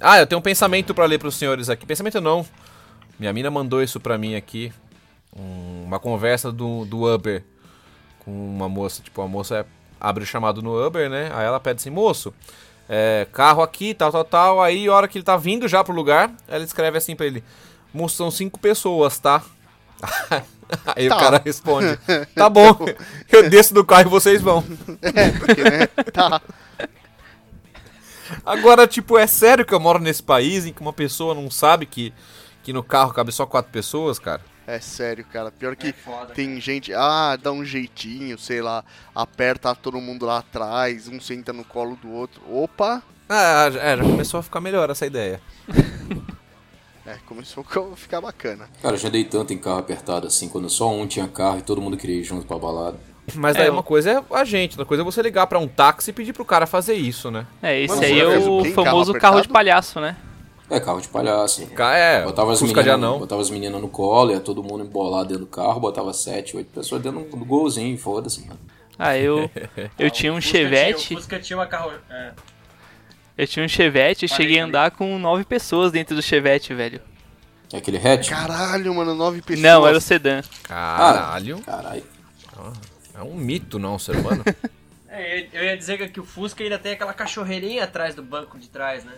Ah, 0.00 0.18
eu 0.18 0.26
tenho 0.26 0.38
um 0.38 0.42
pensamento 0.42 0.94
pra 0.94 1.04
ler 1.06 1.18
pros 1.18 1.36
senhores 1.36 1.68
aqui. 1.68 1.84
Pensamento 1.86 2.20
não. 2.20 2.46
Minha 3.18 3.32
mina 3.32 3.50
mandou 3.50 3.82
isso 3.82 3.98
pra 4.00 4.16
mim 4.18 4.34
aqui. 4.34 4.72
Um- 5.36 5.84
uma 5.86 5.98
conversa 5.98 6.50
do, 6.50 6.84
do 6.84 7.02
Uber 7.12 7.42
com 8.24 8.30
uma 8.30 8.68
moça. 8.68 9.02
Tipo, 9.02 9.22
a 9.22 9.28
moça 9.28 9.58
é- 9.58 9.64
abre 10.00 10.24
o 10.24 10.26
chamado 10.26 10.62
no 10.62 10.84
Uber, 10.86 11.08
né? 11.10 11.30
Aí 11.34 11.44
ela 11.46 11.60
pede 11.60 11.80
assim, 11.80 11.90
moço, 11.90 12.32
é, 12.88 13.26
carro 13.32 13.62
aqui, 13.62 13.94
tal, 13.94 14.10
tal, 14.12 14.24
tal. 14.24 14.62
Aí, 14.62 14.86
a 14.88 14.92
hora 14.92 15.08
que 15.08 15.18
ele 15.18 15.24
tá 15.24 15.36
vindo 15.36 15.66
já 15.68 15.82
pro 15.84 15.94
lugar, 15.94 16.32
ela 16.48 16.62
escreve 16.64 16.98
assim 16.98 17.14
pra 17.16 17.26
ele: 17.26 17.42
Moço, 17.92 18.16
são 18.16 18.30
cinco 18.30 18.58
pessoas, 18.58 19.18
tá? 19.18 19.42
Aí 20.96 21.08
Tá. 21.08 21.16
o 21.16 21.20
cara 21.20 21.42
responde: 21.44 21.98
Tá 22.34 22.48
bom, 22.50 22.76
eu 23.30 23.48
desço 23.48 23.72
do 23.72 23.84
carro 23.84 24.02
e 24.08 24.10
vocês 24.10 24.40
vão. 24.42 24.64
É, 25.02 25.30
porque, 25.30 25.62
né? 25.62 25.86
Tá. 26.12 26.40
Agora, 28.44 28.86
tipo, 28.86 29.16
é 29.18 29.26
sério 29.26 29.64
que 29.64 29.74
eu 29.74 29.80
moro 29.80 29.98
nesse 29.98 30.22
país 30.22 30.66
em 30.66 30.72
que 30.72 30.80
uma 30.80 30.92
pessoa 30.92 31.34
não 31.34 31.50
sabe 31.50 31.86
que, 31.86 32.12
que 32.62 32.72
no 32.72 32.82
carro 32.82 33.12
cabe 33.12 33.32
só 33.32 33.46
quatro 33.46 33.70
pessoas, 33.72 34.18
cara? 34.18 34.40
É 34.66 34.80
sério, 34.80 35.24
cara. 35.24 35.52
Pior 35.52 35.76
que 35.76 35.88
É 35.88 35.92
foda. 35.92 36.34
tem 36.34 36.60
gente, 36.60 36.92
ah, 36.92 37.36
dá 37.40 37.52
um 37.52 37.64
jeitinho, 37.64 38.36
sei 38.36 38.60
lá, 38.60 38.84
aperta 39.14 39.74
todo 39.74 40.00
mundo 40.00 40.26
lá 40.26 40.38
atrás, 40.38 41.06
um 41.06 41.20
senta 41.20 41.52
no 41.52 41.64
colo 41.64 41.96
do 41.96 42.10
outro. 42.10 42.42
Opa! 42.50 43.02
Ah, 43.28 43.70
é, 43.80 43.96
já 43.96 44.02
começou 44.02 44.40
a 44.40 44.42
ficar 44.42 44.60
melhor 44.60 44.90
essa 44.90 45.06
ideia. 45.06 45.40
É, 47.08 47.18
começou 47.24 47.64
a 47.64 47.96
ficar 47.96 48.20
bacana. 48.20 48.68
Cara, 48.82 48.96
eu 48.96 48.98
já 48.98 49.08
dei 49.08 49.22
tanto 49.22 49.52
em 49.52 49.58
carro 49.58 49.78
apertado 49.78 50.26
assim, 50.26 50.48
quando 50.48 50.68
só 50.68 50.90
um 50.92 51.06
tinha 51.06 51.28
carro 51.28 51.60
e 51.60 51.62
todo 51.62 51.80
mundo 51.80 51.96
queria 51.96 52.16
ir 52.16 52.24
junto 52.24 52.44
pra 52.44 52.58
balada. 52.58 52.98
Mas 53.34 53.56
É, 53.56 53.60
daí 53.60 53.70
uma 53.70 53.82
coisa 53.82 54.10
é 54.10 54.34
a 54.34 54.44
gente, 54.44 54.72
outra 54.72 54.84
coisa 54.84 55.02
é 55.02 55.04
você 55.04 55.20
ligar 55.20 55.46
pra 55.46 55.58
um 55.58 55.66
táxi 55.66 56.10
e 56.10 56.12
pedir 56.12 56.32
pro 56.32 56.44
cara 56.44 56.66
fazer 56.66 56.94
isso, 56.94 57.30
né? 57.30 57.46
É, 57.62 57.80
esse 57.80 57.94
Mano, 57.94 58.06
aí 58.06 58.20
é 58.20 58.38
o 58.38 58.64
famoso 58.66 59.12
Carro 59.12 59.20
carro 59.20 59.40
de 59.42 59.48
palhaço, 59.48 60.00
né? 60.00 60.16
É, 60.68 60.80
carro 60.80 61.00
de 61.00 61.08
palhaço. 61.08 61.62
É, 61.62 62.24
Botava 62.24 62.52
as, 62.52 62.60
meninas, 62.60 63.18
botava 63.18 63.40
as 63.40 63.50
meninas 63.50 63.80
no 63.80 63.88
colo, 63.88 64.32
ia 64.32 64.40
todo 64.40 64.62
mundo 64.62 64.84
embolado 64.84 65.28
dentro 65.28 65.44
do 65.44 65.50
carro, 65.50 65.78
botava 65.80 66.12
sete, 66.12 66.56
oito 66.56 66.70
pessoas 66.72 67.02
dentro 67.02 67.20
do 67.20 67.44
golzinho, 67.44 67.96
foda-se, 67.98 68.46
mano. 68.46 68.58
Ah, 68.98 69.16
eu, 69.16 69.50
eu 69.98 70.10
tinha 70.10 70.32
um 70.32 70.40
Chevette, 70.40 71.08
Tinha, 71.08 71.18
Fusca 71.18 71.38
tinha 71.38 71.56
uma 71.56 71.66
carro... 71.66 71.92
É. 72.10 72.32
eu 73.38 73.46
tinha 73.46 73.64
um 73.64 73.68
Chevette 73.68 74.24
e 74.24 74.28
cheguei 74.28 74.58
a 74.58 74.64
andar 74.64 74.90
com 74.92 75.18
nove 75.18 75.44
pessoas 75.44 75.92
dentro 75.92 76.16
do 76.16 76.22
Chevette, 76.22 76.74
velho. 76.74 77.00
É 77.72 77.78
aquele 77.78 77.98
hatch? 77.98 78.30
Caralho, 78.30 78.94
mano, 78.94 79.14
nove 79.14 79.42
pessoas. 79.42 79.60
Não, 79.60 79.86
era 79.86 79.98
o 79.98 80.00
sedã. 80.00 80.42
Caralho. 80.62 81.60
Caralho. 81.60 82.02
É 83.18 83.22
um 83.22 83.34
mito, 83.34 83.78
não, 83.78 83.98
ser 83.98 84.16
humano. 84.16 84.44
É, 85.08 85.46
eu- 85.50 85.64
ia 85.64 85.76
dizer 85.76 86.10
que 86.10 86.20
o 86.20 86.24
Fusca 86.24 86.62
ainda 86.62 86.78
tem 86.78 86.92
aquela 86.92 87.14
cachorreirinha 87.14 87.84
atrás 87.84 88.14
do 88.14 88.22
banco 88.22 88.58
de 88.58 88.68
trás, 88.68 89.02
né? 89.02 89.14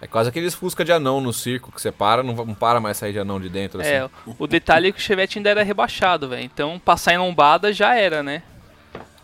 É 0.00 0.06
quase 0.08 0.28
aqueles 0.28 0.54
Fusca 0.54 0.84
de 0.84 0.90
anão 0.90 1.20
no 1.20 1.32
circo 1.32 1.70
que 1.70 1.80
você 1.80 1.92
para, 1.92 2.22
não, 2.22 2.34
não 2.34 2.54
para 2.54 2.80
mais 2.80 2.96
sair 2.96 3.12
de 3.12 3.20
anão 3.20 3.40
de 3.40 3.48
dentro, 3.48 3.80
assim. 3.80 3.90
É, 3.90 4.10
o 4.38 4.46
detalhe 4.48 4.88
é 4.88 4.92
que 4.92 4.98
o 4.98 5.00
Chevette 5.00 5.38
ainda 5.38 5.50
era 5.50 5.62
rebaixado, 5.62 6.28
velho. 6.28 6.42
Então, 6.42 6.80
passar 6.80 7.14
em 7.14 7.18
lombada 7.18 7.72
já 7.72 7.94
era, 7.94 8.22
né? 8.22 8.42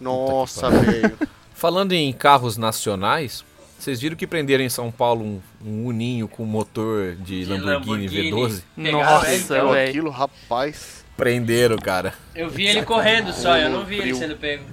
Nossa, 0.00 0.70
velho. 0.70 1.16
Falando 1.54 1.90
em 1.92 2.12
carros 2.12 2.56
nacionais, 2.56 3.44
vocês 3.78 4.00
viram 4.00 4.16
que 4.16 4.26
prenderam 4.26 4.64
em 4.64 4.68
São 4.68 4.90
Paulo 4.92 5.24
um, 5.24 5.40
um 5.64 5.86
Uninho 5.86 6.26
com 6.28 6.44
motor 6.44 7.14
de, 7.16 7.44
De 7.44 7.50
Lamborghini, 7.50 8.06
Lamborghini. 8.06 8.30
V12? 8.30 8.62
Pegaram 8.76 8.98
Nossa, 9.00 9.64
velho. 9.64 9.88
aquilo, 9.88 10.10
rapaz. 10.10 11.03
Prenderam, 11.16 11.76
cara. 11.76 12.12
Eu 12.34 12.50
vi 12.50 12.66
ele 12.66 12.82
correndo 12.82 13.32
só, 13.32 13.56
eu 13.56 13.70
não 13.70 13.84
vi 13.84 13.98
ele 13.98 14.14
sendo 14.14 14.36
pego. 14.36 14.64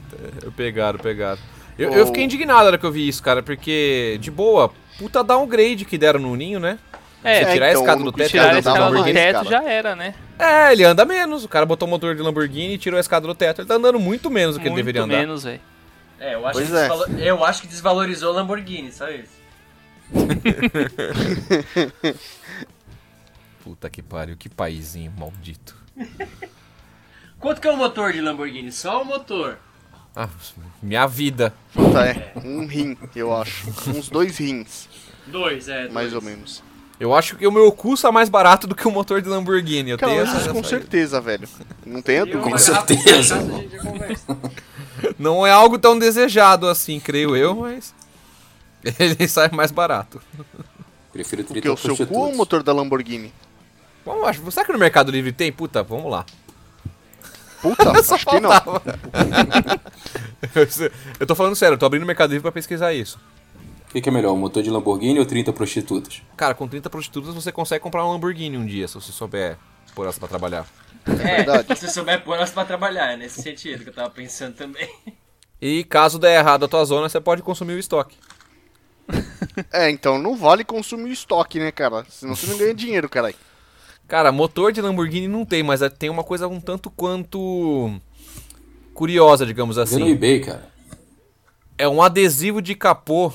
Pegaram, 0.56 1.00
pegaram. 1.00 1.40
Eu, 1.78 1.94
eu 1.94 2.06
fiquei 2.08 2.24
indignado 2.24 2.60
na 2.60 2.66
hora 2.66 2.78
que 2.78 2.86
eu 2.86 2.92
vi 2.92 3.08
isso, 3.08 3.24
cara, 3.24 3.42
porque, 3.42 4.18
de 4.20 4.30
boa, 4.30 4.72
puta 4.98 5.24
downgrade 5.24 5.86
que 5.86 5.98
deram 5.98 6.20
no 6.20 6.36
Ninho, 6.36 6.60
né? 6.60 6.78
É, 7.24 7.46
Você 7.46 7.54
tirar 7.54 7.68
a 7.68 7.70
então, 7.70 7.82
escada 7.84 8.00
no 8.00 8.06
do 8.06 8.12
teto 8.18 8.30
tirar 8.32 8.56
a 8.56 8.60
escada 8.60 8.90
no 8.90 9.04
do 9.04 9.14
teto 9.14 9.50
já 9.50 9.64
era, 9.64 9.96
né? 9.96 10.16
É, 10.40 10.72
ele 10.72 10.84
anda 10.84 11.06
menos. 11.06 11.44
O 11.44 11.48
cara 11.48 11.68
botou 11.68 11.88
o 11.88 11.92
motor 11.92 12.16
de 12.16 12.22
Lamborghini 12.22 12.74
e 12.74 12.78
tirou 12.80 12.98
a 12.98 13.02
escada 13.02 13.28
do 13.28 13.36
teto. 13.36 13.62
Ele 13.62 13.68
tá 13.68 13.76
andando 13.76 14.00
muito 14.00 14.30
menos 14.32 14.56
do 14.56 14.60
que 14.60 14.68
ele 14.68 14.74
Muito 14.74 14.86
deveria 14.86 15.04
andar. 15.04 15.18
menos, 15.18 15.44
velho. 15.44 15.62
É, 16.20 16.34
eu 16.34 16.46
acho, 16.48 16.60
Pois 16.60 16.70
que 16.70 17.22
é. 17.24 17.30
eu 17.30 17.46
acho 17.46 17.62
que 17.62 17.68
desvalorizou 17.68 18.32
o 18.32 18.36
Lamborghini, 18.36 18.92
só 18.92 19.08
isso. 19.10 19.40
Puta 23.64 23.90
que 23.90 24.02
pariu, 24.02 24.36
que 24.36 24.50
paizinho 24.50 25.14
maldito. 25.18 25.76
Quanto 27.40 27.60
que 27.62 27.68
é 27.68 27.72
o 27.72 27.78
motor 27.78 28.14
de 28.14 28.22
Lamborghini? 28.22 28.72
Só 28.72 29.02
o 29.02 29.06
motor. 29.06 29.58
Ah, 30.16 30.28
minha 30.82 31.08
vida. 31.08 31.54
Puta, 31.74 32.06
é. 32.06 32.34
Um 32.44 32.66
rim, 32.68 32.98
eu 33.16 33.36
acho. 33.36 33.68
Uns 33.90 34.10
dois 34.10 34.38
rins, 34.38 34.88
Dois, 35.26 35.68
é. 35.70 35.88
mais 35.90 36.12
dois. 36.12 36.24
ou 36.24 36.30
menos. 36.30 36.64
Eu 37.00 37.16
acho 37.16 37.36
que 37.36 37.48
o 37.48 37.52
meu 37.52 37.72
custo 37.72 38.06
é 38.06 38.12
mais 38.12 38.30
barato 38.30 38.68
do 38.68 38.76
que 38.76 38.88
o 38.88 38.92
motor 38.92 39.22
de 39.22 39.28
Lamborghini. 39.30 39.90
Eu 39.92 39.98
Cara, 39.98 40.12
tenho 40.12 40.24
isso 40.24 40.36
essa, 40.36 40.52
com 40.54 40.60
essa- 40.60 40.70
certeza, 40.70 41.20
velho. 41.20 41.48
Não 41.84 42.00
tenha 42.02 42.26
dúvida. 42.26 42.44
Com 42.52 42.58
certeza. 42.58 43.38
Não 45.18 45.48
é 45.48 45.52
algo 45.52 45.80
tão 45.80 45.98
desejado 45.98 46.68
assim, 46.68 47.00
creio 47.00 47.36
eu, 47.36 47.56
mas. 47.56 47.96
Ele 49.00 49.28
sai 49.28 49.50
mais 49.50 49.72
barato. 49.72 50.22
Prefiro 51.12 51.44
Porque 51.44 51.62
30 51.62 51.74
o 51.74 51.96
seu 51.96 52.06
cu 52.08 52.18
ou 52.20 52.32
o 52.32 52.38
motor 52.38 52.62
da 52.62 52.72
Lamborghini? 52.74 53.34
Vamos, 54.06 54.28
acho, 54.28 54.52
será 54.52 54.66
que 54.66 54.72
no 54.72 54.80
Mercado 54.80 55.12
Livre 55.12 55.32
tem? 55.32 55.52
Puta, 55.52 55.84
vamos 55.84 56.12
lá. 56.12 56.26
Puta, 57.62 57.92
acho 58.14 58.26
que 58.26 58.40
não. 58.40 58.52
Eu 61.20 61.28
tô 61.28 61.36
falando 61.36 61.56
sério, 61.56 61.76
eu 61.76 61.78
tô 61.78 61.86
abrindo 61.86 62.02
o 62.04 62.08
Mercado 62.08 62.32
Livre 62.32 62.42
pra 62.42 62.52
pesquisar 62.52 62.94
isso. 62.94 63.20
O 63.88 63.92
que, 63.92 64.02
que 64.02 64.10
é 64.10 64.12
melhor, 64.12 64.34
um 64.34 64.38
motor 64.38 64.64
de 64.64 64.72
Lamborghini 64.72 65.20
ou 65.20 65.26
30 65.26 65.54
prostitutas? 65.54 66.24
Cara, 66.36 66.56
com 66.56 66.68
30 66.68 66.90
prostitutas 66.90 67.36
você 67.36 67.52
consegue 67.52 67.84
comprar 67.84 68.04
um 68.06 68.12
Lamborghini 68.12 68.58
um 68.58 68.66
dia, 68.66 68.88
se 68.88 68.96
você 68.96 69.12
souber 69.12 69.58
pôr 69.94 70.04
elas 70.04 70.18
pra 70.18 70.28
trabalhar. 70.28 70.66
É, 71.06 71.44
verdade. 71.44 71.76
se 71.76 71.88
você 71.88 71.94
souber 71.94 72.24
pôr 72.24 72.36
elas 72.36 72.50
pra 72.52 72.66
trabalhar, 72.66 73.12
é 73.12 73.18
nesse 73.18 73.42
sentido 73.42 73.84
que 73.84 73.90
eu 73.90 73.94
tava 73.94 74.10
pensando 74.10 74.56
também. 74.56 74.90
E 75.64 75.84
caso 75.84 76.18
der 76.18 76.40
errado 76.40 76.66
a 76.66 76.68
tua 76.68 76.84
zona, 76.84 77.08
você 77.08 77.22
pode 77.22 77.44
consumir 77.44 77.74
o 77.74 77.78
estoque. 77.80 78.18
É, 79.72 79.92
então 79.92 80.18
não 80.18 80.36
vale 80.36 80.64
consumir 80.64 81.12
o 81.12 81.14
estoque, 81.14 81.60
né, 81.60 81.72
cara? 81.72 82.04
Senão 82.10 82.36
você 82.36 82.48
não 82.48 82.58
ganha 82.58 82.74
dinheiro, 82.74 83.08
caralho. 83.08 83.36
Cara, 84.12 84.30
motor 84.30 84.74
de 84.74 84.82
Lamborghini 84.82 85.26
não 85.26 85.46
tem, 85.46 85.64
mas 85.64 85.80
tem 85.98 86.10
uma 86.10 86.22
coisa 86.22 86.46
um 86.46 86.60
tanto 86.60 86.92
quanto 86.92 87.98
curiosa, 88.94 89.46
digamos 89.46 89.78
Vê 89.78 89.80
no 89.80 89.84
assim. 89.84 90.12
eBay, 90.12 90.42
cara. 90.42 90.68
É 91.78 91.88
um 91.88 92.02
adesivo 92.02 92.62
de 92.62 92.76
capô 92.76 93.32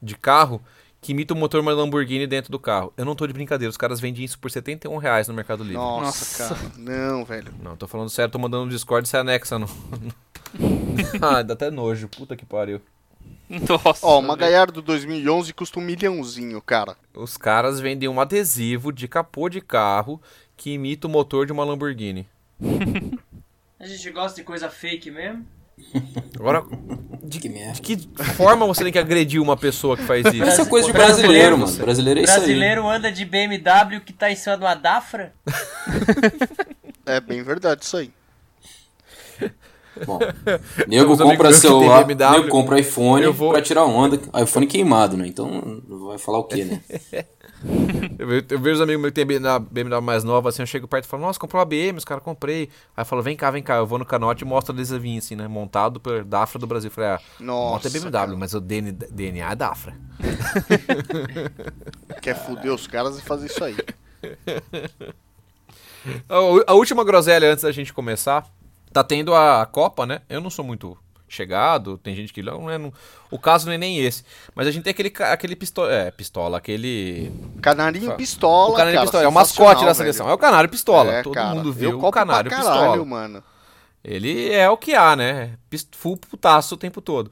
de 0.00 0.14
carro 0.14 0.62
que 1.00 1.10
imita 1.10 1.34
o 1.34 1.36
motor 1.36 1.60
de 1.60 1.66
uma 1.66 1.74
Lamborghini 1.74 2.24
dentro 2.28 2.52
do 2.52 2.58
carro. 2.60 2.92
Eu 2.96 3.04
não 3.04 3.16
tô 3.16 3.26
de 3.26 3.32
brincadeira, 3.32 3.68
os 3.68 3.76
caras 3.76 3.98
vendem 3.98 4.24
isso 4.24 4.38
por 4.38 4.48
71 4.48 4.96
reais 4.96 5.26
no 5.26 5.34
Mercado 5.34 5.64
Livre. 5.64 5.78
Nossa, 5.78 6.04
Nossa. 6.04 6.54
cara. 6.54 6.72
Não, 6.78 7.24
velho. 7.24 7.52
Não, 7.60 7.76
tô 7.76 7.88
falando 7.88 8.08
sério, 8.08 8.30
tô 8.30 8.38
mandando 8.38 8.66
no 8.66 8.70
Discord 8.70 9.08
e 9.08 9.10
você 9.10 9.16
anexa 9.16 9.58
no... 9.58 9.68
ah, 11.20 11.42
dá 11.42 11.54
até 11.54 11.68
nojo, 11.68 12.06
puta 12.06 12.36
que 12.36 12.46
pariu. 12.46 12.80
Nossa. 13.84 14.06
Ó, 14.06 14.18
uma 14.18 14.36
velho. 14.36 14.50
Gallardo 14.52 14.80
2011 14.82 15.52
custa 15.52 15.78
um 15.78 15.82
milhãozinho, 15.82 16.60
cara. 16.62 16.96
Os 17.14 17.36
caras 17.36 17.80
vendem 17.80 18.08
um 18.08 18.20
adesivo 18.20 18.92
de 18.92 19.06
capô 19.06 19.48
de 19.48 19.60
carro 19.60 20.20
que 20.56 20.70
imita 20.72 21.06
o 21.06 21.10
motor 21.10 21.44
de 21.46 21.52
uma 21.52 21.64
Lamborghini. 21.64 22.26
A 23.78 23.86
gente 23.86 24.10
gosta 24.10 24.36
de 24.36 24.44
coisa 24.44 24.70
fake 24.70 25.10
mesmo. 25.10 25.44
Agora, 26.38 26.62
Que 27.28 27.48
merda. 27.48 27.72
de 27.72 27.80
que 27.80 27.96
forma 28.36 28.66
você 28.66 28.84
tem 28.84 28.92
que 28.92 28.98
agredir 28.98 29.40
uma 29.42 29.56
pessoa 29.56 29.96
que 29.96 30.04
faz 30.04 30.24
isso? 30.32 30.44
Isso 30.44 30.60
é 30.60 30.64
coisa 30.66 30.86
de 30.86 30.92
Brasileiro, 30.92 31.56
brasileiro, 31.56 31.58
mano. 31.58 31.76
Brasileiro 31.78 32.20
é 32.20 32.22
isso 32.22 32.32
aí. 32.32 32.38
Brasileiro 32.38 32.88
anda 32.88 33.10
de 33.10 33.24
BMW 33.24 34.00
que 34.04 34.12
tá 34.12 34.30
em 34.30 34.36
cima 34.36 34.56
de 34.56 34.64
uma 34.64 34.74
Dafra. 34.74 35.32
É 37.04 37.20
bem 37.20 37.42
verdade 37.42 37.82
isso 37.84 37.96
aí. 37.96 38.12
Bom, 40.06 40.18
nego 40.88 41.16
compra 41.16 41.52
celular, 41.52 42.04
BMW, 42.04 42.32
nego 42.38 42.48
compra 42.48 42.80
iPhone 42.80 43.22
eu 43.24 43.32
vou- 43.32 43.52
pra 43.52 43.62
tirar 43.62 43.84
onda. 43.84 44.18
iPhone 44.42 44.66
queimado, 44.66 45.16
né? 45.16 45.26
Então 45.26 45.82
vai 46.06 46.18
falar 46.18 46.38
o 46.38 46.44
quê, 46.44 46.64
né? 46.64 46.80
Eu, 48.18 48.26
ve- 48.26 48.44
eu 48.50 48.58
vejo 48.58 48.74
os 48.74 48.80
amigos 48.80 49.00
meus 49.00 49.12
que 49.14 49.24
tem 49.24 49.38
na 49.38 49.56
BMW 49.56 50.00
mais 50.02 50.24
nova, 50.24 50.48
assim, 50.48 50.62
eu 50.62 50.66
chego 50.66 50.88
perto 50.88 51.04
e 51.04 51.08
falo, 51.08 51.22
nossa, 51.22 51.38
comprou 51.38 51.60
uma 51.60 51.64
BM, 51.64 51.96
os 51.96 52.04
caras 52.04 52.24
comprei. 52.24 52.62
Aí 52.96 53.02
eu 53.02 53.06
falo, 53.06 53.22
vem 53.22 53.36
cá, 53.36 53.52
vem 53.52 53.62
cá, 53.62 53.76
eu 53.76 53.86
vou 53.86 54.00
no 54.00 54.04
canote 54.04 54.42
e 54.42 54.46
mostro 54.46 54.72
o 54.72 54.76
adesivinho, 54.76 55.18
assim, 55.20 55.36
né, 55.36 55.46
montado 55.46 56.00
por 56.00 56.24
Dafra 56.24 56.58
do 56.58 56.66
Brasil. 56.66 56.88
Eu 56.88 56.92
falei, 56.92 57.10
ah, 57.10 57.20
a 57.38 57.42
Nossa, 57.42 57.86
é 57.86 57.90
BMW, 57.92 58.10
cara. 58.10 58.36
mas 58.36 58.52
o 58.52 58.60
DN 58.60 58.90
DNA 58.90 59.52
é 59.52 59.54
Dafra. 59.54 59.94
Quer 62.20 62.34
fuder 62.44 62.72
os 62.72 62.88
caras 62.88 63.16
e 63.18 63.22
fazer 63.22 63.46
isso 63.46 63.62
aí. 63.62 63.76
A, 66.28 66.72
a 66.72 66.74
última 66.74 67.04
groselha 67.04 67.52
antes 67.52 67.62
da 67.62 67.70
gente 67.70 67.92
começar, 67.92 68.44
tá 68.92 69.02
tendo 69.04 69.34
a 69.34 69.66
Copa, 69.66 70.06
né? 70.06 70.20
Eu 70.28 70.40
não 70.40 70.50
sou 70.50 70.64
muito 70.64 70.96
chegado, 71.28 71.96
tem 71.96 72.14
gente 72.14 72.32
que 72.32 72.42
não 72.42 72.68
é. 72.70 72.76
não- 72.76 72.92
o 73.30 73.38
caso 73.38 73.66
não 73.66 73.72
é 73.72 73.78
nem 73.78 73.98
esse. 73.98 74.22
Mas 74.54 74.66
a 74.66 74.70
gente 74.70 74.82
tem 74.84 74.90
aquele, 74.90 75.12
aquele 75.20 75.56
pistola. 75.56 75.92
É, 75.92 76.10
pistola, 76.10 76.58
aquele. 76.58 77.32
Canarinho 77.62 78.14
pistola, 78.16 78.70
o 78.70 78.74
canário 78.74 78.92
cara, 78.94 79.06
pistola. 79.06 79.24
É 79.24 79.28
o 79.28 79.32
mascote 79.32 79.84
da 79.84 79.94
seleção. 79.94 80.26
É 80.26 80.28
velho. 80.28 80.36
o 80.36 80.38
canário 80.38 80.68
pistola. 80.68 81.12
É, 81.12 81.22
Todo 81.22 81.32
cara, 81.32 81.54
mundo 81.54 81.72
viu 81.72 81.98
o 81.98 82.10
canário 82.10 82.50
caralho, 82.50 82.68
pistola. 82.74 83.04
mano. 83.04 83.42
Ele 84.04 84.52
é 84.52 84.68
o 84.68 84.76
que 84.76 84.94
há, 84.94 85.14
né? 85.16 85.54
Full 85.92 86.16
putaço 86.16 86.74
o 86.74 86.78
tempo 86.78 87.00
todo. 87.00 87.30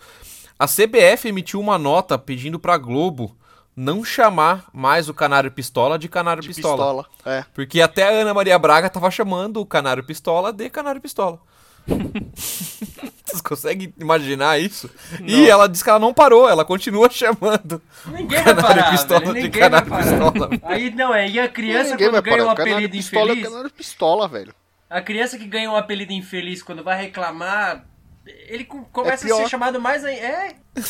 A 0.58 0.66
CBF 0.66 1.26
emitiu 1.28 1.58
uma 1.60 1.78
nota 1.78 2.16
pedindo 2.18 2.58
pra 2.58 2.78
Globo 2.78 3.36
não 3.76 4.04
chamar 4.04 4.66
mais 4.72 5.08
o 5.08 5.14
Canário 5.14 5.50
Pistola 5.50 5.98
de 5.98 6.08
Canário 6.08 6.42
De 6.42 6.48
Pistola. 6.48 7.04
pistola. 7.04 7.36
É. 7.38 7.44
Porque 7.54 7.80
até 7.80 8.04
a 8.04 8.10
Ana 8.22 8.34
Maria 8.34 8.58
Braga 8.58 8.90
tava 8.90 9.10
chamando 9.10 9.60
o 9.60 9.66
Canário 9.66 10.04
Pistola 10.04 10.52
de 10.52 10.68
Canário 10.68 11.00
Pistola. 11.00 11.38
Vocês 12.34 13.40
conseguem 13.42 13.92
imaginar 13.98 14.58
isso? 14.60 14.90
E 15.24 15.48
ela 15.48 15.68
disse 15.68 15.82
que 15.84 15.90
ela 15.90 15.98
não 15.98 16.12
parou, 16.12 16.48
ela 16.48 16.64
continua 16.64 17.08
chamando. 17.10 17.80
Ninguém 18.06 18.42
vai 18.42 18.54
Canário 18.54 18.62
parar, 18.62 18.90
pistola 18.90 19.20
velho, 19.20 19.34
de 19.34 19.42
ninguém 19.42 19.60
vai 19.60 19.70
canário 19.70 19.88
parar. 19.88 20.02
pistola. 20.02 20.50
Aí 20.64 20.90
não, 20.94 21.14
é, 21.14 21.28
e 21.28 21.40
a 21.40 21.48
criança 21.48 21.90
Ninguém 21.92 22.10
vai 22.10 22.22
quando 22.22 22.36
ganha 22.36 22.44
um 22.46 22.50
apelido 22.50 22.90
pistola 22.96 23.28
é 23.28 23.32
infeliz, 23.32 23.46
o 23.46 23.50
canário 23.50 23.70
pistola, 23.70 24.28
velho. 24.28 24.54
a 24.88 25.00
criança 25.00 25.38
que 25.38 25.46
ganha 25.46 25.70
um 25.70 25.76
apelido 25.76 26.12
infeliz 26.12 26.62
quando 26.62 26.82
vai 26.84 27.00
reclamar, 27.00 27.84
ele 28.48 28.64
co- 28.64 28.84
começa 28.92 29.28
É 29.28 29.32
a 29.32 29.36
ser 29.36 29.48
chamado 29.48 29.80
mais 29.80 30.04
aí. 30.04 30.16
É. 30.18 30.54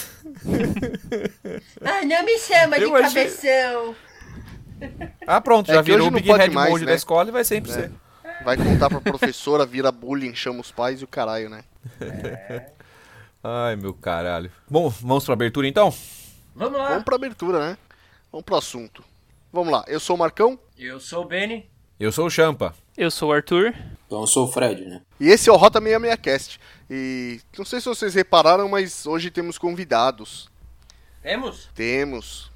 ah, 1.84 2.04
não 2.04 2.24
me 2.24 2.38
chama 2.38 2.78
de 2.78 2.84
Eu 2.84 2.96
achei- 2.96 3.24
cabeção. 3.24 3.94
Ah, 5.26 5.40
pronto, 5.40 5.70
É 5.70 5.74
já 5.74 5.82
virou 5.82 6.08
o 6.08 6.10
Big 6.10 6.28
Head 6.30 6.54
mais, 6.54 6.70
Mode 6.70 6.84
né? 6.84 6.90
da 6.92 6.96
escola 6.96 7.28
e 7.28 7.32
vai 7.32 7.44
sempre 7.44 7.70
ser. 7.72 7.90
Vai 8.44 8.56
contar 8.56 8.88
pra 8.88 9.00
professora, 9.00 9.66
vira 9.66 9.92
bullying, 9.92 10.34
chama 10.34 10.60
os 10.60 10.70
pais 10.72 11.00
e 11.02 11.04
o 11.04 11.08
caralho, 11.08 11.50
né? 11.50 11.62
Ai, 13.42 13.76
meu 13.76 13.92
caralho. 13.92 14.50
Bom, 14.68 14.88
vamos 14.88 15.24
pra 15.24 15.34
abertura 15.34 15.66
então? 15.68 15.92
Vamos 16.54 16.78
lá. 16.78 16.88
Vamos 16.90 17.04
pra 17.04 17.16
abertura, 17.16 17.58
né? 17.70 17.78
Vamos 18.32 18.44
pro 18.44 18.56
assunto. 18.56 19.04
Vamos 19.52 19.72
lá, 19.72 19.84
eu 19.88 19.98
sou 20.00 20.14
o 20.16 20.18
Marcão 20.18 20.58
Eu 20.78 21.00
sou 21.00 21.24
o 21.24 21.26
Benny. 21.26 21.68
Eu 21.98 22.10
sou 22.12 22.26
o 22.26 22.30
Champa. 22.30 22.74
Eu 23.00 23.10
sou 23.10 23.30
o 23.30 23.32
Arthur. 23.32 23.74
Então 24.06 24.20
eu 24.20 24.26
sou 24.26 24.44
o 24.46 24.52
Fred, 24.52 24.84
né? 24.84 25.00
e 25.18 25.28
esse 25.28 25.48
é 25.48 25.52
o 25.52 25.56
Rota 25.56 25.80
66 25.80 26.16
Cast. 26.20 26.60
E 26.90 27.40
não 27.56 27.64
sei 27.64 27.80
se 27.80 27.86
vocês 27.88 28.14
repararam, 28.14 28.68
mas 28.68 29.06
hoje 29.06 29.30
temos 29.30 29.56
convidados. 29.56 30.50
Temos? 31.22 31.70
Temos 31.74 32.50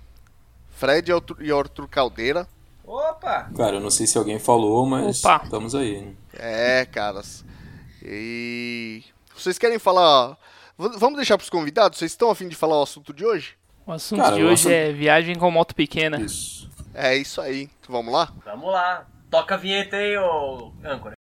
Fred 0.77 1.11
e 1.41 1.51
Arthur- 1.53 1.89
Caldeira. 1.89 2.47
Opa! 2.85 3.51
Cara, 3.57 3.77
eu 3.77 3.81
não 3.81 3.91
sei 3.91 4.07
se 4.07 4.19
alguém 4.19 4.39
falou, 4.39 4.85
mas 4.85 5.25
Opa. 5.25 5.41
estamos 5.45 5.75
aí, 5.75 6.03
né? 6.03 6.13
É, 6.35 6.85
caras. 6.85 7.43
E 8.03 9.03
vocês 9.35 9.57
querem 9.59 9.79
falar? 9.79 10.37
Vamos 10.77 11.17
deixar 11.17 11.39
pros 11.39 11.49
convidados? 11.49 11.99
Vocês 11.99 12.11
estão 12.11 12.31
afim 12.31 12.49
de 12.49 12.57
falar 12.57 12.79
o 12.81 12.83
assunto 12.83 13.15
de 13.15 13.25
hoje? 13.25 13.55
O 13.87 13.93
assunto 13.93 14.21
Cara, 14.21 14.37
de 14.37 14.43
hoje 14.43 14.53
assunto- 14.55 14.73
é 14.73 14.93
viagem 14.93 15.37
com 15.37 15.51
moto 15.51 15.75
pequena. 15.75 16.21
Isso. 16.21 16.69
É 16.93 17.17
isso 17.17 17.41
aí. 17.41 17.63
Então, 17.81 17.95
vamos 17.95 18.13
lá? 18.13 18.31
Vamos 18.45 18.67
lá. 18.71 19.07
Toca 19.35 19.57
a 19.57 19.59
vinheta 19.59 19.97
aí, 19.97 20.17
ô 20.17 20.73
âncora. 20.85 21.17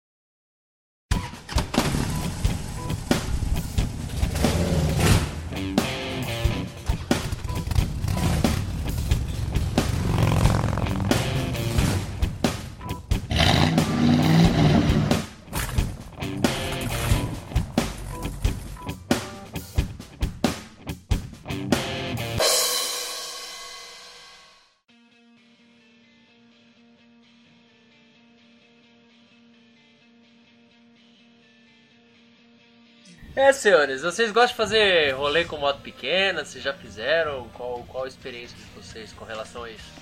É, 33.42 33.52
senhores, 33.52 34.02
vocês 34.02 34.30
gostam 34.30 34.52
de 34.52 34.54
fazer 34.54 35.16
rolê 35.16 35.44
com 35.44 35.56
moto 35.56 35.80
pequena? 35.80 36.44
Vocês 36.44 36.62
já 36.62 36.72
fizeram? 36.72 37.48
Qual, 37.54 37.84
qual 37.88 38.04
a 38.04 38.06
experiência 38.06 38.56
de 38.56 38.62
vocês 38.80 39.12
com 39.12 39.24
relação 39.24 39.64
a 39.64 39.70
isso? 39.70 39.92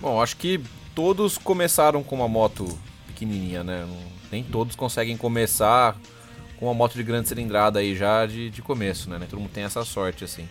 Bom, 0.00 0.22
acho 0.22 0.34
que 0.38 0.58
todos 0.94 1.36
começaram 1.36 2.02
com 2.02 2.14
uma 2.14 2.26
moto 2.26 2.66
pequenininha, 3.06 3.62
né? 3.62 3.86
Nem 4.32 4.42
todos 4.42 4.74
conseguem 4.74 5.14
começar 5.14 5.94
com 6.58 6.64
uma 6.68 6.74
moto 6.74 6.94
de 6.94 7.02
grande 7.02 7.28
cilindrada 7.28 7.80
aí 7.80 7.94
já 7.94 8.24
de, 8.24 8.48
de 8.48 8.62
começo, 8.62 9.10
né? 9.10 9.20
Todo 9.28 9.40
mundo 9.40 9.52
tem 9.52 9.64
essa 9.64 9.84
sorte, 9.84 10.24
assim. 10.24 10.48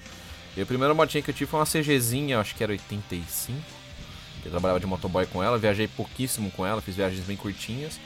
E 0.55 0.61
a 0.61 0.67
primeira 0.67 0.93
motinha 0.93 1.23
que 1.23 1.31
eu 1.31 1.35
tive 1.35 1.49
foi 1.49 1.59
uma 1.59 1.65
CGzinha, 1.65 2.39
acho 2.39 2.53
que 2.53 2.63
era 2.63 2.73
85. 2.73 3.59
Eu 4.45 4.51
trabalhava 4.51 4.79
de 4.79 4.85
motoboy 4.85 5.25
com 5.25 5.41
ela, 5.41 5.57
viajei 5.57 5.87
pouquíssimo 5.87 6.51
com 6.51 6.63
ela, 6.63 6.79
fiz 6.79 6.95
viagens 6.95 7.25
bem 7.25 7.35
curtinhas. 7.35 7.99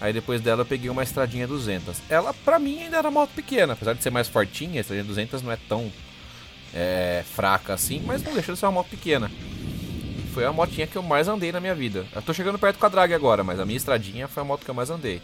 Aí 0.00 0.12
depois 0.12 0.40
dela 0.40 0.62
eu 0.62 0.66
peguei 0.66 0.88
uma 0.88 1.02
estradinha 1.02 1.46
200. 1.46 2.02
Ela, 2.08 2.32
pra 2.32 2.58
mim, 2.58 2.82
ainda 2.82 2.98
era 2.98 3.10
moto 3.10 3.30
pequena. 3.34 3.72
Apesar 3.72 3.94
de 3.94 4.02
ser 4.02 4.10
mais 4.10 4.28
fortinha, 4.28 4.78
a 4.78 4.80
estradinha 4.80 5.04
200 5.04 5.42
não 5.42 5.50
é 5.50 5.58
tão 5.68 5.90
é, 6.72 7.24
fraca 7.34 7.74
assim, 7.74 8.02
mas 8.06 8.22
não 8.22 8.32
deixa 8.32 8.52
de 8.52 8.58
ser 8.58 8.66
uma 8.66 8.72
moto 8.72 8.88
pequena. 8.88 9.30
Foi 10.32 10.44
a 10.44 10.52
motinha 10.52 10.86
que 10.86 10.96
eu 10.96 11.02
mais 11.02 11.26
andei 11.26 11.50
na 11.50 11.60
minha 11.60 11.74
vida. 11.74 12.06
Eu 12.14 12.22
tô 12.22 12.32
chegando 12.32 12.58
perto 12.58 12.78
com 12.78 12.86
a 12.86 12.88
drag 12.88 13.12
agora, 13.12 13.42
mas 13.42 13.58
a 13.58 13.66
minha 13.66 13.76
estradinha 13.76 14.28
foi 14.28 14.42
a 14.42 14.46
moto 14.46 14.64
que 14.64 14.70
eu 14.70 14.74
mais 14.74 14.88
andei. 14.88 15.20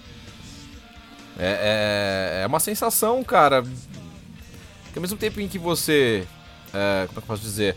É, 1.39 2.41
é, 2.41 2.43
é 2.43 2.47
uma 2.47 2.59
sensação, 2.59 3.23
cara. 3.23 3.63
Que 3.63 4.99
ao 4.99 5.03
mesmo 5.03 5.17
tempo 5.17 5.41
em 5.41 5.49
que 5.49 5.59
você. 5.59 6.27
é, 6.73 7.07
como 7.07 7.11
é 7.11 7.13
que 7.13 7.19
eu 7.19 7.23
posso 7.23 7.43
dizer? 7.43 7.77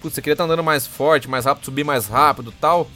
Putz, 0.00 0.14
você 0.14 0.22
queria 0.22 0.34
estar 0.34 0.44
andando 0.44 0.62
mais 0.62 0.86
forte, 0.86 1.28
mais 1.28 1.44
rápido, 1.44 1.64
subir 1.64 1.84
mais 1.84 2.06
rápido 2.06 2.52
tal. 2.60 2.88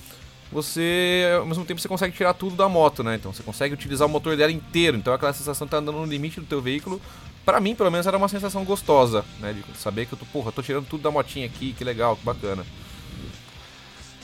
Você, 0.54 1.24
ao 1.38 1.44
mesmo 1.44 1.64
tempo, 1.64 1.80
você 1.80 1.88
consegue 1.88 2.16
tirar 2.16 2.32
tudo 2.32 2.54
da 2.54 2.68
moto, 2.68 3.02
né? 3.02 3.16
Então 3.16 3.32
você 3.32 3.42
consegue 3.42 3.74
utilizar 3.74 4.06
o 4.06 4.10
motor 4.10 4.36
dela 4.36 4.52
inteiro. 4.52 4.96
Então 4.96 5.12
aquela 5.12 5.32
sensação 5.32 5.66
de 5.66 5.68
estar 5.68 5.78
andando 5.78 5.98
no 5.98 6.06
limite 6.06 6.38
do 6.40 6.46
teu 6.46 6.62
veículo. 6.62 7.02
Pra 7.44 7.60
mim, 7.60 7.74
pelo 7.74 7.90
menos, 7.90 8.06
era 8.06 8.16
uma 8.16 8.28
sensação 8.28 8.64
gostosa, 8.64 9.24
né? 9.40 9.52
De 9.52 9.76
saber 9.76 10.06
que 10.06 10.14
eu 10.14 10.18
tô, 10.18 10.24
porra, 10.26 10.52
tô 10.52 10.62
tirando 10.62 10.86
tudo 10.86 11.02
da 11.02 11.10
motinha 11.10 11.44
aqui, 11.44 11.74
que 11.76 11.82
legal, 11.84 12.16
que 12.16 12.24
bacana. 12.24 12.64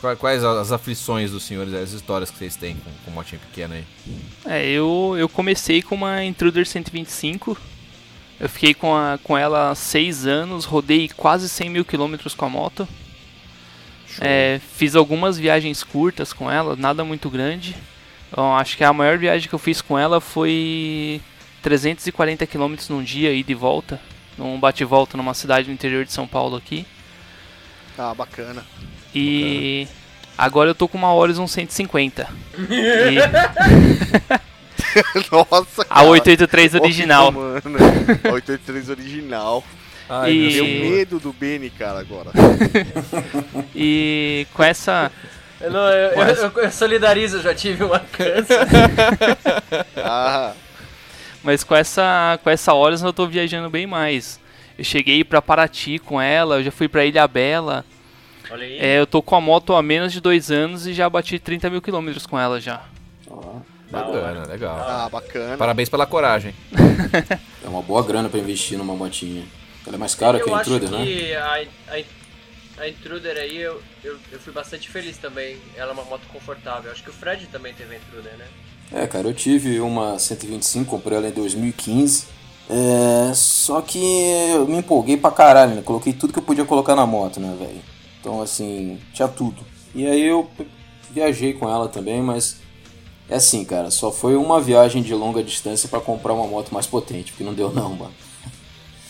Qua- 0.00 0.16
Quais 0.16 0.42
as 0.44 0.72
aflições 0.72 1.30
dos 1.32 1.42
senhores, 1.42 1.74
as 1.74 1.90
histórias 1.92 2.30
que 2.30 2.38
vocês 2.38 2.56
têm 2.56 2.76
com, 2.76 2.90
com 3.04 3.10
motinha 3.10 3.38
pequena 3.40 3.74
aí? 3.74 3.84
É, 4.46 4.66
eu, 4.70 5.16
eu 5.18 5.28
comecei 5.28 5.82
com 5.82 5.94
uma 5.96 6.24
Intruder 6.24 6.64
125. 6.66 7.58
Eu 8.38 8.48
fiquei 8.48 8.72
com, 8.72 8.94
a, 8.96 9.18
com 9.22 9.36
ela 9.36 9.70
há 9.70 9.74
6 9.74 10.26
anos, 10.26 10.64
rodei 10.64 11.10
quase 11.14 11.48
100 11.48 11.68
mil 11.70 11.84
quilômetros 11.84 12.34
com 12.34 12.46
a 12.46 12.48
moto. 12.48 12.88
É, 14.20 14.60
fiz 14.74 14.94
algumas 14.94 15.38
viagens 15.38 15.82
curtas 15.82 16.32
com 16.32 16.50
ela, 16.50 16.76
nada 16.76 17.02
muito 17.04 17.30
grande. 17.30 17.74
Então, 18.30 18.54
acho 18.56 18.76
que 18.76 18.84
a 18.84 18.92
maior 18.92 19.16
viagem 19.18 19.48
que 19.48 19.54
eu 19.54 19.58
fiz 19.58 19.80
com 19.80 19.98
ela 19.98 20.20
foi 20.20 21.20
340 21.62 22.46
quilômetros 22.46 22.88
num 22.88 23.02
dia, 23.02 23.32
ida 23.32 23.50
e 23.50 23.54
volta. 23.54 24.00
Num 24.38 24.60
bate-volta 24.60 25.16
numa 25.16 25.34
cidade 25.34 25.68
no 25.68 25.74
interior 25.74 26.04
de 26.04 26.12
São 26.12 26.26
Paulo 26.26 26.56
aqui. 26.56 26.86
Ah, 27.98 28.14
bacana. 28.14 28.64
E 29.14 29.88
agora 30.38 30.70
eu 30.70 30.74
tô 30.74 30.86
com 30.86 30.96
uma 30.96 31.12
Horizon 31.12 31.46
150. 31.46 32.28
E 32.70 33.16
Nossa, 35.30 35.86
a 35.88 36.02
883 36.02 36.74
original. 36.74 37.32
Mano, 37.32 37.78
a 38.28 38.32
883 38.32 38.90
original. 38.90 39.64
Ai, 40.10 40.32
E- 40.32 40.52
Deu 40.54 40.64
E- 40.66 40.80
medo 40.90 41.18
do 41.20 41.32
Benny, 41.32 41.70
cara, 41.70 42.00
agora. 42.00 42.30
E 43.74 44.46
com 44.52 44.62
essa 44.62 45.10
Eu, 45.60 45.70
não, 45.70 45.88
eu, 45.88 46.10
eu, 46.12 46.26
eu- 46.34 46.62
eu 46.64 46.70
solidarizo, 46.72 47.36
eu 47.38 47.42
já 47.42 47.54
tive 47.54 47.84
uma 47.84 48.00
câncer. 48.00 48.58
Ah, 49.96 50.52
Mas 51.42 51.62
com 51.64 51.74
essa, 51.74 52.38
com 52.42 52.50
essa 52.50 52.74
Horizon 52.74 53.06
eu 53.06 53.12
tô 53.12 53.26
viajando 53.26 53.70
bem 53.70 53.86
mais. 53.86 54.40
Eu 54.76 54.84
cheguei 54.84 55.22
pra 55.22 55.40
Paraty 55.42 55.98
com 55.98 56.20
ela, 56.20 56.56
eu 56.56 56.64
já 56.64 56.70
fui 56.70 56.88
pra 56.88 57.04
Ilha 57.04 57.26
Bela. 57.28 57.84
Olha 58.50 58.64
aí. 58.64 58.78
É, 58.80 58.98
eu 58.98 59.06
tô 59.06 59.22
com 59.22 59.36
a 59.36 59.40
moto 59.40 59.74
há 59.74 59.82
menos 59.82 60.12
de 60.12 60.20
dois 60.20 60.50
anos 60.50 60.86
e 60.86 60.92
já 60.92 61.08
bati 61.08 61.38
30 61.38 61.70
mil 61.70 61.80
quilômetros 61.80 62.26
com 62.26 62.38
ela 62.38 62.60
já. 62.60 62.82
Ó, 63.28 63.58
Bacana, 63.90 64.46
legal. 64.46 64.76
ah, 64.76 65.08
bacana. 65.10 65.56
Parabéns 65.56 65.88
pela 65.88 66.06
coragem. 66.06 66.54
é 67.64 67.68
uma 67.68 67.82
boa 67.82 68.02
grana 68.02 68.28
pra 68.28 68.40
investir 68.40 68.76
numa 68.78 68.94
motinha. 68.94 69.44
Ela 69.86 69.96
é 69.96 69.98
mais 69.98 70.14
cara 70.14 70.38
que 70.38 70.48
eu 70.48 70.54
a 70.54 70.60
acho 70.60 70.70
Intruder, 70.70 70.98
né? 70.98 71.04
que 71.04 71.34
a, 71.34 71.66
a, 71.88 72.82
a 72.82 72.88
Intruder 72.88 73.36
aí, 73.36 73.56
eu, 73.56 73.82
eu, 74.04 74.18
eu 74.30 74.38
fui 74.38 74.52
bastante 74.52 74.88
feliz 74.90 75.16
também. 75.18 75.58
Ela 75.76 75.90
é 75.90 75.92
uma 75.92 76.04
moto 76.04 76.22
confortável. 76.32 76.90
Acho 76.90 77.02
que 77.02 77.10
o 77.10 77.12
Fred 77.12 77.46
também 77.46 77.74
teve 77.74 77.94
a 77.94 77.98
Intruder, 77.98 78.36
né? 78.36 78.46
É, 78.92 79.06
cara, 79.06 79.28
eu 79.28 79.34
tive 79.34 79.80
uma 79.80 80.18
125, 80.18 80.90
comprei 80.90 81.16
ela 81.16 81.28
em 81.28 81.32
2015. 81.32 82.26
É, 82.68 83.32
só 83.34 83.80
que 83.80 83.98
eu 84.52 84.66
me 84.66 84.76
empolguei 84.76 85.16
pra 85.16 85.30
caralho, 85.30 85.74
né? 85.74 85.82
Coloquei 85.82 86.12
tudo 86.12 86.32
que 86.32 86.38
eu 86.38 86.42
podia 86.42 86.64
colocar 86.64 86.94
na 86.94 87.06
moto, 87.06 87.40
né, 87.40 87.56
velho? 87.58 87.80
Então, 88.20 88.40
assim, 88.42 89.00
tinha 89.12 89.28
tudo. 89.28 89.64
E 89.94 90.06
aí 90.06 90.22
eu 90.22 90.48
viajei 91.10 91.52
com 91.52 91.68
ela 91.68 91.88
também, 91.88 92.22
mas 92.22 92.60
é 93.28 93.36
assim, 93.36 93.64
cara, 93.64 93.90
só 93.90 94.12
foi 94.12 94.36
uma 94.36 94.60
viagem 94.60 95.02
de 95.02 95.14
longa 95.14 95.42
distância 95.42 95.88
pra 95.88 96.00
comprar 96.00 96.32
uma 96.32 96.46
moto 96.46 96.72
mais 96.72 96.86
potente, 96.86 97.32
porque 97.32 97.44
não 97.44 97.54
deu 97.54 97.72
não, 97.72 97.94
mano. 97.94 98.14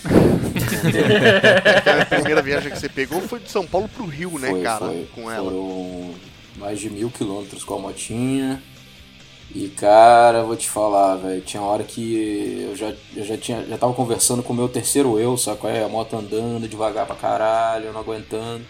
A 2.01 2.05
primeira 2.07 2.43
viagem 2.43 2.71
que 2.71 2.79
você 2.79 2.89
pegou 2.89 3.21
foi 3.23 3.41
de 3.41 3.51
São 3.51 3.67
Paulo 3.67 3.89
pro 3.89 4.07
Rio, 4.07 4.39
né, 4.39 4.51
Foi, 4.51 4.63
cara? 4.63 4.87
foi. 4.87 5.09
Com 5.15 5.31
ela. 5.31 5.51
Foram 5.51 6.15
mais 6.57 6.79
de 6.79 6.91
mil 6.91 7.11
quilômetros 7.11 7.65
com 7.65 7.75
a 7.75 7.79
motinha. 7.79 8.63
E 9.53 9.69
cara, 9.69 10.45
vou 10.45 10.55
te 10.55 10.69
falar, 10.69 11.17
velho, 11.17 11.41
tinha 11.41 11.61
hora 11.61 11.83
que 11.83 12.69
eu 12.69 12.77
já, 12.77 12.95
eu 13.17 13.25
já, 13.25 13.37
tinha, 13.37 13.65
já 13.65 13.77
tava 13.77 13.93
conversando 13.93 14.45
com 14.45 14.53
o 14.53 14.57
meu 14.57 14.69
terceiro 14.69 15.19
eu, 15.19 15.37
saco? 15.37 15.67
É, 15.67 15.83
a 15.83 15.89
moto 15.89 16.17
andando 16.17 16.69
devagar 16.69 17.05
pra 17.05 17.17
caralho, 17.17 17.87
eu 17.87 17.93
não 17.93 18.01
aguentando. 18.01 18.65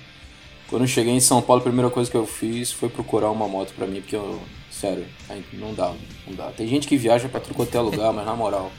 Quando 0.68 0.82
eu 0.82 0.88
cheguei 0.88 1.12
em 1.12 1.20
São 1.20 1.42
Paulo, 1.42 1.60
a 1.60 1.64
primeira 1.64 1.90
coisa 1.90 2.10
que 2.10 2.16
eu 2.16 2.26
fiz 2.26 2.72
foi 2.72 2.88
procurar 2.88 3.30
uma 3.30 3.46
moto 3.46 3.74
pra 3.74 3.86
mim, 3.86 4.00
porque 4.00 4.16
eu, 4.16 4.40
sério, 4.70 5.04
não 5.52 5.74
dá, 5.74 5.92
não 6.26 6.34
dá. 6.34 6.46
Tem 6.56 6.66
gente 6.66 6.88
que 6.88 6.96
viaja 6.96 7.28
pra 7.28 7.40
tudo 7.40 7.54
quanto 7.54 7.76
é 7.76 7.80
lugar, 7.80 8.10
mas 8.14 8.24
na 8.24 8.34
moral, 8.34 8.72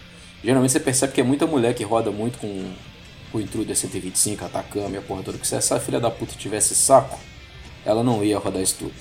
geralmente 0.43 0.71
você 0.71 0.79
percebe 0.79 1.13
que 1.13 1.21
é 1.21 1.24
muita 1.24 1.48
mulher 1.48 1.74
que 1.74 1.83
roda 1.83 2.12
muito 2.12 2.38
com 2.39 2.71
o 3.33 3.39
Intruder 3.39 3.75
125, 3.75 4.45
Atacama 4.45 4.95
e 4.95 4.98
a 4.98 5.01
porra 5.01 5.24
toda, 5.24 5.38
que 5.38 5.48
se 5.48 5.55
essa 5.55 5.79
filha 5.79 6.00
da 6.00 6.12
puta 6.12 6.36
tivesse 6.36 6.75
saco, 6.75 7.19
ela 7.86 8.03
não 8.03 8.24
ia 8.24 8.38
rodar 8.38 8.62
isso 8.62 8.75
tudo. 8.79 8.93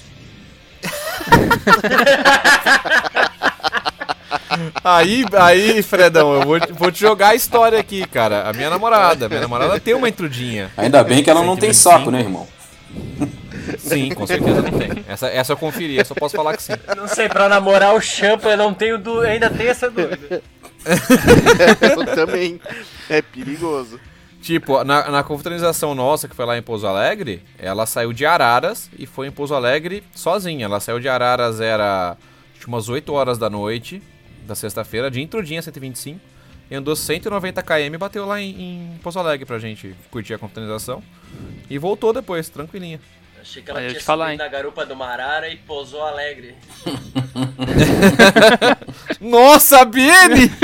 Aí, 4.82 5.25
aí, 5.32 5.82
Fredão, 5.82 6.35
eu 6.35 6.42
vou, 6.42 6.59
vou 6.73 6.92
te 6.92 7.00
jogar 7.00 7.28
a 7.28 7.35
história 7.35 7.78
aqui, 7.78 8.06
cara. 8.06 8.49
A 8.49 8.52
minha 8.52 8.68
namorada, 8.68 9.28
minha 9.28 9.40
namorada 9.40 9.78
tem 9.80 9.94
uma 9.94 10.09
intrudinha. 10.09 10.70
Ainda 10.76 11.02
bem 11.04 11.23
que 11.23 11.30
ela 11.30 11.42
não 11.42 11.56
tem 11.56 11.73
saco, 11.73 12.11
né, 12.11 12.20
irmão? 12.20 12.47
Sim, 13.78 14.11
com 14.11 14.26
certeza 14.26 14.62
não 14.62 14.78
tem. 14.78 15.04
Essa, 15.09 15.28
essa 15.28 15.52
eu 15.52 15.56
conferi, 15.56 16.04
só 16.04 16.14
posso 16.14 16.37
falar 16.37 16.56
que 16.56 16.62
sim. 16.62 16.73
Não 16.97 17.06
sei, 17.06 17.28
pra 17.28 17.49
namorar 17.49 17.94
o 17.94 18.00
Champa 18.00 18.49
eu 18.49 18.56
não 18.56 18.75
tenho 18.75 18.99
du... 18.99 19.20
ainda 19.20 19.49
tenho 19.49 19.70
essa 19.70 19.90
dúvida. 19.90 20.42
eu 21.80 22.14
também. 22.14 22.60
É 23.08 23.20
perigoso. 23.22 24.00
Tipo, 24.40 24.82
na, 24.84 25.10
na 25.10 25.22
confraternização 25.22 25.94
nossa, 25.94 26.26
que 26.26 26.34
foi 26.34 26.46
lá 26.46 26.56
em 26.56 26.62
Pouso 26.62 26.87
Alegre, 26.87 27.42
ela 27.58 27.84
saiu 27.84 28.12
de 28.12 28.25
Araras 28.25 28.90
e 28.99 29.06
foi 29.06 29.26
em 29.26 29.30
Pouso 29.30 29.54
Alegre 29.54 30.02
sozinha. 30.14 30.64
Ela 30.64 30.80
saiu 30.80 30.99
de 30.99 31.08
Araras, 31.08 31.60
era 31.60 32.16
acho, 32.56 32.66
umas 32.66 32.88
8 32.88 33.12
horas 33.12 33.37
da 33.37 33.50
noite, 33.50 34.02
da 34.46 34.54
sexta-feira, 34.54 35.10
de 35.10 35.20
intrudinha 35.20 35.60
125. 35.60 36.18
E 36.70 36.75
andou 36.75 36.96
190 36.96 37.62
km 37.62 37.94
e 37.94 37.99
bateu 37.99 38.25
lá 38.25 38.40
em, 38.40 38.94
em 38.94 38.99
Pouso 39.02 39.18
Alegre 39.18 39.44
pra 39.44 39.58
gente 39.58 39.94
curtir 40.10 40.34
a 40.34 40.38
confraternização. 40.38 41.02
E 41.68 41.76
voltou 41.78 42.12
depois, 42.12 42.49
tranquilinha. 42.49 43.00
Achei 43.40 43.62
que 43.62 43.70
ela 43.70 43.80
tinha 43.80 43.94
te 43.94 44.04
falar, 44.04 44.26
subido 44.26 44.42
hein. 44.42 44.47
na 44.47 44.52
garupa 44.52 44.85
do 44.85 44.94
Marara 44.94 45.49
e 45.49 45.56
pousou 45.56 46.02
alegre. 46.02 46.54
Nossa, 49.20 49.85
Bini! 49.85 50.49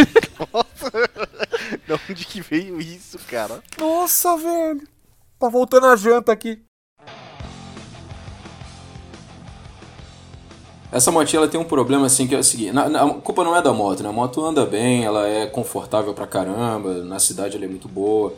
De 1.86 1.92
onde 2.10 2.24
que 2.26 2.40
veio 2.40 2.80
isso, 2.80 3.18
cara? 3.28 3.62
Nossa, 3.78 4.36
velho! 4.36 4.82
Tá 5.38 5.48
voltando 5.48 5.86
a 5.86 5.96
janta 5.96 6.32
aqui. 6.32 6.62
Essa 10.92 11.10
motinha 11.10 11.40
ela 11.40 11.48
tem 11.48 11.60
um 11.60 11.64
problema 11.64 12.06
assim 12.06 12.26
que 12.26 12.34
é 12.34 12.38
o 12.38 12.44
seguinte, 12.44 12.72
na- 12.72 12.88
na- 12.88 13.02
a 13.04 13.14
culpa 13.14 13.42
não 13.44 13.54
é 13.56 13.60
da 13.60 13.72
moto, 13.72 14.02
né? 14.02 14.08
A 14.08 14.12
moto 14.12 14.44
anda 14.44 14.64
bem, 14.64 15.04
ela 15.04 15.26
é 15.26 15.46
confortável 15.46 16.14
pra 16.14 16.26
caramba, 16.26 17.02
na 17.04 17.18
cidade 17.18 17.56
ela 17.56 17.64
é 17.64 17.68
muito 17.68 17.88
boa. 17.88 18.32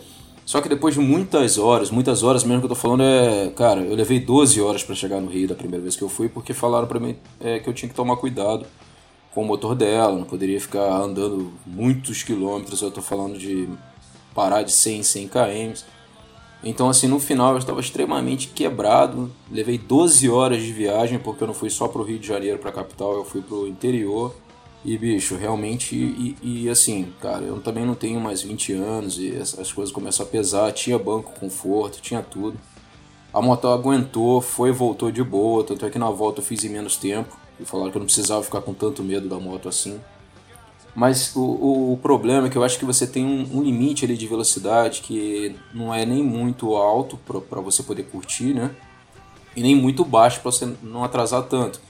Só 0.48 0.62
que 0.62 0.68
depois 0.70 0.94
de 0.94 1.00
muitas 1.00 1.58
horas, 1.58 1.90
muitas 1.90 2.22
horas 2.22 2.42
mesmo 2.42 2.60
que 2.60 2.64
eu 2.64 2.70
tô 2.70 2.74
falando 2.74 3.02
é, 3.02 3.50
cara, 3.50 3.82
eu 3.82 3.94
levei 3.94 4.18
12 4.18 4.58
horas 4.62 4.82
pra 4.82 4.94
chegar 4.94 5.20
no 5.20 5.28
Rio 5.28 5.46
da 5.46 5.54
primeira 5.54 5.82
vez 5.82 5.94
que 5.94 6.00
eu 6.00 6.08
fui 6.08 6.26
porque 6.26 6.54
falaram 6.54 6.86
pra 6.86 6.98
mim 6.98 7.16
é, 7.38 7.58
que 7.58 7.68
eu 7.68 7.74
tinha 7.74 7.86
que 7.86 7.94
tomar 7.94 8.16
cuidado 8.16 8.64
com 9.34 9.42
o 9.42 9.44
motor 9.44 9.74
dela, 9.74 10.16
não 10.16 10.24
poderia 10.24 10.58
ficar 10.58 11.02
andando 11.02 11.52
muitos 11.66 12.22
quilômetros, 12.22 12.80
eu 12.80 12.90
tô 12.90 13.02
falando 13.02 13.36
de 13.36 13.68
parar 14.34 14.62
de 14.62 14.72
100 14.72 15.00
em 15.00 15.02
100 15.02 15.28
km. 15.28 15.82
Então, 16.64 16.88
assim, 16.88 17.08
no 17.08 17.20
final 17.20 17.52
eu 17.52 17.58
estava 17.58 17.80
extremamente 17.80 18.48
quebrado. 18.48 19.30
Levei 19.52 19.76
12 19.76 20.30
horas 20.30 20.62
de 20.62 20.72
viagem, 20.72 21.18
porque 21.18 21.44
eu 21.44 21.46
não 21.46 21.54
fui 21.54 21.68
só 21.68 21.88
pro 21.88 22.02
Rio 22.02 22.18
de 22.18 22.26
Janeiro, 22.26 22.58
pra 22.58 22.72
capital, 22.72 23.12
eu 23.12 23.24
fui 23.24 23.42
pro 23.42 23.68
interior. 23.68 24.34
E, 24.84 24.96
bicho, 24.96 25.36
realmente. 25.36 25.94
E, 25.94 26.36
e, 26.42 26.68
assim, 26.68 27.12
cara, 27.20 27.44
eu 27.44 27.60
também 27.60 27.84
não 27.84 27.94
tenho 27.94 28.20
mais 28.20 28.42
20 28.42 28.72
anos 28.72 29.18
e 29.18 29.36
as, 29.36 29.58
as 29.58 29.72
coisas 29.72 29.92
começam 29.92 30.24
a 30.24 30.28
pesar. 30.28 30.72
Tinha 30.72 30.98
banco, 30.98 31.32
conforto, 31.38 32.00
tinha 32.00 32.22
tudo. 32.22 32.58
A 33.32 33.42
moto 33.42 33.68
aguentou, 33.68 34.40
foi 34.40 34.70
e 34.70 34.72
voltou 34.72 35.10
de 35.10 35.22
boa. 35.22 35.64
Tanto 35.64 35.84
é 35.84 35.90
que 35.90 35.98
na 35.98 36.10
volta 36.10 36.40
eu 36.40 36.44
fiz 36.44 36.64
em 36.64 36.68
menos 36.68 36.96
tempo. 36.96 37.36
E 37.60 37.64
falaram 37.64 37.90
que 37.90 37.96
eu 37.96 38.00
não 38.00 38.06
precisava 38.06 38.42
ficar 38.42 38.60
com 38.62 38.72
tanto 38.72 39.02
medo 39.02 39.28
da 39.28 39.38
moto 39.38 39.68
assim. 39.68 40.00
Mas 40.94 41.34
o, 41.36 41.40
o, 41.40 41.92
o 41.92 41.96
problema 41.98 42.46
é 42.46 42.50
que 42.50 42.56
eu 42.56 42.64
acho 42.64 42.78
que 42.78 42.84
você 42.84 43.06
tem 43.06 43.24
um, 43.24 43.58
um 43.58 43.62
limite 43.62 44.04
ali 44.04 44.16
de 44.16 44.26
velocidade 44.26 45.00
que 45.00 45.54
não 45.72 45.94
é 45.94 46.04
nem 46.04 46.22
muito 46.22 46.74
alto 46.74 47.16
para 47.16 47.60
você 47.60 47.82
poder 47.82 48.04
curtir, 48.04 48.54
né? 48.54 48.70
E 49.54 49.62
nem 49.62 49.74
muito 49.74 50.04
baixo 50.04 50.40
para 50.40 50.50
você 50.50 50.72
não 50.82 51.04
atrasar 51.04 51.42
tanto. 51.44 51.80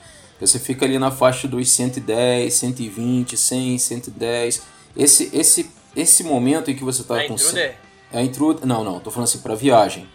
Você 0.40 0.58
fica 0.58 0.84
ali 0.84 0.98
na 0.98 1.10
faixa 1.10 1.48
dos 1.48 1.68
110, 1.70 2.52
120, 2.54 3.36
100, 3.36 3.78
110. 3.78 4.62
Esse, 4.96 5.30
esse, 5.32 5.70
esse 5.96 6.22
momento 6.24 6.70
em 6.70 6.74
que 6.76 6.84
você 6.84 7.02
tá 7.02 7.20
A 7.20 7.26
com. 7.26 7.34
Intruder? 7.34 7.76
A 8.12 8.22
Intruder. 8.22 8.66
Não, 8.66 8.84
não, 8.84 9.00
tô 9.00 9.10
falando 9.10 9.28
assim, 9.28 9.38
para 9.40 9.54
viagem. 9.54 10.08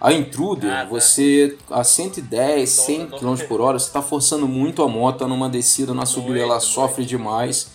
A 0.00 0.12
Intruder, 0.12 0.70
Ah, 0.70 0.82
tá. 0.84 0.90
você 0.90 1.56
a 1.70 1.82
110, 1.82 2.68
100 2.68 2.98
Não, 2.98 3.08
não. 3.20 3.36
km 3.36 3.44
por 3.48 3.60
hora, 3.62 3.78
você 3.78 3.86
está 3.86 4.02
forçando 4.02 4.46
muito 4.46 4.82
a 4.82 4.88
moto 4.88 5.20
tá 5.20 5.26
numa 5.26 5.48
descida, 5.48 5.94
na 5.94 6.04
subida 6.06 6.38
ela 6.38 6.54
Muito, 6.54 6.64
sofre 6.66 7.04
demais. 7.04 7.68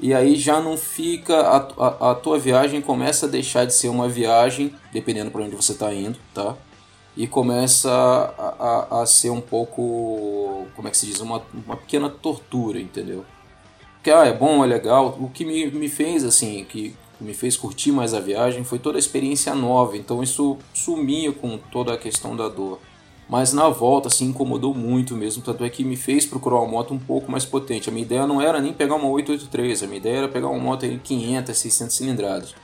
E 0.00 0.12
aí 0.12 0.34
já 0.34 0.60
não 0.60 0.76
fica. 0.76 1.40
A, 1.40 1.56
a, 1.78 2.10
a 2.10 2.14
tua 2.16 2.36
viagem 2.38 2.80
começa 2.82 3.26
a 3.26 3.28
deixar 3.28 3.64
de 3.64 3.72
ser 3.72 3.88
uma 3.88 4.08
viagem, 4.08 4.74
dependendo 4.92 5.30
para 5.30 5.42
onde 5.42 5.54
você 5.54 5.72
está 5.72 5.94
indo, 5.94 6.18
tá? 6.34 6.56
E 7.16 7.28
começa 7.28 7.88
a, 7.90 8.96
a, 8.98 9.02
a 9.02 9.06
ser 9.06 9.30
um 9.30 9.40
pouco. 9.40 10.41
Como 10.74 10.88
é 10.88 10.90
que 10.90 10.96
se 10.96 11.06
diz? 11.06 11.20
Uma, 11.20 11.42
uma 11.66 11.76
pequena 11.76 12.08
tortura, 12.08 12.80
entendeu? 12.80 13.24
Porque 13.94 14.10
ah, 14.10 14.24
é 14.24 14.32
bom, 14.32 14.64
é 14.64 14.66
legal. 14.66 15.16
O 15.20 15.28
que 15.28 15.44
me, 15.44 15.70
me 15.70 15.88
fez 15.88 16.24
assim, 16.24 16.64
que 16.64 16.94
me 17.20 17.34
fez 17.34 17.56
curtir 17.56 17.92
mais 17.92 18.12
a 18.14 18.20
viagem 18.20 18.64
foi 18.64 18.78
toda 18.78 18.98
a 18.98 19.00
experiência 19.00 19.54
nova. 19.54 19.96
Então 19.96 20.22
isso 20.22 20.58
sumia 20.74 21.32
com 21.32 21.56
toda 21.56 21.94
a 21.94 21.98
questão 21.98 22.36
da 22.36 22.48
dor. 22.48 22.80
Mas 23.28 23.52
na 23.52 23.68
volta, 23.68 24.08
assim, 24.08 24.26
incomodou 24.26 24.74
muito 24.74 25.16
mesmo. 25.16 25.42
Tanto 25.42 25.64
é 25.64 25.70
que 25.70 25.84
me 25.84 25.96
fez 25.96 26.26
procurar 26.26 26.56
uma 26.56 26.66
moto 26.66 26.92
um 26.92 26.98
pouco 26.98 27.30
mais 27.30 27.44
potente. 27.44 27.88
A 27.88 27.92
minha 27.92 28.04
ideia 28.04 28.26
não 28.26 28.42
era 28.42 28.60
nem 28.60 28.72
pegar 28.72 28.96
uma 28.96 29.08
883, 29.08 29.82
a 29.82 29.86
minha 29.86 29.98
ideia 29.98 30.16
era 30.18 30.28
pegar 30.28 30.48
uma 30.48 30.58
moto 30.58 30.84
aí 30.84 30.98
500, 30.98 31.56
600 31.56 31.96
cilindradas. 31.96 32.54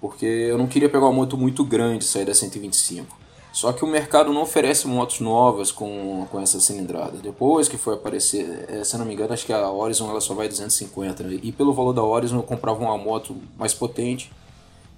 Porque 0.00 0.24
eu 0.24 0.56
não 0.56 0.66
queria 0.66 0.88
pegar 0.88 1.04
uma 1.04 1.12
moto 1.12 1.36
muito 1.36 1.62
grande, 1.64 2.04
sair 2.04 2.24
da 2.24 2.32
125. 2.32 3.14
Só 3.52 3.72
que 3.72 3.84
o 3.84 3.88
mercado 3.88 4.32
não 4.32 4.42
oferece 4.42 4.86
motos 4.86 5.20
novas 5.20 5.72
com, 5.72 6.26
com 6.30 6.40
essa 6.40 6.60
cilindrada. 6.60 7.18
Depois 7.18 7.68
que 7.68 7.76
foi 7.76 7.94
aparecer, 7.94 8.66
eh, 8.68 8.84
se 8.84 8.96
não 8.96 9.04
me 9.04 9.14
engano, 9.14 9.32
acho 9.32 9.44
que 9.44 9.52
a 9.52 9.70
Horizon 9.70 10.08
ela 10.08 10.20
só 10.20 10.34
vai 10.34 10.48
250. 10.48 11.24
Né? 11.24 11.40
E 11.42 11.50
pelo 11.50 11.72
valor 11.72 11.92
da 11.92 12.02
Horizon 12.02 12.36
eu 12.36 12.42
comprava 12.42 12.80
uma 12.80 12.96
moto 12.96 13.36
mais 13.58 13.74
potente. 13.74 14.30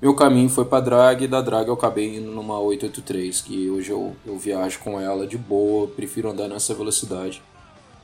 Meu 0.02 0.14
caminho 0.14 0.50
foi 0.50 0.64
para 0.64 0.80
drag 0.80 1.24
e 1.24 1.28
da 1.28 1.40
drag 1.40 1.68
eu 1.68 1.74
acabei 1.74 2.16
indo 2.16 2.30
numa 2.32 2.58
883, 2.58 3.40
que 3.40 3.70
hoje 3.70 3.90
eu, 3.92 4.16
eu 4.26 4.36
viajo 4.36 4.80
com 4.80 5.00
ela 5.00 5.26
de 5.26 5.38
boa, 5.38 5.86
prefiro 5.86 6.28
andar 6.28 6.48
nessa 6.48 6.74
velocidade. 6.74 7.40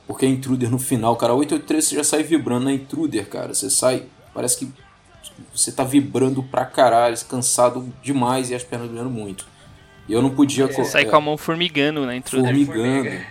Porque 0.07 0.25
a 0.25 0.29
Intruder 0.29 0.71
no 0.71 0.79
final, 0.79 1.15
cara, 1.17 1.33
a 1.33 1.35
883 1.35 1.85
você 1.85 1.95
já 1.95 2.03
sai 2.03 2.23
vibrando 2.23 2.65
na 2.65 2.73
Intruder, 2.73 3.27
cara. 3.27 3.53
Você 3.53 3.69
sai, 3.69 4.05
parece 4.33 4.57
que 4.57 4.71
você 5.53 5.73
tá 5.73 5.83
vibrando 5.83 6.41
pra 6.41 6.65
caralho, 6.65 7.17
cansado 7.25 7.93
demais 8.01 8.49
e 8.49 8.55
as 8.55 8.63
pernas 8.63 8.89
doendo 8.89 9.09
muito. 9.09 9.45
E 10.09 10.13
eu 10.13 10.21
não 10.23 10.31
podia... 10.31 10.67
co- 10.67 10.83
Sai 10.83 11.03
é, 11.03 11.05
com 11.05 11.15
a 11.15 11.21
mão 11.21 11.37
formigando 11.37 12.03
na 12.05 12.15
intruder. 12.15 12.47
formigando. 12.47 12.75
formiga. 13.03 13.25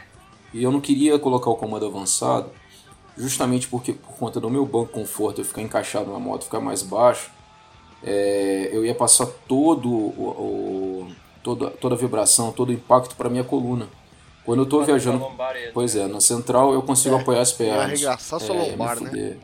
E 0.54 0.62
eu 0.62 0.70
não 0.70 0.80
queria 0.80 1.18
colocar 1.18 1.50
o 1.50 1.56
comando 1.56 1.84
avançado, 1.84 2.50
justamente 3.16 3.66
porque 3.68 3.92
por 3.92 4.16
conta 4.16 4.38
do 4.40 4.48
meu 4.48 4.64
banco 4.64 4.92
conforto, 4.92 5.40
eu 5.40 5.44
ficar 5.44 5.60
encaixado 5.60 6.10
na 6.10 6.18
moto, 6.18 6.44
ficar 6.44 6.60
mais 6.60 6.82
baixo, 6.82 7.30
é, 8.02 8.70
eu 8.72 8.84
ia 8.84 8.94
passar 8.94 9.26
todo 9.26 9.88
o, 9.90 11.08
o- 11.08 11.08
toda, 11.42 11.68
toda 11.70 11.94
a 11.94 11.98
vibração, 11.98 12.52
todo 12.52 12.68
o 12.70 12.72
impacto 12.72 13.16
para 13.16 13.28
minha 13.28 13.44
coluna. 13.44 13.88
Quando 14.44 14.60
eu 14.62 14.66
tô 14.66 14.82
viajando, 14.82 15.18
lombar 15.18 15.54
pois 15.74 15.94
é, 15.94 16.06
na 16.06 16.20
central 16.20 16.72
eu 16.72 16.80
consigo 16.80 17.16
É, 17.16 17.20
apoiar 17.20 17.40
as 17.42 17.52
pernas. 17.52 17.84
arregaçar 17.84 18.40
sua 18.40 18.54
É, 18.56 18.70
lombar, 18.70 19.00
né? 19.02 19.36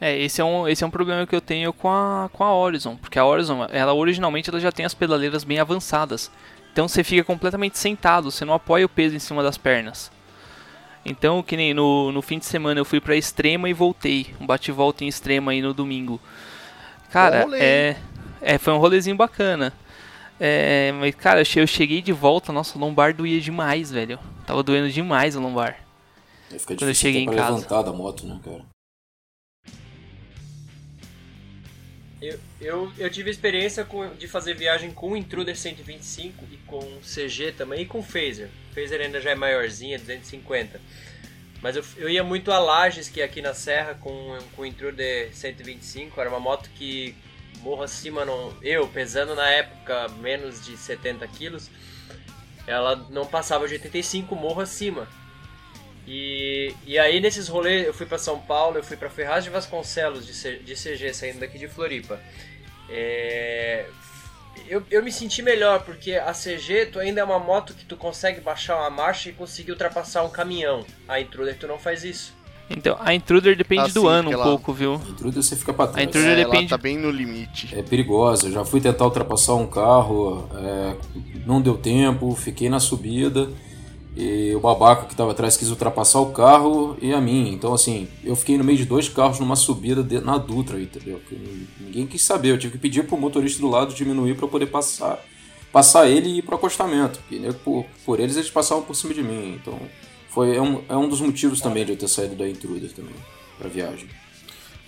É, 0.00 0.16
esse 0.18 0.40
é, 0.40 0.44
um, 0.44 0.66
esse 0.66 0.82
é 0.82 0.86
um 0.86 0.90
problema 0.90 1.26
que 1.26 1.34
eu 1.36 1.40
tenho 1.40 1.72
com 1.72 1.88
a, 1.90 2.30
com 2.32 2.42
a 2.42 2.54
Horizon, 2.54 2.96
porque 2.96 3.18
a 3.18 3.24
Horizon, 3.24 3.66
ela 3.70 3.92
originalmente 3.92 4.48
ela 4.48 4.58
já 4.58 4.72
tem 4.72 4.86
as 4.86 4.94
pedaleiras 4.94 5.44
bem 5.44 5.58
avançadas. 5.58 6.30
Então 6.72 6.88
você 6.88 7.04
fica 7.04 7.22
completamente 7.24 7.78
sentado, 7.78 8.30
você 8.30 8.44
não 8.44 8.54
apoia 8.54 8.86
o 8.86 8.88
peso 8.88 9.14
em 9.14 9.18
cima 9.18 9.42
das 9.42 9.58
pernas. 9.58 10.10
Então, 11.04 11.42
que 11.42 11.56
nem 11.56 11.72
no, 11.74 12.12
no 12.12 12.22
fim 12.22 12.38
de 12.38 12.46
semana 12.46 12.80
eu 12.80 12.84
fui 12.84 13.00
pra 13.00 13.16
Extrema 13.16 13.68
e 13.68 13.72
voltei, 13.72 14.34
um 14.40 14.46
bate-volta 14.46 15.04
em 15.04 15.08
Extrema 15.08 15.52
aí 15.52 15.62
no 15.62 15.72
domingo. 15.74 16.20
Cara, 17.10 17.46
é, 17.54 17.96
é, 18.40 18.58
foi 18.58 18.72
um 18.72 18.78
rolezinho 18.78 19.16
bacana. 19.16 19.72
É, 20.38 20.92
mas 20.98 21.14
cara, 21.14 21.40
eu 21.40 21.44
che- 21.44 21.60
eu 21.60 21.66
cheguei 21.66 22.00
de 22.02 22.12
volta, 22.12 22.52
nossa, 22.52 22.76
o 22.78 22.80
lombar 22.80 23.14
doía 23.14 23.40
demais, 23.40 23.90
velho. 23.90 24.18
Tava 24.46 24.62
doendo 24.62 24.90
demais 24.90 25.36
o 25.36 25.40
lombar. 25.40 25.76
Aí 26.50 26.58
fica 26.58 26.74
Quando 26.76 26.82
eu 26.82 26.94
difícil 26.94 27.02
cheguei 27.08 27.22
em 27.22 27.26
casa. 27.26 27.52
levantar 27.54 27.82
da 27.82 27.92
moto, 27.92 28.26
né, 28.26 28.38
cara? 28.44 28.64
Eu, 32.20 32.38
eu, 32.60 32.92
eu 32.98 33.10
tive 33.10 33.30
experiência 33.30 33.84
com, 33.84 34.14
de 34.14 34.28
fazer 34.28 34.54
viagem 34.54 34.90
com 34.90 35.12
o 35.12 35.16
Intruder 35.16 35.56
125 35.56 36.44
e 36.52 36.56
com 36.66 36.80
CG 37.00 37.52
também 37.52 37.82
e 37.82 37.86
com 37.86 38.02
Phaser. 38.02 38.50
Phaser 38.74 39.00
ainda 39.00 39.20
já 39.20 39.30
é 39.30 39.34
maiorzinha, 39.34 39.98
250. 39.98 40.80
Mas 41.62 41.76
eu, 41.76 41.84
eu 41.96 42.08
ia 42.08 42.22
muito 42.22 42.52
a 42.52 42.58
Lages, 42.58 43.08
que 43.08 43.20
é 43.22 43.24
aqui 43.24 43.40
na 43.40 43.54
Serra, 43.54 43.94
com, 43.94 44.38
com 44.54 44.62
o 44.62 44.66
Intruder 44.66 45.34
125. 45.34 46.20
Era 46.20 46.28
uma 46.28 46.40
moto 46.40 46.70
que 46.74 47.14
morro 47.60 47.82
acima, 47.82 48.24
não, 48.24 48.54
eu 48.62 48.86
pesando 48.88 49.34
na 49.34 49.48
época 49.48 50.08
menos 50.20 50.64
de 50.64 50.76
70 50.76 51.26
quilos, 51.28 51.70
ela 52.66 52.96
não 53.10 53.26
passava 53.26 53.66
de 53.66 53.74
85 53.74 54.34
morro 54.34 54.60
acima. 54.60 55.08
E, 56.06 56.74
e 56.86 56.98
aí 56.98 57.20
nesses 57.20 57.48
rolês 57.48 57.86
eu 57.86 57.94
fui 57.94 58.06
para 58.06 58.18
São 58.18 58.38
Paulo, 58.38 58.78
eu 58.78 58.82
fui 58.82 58.96
para 58.96 59.08
Ferraz 59.10 59.44
de 59.44 59.50
Vasconcelos 59.50 60.26
de, 60.26 60.74
CG, 60.74 61.12
saindo 61.14 61.40
daqui 61.40 61.58
de 61.58 61.68
Floripa. 61.68 62.18
É, 62.88 63.86
eu, 64.68 64.82
eu 64.90 65.02
me 65.02 65.12
senti 65.12 65.42
melhor, 65.42 65.82
porque 65.84 66.14
a 66.14 66.32
CG 66.32 66.86
tu 66.86 66.98
ainda 66.98 67.20
é 67.20 67.24
uma 67.24 67.38
moto 67.38 67.74
que 67.74 67.84
tu 67.84 67.96
consegue 67.96 68.40
baixar 68.40 68.76
uma 68.76 68.90
marcha 68.90 69.28
e 69.28 69.32
conseguir 69.32 69.70
ultrapassar 69.72 70.22
um 70.24 70.30
caminhão. 70.30 70.84
A 71.08 71.20
Intruder 71.20 71.56
tu 71.56 71.66
não 71.66 71.78
faz 71.78 72.02
isso. 72.04 72.34
Então, 72.72 72.96
a 73.00 73.12
Intruder 73.12 73.56
depende 73.56 73.82
Assim, 73.82 73.94
do 73.94 74.06
ano 74.06 74.30
um 74.30 74.32
ela- 74.32 74.44
pouco, 74.44 74.72
viu? 74.72 74.94
A 74.94 75.08
Intruder 75.10 75.42
você 75.42 75.56
fica 75.56 75.72
pra 75.72 75.88
trás. 75.88 75.98
A 75.98 76.08
Intruder 76.08 76.28
É, 76.38 76.40
ela 76.42 76.50
depende. 76.52 76.70
tá 76.70 76.78
bem 76.78 76.96
no 76.96 77.10
limite. 77.10 77.68
É 77.76 77.82
perigosa. 77.82 78.46
Eu 78.46 78.52
já 78.52 78.64
fui 78.64 78.80
tentar 78.80 79.04
ultrapassar 79.04 79.54
um 79.54 79.66
carro, 79.66 80.48
é, 80.54 80.96
não 81.44 81.60
deu 81.60 81.76
tempo, 81.76 82.32
fiquei 82.36 82.68
na 82.68 82.78
subida 82.78 83.48
e 84.16 84.52
o 84.54 84.60
babaca 84.60 85.06
que 85.06 85.12
estava 85.12 85.30
atrás 85.30 85.56
quis 85.56 85.70
ultrapassar 85.70 86.20
o 86.20 86.32
carro 86.32 86.96
e 87.00 87.12
a 87.12 87.20
mim. 87.20 87.52
Então, 87.52 87.72
assim, 87.72 88.08
eu 88.24 88.34
fiquei 88.34 88.58
no 88.58 88.64
meio 88.64 88.76
de 88.78 88.84
dois 88.84 89.08
carros 89.08 89.38
numa 89.38 89.56
subida 89.56 90.02
de- 90.02 90.20
na 90.20 90.36
Dutra, 90.36 90.80
entendeu? 90.80 91.20
Que 91.28 91.36
ninguém 91.80 92.06
quis 92.06 92.22
saber. 92.22 92.50
Eu 92.50 92.58
tive 92.58 92.72
que 92.72 92.78
pedir 92.78 93.06
pro 93.06 93.16
motorista 93.16 93.60
do 93.60 93.68
lado 93.68 93.94
diminuir 93.94 94.34
para 94.36 94.48
poder 94.48 94.66
passar, 94.66 95.18
passar 95.72 96.08
ele 96.08 96.28
e 96.28 96.38
ir 96.38 96.42
pro 96.42 96.56
acostamento. 96.56 97.20
E, 97.30 97.36
né, 97.38 97.52
por, 97.64 97.86
por 98.04 98.18
eles, 98.20 98.36
eles 98.36 98.50
passavam 98.50 98.82
por 98.82 98.94
cima 98.96 99.14
de 99.14 99.22
mim. 99.22 99.54
Então, 99.60 99.78
foi, 100.28 100.56
é, 100.56 100.60
um, 100.60 100.82
é 100.88 100.96
um 100.96 101.08
dos 101.08 101.20
motivos 101.20 101.60
também 101.60 101.84
de 101.84 101.92
eu 101.92 101.96
ter 101.96 102.08
saído 102.08 102.34
da 102.34 102.48
Intruder 102.48 102.92
também, 102.92 103.14
pra 103.58 103.68
viagem. 103.68 104.08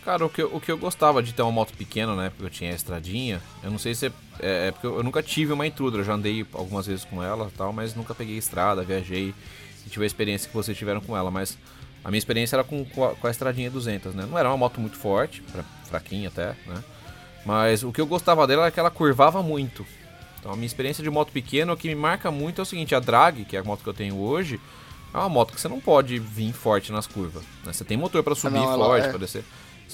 Cara, 0.04 0.26
o 0.26 0.28
que, 0.28 0.42
eu- 0.42 0.50
o 0.54 0.61
que 0.61 0.71
eu 0.73 0.76
gostava 0.76 1.23
de 1.23 1.32
ter 1.32 1.42
uma 1.42 1.52
moto 1.52 1.73
pequena, 1.76 2.16
né? 2.16 2.30
Porque 2.30 2.44
eu 2.44 2.50
tinha 2.50 2.73
a 2.73 2.75
estradinha. 2.75 3.40
Eu 3.62 3.71
não 3.71 3.78
sei 3.78 3.94
se 3.94 4.06
é. 4.06 4.12
É, 4.40 4.68
é 4.68 4.71
porque 4.73 4.87
eu, 4.87 4.97
eu 4.97 5.02
nunca 5.02 5.23
tive 5.23 5.52
uma 5.52 5.66
intruder. 5.66 6.00
Eu 6.00 6.04
já 6.04 6.14
andei 6.14 6.44
algumas 6.52 6.87
vezes 6.87 7.04
com 7.04 7.23
ela 7.23 7.49
e 7.49 7.56
tal, 7.56 7.73
mas 7.73 7.94
nunca 7.94 8.14
peguei 8.14 8.37
estrada, 8.37 8.82
viajei. 8.82 9.32
E 9.87 9.90
tive 9.90 10.04
a 10.04 10.06
experiência 10.06 10.49
que 10.49 10.54
vocês 10.54 10.76
tiveram 10.76 11.00
com 11.00 11.16
ela. 11.16 11.30
Mas 11.30 11.56
a 12.04 12.11
minha 12.11 12.18
experiência 12.18 12.56
era 12.56 12.64
com, 12.64 12.85
com, 12.85 13.04
a, 13.04 13.14
com 13.14 13.26
a 13.26 13.30
estradinha 13.30 13.71
200, 13.71 14.12
né? 14.14 14.26
Não 14.28 14.37
era 14.37 14.49
uma 14.49 14.56
moto 14.56 14.80
muito 14.80 14.97
forte, 14.97 15.40
fra- 15.42 15.64
fraquinha 15.88 16.28
até, 16.28 16.56
né? 16.66 16.82
Mas 17.47 17.82
o 17.85 17.92
que 17.92 18.00
eu 18.00 18.06
gostava 18.06 18.47
dela 18.47 18.62
era 18.62 18.71
que 18.73 18.80
ela 18.80 18.90
curvava 18.90 19.40
muito. 19.42 19.87
Então 20.40 20.50
a 20.52 20.56
minha 20.56 20.66
experiência 20.66 21.04
de 21.04 21.11
moto 21.11 21.30
pequena, 21.30 21.73
o 21.73 21.76
que 21.76 21.87
me 21.88 21.94
marca 21.94 22.28
muito 22.30 22.61
é 22.61 22.62
o 22.62 22.66
seguinte: 22.66 22.92
a 22.94 22.99
drag, 23.00 23.44
que 23.44 23.56
é 23.56 23.61
a 23.61 23.64
moto 23.64 23.82
que 23.85 23.88
eu 23.88 23.94
tenho 23.94 24.16
hoje, 24.18 24.61
é 25.14 25.16
uma 25.18 25.28
moto 25.28 25.52
que 25.52 25.61
você 25.61 25.68
não 25.68 25.78
pode 25.80 26.18
vir 26.18 26.52
forte 26.52 26.90
nas 26.90 27.06
curvas. 27.06 27.44
Né? 27.64 27.73
Você 27.73 27.85
tem 27.85 27.97
motor 27.97 28.25
pra 28.25 28.35
subir 28.35 28.54
não, 28.59 28.75
forte, 28.76 29.06
é. 29.06 29.11
pra 29.11 29.18
descer. 29.18 29.44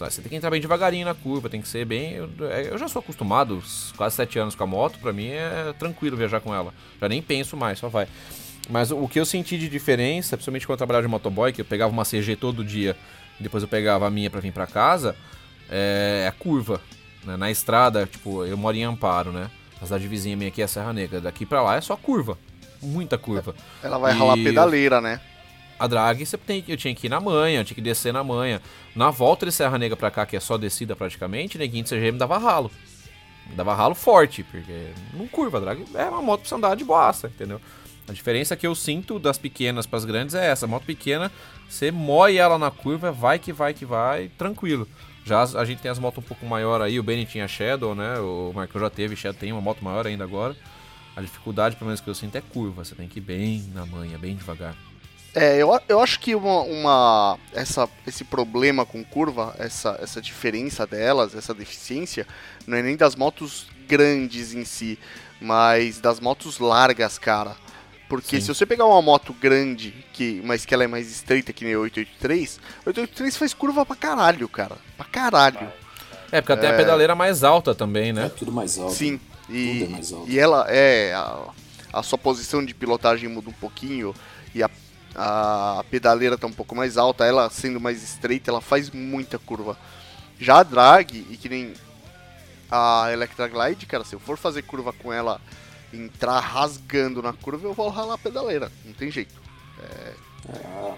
Você 0.07 0.21
tem 0.23 0.31
que 0.31 0.37
entrar 0.37 0.51
bem 0.51 0.61
devagarinho 0.61 1.05
na 1.07 1.15
curva, 1.15 1.49
tem 1.49 1.61
que 1.61 1.69
ser 1.69 1.85
bem. 1.85 2.13
Eu, 2.15 2.31
é, 2.51 2.69
eu 2.71 2.79
já 2.79 2.89
sou 2.89 3.01
acostumado, 3.01 3.57
os 3.59 3.93
quase 3.97 4.17
7 4.17 4.39
anos 4.39 4.55
com 4.55 4.65
a 4.65 4.67
moto, 4.67 4.99
pra 4.99 5.13
mim 5.13 5.29
é 5.29 5.73
tranquilo 5.79 6.17
viajar 6.17 6.41
com 6.41 6.55
ela. 6.55 6.73
Já 7.01 7.09
nem 7.09 7.21
penso 7.23 7.57
mais, 7.57 7.79
só 7.79 7.89
vai. 7.89 8.07
Mas 8.71 8.91
o 8.91 9.09
que 9.09 9.19
eu 9.19 9.25
senti 9.25 9.57
de 9.59 9.69
diferença, 9.69 10.37
principalmente 10.37 10.67
quando 10.67 10.75
eu 10.75 10.79
trabalhava 10.79 11.07
de 11.07 11.11
motoboy, 11.11 11.53
que 11.53 11.61
eu 11.61 11.65
pegava 11.65 11.91
uma 11.93 12.05
CG 12.05 12.37
todo 12.37 12.63
dia, 12.65 12.97
e 13.41 13.43
depois 13.43 13.63
eu 13.63 13.69
pegava 13.69 14.07
a 14.07 14.11
minha 14.11 14.29
pra 14.31 14.41
vir 14.41 14.53
pra 14.53 14.67
casa, 14.67 15.17
é 15.71 16.27
a 16.29 16.33
curva. 16.33 16.81
né? 17.25 17.37
Na 17.37 17.51
estrada, 17.51 18.07
tipo, 18.07 18.45
eu 18.45 18.57
moro 18.57 18.77
em 18.77 18.85
Amparo, 18.85 19.33
né? 19.33 19.51
A 19.81 19.85
cidade 19.85 20.07
vizinha 20.09 20.37
minha 20.37 20.49
aqui 20.49 20.61
é 20.63 20.67
Serra 20.67 20.93
Negra. 20.93 21.21
Daqui 21.21 21.47
pra 21.47 21.63
lá 21.63 21.77
é 21.77 21.81
só 21.81 21.97
curva. 21.97 22.37
Muita 22.83 23.17
curva. 23.19 23.55
Ela 23.83 23.99
vai 23.99 24.13
E- 24.13 24.17
ralar 24.19 24.37
pedaleira, 24.37 25.01
né? 25.01 25.21
A 25.79 25.87
drag 25.87 26.25
tem, 26.47 26.65
eu 26.67 26.77
tinha 26.77 26.95
que 26.95 27.07
ir 27.07 27.11
na 27.11 27.21
manha, 27.21 27.61
eu 27.61 27.65
tinha 27.65 27.75
que 27.75 27.81
descer 27.81 28.13
na 28.13 28.25
manha. 28.25 28.61
Na 28.97 29.11
volta 29.11 29.47
de 29.47 29.53
Serra 29.53 29.79
Negra 29.79 29.97
pra 29.97 30.11
cá, 30.11 30.27
que 30.27 30.37
é 30.37 30.41
só 30.41 30.59
descida 30.59 30.97
praticamente, 30.97 31.57
neguinho 31.59 31.85
de 31.85 31.91
CG 31.91 32.13
me 32.13 32.19
dava 32.19 32.37
ralo. 32.39 32.71
Me 33.49 33.55
dava 33.55 33.75
ralo 33.75 33.95
forte, 33.95 34.43
porque 34.43 34.89
não 35.15 35.27
curva, 35.29 35.59
a 35.59 35.61
drag 35.61 35.85
é 35.95 36.05
uma 36.05 36.21
moto 36.21 36.41
pra 36.41 36.49
você 36.49 36.55
andar 36.55 36.75
de 36.75 36.85
boaça, 36.85 37.29
entendeu? 37.29 37.61
A 38.09 38.13
diferença 38.13 38.57
que 38.57 38.67
eu 38.67 38.75
sinto 38.75 39.19
das 39.19 39.39
pequenas 39.39 39.87
pras 39.87 40.05
grandes 40.05 40.35
é 40.35 40.47
essa. 40.51 40.65
A 40.67 40.69
moto 40.69 40.85
pequena, 40.85 41.31
você 41.69 41.91
moe 41.91 42.37
ela 42.39 42.59
na 42.59 42.71
curva, 42.71 43.13
vai 43.13 43.39
que 43.39 43.53
vai 43.53 43.73
que 43.75 43.85
vai, 43.85 44.29
tranquilo. 44.37 44.89
Já 45.25 45.43
as- 45.43 45.55
a 45.55 45.65
gente 45.65 45.81
tem 45.83 45.91
as 45.91 45.99
motos 45.99 46.25
um 46.25 46.27
pouco 46.27 46.45
maior 46.47 46.81
aí, 46.81 46.99
o 46.99 47.03
Benny 47.03 47.27
tinha 47.27 47.47
Shadow, 47.47 47.95
né? 47.95 48.19
O 48.19 48.51
Marco 48.55 48.79
já 48.81 48.89
teve, 48.91 49.15
Shadow 49.15 49.39
tem 49.39 49.53
uma 49.53 49.61
moto 49.61 49.85
maior 49.85 50.07
ainda 50.07 50.25
agora. 50.25 50.57
A 51.15 51.21
dificuldade, 51.21 51.77
pelo 51.77 51.87
menos 51.89 52.01
que 52.01 52.09
eu 52.09 52.15
sinto, 52.15 52.37
é 52.37 52.41
curva. 52.41 52.83
Você 52.85 52.95
tem 52.95 53.07
que 53.09 53.19
ir 53.19 53.23
bem 53.23 53.71
na 53.75 53.85
manha, 53.85 54.17
bem 54.17 54.35
devagar. 54.35 54.75
É, 55.35 55.57
eu, 55.59 55.79
eu 55.89 56.01
acho 56.01 56.19
que 56.21 56.35
uma, 56.35 56.63
uma- 56.63 57.39
essa, 57.53 57.89
esse 58.07 58.25
problema 58.25 58.85
com 58.85 59.05
curva, 59.05 59.55
essa, 59.59 59.99
essa 60.03 60.21
diferença 60.21 60.87
delas, 60.87 61.35
essa 61.35 61.55
deficiência, 61.55 62.27
não 62.67 62.77
é 62.77 62.83
nem 62.83 62.97
das 62.97 63.15
motos 63.15 63.67
grandes 63.87 64.55
em 64.55 64.65
si, 64.65 64.99
mas 65.41 66.01
das 66.01 66.19
motos 66.19 66.59
largas, 66.59 67.19
cara. 67.19 67.57
Porque 68.09 68.37
Sim. 68.41 68.47
se 68.47 68.55
você 68.55 68.65
pegar 68.65 68.87
uma 68.87 69.03
moto 69.03 69.35
grande, 69.35 69.93
que, 70.15 70.41
mas 70.45 70.65
que 70.65 70.73
ela 70.73 70.85
é 70.85 70.87
mais 70.87 71.11
estreita 71.11 71.53
que 71.53 71.63
nem 71.65 71.75
a 71.75 71.79
883, 71.79 72.59
a 72.87 72.89
883 72.89 73.37
faz 73.37 73.53
curva 73.55 73.85
pra 73.85 73.95
caralho, 73.95 74.49
cara. 74.49 74.77
Pra 74.97 75.05
caralho. 75.05 75.71
É, 76.33 76.41
porque 76.41 76.53
até 76.55 76.69
a 76.71 76.77
pedaleira 76.77 77.15
mais 77.15 77.45
alta 77.45 77.75
também, 77.75 78.09
É 78.11 78.13
né? 78.15 78.31
tudo 78.37 78.51
mais 78.51 78.79
alto. 78.79 78.95
Sim. 78.95 79.21
E, 79.49 79.73
Tudo 79.81 79.85
é 79.85 79.89
mais 79.89 80.13
alto. 80.13 80.31
e 80.31 80.39
ela 80.39 80.67
é. 80.69 81.13
A, 81.15 81.49
a 81.93 82.03
sua 82.03 82.19
posição 82.19 82.65
de 82.65 82.75
pilotagem 82.75 83.29
muda 83.31 83.49
um 83.49 83.53
pouquinho 83.55 84.15
e 84.55 84.63
a, 84.63 84.71
a 85.19 85.85
pedaleira 85.91 86.39
tá 86.39 86.47
um 86.47 86.53
pouco 86.53 86.75
mais 86.75 86.97
alta. 86.97 87.25
Ela 87.25 87.51
sendo 87.51 87.81
mais 87.81 88.03
estreita, 88.03 88.51
ela 88.51 88.61
faz 88.61 88.91
muita 88.91 89.39
curva. 89.39 89.77
Já 90.39 90.61
a 90.61 90.63
drag, 90.63 91.27
e 91.29 91.37
que 91.37 91.49
nem 91.49 91.75
a 92.71 93.09
Electra 93.13 93.49
Glide, 93.49 93.87
cara, 93.87 94.05
se 94.05 94.15
eu 94.15 94.21
for 94.21 94.39
fazer 94.39 94.63
curva 94.63 94.93
com 94.93 95.13
ela, 95.13 95.41
entrar 95.93 96.39
rasgando 96.39 97.21
na 97.21 97.33
curva, 97.33 97.67
eu 97.67 97.75
vou 97.75 97.89
ralar 97.89 98.15
a 98.15 98.19
pedaleira. 98.19 98.71
Não 98.85 98.93
tem 98.93 99.11
jeito. 99.11 99.35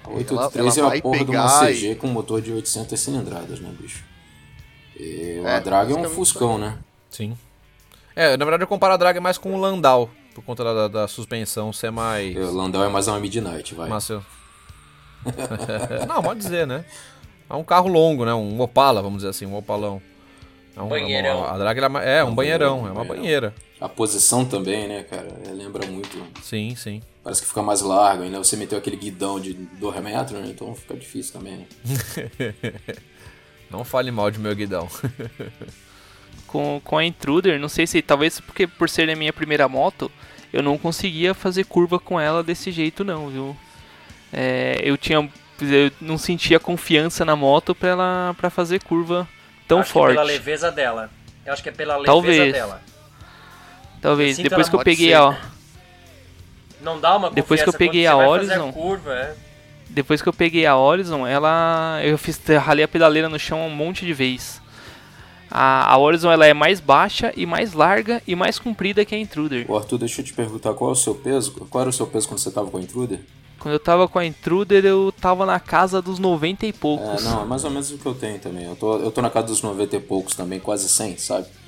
A 0.05 0.11
883 0.11 0.79
ela 0.79 0.87
é 0.87 0.91
vai 0.91 0.99
a 0.99 1.03
porra 1.03 1.25
de 1.25 1.31
uma 1.31 1.67
CG 1.67 1.95
com 1.95 2.07
motor 2.09 2.43
de 2.43 2.53
800 2.53 3.01
cilindradas, 3.01 3.61
né, 3.61 3.73
bicho? 3.79 4.05
E 4.97 5.41
É, 5.45 5.57
a 5.57 5.61
Drag 5.61 5.91
é 5.91 5.95
um 5.95 6.09
Fuscão, 6.09 6.59
né? 6.59 6.79
Sim. 7.11 7.37
É, 8.15 8.37
na 8.37 8.45
verdade 8.45 8.63
eu 8.63 8.69
comparo 8.69 8.95
a 8.95 8.97
drag 8.97 9.19
mais 9.21 9.39
com 9.39 9.55
o 9.55 9.61
Landau, 9.61 10.11
por 10.35 10.43
conta 10.45 10.62
da, 10.64 10.88
da 10.88 11.09
suspensão 11.09 11.73
ser 11.73 11.90
mais. 11.90 12.37
O 12.37 12.53
Landau 12.53 12.85
é 12.85 12.88
mais 12.88 13.09
uma 13.09 13.19
Midnight, 13.21 13.75
vai. 13.75 13.88
Massa. 13.88 14.23
Não, 16.09 16.23
pode 16.23 16.40
dizer, 16.40 16.66
né? 16.66 16.85
É 17.49 17.55
um 17.55 17.64
carro 17.64 17.88
longo, 17.88 18.25
né? 18.25 18.33
Um 18.33 18.61
Opala, 18.61 19.03
vamos 19.03 19.19
dizer 19.19 19.31
assim, 19.31 19.47
um 19.47 19.57
Opalão. 19.57 20.01
É 20.77 20.81
um, 20.81 20.88
Banheirão. 20.88 21.31
é 21.31 21.35
uma- 21.35 21.51
a 21.51 21.59
drag 21.59 21.79
é 21.79 21.83
é 22.19 22.25
um 22.25 22.35
banheirão, 22.35 22.35
banheirão, 22.35 22.77
é 22.88 22.93
uma 22.93 23.05
banheirão. 23.05 23.16
banheira. 23.23 23.55
A 23.81 23.88
posição 23.88 24.45
também, 24.45 24.87
né, 24.87 25.03
cara? 25.03 25.29
É, 25.47 25.51
Lembra 25.51 25.87
muito. 25.87 26.16
Sim, 26.43 26.75
sim. 26.77 27.03
Parece 27.25 27.43
que 27.43 27.49
fica 27.49 27.62
mais 27.62 27.81
largo, 27.83 28.23
ainda 28.23 28.38
você 28.38 28.57
meteu 28.57 28.79
aquele 28.79 28.97
guidão 28.97 29.38
de 29.40 29.53
2 29.53 30.01
metros, 30.03 30.40
né? 30.40 30.47
Então 30.49 30.75
fica 30.75 30.95
difícil 30.95 31.33
também, 31.33 31.57
né? 31.59 31.66
Não 33.71 33.85
fale 33.85 34.11
mal 34.11 34.31
de 34.31 34.38
meu 34.38 34.55
guidão. 34.55 34.88
com, 36.51 36.81
com 36.85 36.99
a 36.99 37.05
Intruder, 37.05 37.59
não 37.61 37.69
sei 37.69 37.87
se 37.87 38.03
talvez 38.03 38.41
porque 38.41 38.67
por 38.67 38.89
ser 38.89 39.09
a 39.09 39.15
minha 39.17 39.33
primeira 39.33 39.69
moto, 39.69 40.11
eu 40.53 40.63
não 40.63 40.77
conseguia 40.77 41.33
fazer 41.33 41.65
curva 41.65 41.99
com 41.99 42.19
ela 42.21 42.43
desse 42.43 42.71
jeito 42.73 43.05
não, 43.05 43.29
viu? 43.29 43.57
É, 44.33 44.81
eu 44.83 44.97
tinha 44.97 45.19
eu 45.61 45.91
não 46.01 46.17
sentia 46.17 46.59
confiança 46.59 47.25
na 47.25 47.37
moto 47.37 47.75
pra 47.75 47.91
ela 47.91 48.35
para 48.37 48.49
fazer 48.51 48.83
curva 48.83 49.29
tão 49.69 49.81
acho 49.81 49.91
forte. 49.93 50.15
Que 50.15 50.19
é 50.19 50.23
pela 50.23 50.27
leveza 50.33 50.73
dela. 50.73 51.11
Eu 51.45 51.53
acho 51.53 51.63
que 51.63 51.69
é 51.69 51.73
pela 51.73 51.95
leveza 51.97 52.07
Talvez. 52.13 52.53
dela. 52.53 52.83
Talvez 54.01 54.33
Assim, 54.33 54.43
depois 54.43 54.69
que 54.69 54.75
eu 54.77 54.81
peguei 54.83 55.09
ser. 55.09 55.15
a 55.17 55.39
Não 56.81 56.99
dá 56.99 57.15
uma 57.17 57.31
Depois 57.31 57.63
que 57.63 57.69
eu 57.69 57.73
peguei 57.75 58.07
a 58.07 58.17
Horizon- 58.17 58.71
a 58.71 58.73
curva, 58.73 59.13
é. 59.13 59.35
depois 59.91 60.23
que 60.23 60.29
eu 60.29 60.33
peguei 60.33 60.65
a 60.67 60.75
Horizon, 60.77 61.27
ela 61.27 62.01
eu 62.03 62.17
fiz 62.17 62.41
ralei 62.59 62.85
a 62.85 62.89
pedaleira 62.89 63.29
no 63.29 63.39
chão 63.39 63.67
um 63.67 63.71
monte 63.71 64.07
de 64.07 64.13
vez. 64.15 64.60
A, 65.51 65.93
a 65.93 65.99
Horizon 65.99 66.31
ela 66.31 66.47
é 66.47 66.55
mais 66.55 66.79
baixa 66.81 67.33
e 67.37 67.45
mais 67.45 67.73
larga 67.73 68.23
e 68.27 68.35
mais 68.37 68.59
comprida 68.59 69.05
que 69.05 69.15
a 69.15 69.19
Intruder. 69.19 69.71
Ô 69.71 69.77
Arthur, 69.77 69.99
deixa 69.99 70.21
eu 70.21 70.25
te 70.25 70.33
perguntar 70.33 70.75
qual 70.75 70.91
é 70.91 70.93
o 70.93 70.97
seu 70.97 71.15
peso? 71.15 71.53
Qual 71.69 71.81
era 71.83 71.91
o 71.91 71.93
seu 71.93 72.07
peso 72.07 72.29
quando 72.29 72.39
você 72.39 72.51
tava 72.51 72.71
com 72.71 72.77
a 72.79 72.81
Intruder? 72.81 73.21
Quando 73.59 73.75
eu 73.75 73.81
tava 73.81 74.09
com 74.09 74.19
a 74.19 74.25
Intruder, 74.25 74.85
eu 74.87 75.13
tava 75.21 75.45
na 75.45 75.61
casa 75.61 76.01
dos 76.01 76.19
90 76.19 76.65
e 76.65 76.71
É, 76.71 76.73
poucos. 76.73 77.25
não, 77.25 77.43
é 77.43 77.45
mais 77.45 77.63
ou 77.65 77.71
menos 77.71 77.91
o 77.91 77.99
que 77.99 78.07
eu 78.07 78.15
tenho 78.15 78.39
também. 78.39 78.65
Eu 78.65 78.75
tô, 78.77 78.97
eu 78.97 79.11
tô 79.11 79.21
na 79.21 79.29
casa 79.29 79.49
dos 79.49 79.61
90 79.61 79.97
e 79.97 80.01
poucos 80.01 80.35
também, 80.35 80.59
quase 80.61 80.89
100, 80.89 81.19
sabe? 81.19 81.47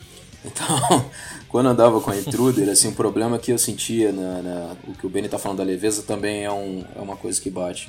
Então, 0.45 1.05
quando 1.49 1.67
eu 1.67 1.73
andava 1.73 2.01
com 2.01 2.11
a 2.11 2.17
Intruder, 2.19 2.69
assim, 2.69 2.89
o 2.89 2.93
problema 2.97 3.39
que 3.39 3.53
eu 3.53 3.59
sentia, 3.59 4.11
na, 4.11 4.43
na- 4.43 4.77
o 4.89 4.93
que 4.93 5.07
o 5.07 5.09
Benny 5.09 5.29
tá 5.29 5.39
falando 5.39 5.59
da 5.59 5.65
leveza 5.65 6.03
também 6.03 6.43
é, 6.45 6.51
um, 6.51 6.85
é 6.97 7.01
uma 7.01 7.15
coisa 7.17 7.41
que 7.41 7.49
bate. 7.49 7.89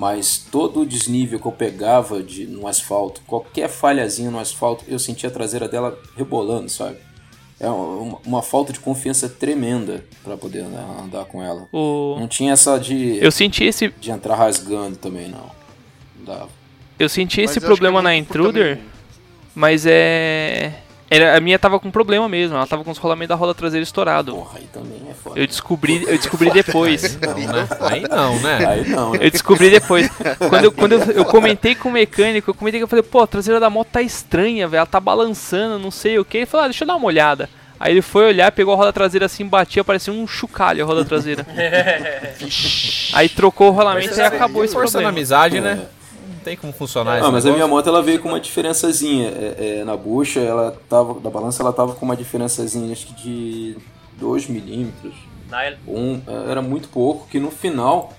Mas 0.00 0.38
todo 0.50 0.80
o 0.80 0.86
desnível 0.86 1.38
que 1.38 1.44
eu 1.44 1.52
pegava 1.52 2.22
de, 2.22 2.46
no 2.46 2.66
asfalto, 2.66 3.20
qualquer 3.26 3.68
falhazinha 3.68 4.30
no 4.30 4.38
asfalto, 4.38 4.82
eu 4.88 4.98
sentia 4.98 5.28
a 5.28 5.32
traseira 5.32 5.68
dela 5.68 5.98
rebolando, 6.16 6.70
sabe? 6.70 6.96
é 7.60 7.68
uma, 7.68 8.18
uma 8.24 8.42
falta 8.42 8.72
de 8.72 8.80
confiança 8.80 9.28
tremenda 9.28 10.02
para 10.24 10.38
poder 10.38 10.60
andar, 10.60 11.02
andar, 11.02 11.24
com 11.26 11.42
ela. 11.42 11.68
O... 11.70 12.16
Não 12.18 12.26
tinha 12.26 12.54
essa 12.54 12.78
de. 12.78 13.18
Eu 13.22 13.30
senti 13.30 13.64
esse. 13.64 13.92
De 14.00 14.10
entrar 14.10 14.36
rasgando 14.36 14.96
também, 14.96 15.28
não. 15.28 15.50
Não 16.18 16.24
dava. 16.24 16.48
Eu 16.98 17.10
senti 17.10 17.42
esse 17.42 17.60
problema 17.60 18.00
na 18.00 18.16
Intruder, 18.16 18.80
mas 19.54 19.84
é. 19.84 20.72
Era, 21.12 21.36
a 21.36 21.40
minha 21.40 21.58
tava 21.58 21.80
com 21.80 21.90
problema 21.90 22.28
mesmo, 22.28 22.54
ela 22.54 22.66
tava 22.68 22.84
com 22.84 22.90
os 22.92 22.98
rolamentos 22.98 23.30
da 23.30 23.34
roda 23.34 23.52
traseira 23.52 23.82
estourado. 23.82 24.32
Porra, 24.32 24.58
aí 24.60 24.68
também 24.72 25.02
é 25.10 25.12
foda. 25.12 25.40
Eu 25.40 25.44
descobri, 25.44 26.04
eu 26.06 26.16
descobri 26.16 26.50
depois. 26.52 27.18
Aí 27.20 27.46
não, 27.46 27.52
né? 27.52 27.68
Aí 27.80 28.02
não, 28.08 28.38
né? 28.38 28.66
Aí 28.66 28.88
não, 28.88 29.10
né? 29.10 29.18
Eu 29.20 29.30
descobri 29.30 29.70
depois. 29.70 30.08
Quando, 30.48 30.64
eu, 30.64 30.70
quando 30.70 30.92
eu, 30.92 31.00
eu 31.10 31.24
comentei 31.24 31.74
com 31.74 31.88
o 31.88 31.92
mecânico, 31.92 32.50
eu 32.50 32.54
comentei 32.54 32.78
que 32.78 32.84
eu 32.84 32.88
falei, 32.88 33.02
pô, 33.02 33.22
a 33.22 33.26
traseira 33.26 33.58
da 33.58 33.68
moto 33.68 33.88
tá 33.88 34.00
estranha, 34.00 34.68
velho. 34.68 34.78
Ela 34.78 34.86
tá 34.86 35.00
balançando, 35.00 35.80
não 35.80 35.90
sei 35.90 36.16
o 36.16 36.24
que. 36.24 36.38
Ele 36.38 36.46
falou, 36.46 36.66
ah, 36.66 36.68
deixa 36.68 36.84
eu 36.84 36.88
dar 36.88 36.94
uma 36.94 37.06
olhada. 37.06 37.50
Aí 37.80 37.92
ele 37.92 38.02
foi 38.02 38.26
olhar, 38.26 38.52
pegou 38.52 38.74
a 38.74 38.76
roda 38.76 38.92
traseira 38.92 39.26
assim, 39.26 39.44
batia, 39.44 39.82
parecia 39.82 40.12
um 40.12 40.28
chocalho 40.28 40.84
a 40.84 40.86
roda 40.86 41.04
traseira. 41.04 41.44
Aí 43.14 43.28
trocou 43.28 43.68
o 43.68 43.72
rolamento 43.72 44.14
e 44.14 44.20
acabou 44.20 44.62
esse 44.62 44.74
Forçando 44.74 45.02
problema. 45.02 45.08
amizade, 45.08 45.60
né? 45.60 45.74
Não 45.74 45.99
tem 46.44 46.56
como 46.56 46.72
funcionar 46.72 47.22
Ah, 47.22 47.30
mas 47.30 47.46
a 47.46 47.52
minha 47.52 47.66
moto 47.66 47.88
ela 47.88 48.02
veio 48.02 48.20
com 48.20 48.28
uma 48.28 48.40
diferençazinha. 48.40 49.28
É, 49.28 49.78
é, 49.80 49.84
na 49.84 49.96
bucha, 49.96 50.40
ela 50.40 50.76
tava. 50.88 51.18
Da 51.20 51.30
balança 51.30 51.62
ela 51.62 51.72
tava 51.72 51.94
com 51.94 52.04
uma 52.04 52.16
diferençazinha 52.16 52.92
acho 52.92 53.06
que 53.06 53.14
de 53.14 53.76
2 54.18 54.48
milímetros. 54.48 55.14
Um, 55.86 56.20
era 56.48 56.62
muito 56.62 56.88
pouco, 56.88 57.26
que 57.28 57.40
no 57.40 57.50
final 57.50 58.12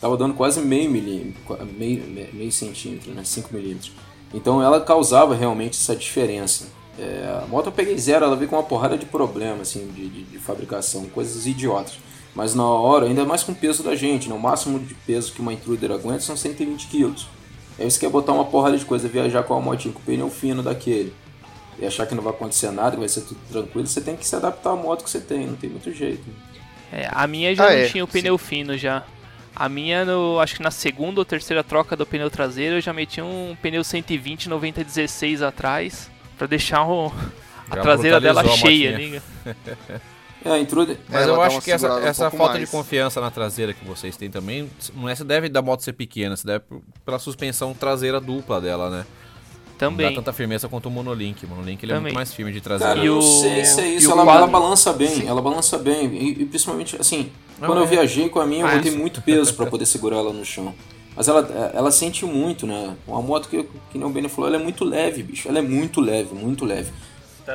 tava 0.00 0.16
dando 0.16 0.34
quase 0.34 0.60
meio 0.60 0.88
milímetro, 0.88 1.40
meio, 1.76 2.04
meio 2.32 2.52
centímetro, 2.52 3.12
né? 3.12 3.24
5 3.24 3.52
milímetros. 3.52 3.92
Então 4.32 4.62
ela 4.62 4.80
causava 4.80 5.34
realmente 5.34 5.76
essa 5.76 5.96
diferença. 5.96 6.66
É, 6.98 7.40
a 7.42 7.46
moto 7.46 7.66
eu 7.66 7.72
peguei 7.72 7.96
zero, 7.96 8.24
ela 8.24 8.36
veio 8.36 8.50
com 8.50 8.56
uma 8.56 8.62
porrada 8.62 8.98
de 8.98 9.06
problema, 9.06 9.62
assim, 9.62 9.88
de, 9.88 10.08
de, 10.08 10.22
de 10.24 10.38
fabricação, 10.38 11.04
coisas 11.06 11.46
idiotas. 11.46 11.98
Mas 12.34 12.54
na 12.54 12.64
hora, 12.64 13.06
ainda 13.06 13.24
mais 13.24 13.42
com 13.42 13.52
o 13.52 13.54
peso 13.54 13.82
da 13.82 13.96
gente, 13.96 14.28
né? 14.28 14.34
o 14.34 14.38
máximo 14.38 14.78
de 14.78 14.94
peso 14.94 15.32
que 15.32 15.40
uma 15.40 15.52
intruder 15.52 15.92
aguenta 15.92 16.20
são 16.20 16.36
120 16.36 16.86
quilos. 16.88 17.26
Aí 17.78 17.90
você 17.90 17.98
quer 18.00 18.10
botar 18.10 18.32
uma 18.32 18.44
porrada 18.44 18.76
de 18.76 18.84
coisa, 18.84 19.08
viajar 19.08 19.42
com 19.44 19.54
a 19.54 19.60
motinha 19.60 19.94
com 19.94 20.00
o 20.00 20.02
pneu 20.02 20.28
fino 20.28 20.62
daquele, 20.62 21.14
e 21.78 21.86
achar 21.86 22.06
que 22.06 22.14
não 22.14 22.22
vai 22.22 22.32
acontecer 22.32 22.70
nada, 22.72 22.92
que 22.92 22.96
vai 22.98 23.08
ser 23.08 23.20
tudo 23.20 23.38
tranquilo, 23.50 23.86
você 23.86 24.00
tem 24.00 24.16
que 24.16 24.26
se 24.26 24.34
adaptar 24.34 24.70
à 24.70 24.76
moto 24.76 25.04
que 25.04 25.10
você 25.10 25.20
tem, 25.20 25.46
não 25.46 25.54
tem 25.54 25.70
muito 25.70 25.92
jeito. 25.92 26.24
É, 26.92 27.08
a 27.12 27.26
minha 27.26 27.54
já 27.54 27.66
Ah, 27.66 27.70
não 27.70 27.76
é, 27.76 27.86
tinha 27.86 28.02
o 28.02 28.08
pneu 28.08 28.36
fino 28.36 28.76
já. 28.76 29.04
A 29.54 29.68
minha, 29.68 30.04
no, 30.04 30.38
acho 30.40 30.56
que 30.56 30.62
na 30.62 30.70
segunda 30.70 31.20
ou 31.20 31.24
terceira 31.24 31.62
troca 31.62 31.94
do 31.96 32.06
pneu 32.06 32.30
traseiro, 32.30 32.76
eu 32.76 32.80
já 32.80 32.92
meti 32.92 33.20
um 33.20 33.56
pneu 33.62 33.84
120 33.84 34.48
90 34.48 34.82
16 34.82 35.42
atrás, 35.42 36.10
pra 36.36 36.46
deixar 36.46 36.84
o, 36.84 37.12
a 37.70 37.76
Já 37.76 37.82
traseira 37.82 38.20
dela 38.20 38.40
a 38.40 38.48
cheia, 38.48 38.96
liga. 38.96 39.22
É, 40.56 40.60
intruder. 40.60 40.96
Mas 41.08 41.22
Ela 41.22 41.32
eu 41.32 41.42
acho 41.42 41.60
que 41.60 41.70
essa, 41.70 41.94
um 41.94 41.98
essa 41.98 42.22
pouco 42.30 42.36
falta 42.38 42.54
mais. 42.54 42.64
de 42.64 42.70
confiança 42.70 43.20
na 43.20 43.30
traseira 43.30 43.72
que 43.72 43.84
vocês 43.84 44.16
têm 44.16 44.30
também, 44.30 44.68
não 44.94 45.08
é 45.08 45.14
se 45.14 45.24
deve 45.24 45.48
da 45.48 45.60
moto 45.62 45.82
ser 45.82 45.92
pequena, 45.92 46.36
se 46.36 46.44
deve 46.46 46.64
pela 47.04 47.18
suspensão 47.18 47.74
traseira 47.74 48.20
dupla 48.20 48.60
dela, 48.60 48.90
né? 48.90 49.06
Não 49.80 49.90
Também. 49.90 50.08
dá 50.08 50.14
tanta 50.16 50.32
firmeza 50.32 50.68
quanto 50.68 50.86
o 50.86 50.90
Monolink. 50.90 51.46
O 51.46 51.48
Monolink 51.48 51.84
ele 51.84 51.92
é 51.92 52.00
muito 52.00 52.12
mais 52.14 52.34
firme 52.34 52.50
de 52.50 52.60
Cara, 52.60 52.78
traseira. 52.78 53.04
E 53.04 53.06
eu 53.06 53.18
o- 53.18 53.22
sei 53.22 53.64
se 53.64 53.80
é 53.80 53.86
e 53.88 53.96
isso. 53.96 54.10
Ela, 54.10 54.22
ela 54.22 54.46
balança 54.48 54.92
bem, 54.92 55.24
ela 55.24 55.40
balança 55.40 55.78
bem. 55.78 56.06
E, 56.16 56.42
e 56.42 56.44
principalmente, 56.46 56.96
assim, 57.00 57.30
Não, 57.60 57.68
quando 57.68 57.78
eu 57.78 57.84
é. 57.84 57.86
viajei 57.86 58.28
com 58.28 58.40
a 58.40 58.46
minha, 58.46 58.62
eu 58.62 58.66
Ah, 58.66 58.74
botei 58.74 58.90
sim. 58.90 58.98
muito 58.98 59.22
peso 59.22 59.54
pra 59.54 59.66
poder 59.66 59.86
segurar 59.86 60.16
ela 60.16 60.32
no 60.32 60.44
chão. 60.44 60.74
Mas 61.14 61.28
ela, 61.28 61.70
ela 61.74 61.90
sente 61.92 62.24
muito, 62.24 62.66
né? 62.66 62.96
Uma 63.06 63.22
moto 63.22 63.48
que, 63.48 63.62
que 63.92 63.98
nem 63.98 64.04
o 64.04 64.10
Benny 64.10 64.28
falou, 64.28 64.48
ela 64.48 64.56
é 64.60 64.62
muito 64.62 64.84
leve, 64.84 65.22
bicho. 65.22 65.48
Ela 65.48 65.60
é 65.60 65.62
muito 65.62 66.00
leve, 66.00 66.34
muito 66.34 66.64
leve. 66.64 66.90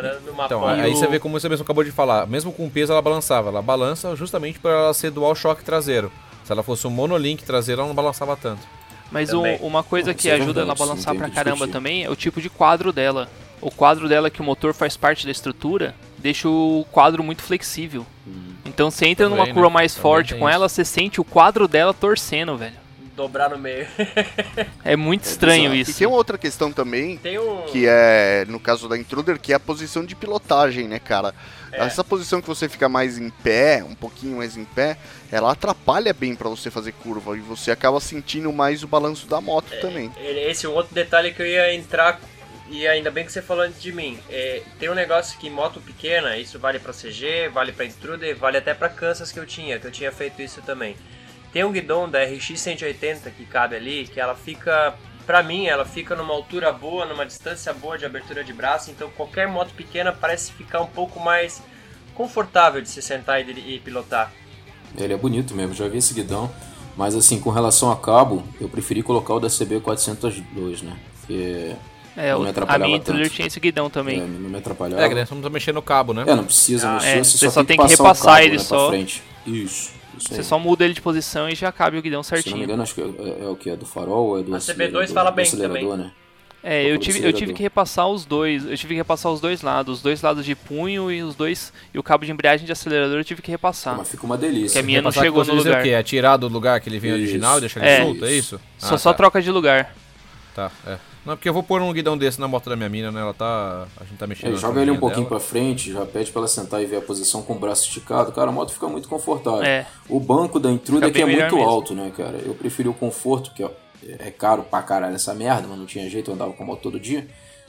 Tá 0.01 0.19
numa 0.25 0.45
Então, 0.45 0.67
aí 0.67 0.91
o- 0.91 0.95
você 0.95 1.08
vê 1.08 1.19
como 1.19 1.39
você 1.39 1.47
mesmo 1.47 1.63
acabou 1.63 1.84
de 1.84 1.91
falar. 1.91 2.25
Mesmo 2.27 2.51
com 2.51 2.69
peso, 2.69 2.91
ela 2.91 3.01
balançava. 3.01 3.49
Ela 3.49 3.62
balança 3.62 4.15
justamente 4.15 4.60
para 4.60 4.71
ela 4.71 4.93
ser 4.93 5.12
dual 5.12 5.36
choque 5.36 5.63
traseiro. 5.63 6.12
Se 6.43 6.51
ela 6.51 6.63
fosse 6.63 6.86
um 6.88 6.89
monolink 6.89 7.43
traseiro, 7.43 7.82
ela 7.82 7.88
não 7.88 7.95
balançava 7.95 8.36
tanto. 8.36 8.62
Mas 9.12 9.29
Também. 9.29 9.60
uma 9.62 9.84
coisa 9.84 10.08
Não, 10.10 10.15
que 10.15 10.29
ajuda 10.29 10.62
ela 10.62 10.71
a 10.73 10.75
balançar 10.75 11.13
pra 11.15 11.29
caramba 11.29 11.51
discutir. 11.58 11.71
também 11.73 12.03
é 12.03 12.10
o 12.10 12.15
tipo 12.15 12.41
de 12.41 12.49
quadro 12.49 12.91
dela. 12.91 13.29
O 13.62 13.69
quadro 13.71 14.10
dela, 14.10 14.29
que 14.29 14.41
o 14.41 14.43
motor 14.43 14.73
faz 14.73 14.97
parte 14.97 15.25
da 15.25 15.32
estrutura, 15.32 15.93
deixa 16.17 16.49
o 16.49 16.86
quadro 16.91 17.23
muito 17.23 17.41
flexível. 17.43 18.06
Então 18.65 18.89
você 18.89 19.06
entra 19.06 19.25
Também, 19.25 19.38
numa 19.38 19.47
né? 19.47 19.53
curva 19.53 19.69
mais 19.69 19.93
Também 19.93 20.01
forte 20.01 20.34
com 20.34 20.39
isso. 20.49 20.56
ela, 20.56 20.67
você 20.67 20.84
sente 20.84 21.21
o 21.21 21.23
quadro 21.23 21.67
dela 21.67 21.93
torcendo, 21.93 22.58
velho. 22.58 22.73
Dobrar 23.15 23.49
no 23.49 23.58
meio. 23.58 23.88
É 24.84 24.95
muito 24.97 25.23
estranho. 25.23 25.73
E 25.73 25.82
isso. 25.82 25.97
tem 25.97 26.06
uma 26.06 26.17
outra 26.17 26.38
questão 26.38 26.71
também, 26.71 27.17
Tem 27.17 27.39
um. 27.39 27.62
que 27.63 27.86
é, 27.88 28.43
no 28.49 28.60
caso 28.60 28.89
da 28.89 28.97
Intruder, 28.97 29.39
que 29.39 29.54
é 29.54 29.56
a 29.56 29.60
posição 29.60 30.04
de 30.06 30.13
pilotagem, 30.13 30.88
né, 30.88 30.99
cara? 30.99 31.34
É. 31.71 31.86
Essa 31.86 32.04
posição 32.04 32.41
que 32.41 32.47
você 32.47 32.67
fica 32.67 32.89
mais 32.89 33.17
em 33.17 33.30
pé, 33.30 33.84
um 33.84 33.95
pouquinho 33.95 34.38
mais 34.38 34.58
em 34.58 34.65
pé, 34.65 34.97
ela 35.32 35.52
atrapalha 35.52 36.13
bem 36.13 36.36
pra 36.36 36.49
você 36.49 36.69
fazer 36.69 36.91
curva 36.91 37.38
e 37.38 37.39
você 37.39 37.71
acaba 37.71 37.99
sentindo 38.02 38.52
mais 38.52 38.84
o 38.84 38.88
balanço 38.88 39.26
da 39.26 39.39
moto 39.39 39.71
também. 39.80 40.12
Esse 40.19 40.65
é 40.65 40.69
um 40.69 40.73
outro 40.73 40.93
detalhe 40.93 41.34
que 41.34 41.41
eu 41.41 41.47
ia 41.47 41.73
entrar. 41.73 42.19
E 42.69 42.88
ainda 42.88 43.12
bem 43.12 43.26
que 43.26 43.32
você 43.32 43.41
falou 43.41 43.63
antes 43.63 43.82
de 43.82 43.91
mim. 43.91 44.17
É, 44.30 44.63
tem 44.80 44.89
um 44.89 44.95
negócio 44.95 45.38
que 45.38 45.49
moto 45.49 45.80
pequena, 45.80 46.38
isso 46.38 46.58
vale 46.58 46.80
pra 46.80 46.91
CG, 46.93 47.49
vale 47.49 47.71
pra 47.71 47.86
Intruder, 47.86 48.36
vale 48.36 48.58
até 48.58 48.73
pra 48.73 48.89
Kansas 48.89 49.32
que 49.32 49.39
eu 49.39 49.45
tinha, 49.45 49.80
que 49.80 49.86
eu 49.86 49.91
tinha 49.91 50.12
feito 50.12 50.41
isso 50.41 50.62
também. 50.62 50.95
Tem 51.54 51.63
um 51.63 51.72
guidão 51.72 52.10
da 52.10 52.24
RX 52.24 52.60
180 52.60 53.30
que 53.30 53.46
cabe 53.46 53.76
ali, 53.76 54.08
que 54.12 54.20
ela 54.20 54.34
fica, 54.36 54.96
pra 55.26 55.44
mim, 55.44 55.68
ela 55.68 55.86
fica 55.86 56.16
numa 56.16 56.34
altura 56.34 56.72
boa, 56.72 57.06
numa 57.06 57.26
distância 57.26 57.72
boa 57.74 57.96
de 57.98 58.06
abertura 58.06 58.44
de 58.44 58.52
braço, 58.52 58.89
então 58.89 59.08
qualquer 59.16 59.48
moto 59.48 59.72
pequena 59.76 60.12
parece 60.12 60.52
ficar 60.52 60.82
um 60.82 60.88
pouco 60.88 61.20
mais 61.20 61.62
confortável 62.16 62.82
de 62.82 62.89
se 62.89 63.02
sentar 63.04 63.39
e, 63.42 63.54
de- 63.54 63.60
e 63.76 63.80
pilotar. 63.80 64.32
Ele 64.98 65.13
é 65.13 65.18
bonito 65.18 65.54
mesmo, 65.54 65.74
já 65.76 65.88
vi 65.88 66.00
esse 66.00 66.13
guidão. 66.13 66.52
Mas 66.96 67.16
assim, 67.16 67.39
com 67.39 67.50
relação 67.50 67.92
a 67.92 67.96
cabo, 67.98 68.44
eu 68.62 68.70
preferi 68.70 69.02
colocar 69.02 69.34
o 69.34 69.39
da 69.39 69.48
CB402, 69.48 70.84
né? 70.84 70.96
Porque 71.20 71.76
É, 72.16 72.32
não 72.32 72.38
o- 72.38 72.42
me 72.42 72.48
a 72.48 72.52
atrapalhava 72.52 72.86
minha 72.86 72.98
Intruder 72.98 73.24
tanto. 73.24 73.36
tinha 73.36 73.48
esse 73.48 73.60
guidão 73.60 73.88
é, 73.88 73.89
também. 73.89 74.20
não 74.22 74.50
me 74.50 74.58
atrapalhava. 74.58 75.02
É, 75.04 75.10
que 75.10 75.34
não 75.34 75.42
tá 75.42 75.50
mexendo 75.50 75.76
no 75.76 75.82
cabo, 75.82 76.13
né? 76.13 76.24
É, 76.28 76.36
não 76.36 76.44
precisa 76.46 76.88
Ah, 76.89 76.94
mexer, 76.96 77.08
é, 77.18 77.24
você, 77.24 77.50
só, 77.50 77.63
tem 77.63 77.76
que 77.78 77.84
que 77.84 77.89
passar 77.98 78.04
o 78.04 78.06
repassar 78.06 78.34
cabo, 78.36 78.46
ele 78.46 78.58
né, 78.58 78.63
só. 78.63 78.78
Pra 78.78 78.88
frente. 78.89 79.24
Isso, 79.48 79.92
isso 79.92 80.03
Você 80.19 80.43
só 80.43 80.58
muda 80.60 80.84
ele 80.86 80.93
de 80.93 81.02
posição 81.02 81.49
e 81.49 81.56
já 81.56 81.71
cabe 81.71 81.97
o 81.97 82.02
guidão 82.02 82.21
Se 82.23 82.32
não 82.32 82.38
me 82.38 82.43
certinho. 82.43 82.63
engano, 82.63 82.84
acho 82.84 82.95
que 82.95 83.02
é, 83.02 83.43
é 83.45 83.47
o 83.47 83.56
que? 83.56 83.69
É 83.69 83.76
do 83.76 83.86
farol 83.86 84.28
ou 84.30 84.39
é 84.39 84.43
do 84.43 84.54
A 84.54 84.58
acelerador? 84.58 85.04
CB2 85.04 85.13
fala 85.13 85.32
bem 85.32 85.43
acelerador, 85.43 85.82
também. 85.91 85.97
né? 86.06 86.12
É, 86.65 86.89
eu 86.89 86.97
tive, 86.97 87.21
eu 87.21 87.34
tive 87.34 87.54
que 87.54 87.62
repassar 87.62 88.08
os 88.08 88.23
dois. 88.23 88.63
Eu 88.65 88.78
tive 88.78 88.93
que 88.93 88.97
repassar 88.97 89.30
os 89.34 89.41
dois 89.41 89.62
lados. 89.62 89.97
Os 89.97 90.02
dois 90.02 90.21
lados 90.21 90.45
de 90.45 90.56
punho 90.56 91.12
e 91.12 91.21
os 91.21 91.36
dois. 91.36 91.73
E 91.93 91.99
o 91.99 92.04
cabo 92.04 92.26
de 92.26 92.32
embreagem 92.32 92.65
de 92.65 92.71
acelerador 92.71 93.17
eu 93.17 93.23
tive 93.26 93.41
que 93.41 93.52
repassar. 93.52 93.97
Mas 93.97 94.10
fica 94.10 94.26
uma 94.26 94.38
delícia. 94.38 94.76
Que 94.76 94.80
a 94.80 94.84
minha 94.84 95.02
não 95.02 95.12
chegou 95.12 95.43
você 95.43 95.52
no 95.52 95.58
dizer 95.58 95.69
lugar. 95.71 95.82
O 95.82 95.84
quê? 95.84 95.89
É 95.89 96.02
tirar 96.02 96.38
do 96.38 96.47
lugar 96.47 96.80
que 96.80 96.88
ele 96.88 96.99
vinha 96.99 97.15
Isso. 97.15 97.23
original 97.23 97.58
e 97.58 97.60
deixar 97.60 97.82
ele 97.82 97.89
É. 97.89 98.02
solto, 98.04 98.23
é 98.26 98.32
isso? 98.32 98.62
Só, 98.78 98.95
Ah, 98.95 98.97
só 98.97 99.12
tá. 99.12 99.17
troca 99.17 99.41
de 99.41 99.52
lugar. 99.52 99.93
Tá, 100.56 100.71
é. 100.88 100.97
Não, 101.26 101.36
porque 101.38 101.48
eu 101.48 101.54
vou 101.54 101.64
pôr 101.64 101.82
um 101.82 101.94
guidão 101.94 102.18
desse 102.18 102.40
na 102.40 102.48
moto 102.48 102.70
da 102.70 102.76
minha 102.76 102.90
mina, 102.90 103.12
né? 103.12 103.22
Ela 103.22 103.34
tá. 103.34 103.88
A 104.00 104.04
gente 104.04 104.18
tá 104.18 104.28
mexendo. 104.28 104.54
É, 104.54 104.58
joga 104.58 104.82
ele 104.82 104.92
um 104.92 105.00
pouquinho 105.00 105.26
dela. 105.26 105.40
pra 105.40 105.40
frente, 105.40 105.92
já 105.92 106.06
pede 106.06 106.32
pra 106.32 106.42
ela 106.42 106.48
sentar 106.48 106.82
e 106.82 106.86
ver 106.86 106.98
a 106.98 107.02
posição 107.02 107.42
com 107.42 107.54
o 107.54 107.60
braço 107.60 107.88
esticado. 107.88 108.32
Cara, 108.32 108.50
a 108.50 108.52
moto 108.52 108.74
fica 108.74 108.88
muito 108.88 109.08
confortável. 109.08 109.64
É. 109.64 109.88
O 110.10 110.20
banco 110.20 110.60
da 110.60 110.70
Intruder 110.70 111.08
Fica 111.08 111.26
que 111.26 111.32
é 111.32 111.38
muito 111.38 111.56
mesmo. 111.56 111.70
alto, 111.70 111.96
né, 111.96 112.12
cara? 112.16 112.38
Eu 112.46 112.54
preferi 112.54 112.90
o 112.90 112.94
conforto, 112.94 113.54
que 113.54 113.64
ó, 113.64 113.70
é 114.20 114.30
caro 114.32 114.64
pra 114.64 114.82
caralho 114.82 115.16
essa 115.16 115.34
merda, 115.34 115.68
mas 115.68 115.78
não 115.78 115.86
tinha 115.86 116.10
jeito, 116.10 116.30
eu 116.30 116.36
andava 116.36 116.52
com 116.54 116.64
a 116.64 116.66
moto 116.66 116.82
todo 116.82 117.00
dia. 117.00 117.26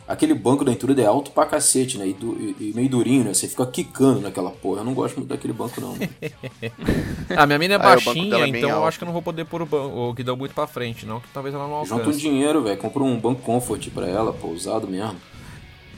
Aquele 0.06 0.34
banco 0.34 0.64
da 0.66 0.70
Intruder 0.70 1.02
é 1.02 1.08
alto 1.08 1.30
pra 1.30 1.46
cacete, 1.46 1.96
né? 1.96 2.06
E, 2.06 2.12
du- 2.12 2.36
e- 2.38 2.56
e 2.70 2.72
meio 2.74 2.90
durinho, 2.90 3.24
né? 3.24 3.32
Você 3.32 3.48
fica 3.48 3.64
quicando 3.64 4.20
naquela 4.20 4.50
porra. 4.50 4.80
Eu 4.80 4.84
não 4.84 4.92
gosto 4.92 5.16
muito 5.16 5.30
daquele 5.30 5.54
banco, 5.54 5.80
não. 5.80 5.94
né? 5.94 6.08
Ah, 7.36 7.46
minha 7.46 7.58
mina 7.58 7.74
é 7.74 7.76
Ah, 7.78 7.80
é, 7.80 7.82
baixinha, 7.82 8.36
é 8.36 8.48
então 8.48 8.68
eu 8.68 8.84
acho 8.84 8.98
que 8.98 9.04
eu 9.04 9.06
não 9.06 9.12
vou 9.14 9.22
poder 9.22 9.46
pôr 9.46 9.62
o, 9.62 10.08
o 10.10 10.12
guidão 10.12 10.36
muito 10.36 10.54
pra 10.54 10.66
frente, 10.66 11.06
não. 11.06 11.20
Que 11.20 11.28
talvez 11.32 11.54
ela 11.54 11.66
não 11.66 11.82
Junta 11.84 11.94
um 11.94 11.98
alcance. 12.04 12.20
dinheiro, 12.20 12.62
velho. 12.62 12.76
Compra 12.76 13.02
um 13.02 13.18
banco 13.18 13.40
comfort 13.40 13.88
pra 13.90 14.06
ela, 14.06 14.32
pô, 14.32 14.48
usado 14.48 14.86
mesmo. 14.86 15.16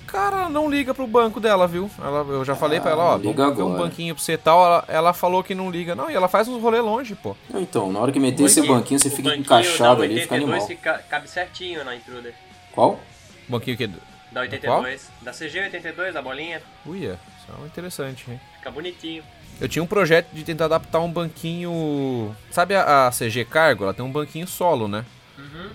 Cara, 0.06 0.42
ela 0.42 0.48
não 0.48 0.70
liga 0.70 0.94
pro 0.94 1.04
banco 1.06 1.40
dela, 1.40 1.66
viu? 1.66 1.90
Ela, 1.98 2.24
eu 2.28 2.44
já 2.44 2.54
falei 2.54 2.78
pra 2.78 2.92
ela, 2.92 3.02
ó, 3.04 3.14
Ah, 3.16 3.18
liga 3.18 3.34
ter 3.34 3.60
um 3.60 3.66
agora. 3.66 3.82
banquinho 3.82 4.14
pra 4.14 4.22
você 4.22 4.34
e 4.34 4.38
tal. 4.38 4.64
Ela, 4.64 4.84
ela 4.86 5.12
falou 5.12 5.42
que 5.42 5.52
não 5.52 5.68
liga. 5.68 5.96
Não, 5.96 6.08
e 6.08 6.14
ela 6.14 6.28
faz 6.28 6.46
uns 6.46 6.62
rolê 6.62 6.80
longe, 6.80 7.16
pô. 7.16 7.34
Não, 7.50 7.60
Então, 7.60 7.92
na 7.92 7.98
hora 7.98 8.12
que 8.12 8.20
meter 8.20 8.44
esse 8.44 8.62
banquinho, 8.62 9.00
você 9.00 9.10
fica 9.10 9.30
banquinho 9.30 9.42
encaixado 9.42 10.02
ali, 10.02 10.20
fica 10.20 10.34
82 10.36 10.42
animal. 10.62 10.66
fica- 10.68 11.04
cabe 11.10 11.28
certinho 11.28 11.84
na 11.84 11.96
Intruder. 11.96 12.32
Qual? 12.72 13.00
Banquinho 13.48 13.76
que. 13.76 13.86
Da 14.32 14.40
82. 14.42 15.08
Da 15.22 15.32
CG 15.32 15.60
82, 15.60 16.12
da 16.14 16.20
bolinha. 16.22 16.60
Uia, 16.84 17.18
isso 17.38 17.46
é 17.62 17.66
interessante, 17.66 18.24
hein? 18.30 18.40
Fica 18.58 18.70
bonitinho. 18.70 19.22
Eu 19.60 19.68
tinha 19.68 19.82
um 19.82 19.86
projeto 19.86 20.28
de 20.32 20.44
tentar 20.44 20.66
adaptar 20.66 21.00
um 21.00 21.10
banquinho. 21.10 22.34
Sabe 22.50 22.74
a, 22.74 23.06
a 23.06 23.10
CG 23.10 23.44
Cargo? 23.46 23.84
Ela 23.84 23.94
tem 23.94 24.04
um 24.04 24.10
banquinho 24.12 24.46
solo, 24.46 24.88
né? 24.88 25.04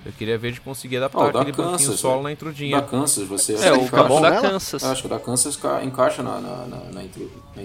Eu 0.05 0.11
queria 0.13 0.37
ver 0.39 0.51
de 0.51 0.59
conseguir 0.59 0.97
adaptar 0.97 1.19
o 1.19 1.31
da 1.31 1.41
aquele 1.41 1.55
banquinho 1.55 1.77
Kansas, 1.77 1.99
solo 1.99 2.17
né? 2.17 2.23
na 2.23 2.31
intrudinha. 2.31 2.81
Da 2.81 2.87
Kansas, 2.87 3.27
você 3.27 3.53
É, 3.53 3.71
o 3.71 3.75
encaixa- 3.75 3.91
banco 3.95 4.07
bom 4.07 4.21
da 4.21 4.29
nela? 4.31 4.41
Kansas. 4.49 4.81
Eu 4.83 4.89
acho 4.91 5.01
que 5.01 5.07
o 5.07 5.09
da 5.09 5.19
Kansas 5.19 5.55
ca- 5.55 5.83
encaixa 5.83 6.23
na, 6.23 6.39
na, 6.39 6.65
na, 6.65 6.77
na, 6.91 7.03
intru- 7.03 7.31
na. 7.55 7.61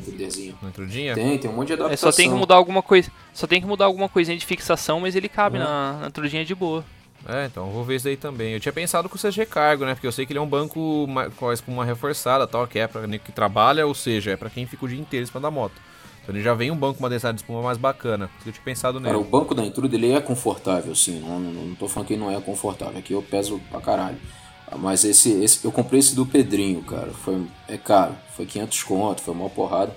Na 0.62 0.68
intrudinha? 0.68 1.14
Tem, 1.14 1.38
tem 1.38 1.50
um 1.50 1.54
monte 1.54 1.68
de 1.68 1.72
É, 1.72 1.76
adaptação. 1.76 2.12
só 2.12 2.16
tem 2.16 2.28
que 2.30 2.34
mudar 2.36 2.56
alguma 2.56 2.82
coisa. 2.82 3.10
Só 3.32 3.46
tem 3.46 3.60
que 3.62 3.66
mudar 3.66 3.86
alguma 3.86 4.08
coisinha 4.10 4.36
de 4.36 4.44
fixação, 4.44 5.00
mas 5.00 5.16
ele 5.16 5.28
cabe 5.28 5.56
Uhum. 5.58 5.64
na, 5.64 5.92
na 6.02 6.10
trudinha 6.10 6.44
de 6.44 6.54
boa. 6.54 6.84
É, 7.28 7.46
então 7.46 7.66
eu 7.66 7.72
vou 7.72 7.84
ver 7.84 7.96
isso 7.96 8.06
aí 8.08 8.16
também. 8.16 8.52
Eu 8.52 8.60
tinha 8.60 8.72
pensado 8.72 9.08
com 9.08 9.16
o 9.16 9.18
CG 9.18 9.44
Cargo, 9.46 9.84
né? 9.84 9.94
Porque 9.94 10.06
eu 10.06 10.12
sei 10.12 10.24
que 10.24 10.32
ele 10.32 10.38
é 10.38 10.42
um 10.42 10.46
banco 10.48 11.06
com 11.36 11.48
a 11.48 11.54
espuma 11.54 11.84
reforçada 11.84 12.46
tal, 12.46 12.66
que 12.66 12.78
é 12.78 12.86
pra 12.86 13.06
quem 13.06 13.18
que 13.18 13.32
trabalha, 13.32 13.86
ou 13.86 13.94
seja, 13.94 14.32
é 14.32 14.36
pra 14.36 14.48
quem 14.48 14.66
fica 14.66 14.84
o 14.84 14.88
dia 14.88 15.00
inteiro 15.00 15.24
em 15.24 15.26
cima 15.26 15.40
da 15.40 15.50
moto. 15.50 15.74
Então 16.22 16.34
ele 16.34 16.42
já 16.42 16.54
vem 16.54 16.70
um 16.70 16.76
banco 16.76 16.98
com 16.98 17.04
uma 17.04 17.10
densidade 17.10 17.36
de 17.38 17.42
espuma 17.42 17.62
mais 17.62 17.78
bacana. 17.78 18.30
Eu 18.44 18.52
tinha 18.52 18.64
pensado 18.64 19.00
Cara, 19.00 19.16
o 19.16 19.20
nele. 19.20 19.30
banco 19.30 19.54
da 19.54 19.64
Intruder 19.64 19.98
ele 19.98 20.12
é 20.12 20.20
confortável, 20.20 20.94
sim. 20.94 21.20
Não, 21.20 21.38
não, 21.38 21.52
não 21.52 21.74
tô 21.74 21.88
falando 21.88 22.08
que 22.08 22.16
não 22.16 22.30
é 22.30 22.40
confortável. 22.40 22.98
Aqui 22.98 23.12
eu 23.12 23.22
peso 23.22 23.60
pra 23.70 23.80
caralho. 23.80 24.16
Ah, 24.68 24.76
Mas 24.76 25.04
esse, 25.04 25.30
esse 25.42 25.64
eu 25.64 25.70
comprei 25.70 26.00
esse 26.00 26.14
do 26.16 26.26
Pedrinho, 26.26 26.82
cara. 26.82 27.12
Foi, 27.12 27.40
é 27.68 27.76
caro. 27.76 28.14
Foi 28.36 28.44
500 28.46 28.82
conto, 28.82 29.22
foi 29.22 29.34
uma 29.34 29.48
porrada. 29.50 29.94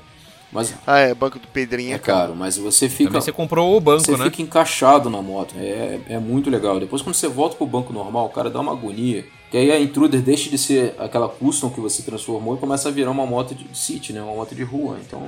Mas 0.51 0.73
Ah, 0.85 0.97
é, 0.99 1.13
banco 1.13 1.37
do 1.37 1.47
Pedrinho 1.47 1.93
é 1.93 1.99
caro. 1.99 2.35
Mas 2.35 2.57
você 2.57 2.89
fica. 2.89 3.09
Também 3.09 3.21
você 3.21 3.31
comprou 3.31 3.75
o 3.75 3.79
banco, 3.79 4.03
Você 4.03 4.17
né? 4.17 4.25
fica 4.25 4.41
encaixado 4.41 5.09
na 5.09 5.21
moto, 5.21 5.53
é, 5.57 5.99
é 6.09 6.19
muito 6.19 6.49
legal. 6.49 6.79
Depois 6.79 7.01
quando 7.01 7.15
você 7.15 7.27
volta 7.27 7.55
pro 7.55 7.67
banco 7.67 7.93
normal, 7.93 8.25
o 8.25 8.29
cara 8.29 8.49
dá 8.49 8.59
uma 8.59 8.71
agonia. 8.71 9.25
Que 9.51 9.57
aí 9.57 9.71
a 9.71 9.79
Intruder 9.79 10.21
deixa 10.21 10.49
de 10.49 10.57
ser 10.57 10.95
aquela 10.99 11.27
custom 11.29 11.69
que 11.69 11.79
você 11.79 12.01
transformou 12.03 12.55
e 12.55 12.59
começa 12.59 12.89
a 12.89 12.91
virar 12.91 13.11
uma 13.11 13.25
moto 13.25 13.53
de 13.55 13.65
city, 13.77 14.13
né? 14.13 14.21
Uma 14.21 14.33
moto 14.33 14.53
de 14.55 14.63
rua. 14.63 14.97
Então 15.05 15.27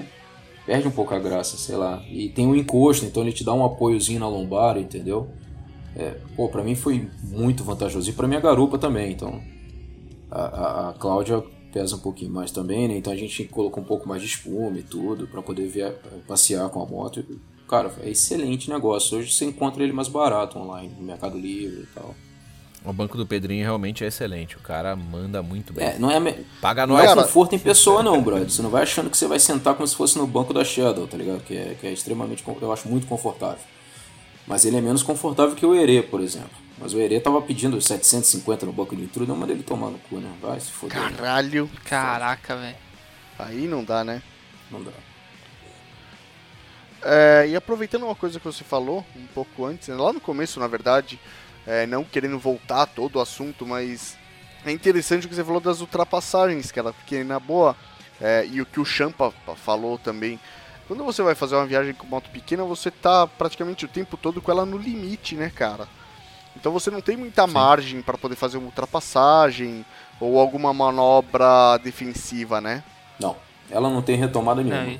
perde 0.65 0.87
um 0.87 0.91
pouco 0.91 1.13
a 1.13 1.19
graça, 1.19 1.57
sei 1.57 1.75
lá. 1.75 2.01
E 2.09 2.29
tem 2.29 2.47
um 2.47 2.55
encosto, 2.55 3.05
então 3.05 3.23
ele 3.23 3.31
te 3.31 3.43
dá 3.43 3.53
um 3.53 3.63
apoiozinho 3.65 4.19
na 4.19 4.27
lombar, 4.27 4.77
entendeu? 4.77 5.27
É, 5.95 6.15
pô, 6.35 6.47
pra 6.49 6.63
mim 6.63 6.75
foi 6.75 7.09
muito 7.23 7.63
vantajoso. 7.63 8.09
E 8.09 8.13
pra 8.13 8.27
minha 8.27 8.39
garupa 8.39 8.77
também, 8.77 9.11
então. 9.11 9.41
A, 10.29 10.41
a, 10.41 10.89
a 10.89 10.93
Cláudia 10.93 11.43
pesa 11.71 11.95
um 11.95 11.99
pouquinho 11.99 12.31
mais 12.31 12.51
também, 12.51 12.87
né? 12.87 12.97
Então 12.97 13.11
a 13.13 13.15
gente 13.15 13.43
colocou 13.45 13.81
um 13.81 13.85
pouco 13.85 14.07
mais 14.07 14.21
de 14.21 14.27
espuma 14.27 14.77
e 14.77 14.83
tudo 14.83 15.27
pra 15.27 15.41
poder 15.41 15.67
via, 15.67 15.97
passear 16.27 16.69
com 16.69 16.81
a 16.81 16.85
moto. 16.85 17.23
Cara, 17.67 17.91
é 18.01 18.09
excelente 18.09 18.69
negócio. 18.69 19.17
Hoje 19.17 19.31
você 19.33 19.45
encontra 19.45 19.81
ele 19.83 19.93
mais 19.93 20.07
barato 20.07 20.59
online, 20.59 20.93
no 20.97 21.03
Mercado 21.03 21.37
Livre 21.37 21.83
e 21.83 21.87
tal. 21.95 22.13
O 22.83 22.91
banco 22.91 23.15
do 23.15 23.27
Pedrinho 23.27 23.63
realmente 23.63 24.03
é 24.03 24.07
excelente. 24.07 24.57
O 24.57 24.59
cara 24.59 24.95
manda 24.95 25.41
muito 25.43 25.71
bem. 25.71 25.85
É, 25.85 25.99
não 25.99 26.09
é, 26.09 26.19
me- 26.19 26.33
Paga 26.59 26.87
não 26.87 26.95
nós. 26.95 27.05
é 27.05 27.07
Cara, 27.09 27.21
conforto 27.23 27.53
em 27.55 27.59
pessoa 27.59 28.01
não, 28.01 28.21
brother. 28.23 28.49
Você 28.49 28.61
não 28.63 28.71
vai 28.71 28.81
achando 28.83 29.09
que 29.09 29.15
você 29.17 29.27
vai 29.27 29.39
sentar 29.39 29.75
como 29.75 29.87
se 29.87 29.95
fosse 29.95 30.17
no 30.17 30.25
banco 30.25 30.51
da 30.53 30.63
Shadow, 30.65 31.05
tá 31.07 31.15
ligado? 31.15 31.41
Que 31.43 31.55
é, 31.55 31.77
que 31.79 31.85
é 31.87 31.93
extremamente, 31.93 32.43
eu 32.59 32.71
acho 32.73 32.89
muito 32.89 33.05
confortável. 33.05 33.59
Mas 34.47 34.65
ele 34.65 34.77
é 34.77 34.81
menos 34.81 35.03
confortável 35.03 35.55
que 35.55 35.65
o 35.65 35.75
Ere, 35.75 36.01
por 36.01 36.19
exemplo. 36.21 36.49
Mas 36.81 36.93
o 36.93 36.99
Ere 36.99 37.19
tava 37.19 37.39
pedindo 37.41 37.79
750 37.79 38.65
no 38.65 38.73
banco 38.73 38.95
de 38.95 39.03
intruder, 39.03 39.33
eu 39.35 39.39
mandei 39.39 39.55
ele 39.55 39.63
tomar 39.63 39.91
no 39.91 39.99
cu, 39.99 40.17
né? 40.17 40.33
Vai 40.41 40.59
se 40.59 40.71
foder. 40.71 40.99
né? 40.99 41.11
Caralho. 41.11 41.69
Caraca, 41.85 42.55
velho. 42.55 42.75
Aí 43.37 43.67
não 43.67 43.83
dá, 43.83 44.03
né? 44.03 44.21
Não 44.71 44.83
dá. 44.83 44.91
É, 47.03 47.47
e 47.47 47.55
aproveitando 47.55 48.03
uma 48.03 48.15
coisa 48.15 48.39
que 48.39 48.45
você 48.45 48.63
falou 48.63 49.05
um 49.15 49.25
pouco 49.27 49.65
antes, 49.65 49.87
né, 49.87 49.95
lá 49.95 50.11
no 50.13 50.19
começo, 50.19 50.59
na 50.59 50.67
verdade, 50.67 51.19
é, 51.65 51.85
não 51.87 52.03
querendo 52.03 52.37
voltar 52.37 52.85
todo 52.85 53.15
o 53.15 53.21
assunto, 53.21 53.65
mas 53.65 54.17
é 54.65 54.71
interessante 54.71 55.25
o 55.25 55.29
que 55.29 55.35
você 55.35 55.43
falou 55.43 55.59
das 55.59 55.81
ultrapassagens, 55.81 56.71
cara, 56.71 56.93
porque 56.93 57.23
na 57.23 57.39
boa, 57.39 57.75
é, 58.19 58.47
e 58.51 58.61
o 58.61 58.65
que 58.67 58.79
o 58.79 58.85
Champa 58.85 59.33
falou 59.55 59.97
também, 59.97 60.39
quando 60.87 61.03
você 61.03 61.23
vai 61.23 61.33
fazer 61.33 61.55
uma 61.55 61.65
viagem 61.65 61.93
com 61.93 62.05
moto 62.05 62.29
pequena, 62.29 62.63
você 62.63 62.91
tá 62.91 63.25
praticamente 63.25 63.85
o 63.85 63.87
tempo 63.87 64.15
todo 64.15 64.39
com 64.41 64.51
ela 64.51 64.65
no 64.65 64.77
limite, 64.77 65.35
né, 65.35 65.51
cara? 65.53 65.87
Então 66.55 66.71
você 66.71 66.91
não 66.91 67.01
tem 67.01 67.15
muita 67.17 67.47
margem 67.47 68.01
para 68.01 68.17
poder 68.17 68.35
fazer 68.35 68.57
uma 68.57 68.67
ultrapassagem 68.67 69.85
ou 70.19 70.39
alguma 70.39 70.73
manobra 70.73 71.77
defensiva, 71.83 72.59
né? 72.61 72.83
Não, 73.19 73.35
ela 73.69 73.89
não 73.89 74.01
tem 74.01 74.15
retomada 74.17 74.61
nenhuma. 74.61 74.91
É, 74.91 74.99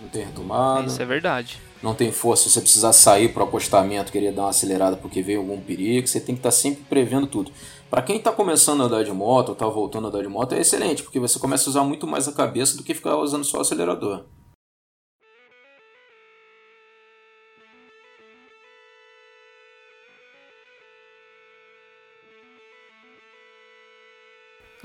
Não 0.00 0.08
tem 0.08 0.24
retomada. 0.24 0.86
isso 0.86 1.00
é 1.00 1.04
verdade. 1.04 1.60
Não 1.82 1.94
tem 1.94 2.12
força. 2.12 2.44
Se 2.44 2.50
você 2.50 2.60
precisar 2.60 2.92
sair 2.92 3.32
pro 3.32 3.44
acostamento, 3.44 4.12
querer 4.12 4.32
dar 4.32 4.42
uma 4.42 4.50
acelerada 4.50 4.96
porque 4.96 5.20
veio 5.20 5.40
algum 5.40 5.60
perigo, 5.60 6.06
você 6.06 6.20
tem 6.20 6.34
que 6.34 6.38
estar 6.40 6.52
sempre 6.52 6.84
prevendo 6.88 7.26
tudo. 7.26 7.52
Para 7.90 8.02
quem 8.02 8.16
está 8.16 8.32
começando 8.32 8.82
a 8.82 8.86
andar 8.86 9.04
de 9.04 9.12
moto 9.12 9.50
ou 9.50 9.54
tá 9.54 9.66
voltando 9.66 10.06
a 10.06 10.08
andar 10.08 10.22
de 10.22 10.28
moto, 10.28 10.54
é 10.54 10.60
excelente, 10.60 11.02
porque 11.02 11.18
você 11.20 11.38
começa 11.38 11.68
a 11.68 11.70
usar 11.70 11.84
muito 11.84 12.06
mais 12.06 12.26
a 12.26 12.32
cabeça 12.32 12.76
do 12.76 12.82
que 12.82 12.94
ficar 12.94 13.16
usando 13.16 13.44
só 13.44 13.58
o 13.58 13.60
acelerador. 13.60 14.24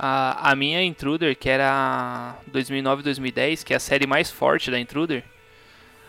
A, 0.09 0.51
a 0.51 0.55
minha 0.55 0.81
Intruder, 0.83 1.35
que 1.37 1.49
era 1.49 2.35
2009-2010, 2.53 3.63
que 3.63 3.73
é 3.73 3.75
a 3.77 3.79
série 3.79 4.07
mais 4.07 4.31
forte 4.31 4.71
da 4.71 4.79
Intruder, 4.79 5.21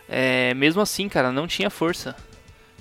é, 0.08 0.54
mesmo 0.54 0.80
assim, 0.80 1.08
cara, 1.08 1.32
não 1.32 1.46
tinha 1.48 1.68
força. 1.68 2.14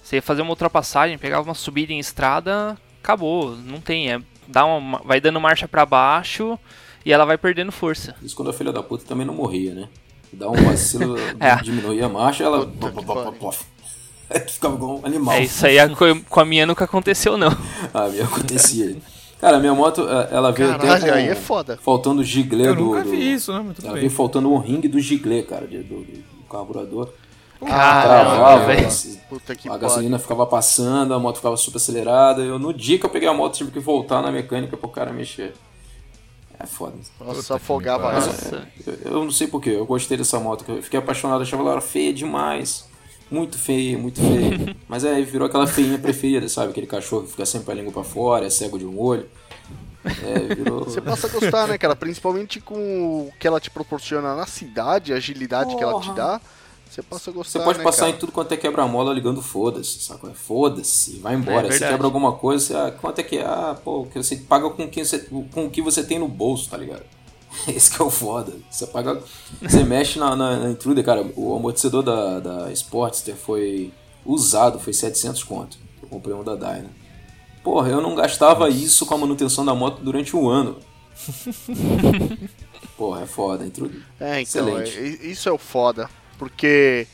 Você 0.03 0.17
ia 0.17 0.21
fazer 0.21 0.41
uma 0.43 0.51
ultrapassagem, 0.51 1.17
pegava 1.17 1.47
uma 1.47 1.56
subida 1.56 1.91
em 1.91 1.99
estrada, 1.99 2.77
acabou, 3.03 3.56
não 3.58 3.82
tem. 3.82 4.12
É, 4.13 4.21
dá 4.47 4.63
uma, 4.65 4.99
vai 5.03 5.19
dando 5.19 5.41
marcha 5.41 5.67
pra 5.67 5.86
baixo 5.86 6.58
e 7.06 7.12
ela 7.12 7.25
vai 7.25 7.38
perdendo 7.38 7.71
força. 7.71 8.15
Isso 8.21 8.36
quando 8.36 8.49
a 8.49 8.53
filha 8.53 8.71
da 8.71 8.84
puta 8.84 9.03
também 9.06 9.25
não 9.25 9.34
morria, 9.34 9.73
né? 9.73 9.89
Dá 10.32 10.49
um 10.49 10.53
vacilo, 10.56 11.15
É. 11.39 11.56
diminuía 11.63 12.06
a 12.06 12.10
marcha, 12.10 12.43
ela. 12.43 12.65
Puta 12.65 12.91
que 12.91 13.06
pariu. 13.06 13.34
Ficava 14.47 14.75
igual 14.75 14.99
um 14.99 15.06
animal. 15.06 15.36
É 15.36 15.43
isso 15.43 15.65
aí, 15.65 15.80
a 15.80 15.89
co- 15.89 16.21
com 16.30 16.39
a 16.39 16.45
minha 16.45 16.65
nunca 16.65 16.86
aconteceu, 16.86 17.38
não. 17.38 17.49
Ah, 17.93 18.08
me 18.08 18.21
acontecia. 18.21 18.95
Cara, 19.39 19.60
minha 19.60 19.73
moto, 19.73 20.02
eh, 20.10 20.30
ela 20.32 20.52
veio 20.52 20.69
Caralho, 20.71 20.91
até 20.93 21.10
com, 21.12 21.15
aí 21.15 21.28
é 21.28 21.36
foda. 21.36 21.78
faltando 21.78 22.21
o 22.21 22.23
giglê 22.23 22.67
Eu 22.69 22.76
do... 22.76 22.84
nunca 22.86 23.04
do- 23.04 23.12
vi 23.12 23.34
isso, 23.34 23.54
né? 23.54 23.71
Tudo 23.76 23.86
Ela 23.86 23.93
bem. 23.93 24.02
veio 24.02 24.12
faltando 24.12 24.52
o 24.52 24.58
ringue 24.58 24.88
do 24.88 25.00
giglê, 25.00 25.43
cara, 25.43 25.67
de- 25.67 25.84
do, 25.84 26.02
do 26.04 26.23
carburador. 26.50 27.10
Caramba, 27.60 28.32
Travava, 28.32 28.65
velho. 28.65 28.88
esse- 28.88 29.19
Puta 29.30 29.56
que 29.56 29.67
a 29.69 29.78
gasolina 29.78 30.17
ficava 30.19 30.45
passando, 30.45 31.13
a 31.13 31.19
moto 31.19 31.38
ficava 31.38 31.58
super 31.58 31.78
acelerada. 31.78 32.41
Eu, 32.41 32.58
no 32.60 32.73
dia 32.73 32.97
que 33.00 33.06
eu 33.06 33.10
peguei 33.10 33.28
a 33.28 33.34
moto, 33.34 33.56
tive 33.56 33.71
que 33.71 33.80
voltar 33.80 34.21
na 34.21 34.32
mecânica 34.32 34.76
pro 34.78 34.89
cara 34.89 35.12
mexer. 35.12 35.54
É 36.60 36.65
foda. 36.65 36.93
Nossa, 37.19 37.56
afogava. 37.56 38.12
Nossa. 38.13 38.67
Eu, 38.86 38.93
eu 39.06 39.23
não 39.23 39.30
sei 39.32 39.47
porquê, 39.47 39.69
eu 39.71 39.86
gostei 39.86 40.17
dessa 40.17 40.39
moto. 40.39 40.65
Eu 40.67 40.82
fiquei 40.82 40.97
apaixonado, 41.00 41.41
achava 41.43 41.62
ela 41.69 41.82
feia 41.82 42.12
demais. 42.13 42.88
Muito 43.29 43.57
feia, 43.57 43.97
muito 43.97 44.21
feia. 44.21 44.75
Mas 44.87 45.03
aí 45.03 45.23
virou 45.23 45.47
aquela 45.47 45.67
feinha 45.67 45.97
preferida, 45.97 46.47
sabe? 46.47 46.71
Aquele 46.71 46.87
cachorro 46.87 47.23
que 47.23 47.31
fica 47.31 47.45
sempre 47.45 47.71
a 47.71 47.75
língua 47.75 47.91
pra 47.91 48.03
fora, 48.03 48.45
é 48.45 48.49
cego 48.49 48.77
de 48.79 48.85
um 48.85 48.99
olho. 48.99 49.27
É, 50.05 50.55
virou. 50.55 50.85
Você 50.85 51.01
passa 51.01 51.27
a 51.27 51.29
gostar, 51.29 51.67
né, 51.67 51.77
cara? 51.77 51.95
Principalmente 51.95 52.61
com 52.61 52.75
o 52.75 53.31
que 53.37 53.47
ela 53.47 53.59
te 53.59 53.69
proporciona 53.69 54.35
na 54.35 54.45
cidade, 54.45 55.13
a 55.13 55.17
agilidade 55.17 55.75
que 55.75 55.83
ela 55.83 55.99
te 55.99 56.13
dá. 56.13 56.39
Você 56.89 57.01
passa 57.01 57.29
a 57.29 57.33
gostar, 57.33 57.59
Você 57.59 57.65
pode 57.65 57.77
né, 57.79 57.83
passar 57.83 58.05
cara? 58.05 58.11
em 58.11 58.17
tudo 58.17 58.31
quanto 58.31 58.51
é 58.53 58.57
quebra-mola 58.57 59.13
ligando 59.13 59.41
foda-se, 59.41 59.99
sabe? 59.99 60.33
Foda-se, 60.33 61.19
vai 61.19 61.35
embora. 61.35 61.67
É 61.67 61.71
você 61.71 61.79
quebra 61.79 62.07
alguma 62.07 62.31
coisa, 62.31 62.65
você, 62.65 62.75
ah, 62.75 62.91
quanto 62.91 63.19
é 63.19 63.23
que 63.23 63.37
é? 63.37 63.45
Ah, 63.45 63.77
pô, 63.83 64.05
que 64.05 64.17
você 64.17 64.37
paga 64.37 64.69
com, 64.69 64.87
quem 64.87 65.03
você, 65.03 65.19
com 65.19 65.65
o 65.65 65.69
que 65.69 65.81
você 65.81 66.01
tem 66.01 66.17
no 66.17 66.29
bolso, 66.29 66.69
tá 66.69 66.77
ligado? 66.77 67.03
Esse 67.67 67.91
que 67.95 68.01
é 68.01 68.05
o 68.05 68.09
foda. 68.09 68.53
Você 68.69 68.87
paga. 68.87 69.21
Você 69.61 69.83
mexe 69.83 70.19
na, 70.19 70.35
na, 70.35 70.57
na 70.57 70.69
Intruder, 70.69 71.03
cara. 71.03 71.25
O 71.35 71.55
amortecedor 71.55 72.03
da, 72.03 72.39
da 72.39 72.71
Sportster 72.71 73.35
foi 73.35 73.93
usado, 74.25 74.79
foi 74.79 74.93
700 74.93 75.43
conto. 75.43 75.77
Eu 76.01 76.07
comprei 76.09 76.35
um 76.35 76.43
da 76.43 76.55
Dyna. 76.55 76.89
Porra, 77.63 77.89
eu 77.89 78.01
não 78.01 78.15
gastava 78.15 78.69
isso 78.69 79.05
com 79.05 79.15
a 79.15 79.17
manutenção 79.17 79.65
da 79.65 79.73
moto 79.75 80.01
durante 80.01 80.35
um 80.35 80.47
ano. 80.47 80.77
Porra, 82.95 83.23
é 83.23 83.25
foda, 83.25 83.65
Intruder. 83.65 84.01
É, 84.19 84.41
então, 84.41 84.67
Excelente. 84.67 84.97
é- 84.97 85.27
isso 85.27 85.47
é 85.49 85.51
o 85.51 85.57
foda. 85.57 86.09
Porque 86.37 87.07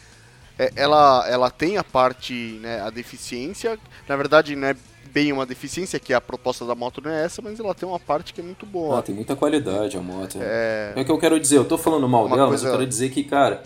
é, 0.57 0.71
ela, 0.75 1.27
ela 1.27 1.49
tem 1.49 1.77
a 1.77 1.83
parte, 1.83 2.59
né, 2.61 2.81
a 2.81 2.89
deficiência. 2.89 3.79
Na 4.07 4.15
verdade, 4.15 4.55
não 4.55 4.67
é 4.67 4.75
bem 5.13 5.31
uma 5.31 5.45
deficiência, 5.45 5.99
que 5.99 6.13
a 6.13 6.19
proposta 6.19 6.65
da 6.65 6.73
moto 6.73 6.99
não 7.01 7.11
é 7.11 7.23
essa, 7.25 7.41
mas 7.41 7.59
ela 7.59 7.73
tem 7.75 7.87
uma 7.87 7.99
parte 7.99 8.33
que 8.33 8.41
é 8.41 8.43
muito 8.43 8.65
boa. 8.65 8.99
Ah, 8.99 9.01
tem 9.01 9.13
muita 9.13 9.35
qualidade 9.35 9.95
a 9.95 10.01
moto. 10.01 10.37
É, 10.41 10.93
É 10.95 11.01
o 11.01 11.05
que 11.05 11.11
eu 11.11 11.19
quero 11.19 11.39
dizer, 11.39 11.57
eu 11.57 11.65
tô 11.65 11.77
falando 11.77 12.07
mal 12.09 12.25
Uma 12.25 12.35
dela, 12.35 12.49
mas 12.49 12.61
eu 12.61 12.67
coisa- 12.69 12.77
quero 12.79 12.89
dizer 12.89 13.09
que, 13.11 13.23
cara, 13.23 13.61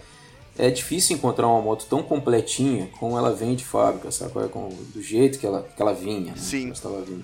é 0.57 0.69
difícil 0.69 1.15
encontrar 1.15 1.47
uma 1.47 1.61
moto 1.61 1.85
tão 1.89 2.03
completinha 2.03 2.89
como 2.99 3.17
ela 3.17 3.31
vem 3.33 3.55
de 3.55 3.63
fábrica, 3.63 4.11
sabe? 4.11 4.31
é? 4.43 4.47
Com- 4.47 4.69
do 4.93 5.01
jeito 5.01 5.39
que 5.39 5.45
ela, 5.45 5.63
que 5.75 5.81
ela 5.81 5.93
vinha, 5.93 6.31
né? 6.31 6.37
Sim. 6.37 6.57
Que 6.59 6.65
ela 6.65 6.73
estava 6.73 7.01
vindo. 7.01 7.23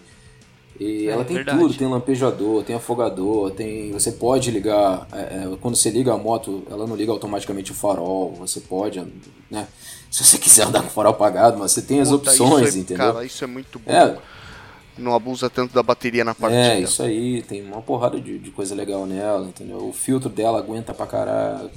E 0.80 1.08
É, 1.08 1.12
ela 1.12 1.24
tem 1.24 1.36
verdade. 1.36 1.60
tudo, 1.60 1.74
tem 1.76 1.88
lampejador, 1.88 2.64
tem 2.64 2.76
afogador, 2.76 3.52
tem. 3.52 3.92
Você 3.92 4.12
pode 4.12 4.50
ligar. 4.50 5.08
é, 5.14 5.18
é, 5.44 5.58
quando 5.62 5.76
você 5.76 5.90
liga 5.92 6.12
a 6.14 6.18
moto, 6.18 6.64
ela 6.70 6.88
não 6.88 6.96
liga 6.96 7.12
automaticamente 7.12 7.72
o 7.72 7.76
farol. 7.76 8.34
Você 8.40 8.60
pode, 8.60 9.00
né? 9.52 9.68
Se 10.14 10.24
você 10.24 10.38
quiser 10.38 10.68
andar 10.68 10.82
com 10.82 10.88
o 10.90 10.92
farol 10.92 11.12
apagado, 11.12 11.58
mas 11.58 11.72
você 11.72 11.82
tem 11.82 12.00
as 12.00 12.08
puta, 12.10 12.30
opções, 12.30 12.70
isso 12.70 12.78
é, 12.78 12.82
entendeu? 12.82 13.14
Cara, 13.14 13.26
isso 13.26 13.44
é 13.44 13.48
muito 13.48 13.80
bom. 13.80 13.92
É. 13.92 14.16
Não 14.96 15.16
abusa 15.16 15.50
tanto 15.50 15.74
da 15.74 15.82
bateria 15.82 16.24
na 16.24 16.36
partida. 16.36 16.62
É, 16.62 16.80
isso 16.82 17.02
aí, 17.02 17.42
tem 17.42 17.64
uma 17.64 17.82
porrada 17.82 18.22
de, 18.22 18.38
de 18.38 18.52
coisa 18.52 18.76
legal 18.76 19.08
nela, 19.08 19.48
entendeu? 19.48 19.78
O 19.88 19.92
filtro 19.92 20.30
dela 20.30 20.60
aguenta 20.60 20.94
pra 20.94 21.08
caralho. 21.08 21.72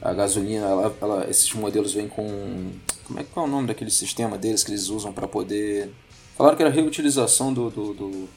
A 0.00 0.12
gasolina, 0.12 0.66
ela, 0.66 0.94
ela- 1.02 1.26
esses 1.28 1.52
modelos 1.52 1.92
vêm 1.92 2.06
com. 2.06 2.70
Como 3.04 3.18
é 3.18 3.24
que 3.24 3.36
é 3.36 3.42
o 3.42 3.48
nome 3.48 3.66
daquele 3.66 3.90
sistema 3.90 4.38
deles 4.38 4.62
que 4.62 4.70
eles 4.70 4.88
usam 4.88 5.12
pra 5.12 5.26
poder. 5.26 5.90
Falaram 6.38 6.56
que 6.56 6.62
era 6.62 6.70
reutilização 6.70 7.52
do, 7.52 7.70
do, 7.70 7.92
do, 7.92 8.28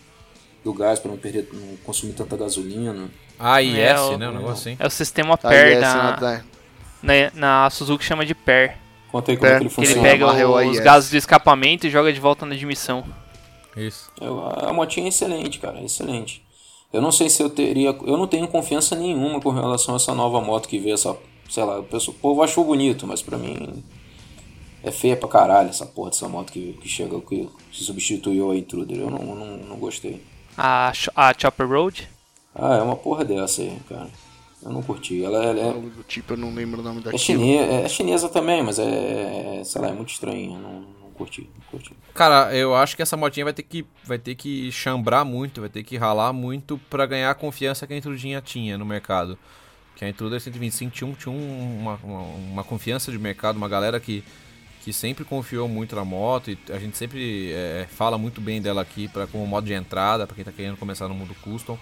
do 0.64 0.74
gás 0.74 0.98
pra 0.98 1.12
não 1.12 1.18
perder, 1.20 1.48
não 1.54 1.78
consumir 1.84 2.14
tanta 2.14 2.36
gasolina. 2.36 3.08
AIS, 3.38 3.78
É, 3.78 4.00
o- 4.00 4.18
né? 4.18 4.30
Um 4.30 4.34
negócio 4.34 4.72
assim. 4.72 4.78
É 4.80 4.88
o 4.88 4.90
sistema 4.90 5.38
PER 5.38 5.80
da, 5.80 6.18
na- 6.20 6.44
na, 7.04 7.32
na 7.36 7.70
Suzuki 7.70 8.04
chama 8.04 8.26
de 8.26 8.34
PER. 8.34 8.82
Conta 9.14 9.32
aí 9.32 9.38
como 9.38 9.50
É, 9.50 9.54
é 9.54 9.58
que 9.60 9.64
ele 9.64 9.70
Que 9.70 9.80
ele 9.80 9.88
funciona. 9.88 10.02
pega 10.10 10.26
o 10.26 10.52
os 10.52 10.58
AIS. 10.58 10.80
gases 10.80 11.10
do 11.12 11.16
escapamento 11.18 11.88
e 11.88 11.90
joga 11.90 12.12
de 12.12 12.20
volta 12.20 12.46
na 12.46 12.54
admissão. 12.56 13.06
Isso. 13.78 14.12
Eu- 14.20 14.44
a 14.50 14.74
motinha 14.74 15.06
é 15.06 15.10
excelente, 15.10 15.60
cara, 15.60 15.80
é 15.80 15.86
excelente. 15.86 16.44
Eu 16.92 17.02
não 17.02 17.12
sei 17.12 17.30
se 17.30 17.42
eu 17.42 17.50
teria. 17.50 17.90
Eu 18.06 18.18
não 18.18 18.28
tenho 18.28 18.48
confiança 18.48 18.96
nenhuma 18.96 19.40
com 19.40 19.52
relação 19.52 19.94
a 19.94 19.98
essa 19.98 20.14
nova 20.14 20.42
moto 20.42 20.68
que 20.68 20.78
veio, 20.80 20.96
essa. 20.96 21.16
Sei 21.50 21.64
lá, 21.64 21.80
o 21.80 21.84
pessoal- 21.84 22.16
o 22.18 22.20
povo 22.20 22.42
achou 22.44 22.66
bonito, 22.66 23.06
mas 23.08 23.22
pra 23.22 23.38
mim. 23.38 23.84
É 24.84 24.92
feia 24.92 25.16
pra 25.16 25.30
caralho 25.30 25.70
essa 25.70 25.86
porra 25.86 26.10
dessa 26.10 26.28
moto 26.28 26.52
que, 26.52 26.74
que 26.82 26.90
chega, 26.90 27.18
que 27.22 27.48
se 27.72 27.84
substituiu 27.86 28.52
a 28.52 28.56
Intruder. 28.58 28.98
Eu 29.00 29.10
não, 29.10 29.20
não, 29.36 29.58
não 29.58 29.76
gostei. 29.78 30.22
A, 30.58 30.92
a 31.16 31.34
Chopper 31.38 31.68
Road. 31.70 32.10
Ah, 32.54 32.76
é 32.78 32.82
uma 32.82 32.96
porra 32.96 33.24
dessa 33.24 33.62
aí, 33.62 33.78
cara. 33.88 34.10
Eu 34.66 34.72
não 34.72 34.82
curti. 34.82 35.24
Ela, 35.24 35.44
ela 35.44 35.60
é, 35.60 35.64
Algo 35.70 35.90
do 35.90 36.04
tipo, 36.04 36.34
eu 36.34 36.38
não 36.38 36.54
lembro 36.54 36.80
o 36.82 36.84
nome 36.84 37.00
é, 37.00 37.04
daquilo. 37.04 37.20
chinesa, 37.20 37.72
é 37.72 37.90
chinesa 37.90 38.30
também, 38.30 38.64
mas 38.64 38.80
é. 38.80 39.62
Sei 39.64 39.82
lá, 39.82 39.90
é 39.90 39.92
muito 39.94 40.10
estranha. 40.12 40.58
Não, 40.58 40.82
não 40.82 41.12
curti, 41.14 41.42
não 41.56 41.66
curti. 41.72 41.92
Cara, 42.14 42.56
eu 42.56 42.76
acho 42.76 42.96
que 42.96 43.02
essa 43.02 43.18
motinha 43.18 43.44
vai 43.46 43.54
ter 43.54 43.64
que, 43.64 43.86
vai 44.06 44.18
ter 44.18 44.36
que 44.36 44.72
chambrar 44.72 45.24
muito, 45.26 45.62
vai 45.62 45.70
ter 45.70 45.84
que 45.84 45.98
ralar 45.98 46.32
muito 46.34 46.80
pra 46.90 47.06
ganhar 47.06 47.30
a 47.32 47.36
confiança 47.36 47.86
que 47.88 47.94
a 47.94 47.98
Intrudinha 47.98 48.42
tinha 48.42 48.78
no 48.78 48.86
mercado. 48.86 49.38
Que 49.96 50.06
a 50.06 50.10
Intruder 50.10 50.40
125 50.42 50.92
tinha, 50.92 51.14
tinha 51.14 51.32
um- 51.32 51.80
uma, 51.82 52.00
uma, 52.04 52.20
uma 52.22 52.64
confiança 52.64 53.12
de 53.12 53.20
mercado, 53.20 53.58
uma 53.58 53.70
galera 53.70 54.00
que, 54.00 54.24
que 54.84 54.92
sempre 54.92 55.24
confiou 55.24 55.68
muito 55.68 55.96
na 55.96 56.04
moto 56.04 56.50
e 56.50 56.58
a 56.70 56.80
gente 56.80 56.98
sempre 56.98 57.52
é, 57.54 57.86
fala 57.90 58.18
muito 58.18 58.42
bem 58.42 58.60
dela 58.60 58.82
aqui 58.82 59.08
pra, 59.08 59.28
como 59.28 59.46
modo 59.46 59.66
de 59.68 59.74
entrada, 59.74 60.26
pra 60.26 60.36
quem 60.36 60.44
tá 60.44 60.52
querendo 60.52 60.78
começar 60.78 61.08
no 61.08 61.14
mundo 61.14 61.36
custom. 61.44 61.78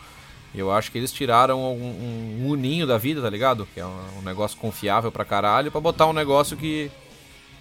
E 0.53 0.59
Eu 0.59 0.71
acho 0.71 0.91
que 0.91 0.97
eles 0.97 1.11
tiraram 1.13 1.59
um, 1.61 2.41
um 2.43 2.49
uninho 2.49 2.85
da 2.85 2.97
vida, 2.97 3.21
tá 3.21 3.29
ligado? 3.29 3.67
Que 3.73 3.79
é 3.79 3.85
um, 3.85 4.19
um 4.19 4.21
negócio 4.21 4.57
confiável 4.57 5.11
pra 5.11 5.23
caralho, 5.23 5.71
pra 5.71 5.79
botar 5.79 6.07
um 6.07 6.13
negócio 6.13 6.57
que 6.57 6.91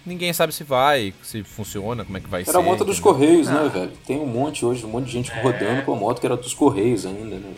ninguém 0.05 0.33
sabe 0.33 0.51
se 0.53 0.63
vai, 0.63 1.13
se 1.23 1.43
funciona, 1.43 2.03
como 2.03 2.17
é 2.17 2.21
que 2.21 2.27
vai 2.27 2.43
ser. 2.43 2.49
Era 2.51 2.59
a 2.59 2.61
moto 2.61 2.83
dos 2.83 2.97
entendeu? 2.99 3.13
Correios, 3.13 3.47
né, 3.47 3.69
velho? 3.73 3.91
Tem 4.05 4.19
um 4.19 4.25
monte 4.25 4.65
hoje, 4.65 4.85
um 4.85 4.89
monte 4.89 5.05
de 5.05 5.11
gente 5.11 5.31
rodando 5.31 5.83
com 5.83 5.93
a 5.93 5.95
moto 5.95 6.19
que 6.19 6.25
era 6.25 6.35
dos 6.35 6.53
Correios 6.53 7.05
ainda, 7.05 7.35
né? 7.37 7.53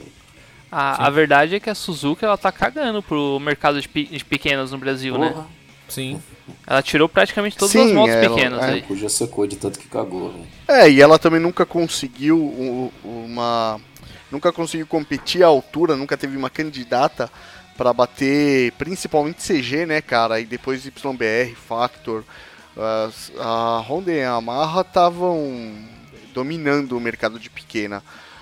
A, 0.72 1.08
a 1.08 1.10
verdade 1.10 1.56
é 1.56 1.60
que 1.60 1.70
a 1.70 1.76
Suzuki 1.76 2.26
ela 2.26 2.38
tá 2.38 2.52
cagando 2.52 3.02
pro 3.02 3.40
mercado 3.40 3.80
de, 3.80 3.88
pe- 3.88 4.06
de 4.06 4.26
pequenas 4.26 4.72
no 4.72 4.78
Brasil, 4.78 5.18
né? 5.18 5.30
Porra, 5.30 5.48
Sim. 5.88 6.20
Ela 6.66 6.82
tirou 6.82 7.08
praticamente 7.08 7.56
todas 7.56 7.72
Sim, 7.72 7.86
as 7.86 7.92
motos 7.92 8.16
é, 8.16 8.28
pequenas 8.28 8.64
é. 8.64 8.70
aí. 8.72 8.82
Cuja 8.82 9.08
secou 9.08 9.46
de 9.46 9.56
tanto 9.56 9.78
que 9.80 9.88
cagou, 9.88 10.32
velho. 10.32 10.46
É, 10.68 10.90
e 10.90 11.00
ela 11.00 11.20
também 11.20 11.40
nunca 11.40 11.66
conseguiu 11.66 12.40
uma. 13.04 13.80
Nunca 14.34 14.52
conseguiu 14.52 14.88
competir 14.88 15.44
à 15.44 15.46
altura, 15.46 15.96
nunca 15.96 16.18
teve 16.18 16.36
uma 16.36 16.50
candidata 16.50 17.32
pra 17.78 17.94
bater 17.94 18.72
principalmente 18.72 19.44
CG, 19.44 19.86
né, 19.86 20.02
cara? 20.02 20.40
E 20.40 20.46
depois 20.46 20.84
YBR, 20.84 21.56
Factor. 21.56 22.24
A 23.40 23.86
Honda 23.88 24.12
e 24.12 24.22
a 24.22 24.34
Yamaha 24.34 24.82
estavam 24.82 25.72
dominando 26.34 26.98
o 26.98 27.00
mercado 27.00 27.38
de 27.38 27.48
pequena. 27.48 28.02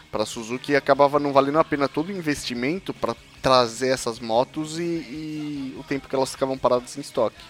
Pra 0.09 0.25
Suzuki 0.25 0.77
acabava 0.77 1.19
não 1.19 1.33
valendo 1.33 1.59
a 1.59 1.63
pena 1.65 1.89
todo 1.89 2.07
o 2.07 2.17
investimento 2.17 2.93
pra 2.93 3.13
trazer 3.41 3.89
essas 3.89 4.17
motos 4.17 4.79
e, 4.79 4.83
e 4.83 5.75
o 5.77 5.83
tempo 5.83 6.07
que 6.07 6.15
elas 6.15 6.31
ficavam 6.31 6.57
paradas 6.57 6.97
em 6.97 7.01
estoque. 7.01 7.43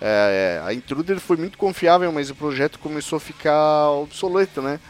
É, 0.00 0.60
a 0.64 0.74
Intruder 0.74 1.20
foi 1.20 1.36
muito 1.36 1.56
confiável, 1.56 2.10
mas 2.10 2.28
o 2.28 2.34
projeto 2.34 2.80
começou 2.80 3.18
a 3.18 3.20
ficar 3.20 3.90
obsoleto, 3.90 4.60
né? 4.60 4.80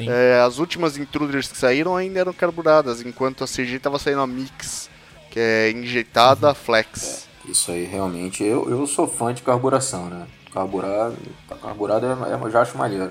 É, 0.00 0.40
as 0.40 0.58
últimas 0.58 0.96
Intruders 0.96 1.48
que 1.48 1.56
saíram 1.56 1.96
ainda 1.96 2.20
eram 2.20 2.32
carburadas, 2.32 3.00
enquanto 3.02 3.44
a 3.44 3.46
CG 3.46 3.76
estava 3.76 3.98
saindo 3.98 4.20
a 4.20 4.26
Mix, 4.26 4.88
que 5.30 5.38
é 5.40 5.70
injetada 5.70 6.48
Uhum. 6.48 6.54
flex. 6.54 7.26
Isso 7.46 7.70
aí 7.70 7.84
realmente. 7.84 8.42
Eu, 8.42 8.68
eu 8.70 8.86
sou 8.86 9.06
fã 9.06 9.32
de 9.34 9.42
carburação, 9.42 10.06
né? 10.06 10.26
Carburar, 10.52 11.12
carburado 11.62 12.06
é, 12.06 12.30
é, 12.30 12.34
eu 12.42 12.50
já 12.50 12.62
acho 12.62 12.78
maneiro. 12.78 13.10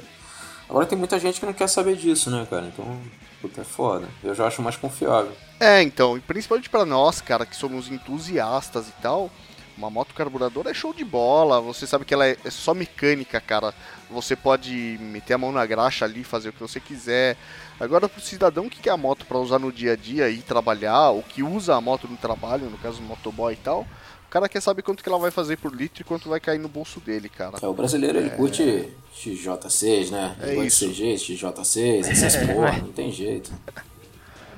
Agora 0.70 0.86
tem 0.86 0.98
muita 0.98 1.20
gente 1.20 1.40
que 1.40 1.46
não 1.46 1.54
quer 1.54 1.68
saber 1.68 1.96
disso, 1.96 2.32
né, 2.32 2.48
cara? 2.50 2.66
Então, 2.66 2.98
puta, 3.42 3.62
é 3.62 3.64
foda. 3.64 4.08
Eu 4.24 4.34
já 4.34 4.48
acho 4.48 4.62
mais 4.62 4.76
confiável. 4.76 5.32
É, 5.60 5.82
então, 5.84 6.18
e 6.18 6.22
principalmente 6.22 6.70
para 6.70 6.86
nós, 6.86 7.22
cara, 7.22 7.46
que 7.46 7.56
somos 7.56 7.92
entusiastas 7.92 8.88
e 8.88 8.94
tal, 9.02 9.30
uma 9.78 9.90
moto 9.90 10.14
carburadora 10.14 10.72
é 10.72 10.74
show 10.74 10.94
de 10.94 11.04
bola. 11.04 11.60
Você 11.62 11.88
sabe 11.88 12.06
que 12.06 12.14
ela 12.14 12.28
é, 12.28 12.38
é 12.44 12.50
só 12.50 12.74
mecânica, 12.74 13.40
cara. 13.42 13.74
Você 14.10 14.36
pode 14.36 14.98
meter 15.00 15.34
a 15.34 15.38
mão 15.38 15.52
na 15.52 15.66
graxa 15.66 16.06
ali, 16.06 16.24
fazer 16.24 16.50
o 16.50 16.54
que 16.54 16.60
você 16.60 16.80
quiser. 16.80 17.38
Agora, 17.80 18.08
pro 18.08 18.22
cidadão 18.22 18.70
que 18.70 18.80
quer 18.80 18.92
a 18.92 18.98
moto 18.98 19.26
para 19.26 19.38
usar 19.38 19.60
no 19.60 19.72
dia 19.72 19.94
a 19.94 19.96
dia 19.96 20.30
e 20.30 20.42
trabalhar, 20.42 21.10
ou 21.10 21.24
que 21.24 21.42
usa 21.42 21.76
a 21.76 21.82
moto 21.82 22.08
no 22.08 22.18
trabalho, 22.18 22.70
no 22.70 22.78
caso 22.78 23.02
motoboy 23.02 23.54
e 23.54 23.58
tal, 23.58 23.82
o 23.82 24.30
cara 24.30 24.48
quer 24.48 24.62
saber 24.62 24.84
quanto 24.84 25.04
que 25.04 25.10
ela 25.10 25.20
vai 25.20 25.32
fazer 25.32 25.58
por 25.58 25.74
litro 25.76 26.02
e 26.02 26.04
quanto 26.04 26.30
vai 26.30 26.40
cair 26.40 26.60
no 26.60 26.70
bolso 26.70 27.00
dele, 27.00 27.30
cara. 27.30 27.58
É, 27.62 27.68
o 27.68 27.74
brasileiro 27.74 28.20
ele 28.20 28.30
curte 28.32 28.90
XJ6, 29.16 30.12
né? 30.12 30.36
É 30.42 30.56
gosta 30.56 30.66
isso. 30.66 30.88
de 30.90 31.16
CG, 31.18 31.36
XJ6, 31.36 32.10
essas 32.10 32.36
porra, 32.48 32.78
não 32.78 32.92
tem 32.92 33.12
jeito. 33.12 33.52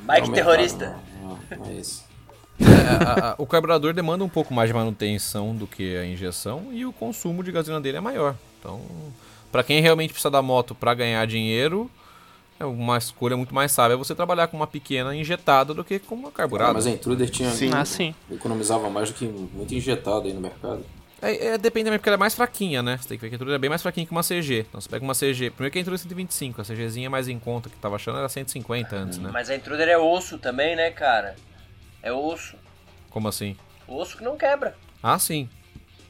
Mike 0.08 0.30
É 0.30 0.34
terrorista. 0.34 1.00
Não, 1.22 1.40
não 1.58 1.70
é 1.72 1.74
isso. 1.74 2.05
É, 2.60 2.64
a- 3.06 3.30
a- 3.32 3.36
o 3.38 3.46
carburador 3.46 3.94
demanda 3.94 4.24
um 4.24 4.30
pouco 4.30 4.54
mais 4.54 4.70
de 4.70 4.74
manutenção 4.74 5.56
do 5.56 5.68
que 5.68 5.98
a 5.98 6.06
injeção 6.06 6.68
e 6.72 6.86
o 6.86 6.94
consumo 6.94 7.44
de 7.44 7.52
gasolina 7.52 7.82
dele 7.82 7.98
é 7.98 8.02
maior. 8.02 8.36
Então, 8.60 8.82
pra 9.52 9.64
quem 9.64 9.82
realmente 9.82 10.12
precisa 10.12 10.32
da 10.32 10.42
moto 10.42 10.74
pra 10.74 10.94
ganhar 10.94 11.26
dinheiro, 11.28 11.90
é 12.60 12.64
uma 12.66 12.98
escolha 12.98 13.36
muito 13.36 13.54
mais 13.54 13.72
sábia 13.72 13.98
você 13.98 14.16
trabalhar 14.16 14.48
com 14.48 14.56
uma 14.56 14.68
pequena 14.68 15.14
injetada 15.16 15.74
do 15.74 15.84
que 15.84 16.00
com 16.00 16.16
uma 16.16 16.32
carburada. 16.32 16.72
Ah, 16.72 16.74
mas 16.74 16.88
a 16.88 16.92
Intruder 16.92 17.30
tinha. 17.30 17.52
Sim. 17.52 17.70
Ah, 17.74 17.84
sim. 17.84 18.16
Economizava 18.32 18.90
mais 18.90 19.10
do 19.10 19.16
que 19.16 19.26
muito 19.28 19.74
injetado 19.76 20.28
aí 20.28 20.34
no 20.34 20.40
mercado. 20.40 20.86
É, 21.22 21.48
é, 21.48 21.58
depende 21.58 21.86
também, 21.86 21.98
porque 22.00 22.10
ela 22.10 22.16
é 22.16 22.20
mais 22.20 22.36
fraquinha, 22.36 22.84
né? 22.84 22.98
Você 23.02 23.08
tem 23.10 23.18
que 23.18 23.22
ver 23.24 23.30
que 23.30 23.36
a 23.36 23.38
Intruder 23.38 23.56
é 23.56 23.60
bem 23.60 23.70
mais 23.70 23.82
fraquinha 23.82 24.06
que 24.06 24.12
uma 24.12 24.22
CG. 24.24 24.66
Então 24.70 24.80
você 24.80 24.88
pega 24.88 25.04
uma 25.04 25.14
CG. 25.16 25.50
Primeiro 25.50 25.72
que 25.74 25.80
a 25.80 25.82
Intruder 25.82 26.00
é 26.00 26.04
125, 26.04 26.62
a 26.62 26.64
CGzinha 26.64 27.10
mais 27.10 27.28
em 27.28 27.40
conta 27.40 27.70
que 27.70 27.76
tava 27.78 27.96
achando 27.96 28.18
era 28.20 28.30
150 28.30 28.96
antes, 28.96 29.18
né? 29.18 29.30
Mas 29.34 29.50
a 29.50 29.56
Intruder 29.56 29.88
é 29.90 29.98
osso 29.98 30.38
também, 30.38 30.76
né, 30.76 30.92
cara? 30.92 31.36
É 32.06 32.12
osso. 32.14 32.56
Como 33.10 33.28
assim? 33.28 33.58
Osso 33.88 34.18
que 34.18 34.24
não 34.24 34.38
quebra. 34.38 34.76
Ah, 35.04 35.20
sim. 35.20 35.50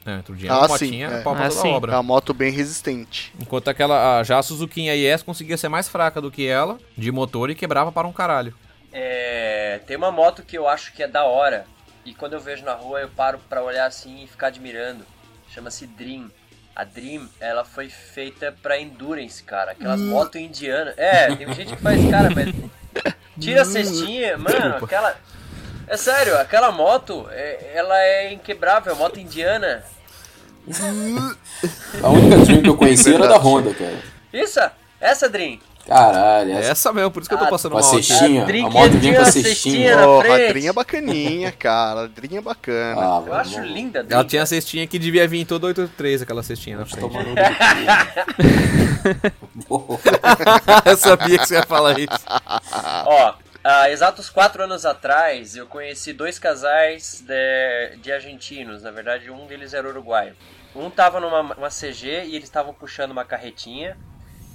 É, 0.06 0.12
a 0.12 0.18
Intrudinha 0.18 0.52
Ah, 0.52 0.56
é 0.56 0.60
uma 0.60 0.78
sim, 0.78 0.86
motinha, 0.86 1.08
é. 1.08 1.22
pau 1.24 1.34
Ah, 1.34 1.38
toda 1.38 1.50
sim. 1.52 1.72
É 1.72 1.74
obra. 1.74 1.92
uma 1.94 2.04
moto 2.04 2.34
bem 2.34 2.52
resistente. 2.52 3.34
Enquanto 3.40 3.70
aquela, 3.70 4.20
a- 4.20 4.24
já 4.24 4.38
a 4.38 4.44
Suzuki 4.44 4.88
IS 4.88 5.24
conseguia 5.24 5.58
ser 5.58 5.68
mais 5.70 5.88
fraca 5.90 6.22
do 6.22 6.30
que 6.30 6.46
ela, 6.46 6.78
de 6.96 7.12
motor, 7.12 7.50
e 7.50 7.56
quebrava 7.56 7.92
para 7.92 8.08
um 8.08 8.14
caralho. 8.14 8.54
É, 8.94 9.80
tem 9.88 9.98
uma 9.98 10.12
moto 10.12 10.44
que 10.44 10.58
eu 10.58 10.68
acho 10.68 10.94
que 10.94 11.02
é 11.02 11.08
da 11.08 11.24
hora. 11.24 11.66
E 12.06 12.14
quando 12.14 12.34
eu 12.34 12.40
vejo 12.40 12.64
na 12.64 12.74
rua 12.74 13.00
eu 13.02 13.10
paro 13.10 13.40
pra 13.50 13.64
olhar 13.64 13.88
assim 13.88 14.24
e 14.24 14.28
ficar 14.28 14.48
admirando. 14.48 15.04
Chama-se 15.50 15.88
Dream. 15.88 16.30
A 16.76 16.84
Dream, 16.84 17.28
ela 17.40 17.64
foi 17.66 17.90
feita 17.90 18.54
pra 18.62 18.80
endurance, 18.80 19.42
cara. 19.42 19.72
Aquelas 19.72 20.00
motos 20.02 20.40
indianas. 20.40 20.94
É, 20.98 21.34
tem 21.36 21.52
gente 21.54 21.76
que 21.76 21.82
faz, 21.82 22.10
cara, 22.12 22.30
mas. 22.30 22.54
Tira 23.40 23.64
a 23.64 23.66
cestinha, 23.66 24.38
mano, 24.38 24.76
aquela. 24.84 25.18
É 25.88 25.98
sério, 25.98 26.38
aquela 26.40 26.72
moto, 26.72 27.28
é- 27.32 27.72
ela 27.76 27.96
é 28.00 28.34
inquebrável, 28.34 28.96
moto 28.96 29.20
indiana. 29.20 29.84
A 32.02 32.10
única 32.10 32.38
Dream 32.40 32.62
que 32.64 32.70
eu 32.70 32.76
conhecia 32.78 33.14
era 33.16 33.28
da 33.28 33.38
Honda, 33.38 33.72
cara. 33.74 34.00
Isso, 34.34 34.60
essa 35.00 35.30
Dream. 35.30 35.60
Caralho, 35.88 36.54
É 36.54 36.58
essa 36.58 36.72
essa 36.72 36.92
mesmo, 36.94 37.12
por 37.12 37.20
isso 37.22 37.30
que 37.30 37.36
eu 37.36 37.40
tô 37.40 37.48
passando 37.48 37.78
a 37.78 37.80
mal 37.80 37.88
aqui. 37.94 38.02
cestinha. 38.04 38.42
A 38.42 38.44
A, 38.44 38.48
Dream 38.48 38.70
moto 38.72 38.90
vinha 38.90 39.00
tinha 39.02 39.14
com 39.14 39.22
a 39.22 39.28
a 39.28 39.32
cestinha. 39.32 40.08
Ó, 40.08 40.20
a. 40.22 40.24
Drinha 40.48 40.70
é 40.72 40.74
bacaninha, 40.74 41.52
cara. 41.52 42.06
A 42.06 42.08
Drinha 42.08 42.40
é 42.40 42.42
bacana. 42.42 43.00
Ah, 43.00 43.22
Eu 43.24 43.34
acho 43.36 43.58
não- 43.60 43.66
linda 43.68 44.00
a 44.00 44.02
Dream. 44.02 44.20
Ela 44.20 44.28
tinha 44.28 44.42
a 44.42 44.46
cestinha 44.48 44.88
que 44.88 44.98
devia 44.98 45.28
vir 45.28 45.42
em 45.42 45.46
todo 45.46 45.66
83, 45.68 46.24
aquela 46.24 46.42
cestinha 46.42 46.78
na 46.78 46.88
frente. 46.88 47.14
Eu 50.86 50.98
sabia 50.98 51.38
que 51.38 51.46
você 51.48 51.56
ia 51.56 51.64
falar 51.64 51.98
isso. 52.00 52.10
Ó, 53.06 53.34
há 53.66 53.90
exatos 53.90 54.30
quatro 54.30 54.64
anos 54.64 54.86
atrás, 54.86 55.56
eu 55.56 55.66
conheci 55.66 56.14
dois 56.14 56.38
casais 56.38 57.22
de, 57.22 57.98
de 57.98 58.12
argentinos. 58.12 58.84
Na 58.84 58.92
verdade, 58.92 59.32
um 59.32 59.48
deles 59.48 59.74
era 59.74 59.88
uruguaio. 59.88 60.36
Um 60.76 60.90
tava 60.90 61.20
numa 61.20 61.42
uma 61.42 61.70
CG 61.70 62.26
e 62.26 62.36
eles 62.36 62.44
estavam 62.44 62.74
puxando 62.74 63.12
uma 63.12 63.26
carretinha. 63.26 63.98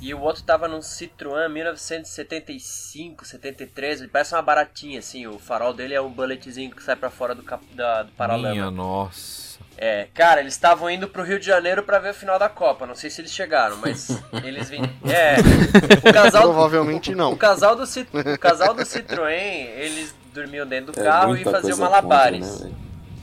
E 0.00 0.14
o 0.14 0.20
outro 0.20 0.42
tava 0.42 0.66
num 0.66 0.78
Citroën 0.78 1.48
1975, 1.50 3.26
73. 3.26 4.00
Ele 4.00 4.08
parece 4.08 4.34
uma 4.34 4.40
baratinha, 4.40 4.98
assim. 4.98 5.26
O 5.26 5.38
farol 5.38 5.74
dele 5.74 5.92
é 5.92 6.00
um 6.00 6.10
bulletzinho 6.10 6.70
que 6.70 6.82
sai 6.82 6.96
pra 6.96 7.10
fora 7.10 7.34
do, 7.34 7.42
cap, 7.42 7.62
da, 7.74 8.04
do 8.04 8.12
paralama. 8.12 8.54
Minha 8.54 8.70
nossa. 8.70 9.49
É, 9.82 10.08
cara, 10.12 10.40
eles 10.40 10.52
estavam 10.52 10.90
indo 10.90 11.08
pro 11.08 11.22
Rio 11.22 11.40
de 11.40 11.46
Janeiro 11.46 11.82
pra 11.82 11.98
ver 11.98 12.10
o 12.10 12.14
final 12.14 12.38
da 12.38 12.50
Copa. 12.50 12.86
Não 12.86 12.94
sei 12.94 13.08
se 13.08 13.22
eles 13.22 13.32
chegaram, 13.32 13.76
mas 13.78 14.08
eles 14.44 14.68
vêm. 14.68 14.82
É, 15.08 15.36
o 16.06 16.12
casal, 16.12 16.42
Provavelmente 16.42 17.14
não. 17.14 17.32
o 17.32 17.36
casal 17.36 17.74
do, 17.74 17.86
Cit- 17.86 18.10
o 18.14 18.38
casal 18.38 18.74
do 18.74 18.82
Citroën, 18.82 19.30
eles 19.78 20.14
dormiam 20.34 20.66
dentro 20.66 20.92
do 20.92 21.00
É 21.00 21.04
carro 21.04 21.34
e 21.34 21.44
faziam 21.44 21.78
malabares. 21.78 22.46
contra, 22.46 22.68
né, 22.68 22.74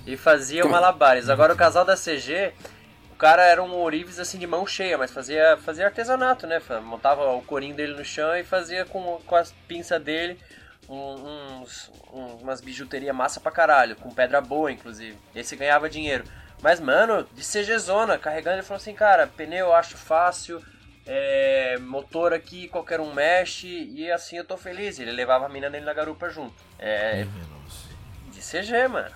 e 0.07 0.17
faziam 0.17 0.67
malabares. 0.67 1.29
Agora 1.29 1.53
o 1.53 1.55
casal 1.55 1.85
da 1.85 1.95
CG, 1.95 2.51
o 3.11 3.15
cara 3.17 3.43
era 3.43 3.61
um 3.61 3.73
ourives 3.75 4.17
assim 4.19 4.39
de 4.39 4.47
mão 4.47 4.65
cheia, 4.65 4.97
mas 4.97 5.11
fazia, 5.11 5.57
fazia 5.63 5.85
artesanato, 5.85 6.47
né? 6.47 6.59
Montava 6.83 7.29
o 7.33 7.41
corinho 7.43 7.75
dele 7.75 7.93
no 7.93 8.03
chão 8.05 8.35
e 8.35 8.43
fazia 8.43 8.83
com, 8.83 9.19
com 9.27 9.35
as 9.35 9.51
pinças 9.67 10.01
dele 10.01 10.39
um- 10.89 11.59
uns, 11.61 11.91
um- 12.11 12.37
umas 12.41 12.61
bijuteria 12.61 13.13
massa 13.13 13.39
pra 13.39 13.51
caralho, 13.51 13.95
com 13.97 14.09
pedra 14.09 14.41
boa, 14.41 14.71
inclusive. 14.71 15.15
Esse 15.35 15.55
ganhava 15.55 15.87
dinheiro. 15.87 16.23
Mas, 16.61 16.79
mano, 16.79 17.27
de 17.33 17.43
CG 17.43 17.77
Zona, 17.77 18.17
carregando, 18.17 18.57
ele 18.57 18.63
falou 18.63 18.81
assim, 18.81 18.93
cara, 18.93 19.27
pneu 19.27 19.67
eu 19.67 19.73
acho 19.73 19.95
fácil, 19.95 20.61
é, 21.05 21.77
motor 21.79 22.33
aqui, 22.33 22.67
qualquer 22.67 22.99
um 22.99 23.13
mexe, 23.13 23.67
e 23.67 24.11
assim 24.11 24.37
eu 24.37 24.45
tô 24.45 24.57
feliz. 24.57 24.99
Ele 24.99 25.11
levava 25.11 25.45
a 25.45 25.49
mina 25.49 25.69
dele 25.69 25.85
na 25.85 25.93
garupa 25.93 26.29
junto. 26.29 26.55
É, 26.79 27.25
de 28.31 28.41
CG, 28.41 28.87
mano. 28.87 29.13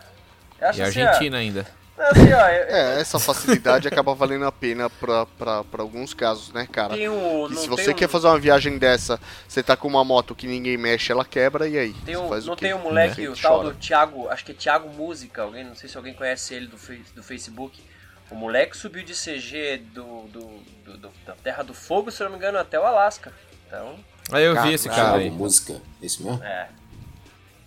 E 0.59 0.63
assim, 0.63 0.81
Argentina 0.81 1.37
ainda. 1.37 1.65
Não, 1.97 2.05
assim, 2.07 2.33
ó, 2.33 2.47
eu- 2.49 2.63
É, 2.75 2.99
essa 3.01 3.19
facilidade 3.19 3.87
acaba 3.87 4.13
valendo 4.15 4.45
a 4.45 4.51
pena 4.51 4.89
pra, 4.89 5.25
pra, 5.25 5.63
pra 5.63 5.81
alguns 5.81 6.13
casos, 6.13 6.51
né, 6.51 6.67
cara? 6.71 6.95
tem 6.95 7.07
um, 7.09 7.47
E 7.47 7.49
não 7.53 7.61
se 7.61 7.67
tem 7.67 7.69
você 7.69 7.91
um- 7.91 7.93
quer 7.93 8.07
fazer 8.09 8.27
uma 8.27 8.39
viagem 8.39 8.77
dessa, 8.77 9.19
você 9.47 9.61
tá 9.61 9.75
com 9.77 9.87
uma 9.87 10.03
moto 10.03 10.33
que 10.35 10.47
ninguém 10.47 10.77
mexe, 10.77 11.11
ela 11.11 11.23
quebra, 11.25 11.67
e 11.67 11.77
aí? 11.77 11.93
Tem 12.05 12.17
um, 12.17 12.27
faz 12.29 12.45
não 12.45 12.53
o 12.53 12.55
quê? 12.57 12.65
tem 12.65 12.73
um 12.73 12.79
moleque, 12.79 13.21
Né? 13.21 13.29
o 13.29 13.35
tal 13.35 13.57
Chora. 13.59 13.69
do 13.69 13.75
Thiago, 13.79 14.29
acho 14.29 14.43
que 14.45 14.51
é 14.51 14.55
Thiago 14.55 14.89
Música, 14.89 15.41
alguém, 15.43 15.63
não 15.63 15.75
sei 15.75 15.87
se 15.89 15.97
alguém 15.97 16.13
conhece 16.13 16.53
ele 16.53 16.67
do, 16.67 16.77
do 17.15 17.23
Facebook. 17.23 17.83
O 18.29 18.35
moleque 18.35 18.77
subiu 18.77 19.03
de 19.03 19.13
CG 19.13 19.77
do, 19.93 20.21
do, 20.27 20.39
do- 20.85 20.97
do- 20.97 21.11
da 21.25 21.33
Terra 21.43 21.63
do 21.63 21.73
Fogo, 21.73 22.09
se 22.09 22.21
eu 22.23 22.25
não 22.25 22.31
me 22.31 22.37
engano, 22.37 22.57
até 22.57 22.79
o 22.79 22.83
Alasca. 22.85 23.33
Então, 23.67 23.99
Aí 24.31 24.45
eu 24.45 24.61
vi 24.63 24.73
esse 24.73 24.87
cara 24.87 25.01
Thiago, 25.01 25.17
aí. 25.17 25.29
música. 25.29 25.81
Esse 26.01 26.23
mesmo? 26.23 26.41
é. 26.43 26.69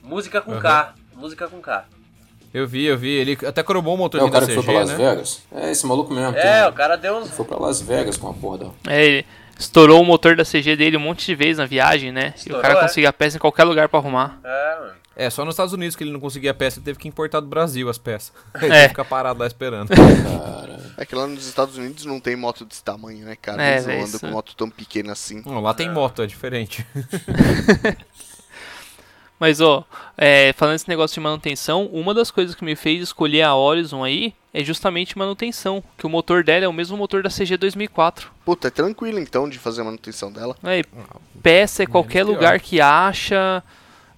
Música 0.03 0.41
com 0.41 0.53
Uhum. 0.53 0.61
K. 0.61 0.95
Música 1.15 1.49
com 1.49 1.61
K. 1.61 1.85
Eu 2.55 2.67
vi, 2.69 2.85
eu 2.85 2.97
vi. 2.97 3.09
Ele 3.11 3.37
até 3.47 3.63
cromou 3.65 3.95
o 3.95 3.97
É 3.97 3.99
motorzinho 3.99 4.29
o 4.29 4.33
cara 4.33 4.47
da 4.47 4.53
que 4.53 4.59
CG, 4.59 4.65
foi 4.65 4.73
pra 4.75 4.81
Las 4.85 4.91
né? 4.91 4.97
Vegas? 4.97 5.43
É, 5.53 5.71
esse 5.73 5.85
maluco 5.87 6.15
mesmo. 6.15 6.37
É, 6.37 6.61
tem- 6.61 6.69
o 6.71 6.73
cara 6.73 6.97
deu 6.97 7.17
uns. 7.17 7.29
Foi 7.31 7.45
pra 7.45 7.59
Las 7.59 7.81
Vegas 7.83 8.17
com 8.17 8.29
a 8.31 8.33
porra 8.33 8.59
da... 8.59 8.67
É, 8.93 9.05
ele 9.05 9.27
estourou 9.59 10.01
o 10.01 10.05
motor 10.05 10.37
da 10.37 10.45
CG 10.45 10.77
dele 10.77 10.97
um 10.97 11.01
monte 11.01 11.27
de 11.27 11.35
vezes 11.35 11.59
na 11.59 11.67
viagem, 11.67 12.13
né? 12.13 12.33
e 12.35 12.39
Estourou, 12.39 12.61
o 12.61 12.63
cara 12.63 12.79
é? 12.79 12.81
conseguia 12.83 13.09
a 13.09 13.13
peça 13.13 13.37
em 13.37 13.41
qualquer 13.41 13.65
lugar 13.65 13.89
pra 13.89 13.99
arrumar. 13.99 14.39
É, 14.45 14.79
mano. 14.81 14.93
É, 15.17 15.31
só 15.31 15.45
nos 15.45 15.55
Estados 15.55 15.73
Unidos 15.73 15.95
que 15.95 16.03
ele 16.03 16.11
não 16.13 16.19
conseguia 16.19 16.51
a 16.51 16.55
peça, 16.55 16.79
ele 16.79 16.85
teve 16.85 16.99
que 16.99 17.07
importar 17.07 17.39
do 17.41 17.47
Brasil 17.47 17.89
as 17.89 17.99
peças. 17.99 18.33
Ele 18.61 18.75
É. 18.75 18.89
ficar 18.89 19.05
parado 19.05 19.39
lá 19.39 19.47
esperando. 19.47 19.89
Cara, 19.91 20.81
É 20.97 21.05
que 21.07 21.15
lá 21.15 21.25
nos 21.29 21.47
Estados 21.47 21.77
Unidos 21.79 22.05
não 22.05 22.19
tem 22.19 22.35
moto 22.35 22.65
desse 22.65 22.83
tamanho, 22.83 23.25
né, 23.25 23.37
cara? 23.41 23.63
É, 23.63 23.75
Eles 23.75 23.87
não 23.87 23.93
véi, 23.95 24.03
andam 24.03 24.19
com 24.21 24.27
moto 24.27 24.57
tão 24.57 24.69
pequena 24.69 25.13
assim. 25.13 25.41
Não, 25.47 25.61
lá 25.61 25.73
tem 25.73 25.89
moto, 25.89 26.21
é 26.21 26.27
diferente. 26.27 26.85
Mas, 29.39 29.61
ó, 29.61 29.85
é, 30.17 30.53
falando 30.55 30.77
esse 30.77 30.89
negócio 30.89 31.15
de 31.15 31.21
manutenção, 31.21 31.87
uma 31.93 32.15
das 32.15 32.31
coisas 32.31 32.55
que 32.55 32.65
me 32.65 32.77
fez 32.77 33.03
escolher 33.03 33.43
a 33.43 33.55
Horizon 33.55 34.03
aí 34.05 34.33
é 34.53 34.63
justamente 34.63 35.19
manutenção. 35.19 35.83
Que 35.99 36.07
o 36.07 36.09
motor 36.09 36.45
dela 36.45 36.65
é 36.65 36.69
o 36.69 36.73
mesmo 36.73 36.97
motor 36.97 37.23
da 37.23 37.29
CG 37.29 37.57
2004. 37.57 38.31
Puta, 38.45 38.69
é 38.69 38.71
tranquilo 38.71 39.19
então 39.19 39.49
de 39.49 39.59
fazer 39.59 39.81
a 39.81 39.85
manutenção 39.85 40.31
dela. 40.33 40.57
É, 40.63 40.83
peça 41.43 41.83
é 41.83 41.87
qualquer 41.87 42.25
pior. 42.25 42.33
lugar 42.35 42.61
que 42.61 42.81
acha. 42.81 43.63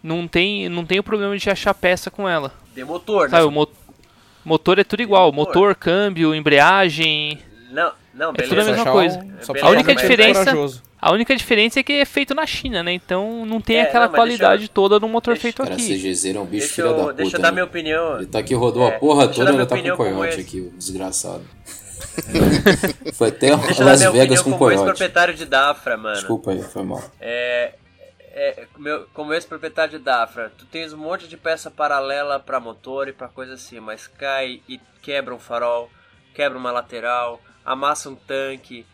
Não 0.03 0.29
tem, 0.29 0.69
não 0.69 0.85
tem 0.85 0.99
o 1.01 1.03
problema 1.03 1.37
de 1.37 1.51
achar 1.51 1.73
peça 1.75 2.11
com 2.11 2.29
ela. 2.29 2.53
De 2.75 2.85
motor, 2.85 3.25
né? 3.29 3.31
Sabe, 3.39 3.47
o 3.47 3.51
mo- 3.51 3.69
motor 4.45 4.79
é 4.79 4.85
tudo 4.85 5.03
igual. 5.03 5.33
Motor. 5.33 5.55
Motor, 5.55 5.75
câmbio, 5.75 6.35
embreagem. 6.35 7.39
Não, 7.73 7.91
não, 8.15 8.31
É 8.31 8.43
tudo 8.43 8.45
a 8.45 8.49
beleza. 8.65 8.71
mesma 8.73 8.93
coisa. 8.93 9.19
um- 9.19 9.33
só 9.43 9.53
A 9.63 9.71
única 9.71 9.95
diferença-. 9.95 10.83
A 11.09 11.13
única 11.13 11.37
diferença 11.37 11.79
é 11.79 11.83
que 11.85 11.93
é 11.93 12.05
feito 12.05 12.35
na 12.35 12.45
China, 12.47 12.83
né? 12.83 12.93
Então 12.93 13.47
não 13.47 13.61
tem 13.61 13.77
É, 13.77 13.83
aquela 13.83 14.07
não, 14.07 14.15
qualidade 14.15 14.63
eu- 14.65 14.69
toda 14.69 14.99
do 14.99 15.07
motor 15.09 15.35
deixa- 15.35 15.43
feito 15.43 15.63
cara, 15.63 15.75
aqui. 15.75 15.83
CGZ 15.87 16.35
é 16.35 16.41
um 16.41 16.45
bicho 16.45 16.67
Deixa 16.67 16.75
filha 16.75 16.89
da 16.89 16.99
eu, 16.99 17.01
puta. 17.05 17.13
deixa 17.15 17.37
eu 17.37 17.41
dar 17.43 17.49
né? 17.49 17.53
minha 17.53 17.65
opinião. 17.65 18.17
Ele 18.17 18.27
tá 18.27 18.39
aqui, 18.41 18.55
rodou 18.55 18.83
É, 18.89 18.97
a 18.97 18.99
porra 18.99 19.27
deixa 19.27 19.43
eu 19.43 19.45
toda 19.45 19.45
dar 19.45 19.51
e 19.51 19.53
minha 19.53 19.61
ainda 19.63 19.67
tá 19.69 19.75
com 19.77 19.81
opinião 19.81 19.95
o 19.95 19.99
como 19.99 20.11
coiote 20.19 20.41
aqui, 20.41 20.61
o 20.61 20.71
desgraçado. 20.77 21.45
foi 23.15 23.29
até 23.29 23.57
Deixa 23.57 23.85
Las 23.85 24.03
Vegas 24.13 24.39
com 24.41 24.45
como 24.51 24.59
coiote. 24.59 24.79
ex-proprietário 24.83 25.35
de 25.35 25.45
Dafra, 25.45 25.97
mano. 25.97 26.17
Desculpa 26.17 26.51
aí, 26.51 26.63
foi 26.63 26.83
mal. 26.83 27.03
É, 27.21 27.75
é, 28.33 28.67
meu, 28.79 29.07
como 29.15 29.33
ex-proprietário 29.33 29.99
de 29.99 30.05
Dafra, 30.05 30.53
tu 30.59 30.67
tens 30.67 30.93
um 30.93 30.99
monte 30.99 31.29
de 31.29 31.37
peça 31.37 31.71
paralela 31.71 32.39
pra 32.41 32.59
motor 32.61 33.09
e 33.09 33.13
pra 33.13 33.29
coisa 33.29 33.55
assim, 33.55 33.81
mas 33.81 34.07
cai 34.07 34.61
e 34.69 34.81
quebra 35.03 35.35
um 35.35 35.39
farol, 35.39 35.91
quebra 36.35 36.59
uma 36.59 36.71
lateral, 36.73 37.41
amassa 37.65 38.11
um 38.11 38.15
tanque, 38.15 38.85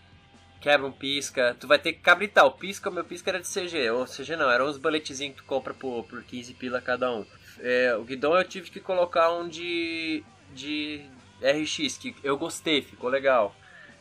quebra 0.63 0.87
um 0.87 0.93
pisca, 0.93 1.55
tu 1.59 1.67
vai 1.67 1.79
ter 1.79 1.93
que 1.93 1.99
cabritar. 1.99 2.47
O 2.47 2.53
pisca, 2.53 2.89
o 2.89 2.93
meu 2.93 3.05
pisca 3.05 3.31
era 3.31 3.41
de 3.41 3.49
CG, 3.49 3.91
ou 3.91 4.07
CG 4.07 4.37
não, 4.37 4.51
eram 4.51 4.67
uns 4.69 4.79
boletezinhos 4.79 5.35
que 5.37 5.43
tu 5.43 5.45
compra 5.47 5.75
por, 5.75 6.05
por 6.05 6.23
15 6.23 6.55
pila 6.55 6.81
cada 6.81 7.13
um. 7.13 7.27
É, 7.61 7.95
o 7.97 8.05
guidão 8.05 8.35
eu 8.35 8.45
tive 8.45 8.71
que 8.71 8.81
colocar 8.81 9.31
um 9.33 9.49
de, 9.49 10.23
de 10.55 11.03
RX, 11.43 11.99
que 11.99 12.15
eu 12.25 12.37
gostei, 12.39 12.81
ficou 12.81 13.11
legal. 13.11 13.55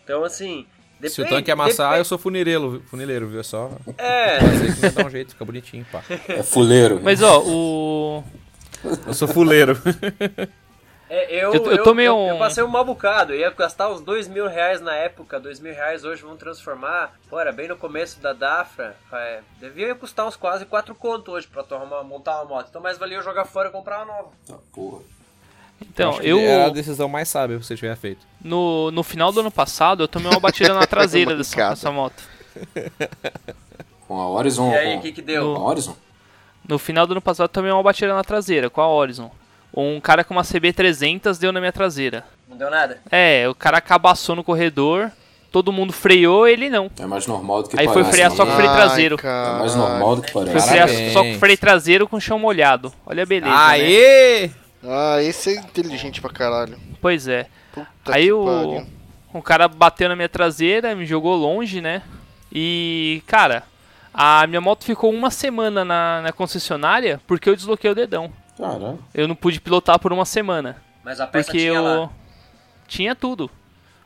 Então 0.03 0.24
assim... 0.24 0.66
Se 1.01 1.07
o 1.20 1.24
depende- 1.24 1.30
tanque 1.30 1.49
amassar, 1.51 1.88
depende- 1.88 1.99
eu 2.01 2.05
sou 2.05 2.18
funileiro, 2.20 2.84
funileiro, 2.88 3.28
viu? 3.28 3.39
É 3.39 3.43
só 3.43 3.72
É, 3.97 4.38
fazer 4.70 4.91
dar 4.91 5.05
um 5.07 5.09
jeito, 5.09 5.32
fica 5.32 5.43
bonitinho, 5.43 5.84
pá. 5.91 6.03
É 6.28 6.43
fuleiro. 6.43 6.99
Mas 7.03 7.24
ó, 7.24 7.41
o. 7.43 8.24
Eu 9.07 9.14
sou 9.16 9.28
fuleiro. 9.28 9.76
É, 11.14 11.26
eu, 11.43 11.53
Eu- 11.53 11.72
eu 11.72 11.84
tô 11.84 11.93
meio 11.93 12.07
eu, 12.12 12.28
eu 12.30 12.36
um- 12.36 12.39
passei 12.39 12.64
um 12.64 12.70
mal 12.70 12.86
bocado. 12.86 13.34
Eu 13.34 13.39
ia 13.39 13.49
gastar 13.49 13.89
uns 13.89 13.99
dois 13.99 14.30
mil 14.30 14.47
reais 14.47 14.80
na 14.80 14.95
época. 14.95 15.41
Dois 15.41 15.59
mil 15.59 15.74
reais 15.74 16.05
hoje 16.05 16.22
vão 16.24 16.38
transformar. 16.38 17.14
Pô, 17.30 17.38
era 17.38 17.51
bem 17.51 17.68
no 17.68 17.76
começo 17.76 18.22
da 18.22 18.32
Dafra. 18.32 18.95
É, 19.12 19.41
devia 19.59 19.93
custar 19.93 20.26
uns 20.26 20.38
quase 20.38 20.66
quatro 20.66 20.95
conto 20.95 21.34
hoje 21.34 21.47
pra 21.47 21.64
tu 21.64 21.76
arrumar, 21.76 22.01
montar 22.03 22.36
uma 22.38 22.45
moto. 22.45 22.68
Então 22.70 22.82
mais 22.82 22.97
valia 22.97 23.18
eu 23.18 23.22
jogar 23.24 23.43
fora 23.43 23.68
e 23.68 23.72
comprar 23.74 23.97
uma 23.97 24.05
nova. 24.05 24.30
Tá, 24.47 24.55
porra. 24.74 25.01
Então, 25.82 26.22
eu. 26.22 26.39
Era 26.39 26.68
a 26.68 26.70
decisão 26.70 27.09
mais 27.09 27.28
sábia 27.28 27.57
que 27.59 27.66
você 27.66 27.76
tiver 27.76 27.97
feito. 27.97 28.26
No, 28.41 28.89
no 28.91 29.03
final 29.03 29.34
do 29.34 29.41
ano 29.41 29.51
passado, 29.51 30.03
eu 30.03 30.07
tomei 30.07 30.30
uma 30.32 30.39
batida 30.39 30.74
na 30.74 30.86
traseira 30.88 31.36
dessa, 31.36 31.70
dessa 31.72 31.91
moto. 31.91 32.24
Com 34.07 34.20
a 34.22 34.30
Horizon. 34.30 34.72
E 34.72 34.78
aí, 34.78 34.93
com... 34.93 34.99
o 34.99 35.01
que 35.01 35.12
que 35.12 35.22
deu? 35.22 35.55
Com 35.55 35.62
a 35.62 35.66
Horizon? 35.70 35.95
No 36.68 36.78
final 36.80 37.05
do 37.07 37.12
ano 37.14 37.22
passado, 37.22 37.45
eu 37.45 37.49
tomei 37.49 37.72
uma 37.72 37.82
batida 37.84 38.14
na 38.14 38.24
traseira 38.24 38.70
com 38.70 38.80
a 38.82 38.88
Horizon. 38.88 39.32
Um 39.74 40.00
cara 40.02 40.24
com 40.24 40.34
uma 40.34 40.42
CB300 40.44 41.40
deu 41.40 41.52
na 41.52 41.60
minha 41.60 41.72
traseira. 41.72 42.26
Não 42.50 42.58
deu 42.58 42.70
nada? 42.70 43.00
É, 43.10 43.48
o 43.48 43.56
cara 43.56 43.80
cabaçou 43.80 44.36
no 44.36 44.44
corredor, 44.44 45.10
todo 45.52 45.72
mundo 45.72 45.94
freou, 45.94 46.48
ele 46.48 46.70
não. 46.70 46.92
É 47.00 47.06
mais 47.06 47.26
normal 47.26 47.64
do 47.64 47.70
que 47.70 47.80
Aí 47.80 47.86
foi 47.86 48.04
parece. 48.04 48.12
frear 48.12 48.32
só 48.32 48.44
com 48.46 48.52
né? 48.52 48.56
freio 48.58 48.70
Ai, 48.72 48.76
traseiro. 48.76 49.18
É 49.24 49.60
mais 49.60 49.76
normal 49.76 50.16
do 50.18 50.22
que 50.24 50.32
Foi 50.32 50.46
parece. 50.46 50.68
frear 50.68 50.88
Parabéns. 50.88 51.14
só 51.14 51.24
com 51.24 51.40
freio 51.40 51.58
traseiro 51.58 52.08
com 52.08 52.20
chão 52.20 52.38
molhado. 52.38 52.92
Olha 53.06 53.24
a 53.24 53.26
beleza. 53.26 53.52
né? 53.54 53.58
Aê! 53.62 54.50
Ah, 54.84 55.22
esse 55.22 55.52
é 55.52 55.60
inteligente 55.60 56.20
pra 56.20 56.32
caralho. 56.32 56.78
Pois 57.00 57.28
é. 57.28 57.48
Puta 57.72 57.88
Aí 58.08 58.26
que 58.26 58.32
o, 58.34 58.46
pariu. 58.46 58.88
o 59.34 59.42
cara 59.42 59.68
bateu 59.70 60.10
na 60.10 60.16
minha 60.16 60.28
traseira, 60.30 60.94
me 60.96 61.06
jogou 61.06 61.36
longe, 61.36 61.80
né? 61.80 62.02
E, 62.52 63.24
cara, 63.28 63.64
a 64.14 64.46
minha 64.48 64.60
moto 64.60 64.84
ficou 64.84 65.10
uma 65.14 65.32
semana 65.32 65.86
na, 65.86 66.22
na 66.24 66.32
concessionária 66.34 67.22
porque 67.26 67.50
eu 67.50 67.56
desloquei 67.56 67.90
o 67.92 67.96
dedão. 67.96 68.32
Eu 69.14 69.28
não 69.28 69.36
pude 69.36 69.59
pilotar 69.59 69.99
por 69.99 70.12
uma 70.14 70.26
semana. 70.26 70.82
Mas 71.03 71.20
a 71.20 71.28
peça 71.28 71.47
Porque 71.47 71.59
tinha 71.59 71.74
eu. 71.74 71.84
lá. 71.84 72.09
Tinha 72.88 73.16
tudo. 73.16 73.49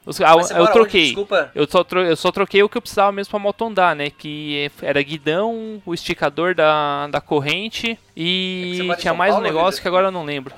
Os- 0.06 0.22
ah, 0.22 0.32
eu 0.52 0.58
mora 0.60 0.72
troquei. 0.72 1.16
onde? 1.18 1.50
Eu 1.56 1.68
só, 1.68 1.84
tro- 1.84 2.04
eu 2.04 2.16
só 2.16 2.32
troquei 2.32 2.62
o 2.62 2.70
que 2.70 2.78
eu 2.78 2.82
precisava 2.82 3.12
mesmo 3.12 3.32
pra 3.32 3.40
moto 3.40 3.66
andar, 3.66 3.96
né? 3.96 4.12
Que 4.12 4.72
era 4.82 5.02
guidão, 5.02 5.82
o 5.86 5.94
esticador 5.96 6.54
da, 6.54 7.08
da 7.08 7.20
corrente 7.20 7.92
É 7.94 7.98
e 8.16 8.82
em 8.84 8.96
tinha 8.98 9.14
mais 9.16 9.32
um 9.32 9.38
Paulo, 9.38 9.48
negócio 9.48 9.72
Vitor? 9.72 9.82
que 9.82 9.88
agora 9.88 10.08
eu 10.08 10.12
não 10.12 10.24
lembro. 10.24 10.54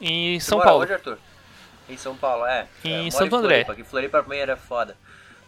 Em 0.00 0.38
Você 0.38 0.46
São 0.46 0.58
mora 0.58 0.68
Paulo. 0.68 0.84
Onde, 0.84 0.92
Arthur? 0.92 1.18
Em 1.88 1.96
São 1.96 2.14
Paulo, 2.14 2.44
é. 2.46 2.66
Em 2.84 2.92
É, 2.92 3.06
eu 3.06 3.10
Santo 3.10 3.34
André. 3.36 3.64
Floripa. 3.64 3.72
Aqui 3.72 3.80
em 3.80 3.84
Floripa 3.84 4.22
pra 4.22 4.28
mim 4.34 4.36
era 4.40 4.56
foda. 4.56 4.94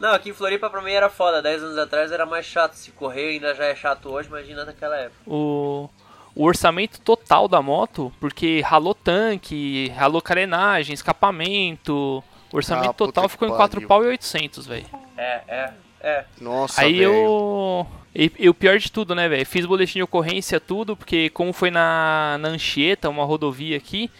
Não, 0.00 0.14
aqui 0.14 0.30
em 0.30 0.34
Floripa 0.34 0.68
pra 0.70 0.80
mim 0.82 0.90
era 0.92 1.08
foda. 1.10 1.40
Dez 1.42 1.62
anos 1.62 1.76
atrás 1.78 2.10
era 2.10 2.24
mais 2.26 2.46
chato. 2.46 2.72
Se 2.72 2.90
correr 2.90 3.28
ainda 3.32 3.54
já 3.54 3.66
é 3.66 3.74
chato 3.76 4.08
hoje, 4.08 4.28
imagina 4.28 4.64
naquela 4.64 4.96
época. 4.96 5.20
O, 5.26 5.88
o 6.34 6.44
orçamento 6.44 7.00
total 7.00 7.46
da 7.48 7.60
moto, 7.60 8.12
porque 8.20 8.60
ralou 8.62 8.94
tanque, 8.94 9.88
ralou 9.96 10.20
carenagem, 10.22 10.94
escapamento. 10.94 12.22
O 12.52 12.56
orçamento 12.56 12.90
Ah, 12.90 12.94
total 12.94 13.28
ficou 13.28 13.46
em 13.48 13.50
pariu. 13.50 13.58
4 13.80 13.86
pau 13.88 14.04
e 14.04 14.08
800, 14.08 14.66
velho. 14.66 14.86
É, 15.16 15.40
é, 15.48 15.72
é. 16.00 16.24
Nossa, 16.40 16.82
Aí 16.82 16.98
velho. 16.98 17.12
eu. 17.12 17.86
E, 18.14 18.30
e 18.38 18.48
o 18.48 18.54
pior 18.54 18.78
de 18.78 18.92
tudo, 18.92 19.14
né, 19.14 19.26
velho? 19.28 19.46
Fiz 19.46 19.64
boletim 19.64 19.98
de 19.98 20.02
ocorrência, 20.02 20.60
tudo, 20.60 20.94
porque 20.96 21.30
como 21.30 21.52
foi 21.52 21.70
na, 21.70 22.36
na 22.40 22.48
Anchieta, 22.48 23.08
uma 23.08 23.24
rodovia 23.24 23.76
aqui, 23.76 24.10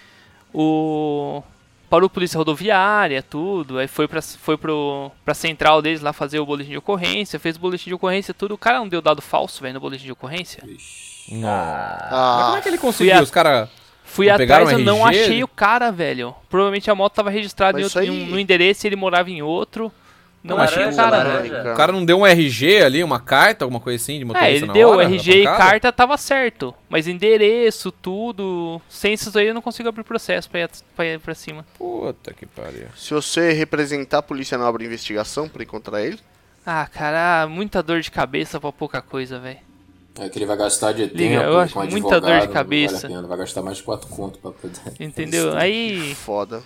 o. 0.52 1.42
Parou 1.93 2.09
polícia 2.09 2.38
rodoviária, 2.38 3.22
tudo. 3.22 3.76
Aí 3.78 3.86
foi 3.86 4.09
pra, 4.09 4.22
foi 4.22 4.57
pro, 4.57 5.11
pra 5.26 5.34
central 5.34 5.82
deles 5.82 6.01
lá 6.01 6.11
fazer 6.11 6.38
o 6.38 6.47
boletim 6.47 6.70
de 6.70 6.78
ocorrência, 6.78 7.38
fez 7.38 7.57
o 7.57 7.61
boletim 7.61 7.90
de 7.90 7.95
ocorrência, 7.95 8.32
tudo. 8.32 8.55
O 8.55 8.59
cara 8.59 8.78
não 8.78 8.88
deu 8.88 9.03
dado 9.03 9.20
falso, 9.20 9.61
velho, 9.61 9.74
no 9.74 9.80
boletim 9.80 10.07
de 10.07 10.12
ocorrência. 10.12 10.62
Não. 11.30 11.40
Mas 11.43 12.09
Ah, 12.11 12.43
como 12.47 12.57
é 12.57 12.61
que 12.62 12.68
ele 12.70 12.78
conseguiu? 12.78 13.12
Fui 13.12 13.20
a- 13.20 13.22
Os 13.22 13.30
caras. 13.30 13.68
Fui 14.05 14.26
Não 14.28 14.34
atrás, 14.36 14.72
eu 14.72 14.78
não 14.78 15.05
achei 15.07 15.45
o 15.45 15.49
cara, 15.49 15.90
velho. 15.93 16.34
Provavelmente 16.49 16.90
a 16.90 16.95
moto 16.95 17.12
tava 17.12 17.28
registrada 17.28 17.78
em, 17.78 17.82
Mas 17.82 17.95
outro, 17.95 18.11
em 18.11 18.11
aí- 18.16 18.22
um, 18.24 18.26
no 18.26 18.38
endereço 18.40 18.86
e 18.86 18.88
ele 18.88 18.97
morava 18.97 19.28
em 19.30 19.43
outro. 19.43 19.93
Não 20.43 20.57
Laranja, 20.57 20.80
achei 20.80 20.93
o 20.93 20.97
cara, 20.97 21.16
laranja. 21.18 21.62
velho. 21.62 21.72
O 21.72 21.76
cara 21.76 21.93
não 21.93 22.05
deu 22.05 22.18
um 22.18 22.26
RG 22.26 22.82
ali, 22.82 23.05
uma 23.05 23.20
carta, 23.20 23.64
alguma 23.64 23.78
coisa 23.78 24.03
assim 24.03 24.18
de 24.18 24.24
motorista 24.24 24.51
É, 24.53 24.57
ele 24.57 24.66
na 24.66 24.72
deu 24.72 24.88
hora, 24.88 25.09
na 25.09 25.14
RG 25.14 25.43
e 25.43 25.45
carta, 25.45 25.93
tava 25.93 26.16
certo. 26.16 26.74
Mas 26.88 27.07
endereço, 27.07 27.93
tudo. 27.93 28.82
Sem 28.88 29.12
isso 29.12 29.36
aí 29.38 29.47
eu 29.47 29.55
não 29.55 29.62
consigo 29.62 29.88
abrir 29.88 30.03
processo 30.03 30.51
pra 30.51 30.61
ir, 30.61 30.70
pra 30.97 31.07
ir 31.07 31.20
pra 31.20 31.34
cima. 31.34 31.64
Puta 31.78 32.34
que 32.34 32.45
pariu. 32.45 32.86
se 32.97 33.14
você 33.14 33.53
representar, 33.53 34.18
a 34.18 34.22
polícia 34.22 34.59
não 34.59 34.66
abre 34.66 34.84
investigação 34.84 35.49
pra 35.49 35.62
encontrar 35.62 36.03
ele? 36.03 36.18
Ah, 36.66 36.86
cara, 36.93 37.47
muita 37.49 37.82
dor 37.82 38.01
de 38.01 38.11
cabeça 38.11 38.61
pra 38.61 38.72
pouca 38.72 39.01
coisa, 39.01 39.38
velho. 39.38 39.59
É 40.18 40.28
que 40.28 40.38
ele 40.38 40.47
vai 40.47 40.57
gastar 40.57 40.93
de 40.93 41.07
tempo 41.07 41.16
Liga, 41.16 41.43
eu 41.43 41.59
acho 41.59 41.72
com 41.74 41.80
um 41.80 41.86
muita 41.90 42.20
dor 42.20 42.20
de 42.20 42.26
advogado, 42.26 42.47
não 42.47 42.53
cabeça. 42.53 43.09
Vale 43.09 43.26
vai 43.26 43.38
gastar 43.38 43.62
mais 43.62 43.78
de 43.78 43.82
4 43.84 44.09
conto 44.09 44.38
pra 44.38 44.51
poder. 44.51 44.80
Entendeu? 45.01 45.55
Aí. 45.57 46.14
Foda. 46.14 46.62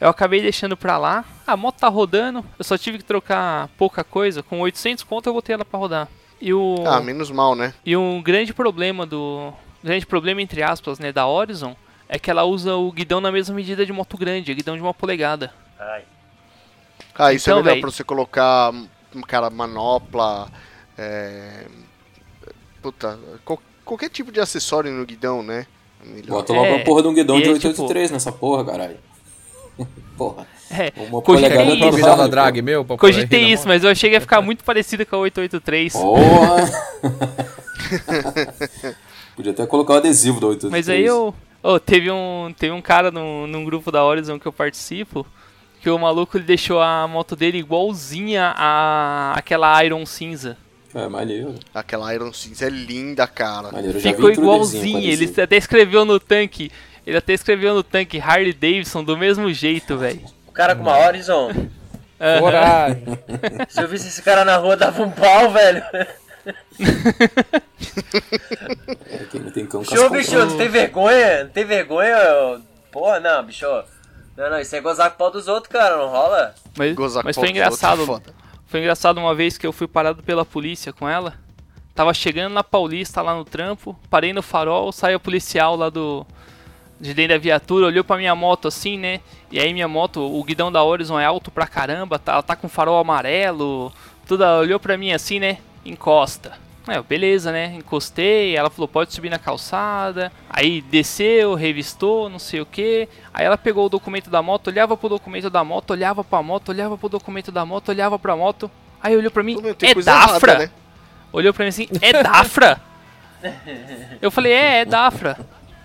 Eu 0.00 0.08
acabei 0.08 0.40
deixando 0.40 0.76
pra 0.76 0.96
lá. 0.96 1.24
A 1.46 1.56
moto 1.56 1.76
tá 1.78 1.88
rodando, 1.88 2.44
eu 2.58 2.64
só 2.64 2.78
tive 2.78 2.98
que 2.98 3.04
trocar 3.04 3.68
pouca 3.76 4.02
coisa. 4.02 4.42
Com 4.42 4.60
800 4.60 5.04
conto 5.04 5.28
eu 5.28 5.34
botei 5.34 5.54
ela 5.54 5.64
pra 5.64 5.78
rodar. 5.78 6.08
E 6.40 6.54
o 6.54 6.76
Ah, 6.86 7.00
menos 7.00 7.30
mal, 7.30 7.54
né? 7.54 7.74
e 7.84 7.94
um 7.96 8.22
grande 8.22 8.54
problema 8.54 9.04
do 9.04 9.52
grande 9.84 10.06
problema 10.06 10.40
entre 10.40 10.62
aspas, 10.62 10.98
né, 10.98 11.12
da 11.12 11.26
Horizon 11.26 11.74
é 12.08 12.18
que 12.18 12.30
ela 12.30 12.44
usa 12.44 12.74
o 12.76 12.90
guidão 12.90 13.20
na 13.20 13.30
mesma 13.30 13.54
medida 13.54 13.84
de 13.84 13.92
moto 13.92 14.16
grande, 14.16 14.54
guidão 14.54 14.74
de 14.74 14.82
uma 14.82 14.94
polegada. 14.94 15.52
Ai. 15.78 16.02
Ah, 17.14 17.32
isso 17.34 17.48
Então, 17.50 17.58
é 17.58 17.62
melhor 17.62 17.72
véi. 17.74 17.80
pra 17.82 17.90
você 17.90 18.02
colocar, 18.04 18.72
um 19.14 19.20
cara, 19.20 19.50
manopla, 19.50 20.50
é... 20.96 21.66
Puta, 22.82 23.18
qual- 23.44 23.60
qualquer 23.84 24.08
tipo 24.08 24.32
de 24.32 24.40
acessório 24.40 24.90
no 24.90 25.04
guidão, 25.04 25.42
né? 25.42 25.66
Melhor. 26.02 26.28
Bota 26.38 26.52
logo 26.54 26.64
É, 26.66 26.80
a 26.80 26.84
porra 26.84 27.02
de 27.02 27.08
um 27.08 27.14
guidão 27.14 27.36
de 27.38 27.48
é, 27.48 27.52
883 27.52 28.10
nessa 28.10 28.32
porra, 28.32 28.64
caralho. 28.64 28.96
Porra. 30.16 30.46
É, 30.70 30.92
Uma 31.08 31.20
cogitei 31.20 31.50
polegada 31.50 31.96
isso. 31.96 32.06
tá 32.06 32.16
pô. 32.16 32.28
drag 32.28 32.62
meu 32.62 32.84
pra 32.84 32.96
cogitei 32.96 33.44
isso, 33.52 33.66
mas 33.66 33.82
eu 33.82 33.90
achei 33.90 34.08
que 34.08 34.16
ia 34.16 34.20
ficar 34.20 34.40
muito 34.40 34.62
parecido 34.62 35.04
com 35.04 35.16
a 35.16 35.20
883. 35.20 35.92
Porra! 35.92 36.70
Podia 39.34 39.52
até 39.52 39.66
colocar 39.66 39.94
o 39.94 39.96
adesivo 39.96 40.40
da 40.40 40.46
883. 40.48 40.70
Mas 40.70 40.88
aí 40.88 41.04
eu. 41.04 41.34
Oh, 41.62 41.78
teve 41.80 42.10
um, 42.10 42.54
teve 42.56 42.72
um 42.72 42.80
cara 42.80 43.10
num, 43.10 43.46
num 43.46 43.64
grupo 43.64 43.90
da 43.90 44.04
Horizon 44.04 44.38
que 44.38 44.46
eu 44.46 44.52
participo. 44.52 45.26
Que 45.80 45.90
o 45.90 45.98
maluco 45.98 46.36
ele 46.36 46.44
deixou 46.44 46.80
a 46.80 47.08
moto 47.08 47.34
dele 47.34 47.58
igualzinha 47.58 48.52
a 48.54 49.32
aquela 49.34 49.82
Iron 49.84 50.04
cinza. 50.04 50.56
É, 50.94 51.08
maneiro. 51.08 51.54
Aquela 51.72 52.12
Iron 52.14 52.32
Cinza 52.32 52.66
é 52.66 52.68
linda, 52.68 53.26
cara. 53.26 53.70
Maneiro, 53.70 54.00
Ficou 54.00 54.30
igualzinho. 54.30 54.98
Ele 54.98 55.32
até 55.40 55.56
escreveu 55.56 56.04
no 56.04 56.18
tanque. 56.18 56.70
Ele 57.10 57.18
até 57.18 57.32
escreveu 57.32 57.74
no 57.74 57.82
tanque 57.82 58.20
Harley 58.20 58.52
Davidson 58.52 59.02
do 59.02 59.18
mesmo 59.18 59.52
jeito, 59.52 59.98
velho. 59.98 60.20
O 60.46 60.52
cara 60.52 60.76
com 60.76 60.82
uma 60.82 60.96
Horizon. 60.96 61.50
Coragem. 62.38 63.02
Se 63.68 63.82
eu 63.82 63.88
visse 63.88 64.06
esse 64.06 64.22
cara 64.22 64.44
na 64.44 64.56
rua, 64.58 64.76
dava 64.76 65.02
um 65.02 65.10
pau, 65.10 65.50
velho. 65.50 65.82
Tem 69.52 69.66
cão 69.66 69.80
Bicho, 69.80 70.38
não 70.38 70.56
tem 70.56 70.68
vergonha? 70.68 71.42
Não 71.42 71.50
tem 71.50 71.64
vergonha? 71.64 72.14
Porra, 72.92 73.18
não, 73.18 73.42
bicho. 73.42 73.66
Não, 74.36 74.48
não, 74.48 74.60
isso 74.60 74.76
é 74.76 74.80
gozar 74.80 75.10
com 75.10 75.16
o 75.16 75.18
pau 75.18 75.32
dos 75.32 75.48
outros, 75.48 75.72
cara, 75.72 75.96
não 75.96 76.10
rola. 76.10 76.54
Mas, 76.78 76.94
Gozar 76.94 77.24
mas 77.24 77.34
foi 77.34 77.48
outros 77.48 77.60
é 77.60 77.66
engraçado. 77.66 78.22
Foi 78.66 78.78
engraçado 78.78 79.18
uma 79.18 79.34
vez 79.34 79.58
que 79.58 79.66
eu 79.66 79.72
fui 79.72 79.88
parado 79.88 80.22
pela 80.22 80.44
polícia 80.44 80.92
com 80.92 81.08
ela. 81.08 81.34
Tava 81.92 82.14
chegando 82.14 82.52
na 82.52 82.62
Paulista 82.62 83.20
lá 83.20 83.34
no 83.34 83.44
trampo, 83.44 83.98
parei 84.08 84.32
no 84.32 84.42
farol, 84.42 84.92
saiu 84.92 85.16
o 85.16 85.20
policial 85.20 85.74
lá 85.74 85.90
do. 85.90 86.24
De 87.00 87.14
dentro 87.14 87.34
da 87.34 87.38
viatura, 87.38 87.86
olhou 87.86 88.04
pra 88.04 88.18
minha 88.18 88.34
moto 88.34 88.68
assim, 88.68 88.98
né? 88.98 89.20
E 89.50 89.58
aí 89.58 89.72
minha 89.72 89.88
moto, 89.88 90.20
o 90.20 90.44
guidão 90.44 90.70
da 90.70 90.82
Horizon 90.84 91.18
é 91.18 91.24
alto 91.24 91.50
pra 91.50 91.66
caramba, 91.66 92.18
tá, 92.18 92.32
ela 92.32 92.42
tá 92.42 92.54
com 92.54 92.68
farol 92.68 92.98
amarelo, 93.00 93.90
tudo, 94.26 94.44
ela 94.44 94.60
olhou 94.60 94.78
pra 94.78 94.98
mim 94.98 95.12
assim, 95.12 95.40
né? 95.40 95.58
Encosta. 95.84 96.52
É, 96.88 97.00
beleza, 97.00 97.52
né? 97.52 97.74
Encostei, 97.76 98.56
ela 98.56 98.70
falou, 98.70 98.88
pode 98.88 99.12
subir 99.12 99.28
na 99.30 99.38
calçada. 99.38 100.32
Aí 100.48 100.80
desceu, 100.80 101.54
revistou, 101.54 102.28
não 102.28 102.38
sei 102.38 102.60
o 102.60 102.66
que. 102.66 103.08
Aí 103.32 103.44
ela 103.44 103.56
pegou 103.58 103.86
o 103.86 103.88
documento 103.88 104.30
da 104.30 104.42
moto, 104.42 104.68
olhava 104.68 104.96
pro 104.96 105.08
documento 105.08 105.50
da 105.50 105.62
moto, 105.62 105.90
olhava 105.90 106.24
pra 106.24 106.42
moto, 106.42 106.70
olhava 106.70 106.98
pro 106.98 107.08
documento 107.08 107.52
da 107.52 107.64
moto, 107.64 107.90
olhava 107.90 108.18
pra 108.18 108.34
moto. 108.34 108.70
Aí 109.02 109.16
olhou 109.16 109.30
pra 109.30 109.42
mim, 109.42 109.58
é 109.82 109.94
Dafra? 109.94 110.52
errada, 110.52 110.66
né? 110.66 110.70
Olhou 111.32 111.54
pra 111.54 111.64
mim 111.64 111.68
assim, 111.68 111.88
é 112.00 112.22
Dafra? 112.22 112.80
Eu 114.20 114.30
falei, 114.30 114.52
é, 114.52 114.80
é 114.80 114.84
Dafra. 114.84 115.38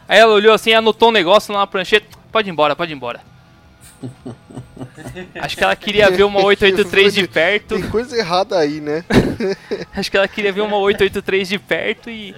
Aí 0.08 0.20
ela 0.20 0.34
olhou 0.34 0.54
assim, 0.54 0.74
anotou 0.74 1.10
um 1.10 1.12
negócio 1.12 1.54
lá 1.54 1.62
na 1.62 1.68
prancheta, 1.68 2.08
pode 2.32 2.50
ir 2.50 2.52
embora, 2.52 2.76
pode 2.76 2.92
ir 2.92 2.96
embora. 2.96 3.22
Acho 5.40 5.58
que 5.58 5.64
ela 5.64 5.76
queria 5.76 6.10
ver 6.10 6.24
uma 6.24 6.44
883 6.44 7.14
de 7.14 7.28
perto. 7.28 7.76
Tem 7.76 7.90
coisa 7.90 8.18
errada 8.18 8.58
aí, 8.58 8.82
né? 8.82 9.04
Acho 9.96 10.12
que 10.12 10.18
ela 10.18 10.28
queria 10.28 10.52
ver 10.52 10.62
uma 10.62 10.78
883 10.78 11.48
de 11.48 11.60
perto 11.60 12.10
e 12.10 12.36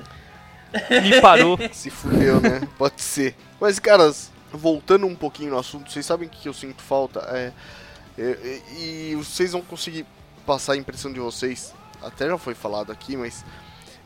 me 1.02 1.22
parou. 1.22 1.58
Se 1.72 1.90
fudeu, 1.90 2.40
né? 2.40 2.62
Pode 2.78 3.02
ser. 3.02 3.36
Mas, 3.60 3.80
caras, 3.80 4.32
voltando 4.52 5.06
um 5.06 5.16
pouquinho 5.16 5.52
no 5.52 5.60
assunto, 5.60 5.92
vocês 5.92 6.06
sabem 6.06 6.28
o 6.28 6.32
que 6.32 6.48
eu 6.48 6.54
sinto 6.54 6.82
falta? 6.82 7.20
É, 7.32 7.52
é, 8.18 8.24
é, 8.24 8.62
e 8.78 9.16
vocês 9.16 9.52
vão 9.52 9.62
conseguir 9.62 10.06
passar 10.46 10.74
a 10.74 10.78
impressão 10.78 11.12
de 11.12 11.20
vocês. 11.20 11.74
Até 12.02 12.28
já 12.28 12.38
foi 12.38 12.54
falado 12.54 12.92
aqui, 12.92 13.18
mas. 13.18 13.44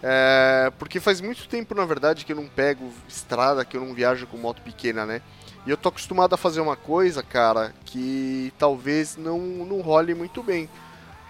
É, 0.04 0.72
porque 0.80 1.00
faz 1.00 1.22
muito 1.22 1.48
tempo, 1.48 1.76
na 1.76 1.86
verdade, 1.86 2.26
que 2.26 2.32
eu 2.32 2.36
não 2.36 2.48
pego 2.48 2.92
estrada, 3.08 3.64
que 3.64 3.78
eu 3.78 3.82
não 3.86 3.94
viajo 3.94 4.26
com 4.28 4.38
moto 4.38 4.62
pequena, 4.62 5.06
né? 5.06 5.22
E 5.66 5.70
eu 5.70 5.78
tô 5.78 5.90
acostumado 5.90 6.34
a 6.34 6.38
fazer 6.38 6.60
uma 6.60 6.76
coisa, 6.76 7.22
cara, 7.22 7.72
que 7.86 8.52
talvez 8.58 9.16
não, 9.16 9.38
não 9.40 9.80
role 9.82 10.16
muito 10.16 10.42
bem. 10.42 10.68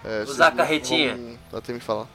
É, 0.04 0.22
Usar 0.22 0.48
a 0.48 0.52
carretinha. 0.52 1.16
vão 1.50 1.58
Até 1.58 1.72
me 1.72 1.80
falar. 1.80 2.06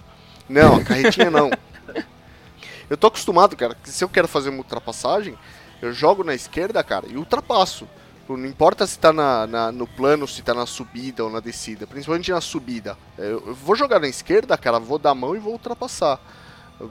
Não, 0.49 0.77
a 0.77 0.83
carretinha 0.83 1.29
não. 1.29 1.49
Eu 2.89 2.95
tô 2.97 3.07
acostumado, 3.07 3.55
cara, 3.57 3.75
que 3.75 3.89
se 3.91 4.01
eu 4.01 4.07
quero 4.07 4.29
fazer 4.29 4.47
uma 4.49 4.59
ultrapassagem, 4.59 5.37
eu 5.81 5.91
jogo 5.91 6.23
na 6.23 6.33
esquerda, 6.33 6.81
cara, 6.81 7.05
e 7.05 7.17
ultrapasso. 7.17 7.85
Não 8.29 8.45
importa 8.45 8.87
se 8.87 8.97
tá 8.97 9.11
na, 9.11 9.45
na- 9.45 9.71
no 9.73 9.85
plano, 9.85 10.25
se 10.25 10.41
tá 10.41 10.53
na 10.53 10.65
subida 10.65 11.21
ou 11.23 11.29
na 11.29 11.41
descida, 11.41 11.85
principalmente 11.85 12.31
na 12.31 12.39
subida. 12.39 12.97
Eu, 13.17 13.43
eu 13.47 13.53
vou 13.53 13.75
jogar 13.75 13.99
na 13.99 14.07
esquerda, 14.07 14.57
cara, 14.57 14.79
vou 14.79 14.97
dar 14.97 15.11
a 15.11 15.15
mão 15.15 15.35
e 15.35 15.39
vou 15.39 15.51
ultrapassar. 15.53 16.17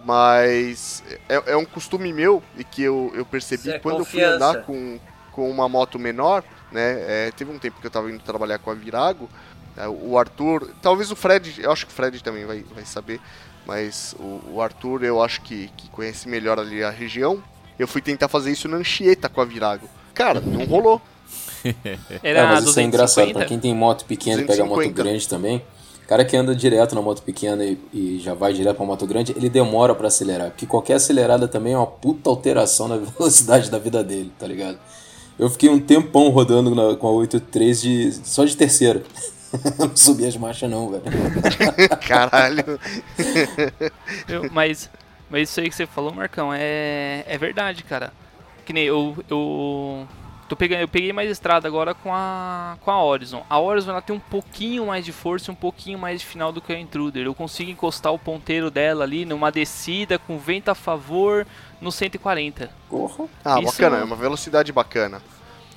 Mas 0.04 1.02
é, 1.28 1.52
é 1.52 1.56
um 1.56 1.64
costume 1.64 2.12
meu 2.12 2.42
e 2.56 2.64
que 2.64 2.82
eu, 2.82 3.12
eu 3.14 3.24
percebi 3.24 3.70
é 3.70 3.78
quando 3.78 4.00
eu 4.00 4.04
fui 4.04 4.20
confiança. 4.20 4.50
andar 4.50 4.62
com, 4.62 4.98
com 5.32 5.50
uma 5.50 5.68
moto 5.68 5.98
menor, 5.98 6.42
né? 6.72 7.26
é, 7.26 7.30
teve 7.30 7.52
um 7.52 7.58
tempo 7.58 7.80
que 7.80 7.86
eu 7.86 7.90
tava 7.90 8.10
indo 8.10 8.22
trabalhar 8.22 8.58
com 8.58 8.70
a 8.70 8.74
Virago. 8.74 9.28
é, 9.76 9.86
o 9.86 10.18
Arthur, 10.18 10.70
talvez 10.82 11.10
o 11.12 11.16
Fred, 11.16 11.62
eu 11.62 11.70
acho 11.70 11.86
que 11.86 11.92
o 11.92 11.94
Fred 11.94 12.22
também 12.22 12.44
vai, 12.44 12.64
vai 12.74 12.84
saber, 12.84 13.20
mas 13.64 14.16
o, 14.18 14.54
o 14.54 14.60
Arthur 14.60 15.04
eu 15.04 15.22
acho 15.22 15.40
que, 15.42 15.70
que 15.76 15.88
conhece 15.90 16.28
melhor 16.28 16.58
ali 16.58 16.82
a 16.82 16.90
região. 16.90 17.42
Eu 17.78 17.86
fui 17.86 18.00
tentar 18.00 18.28
fazer 18.28 18.50
isso 18.50 18.68
na 18.68 18.78
Anchieta 18.78 19.28
com 19.28 19.40
a 19.40 19.44
Virago. 19.44 19.88
Cara, 20.14 20.40
não 20.40 20.64
rolou. 20.64 21.00
Era 22.22 22.40
é, 22.40 22.46
mas 22.46 22.64
isso 22.64 22.80
é 22.80 22.82
engraçado. 22.82 23.26
250? 23.26 23.38
Pra 23.38 23.44
quem 23.44 23.60
tem 23.60 23.74
moto 23.74 24.04
pequena 24.06 24.40
e 24.42 24.46
pega 24.46 24.64
moto 24.64 24.76
250. 24.76 25.02
grande 25.02 25.28
também, 25.28 25.62
cara 26.06 26.24
que 26.24 26.36
anda 26.36 26.54
direto 26.54 26.94
na 26.94 27.02
moto 27.02 27.22
pequena 27.22 27.64
e, 27.64 27.78
e 27.92 28.18
já 28.20 28.32
vai 28.34 28.52
direto 28.52 28.76
pra 28.76 28.86
moto 28.86 29.06
grande, 29.06 29.32
ele 29.36 29.48
demora 29.50 29.94
pra 29.94 30.08
acelerar. 30.08 30.50
Porque 30.50 30.66
qualquer 30.66 30.94
acelerada 30.94 31.48
também 31.48 31.72
é 31.74 31.76
uma 31.76 31.86
puta 31.86 32.30
alteração 32.30 32.88
na 32.88 32.96
velocidade 33.18 33.70
da 33.70 33.78
vida 33.78 34.02
dele, 34.04 34.32
tá 34.38 34.46
ligado? 34.46 34.78
Eu 35.38 35.50
fiquei 35.50 35.68
um 35.68 35.78
tempão 35.78 36.28
rodando 36.30 36.74
na- 36.74 36.96
com 36.96 37.06
a 37.08 37.10
883 37.10 37.80
de, 37.82 38.12
só 38.24 38.44
de 38.44 38.56
terceira. 38.56 39.02
não 39.78 39.94
subi 39.94 40.26
as 40.26 40.36
marchas 40.36 40.70
não, 40.70 40.90
velho. 40.90 41.02
Caralho. 42.06 42.80
Eu- 44.28 44.50
mas, 44.52 44.88
mas 45.30 45.50
isso 45.50 45.60
aí 45.60 45.68
que 45.68 45.74
você 45.74 45.86
falou, 45.86 46.12
Marcão, 46.12 46.50
é, 46.54 47.24
é 47.26 47.36
verdade, 47.38 47.82
cara. 47.84 48.12
Que 48.64 48.72
nem 48.72 48.84
eu, 48.84 49.16
eu, 49.30 50.06
tô 50.48 50.56
pegando, 50.56 50.80
eu 50.80 50.88
peguei 50.88 51.12
mais 51.12 51.30
estrada 51.30 51.66
agora 51.66 51.94
com 51.94 52.12
a, 52.14 52.76
com 52.80 52.90
a 52.90 53.02
Horizon. 53.02 53.44
A 53.50 53.58
Horizon 53.58 53.90
ela 53.90 54.02
tem 54.02 54.14
um 54.14 54.20
pouquinho 54.20 54.86
mais 54.86 55.04
de 55.04 55.12
força 55.12 55.50
e 55.50 55.52
um 55.52 55.56
pouquinho 55.56 55.98
mais 55.98 56.20
de 56.20 56.26
final 56.26 56.52
do 56.52 56.60
que 56.60 56.72
a 56.72 56.78
Intruder. 56.78 57.24
Eu 57.26 57.34
consigo 57.34 57.70
encostar 57.70 58.12
o 58.12 58.18
ponteiro 58.18 58.70
dela 58.70 59.04
ali 59.04 59.24
numa 59.24 59.50
descida 59.50 60.18
com 60.18 60.38
vento 60.38 60.68
a 60.68 60.74
favor 60.74 61.46
no 61.80 61.90
140. 61.92 62.70
Porra. 62.88 63.24
Ah, 63.44 63.60
Isso- 63.60 63.72
bacana, 63.72 63.98
é 63.98 64.04
uma 64.04 64.16
velocidade 64.16 64.72
bacana. 64.72 65.20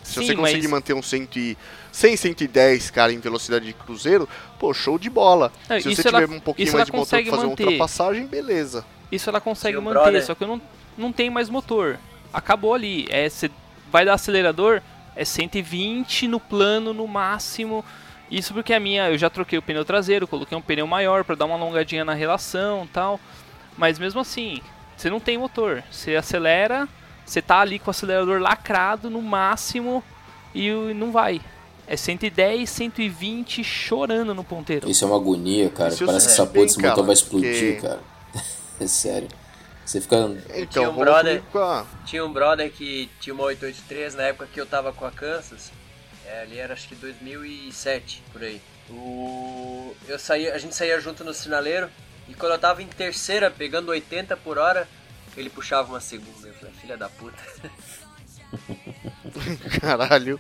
Se 0.04 0.14
Sim, 0.22 0.26
você 0.28 0.36
conseguir 0.36 0.62
mas- 0.64 0.72
manter 0.72 0.94
um 0.94 1.02
100 1.04 1.28
e, 1.36 1.58
100, 1.92 2.16
110, 2.18 2.90
cara, 2.90 3.12
em 3.14 3.20
velocidade 3.20 3.66
de 3.66 3.74
cruzeiro, 3.74 4.28
pô, 4.58 4.74
show 4.74 4.98
de 4.98 5.10
bola. 5.10 5.52
É, 5.70 5.80
Se 5.80 5.94
você 5.96 6.08
ela- 6.08 6.22
tiver 6.22 6.36
um 6.36 6.40
pouquinho 6.40 6.72
mais 6.74 6.86
de 6.86 6.92
motor 6.92 7.02
consegue 7.06 7.28
pra 7.30 7.36
fazer 7.38 7.50
manter. 7.50 7.64
uma 7.64 7.72
ultrapassagem, 7.72 8.26
beleza. 8.26 8.86
Isso 9.12 9.30
ela 9.30 9.40
consegue 9.42 9.78
manter, 9.78 10.00
brother. 10.00 10.26
só 10.26 10.34
que 10.34 10.44
eu 10.44 10.48
não, 10.48 10.62
não 10.98 11.12
tenho 11.12 11.32
mais 11.32 11.50
motor. 11.50 12.00
Acabou 12.34 12.74
ali. 12.74 13.08
É, 13.10 13.28
você 13.30 13.52
vai 13.92 14.06
dar 14.06 14.14
acelerador, 14.14 14.82
é 15.16 15.26
120 15.26 16.28
no 16.28 16.40
plano 16.40 16.94
no 16.94 17.08
máximo. 17.08 17.84
Isso 18.32 18.54
porque 18.54 18.74
a 18.74 18.80
minha, 18.80 19.10
eu 19.10 19.18
já 19.18 19.30
troquei 19.30 19.58
o 19.58 19.62
pneu 19.62 19.84
traseiro, 19.84 20.28
coloquei 20.28 20.58
um 20.58 20.62
pneu 20.62 20.86
maior 20.86 21.24
para 21.24 21.36
dar 21.36 21.46
uma 21.46 21.56
alongadinha 21.56 22.06
na 22.06 22.14
relação 22.14 22.88
tal. 22.94 23.20
Mas 23.78 23.98
mesmo 23.98 24.20
assim, 24.20 24.62
você 24.96 25.10
não 25.10 25.20
tem 25.20 25.38
motor. 25.38 25.84
Você 25.92 26.16
acelera, 26.16 26.88
você 27.26 27.42
tá 27.42 27.60
ali 27.60 27.80
com 27.80 27.88
o 27.88 27.92
acelerador 27.92 28.40
lacrado 28.40 29.10
no 29.10 29.22
máximo 29.22 30.04
e 30.54 30.70
não 30.94 31.12
vai. 31.12 31.42
É 31.88 31.98
110, 31.98 32.70
120 32.70 33.64
chorando 33.64 34.36
no 34.36 34.44
ponteiro. 34.44 34.88
Isso 34.88 35.04
é 35.04 35.08
uma 35.08 35.16
agonia, 35.16 35.70
cara. 35.72 35.90
Isso 35.90 36.06
Parece 36.06 36.28
que 36.28 36.34
sei 36.34 36.44
essa 36.44 36.52
porra 36.54 36.66
desse 36.66 36.80
motor 36.80 37.04
vai 37.04 37.14
explodir, 37.14 37.76
porque- 37.76 37.88
cara. 37.88 38.00
É 38.80 38.88
sério. 38.88 39.28
Você 39.90 40.00
fica. 40.00 40.18
Então, 40.54 40.66
tinha 40.68 40.90
um 40.92 40.96
brother- 40.96 41.42
Tinha 42.06 42.24
um 42.24 42.32
brother 42.32 42.72
que 42.72 43.10
tinha 43.20 43.34
uma 43.34 43.44
883 43.46 44.14
na 44.14 44.22
época 44.24 44.48
que 44.54 44.62
eu 44.62 44.66
tava 44.68 44.94
com 44.94 45.04
a 45.04 45.10
Kansas. 45.10 45.72
É, 46.28 46.44
ali 46.44 46.60
era 46.60 46.76
acho 46.76 46.88
que 46.88 46.94
2007, 46.94 48.22
por 48.32 48.44
aí. 48.44 48.62
O... 48.88 49.96
Eu 50.08 50.20
saía, 50.20 50.54
a 50.54 50.60
gente 50.60 50.76
saía 50.76 51.00
junto 51.02 51.24
no 51.24 51.34
sinaleiro 51.34 51.90
e 52.28 52.36
quando 52.36 52.52
eu 52.52 52.60
tava 52.60 52.84
em 52.84 52.88
terceira, 52.88 53.50
pegando 53.50 53.90
80 53.90 54.38
por 54.38 54.60
hora, 54.60 54.88
ele 55.36 55.50
puxava 55.50 55.90
uma 55.90 56.00
segunda. 56.00 56.48
Eu 56.48 56.54
falei, 56.54 56.74
filha 56.80 56.96
da 56.96 57.10
puta. 57.10 57.42
Caralho. 59.82 60.40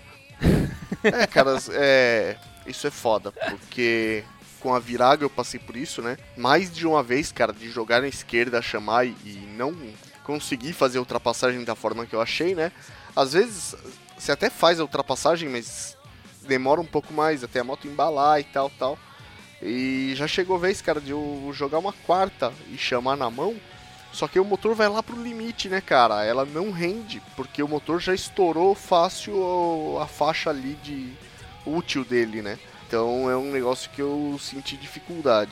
É, 1.03 1.25
cara, 1.25 1.57
é, 1.71 2.37
isso 2.67 2.85
é 2.85 2.91
foda, 2.91 3.31
porque 3.31 4.23
com 4.59 4.73
a 4.73 4.79
Viraga 4.79 5.23
eu 5.23 5.29
passei 5.29 5.59
por 5.59 5.75
isso, 5.75 6.01
né? 6.01 6.17
Mais 6.37 6.73
de 6.73 6.85
uma 6.85 7.01
vez, 7.01 7.31
cara, 7.31 7.53
de 7.53 7.69
jogar 7.69 8.01
na 8.01 8.07
esquerda, 8.07 8.61
chamar 8.61 9.05
e, 9.05 9.15
e 9.25 9.53
não 9.55 9.75
conseguir 10.23 10.73
fazer 10.73 10.97
a 10.97 11.01
ultrapassagem 11.01 11.63
da 11.63 11.75
forma 11.75 12.05
que 12.05 12.15
eu 12.15 12.21
achei, 12.21 12.53
né? 12.53 12.71
Às 13.15 13.33
vezes 13.33 13.75
você 14.17 14.31
até 14.31 14.49
faz 14.49 14.79
a 14.79 14.83
ultrapassagem, 14.83 15.49
mas 15.49 15.97
demora 16.47 16.81
um 16.81 16.85
pouco 16.85 17.13
mais 17.13 17.43
até 17.43 17.59
a 17.59 17.63
moto 17.63 17.87
embalar 17.87 18.39
e 18.39 18.43
tal, 18.43 18.69
tal. 18.69 18.97
E 19.61 20.13
já 20.15 20.27
chegou 20.27 20.55
a 20.55 20.59
vez, 20.59 20.81
cara, 20.81 21.01
de 21.01 21.11
eu 21.11 21.49
jogar 21.53 21.79
uma 21.79 21.93
quarta 21.93 22.53
e 22.71 22.77
chamar 22.77 23.17
na 23.17 23.29
mão. 23.29 23.55
Só 24.11 24.27
que 24.27 24.39
o 24.39 24.45
motor 24.45 24.73
vai 24.73 24.87
lá 24.87 25.03
pro 25.03 25.21
limite, 25.21 25.69
né, 25.69 25.81
cara? 25.81 26.23
Ela 26.23 26.45
não 26.45 26.71
rende, 26.71 27.21
porque 27.35 27.61
o 27.61 27.67
motor 27.67 28.01
já 28.01 28.13
estourou 28.13 28.73
fácil 28.73 29.99
a 30.01 30.07
faixa 30.07 30.49
ali 30.49 30.75
de 30.81 31.13
útil 31.65 32.03
dele, 32.03 32.41
né? 32.41 32.57
Então 32.89 33.29
é 33.29 33.37
um 33.37 33.51
negócio 33.51 33.87
que 33.91 34.01
eu 34.01 34.35
senti 34.41 34.75
dificuldade. 34.75 35.51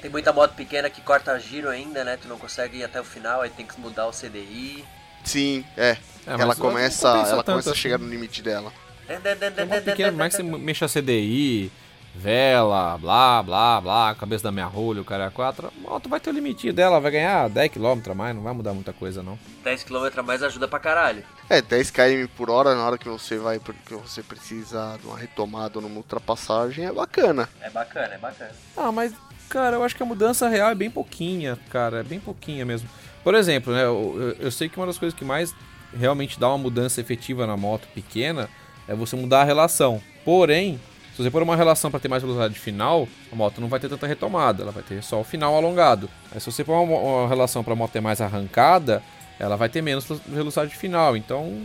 Tem 0.00 0.10
muita 0.10 0.32
moto 0.32 0.54
pequena 0.54 0.88
que 0.88 1.02
corta 1.02 1.38
giro 1.38 1.68
ainda, 1.68 2.02
né? 2.02 2.16
Tu 2.16 2.26
não 2.26 2.38
consegue 2.38 2.78
ir 2.78 2.84
até 2.84 2.98
o 2.98 3.04
final, 3.04 3.42
aí 3.42 3.50
tem 3.50 3.66
que 3.66 3.78
mudar 3.78 4.06
o 4.06 4.10
CDI. 4.10 4.82
Sim, 5.22 5.66
é. 5.76 5.90
é 5.90 5.98
ela 6.26 6.56
começa, 6.56 7.08
ela 7.08 7.44
começa 7.44 7.72
a 7.72 7.74
chegar 7.74 7.96
assim. 7.96 8.06
no 8.06 8.10
limite 8.10 8.40
dela. 8.42 8.72
É 9.06 9.80
pequena, 9.82 10.12
mais 10.12 10.34
que 10.34 10.42
você 10.42 10.58
mexe 10.58 10.82
a 10.82 10.88
CDI, 10.88 11.70
vela, 12.18 12.98
blá, 12.98 13.42
blá, 13.42 13.80
blá, 13.80 14.14
cabeça 14.14 14.44
da 14.44 14.52
minha 14.52 14.66
rolha, 14.66 15.00
o 15.00 15.04
cara 15.04 15.26
é 15.26 15.30
4, 15.30 15.68
a 15.68 15.80
moto 15.80 16.08
vai 16.08 16.18
ter 16.18 16.30
o 16.30 16.32
limitinho 16.32 16.72
dela, 16.72 17.00
vai 17.00 17.12
ganhar 17.12 17.48
10 17.48 17.72
km 17.72 18.10
a 18.10 18.14
mais, 18.14 18.34
não 18.34 18.42
vai 18.42 18.52
mudar 18.52 18.74
muita 18.74 18.92
coisa 18.92 19.22
não. 19.22 19.38
10 19.62 19.84
km 19.84 20.08
a 20.16 20.22
mais 20.22 20.42
ajuda 20.42 20.66
pra 20.66 20.80
caralho. 20.80 21.22
É, 21.48 21.62
10 21.62 21.90
km 21.92 22.26
por 22.36 22.50
hora 22.50 22.74
na 22.74 22.84
hora 22.84 22.98
que 22.98 23.08
você 23.08 23.38
vai, 23.38 23.60
porque 23.60 23.94
você 23.94 24.22
precisa 24.22 24.98
de 25.00 25.06
uma 25.06 25.16
retomada 25.16 25.80
numa 25.80 25.96
ultrapassagem, 25.96 26.84
é 26.86 26.92
bacana. 26.92 27.48
É 27.60 27.70
bacana, 27.70 28.14
é 28.14 28.18
bacana. 28.18 28.50
Ah, 28.76 28.90
mas, 28.90 29.14
cara, 29.48 29.76
eu 29.76 29.84
acho 29.84 29.94
que 29.94 30.02
a 30.02 30.06
mudança 30.06 30.48
real 30.48 30.70
é 30.70 30.74
bem 30.74 30.90
pouquinha, 30.90 31.56
cara, 31.70 32.00
é 32.00 32.02
bem 32.02 32.18
pouquinha 32.18 32.66
mesmo. 32.66 32.88
Por 33.22 33.34
exemplo, 33.34 33.72
né, 33.72 33.84
eu, 33.84 34.36
eu 34.40 34.50
sei 34.50 34.68
que 34.68 34.76
uma 34.76 34.86
das 34.86 34.98
coisas 34.98 35.16
que 35.16 35.24
mais 35.24 35.54
realmente 35.96 36.38
dá 36.38 36.48
uma 36.48 36.58
mudança 36.58 37.00
efetiva 37.00 37.46
na 37.46 37.56
moto 37.56 37.86
pequena 37.94 38.48
é 38.88 38.94
você 38.94 39.14
mudar 39.14 39.42
a 39.42 39.44
relação. 39.44 40.02
Porém, 40.24 40.80
se 41.18 41.24
você 41.24 41.32
pôr 41.32 41.42
uma 41.42 41.56
relação 41.56 41.90
para 41.90 41.98
ter 41.98 42.06
mais 42.06 42.22
velocidade 42.22 42.56
final, 42.56 43.08
a 43.32 43.34
moto 43.34 43.60
não 43.60 43.66
vai 43.66 43.80
ter 43.80 43.88
tanta 43.88 44.06
retomada, 44.06 44.62
ela 44.62 44.70
vai 44.70 44.84
ter 44.84 45.02
só 45.02 45.20
o 45.20 45.24
final 45.24 45.52
alongado. 45.56 46.08
Aí 46.30 46.40
se 46.40 46.46
você 46.46 46.62
pôr 46.62 46.80
uma, 46.80 46.96
uma 46.96 47.28
relação 47.28 47.64
para 47.64 47.72
a 47.72 47.76
moto 47.76 47.90
ter 47.90 48.00
mais 48.00 48.20
arrancada, 48.20 49.02
ela 49.36 49.56
vai 49.56 49.68
ter 49.68 49.82
menos 49.82 50.06
velocidade 50.28 50.76
final. 50.76 51.16
Então 51.16 51.60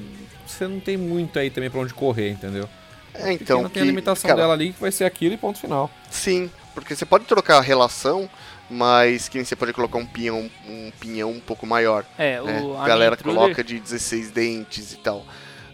você 0.47 0.67
não 0.67 0.79
tem 0.79 0.97
muito 0.97 1.37
aí 1.37 1.51
também 1.51 1.69
para 1.69 1.81
onde 1.81 1.93
correr, 1.93 2.31
entendeu? 2.31 2.67
É, 3.13 3.31
então. 3.31 3.69
Tem 3.69 3.83
a 3.83 3.85
limitação 3.85 4.27
cara, 4.27 4.41
dela 4.41 4.53
ali 4.53 4.73
que 4.73 4.81
vai 4.81 4.91
ser 4.91 5.03
aquilo 5.03 5.35
e 5.35 5.37
ponto 5.37 5.59
final. 5.59 5.87
Sim, 6.09 6.49
porque 6.73 6.95
você 6.95 7.05
pode 7.05 7.25
trocar 7.25 7.59
a 7.59 7.61
relação, 7.61 8.27
mas 8.67 9.29
que 9.29 9.45
você 9.45 9.55
pode 9.55 9.71
colocar 9.71 9.99
um 9.99 10.05
pinhão, 10.07 10.49
um 10.67 10.91
pinhão 10.99 11.29
um 11.29 11.39
pouco 11.39 11.67
maior. 11.67 12.03
É, 12.17 12.41
né? 12.41 12.59
o, 12.59 12.75
a 12.75 12.87
galera 12.87 13.15
coloca 13.15 13.63
de 13.63 13.79
16 13.79 14.31
dentes 14.31 14.93
e 14.93 14.97
tal. 14.97 15.23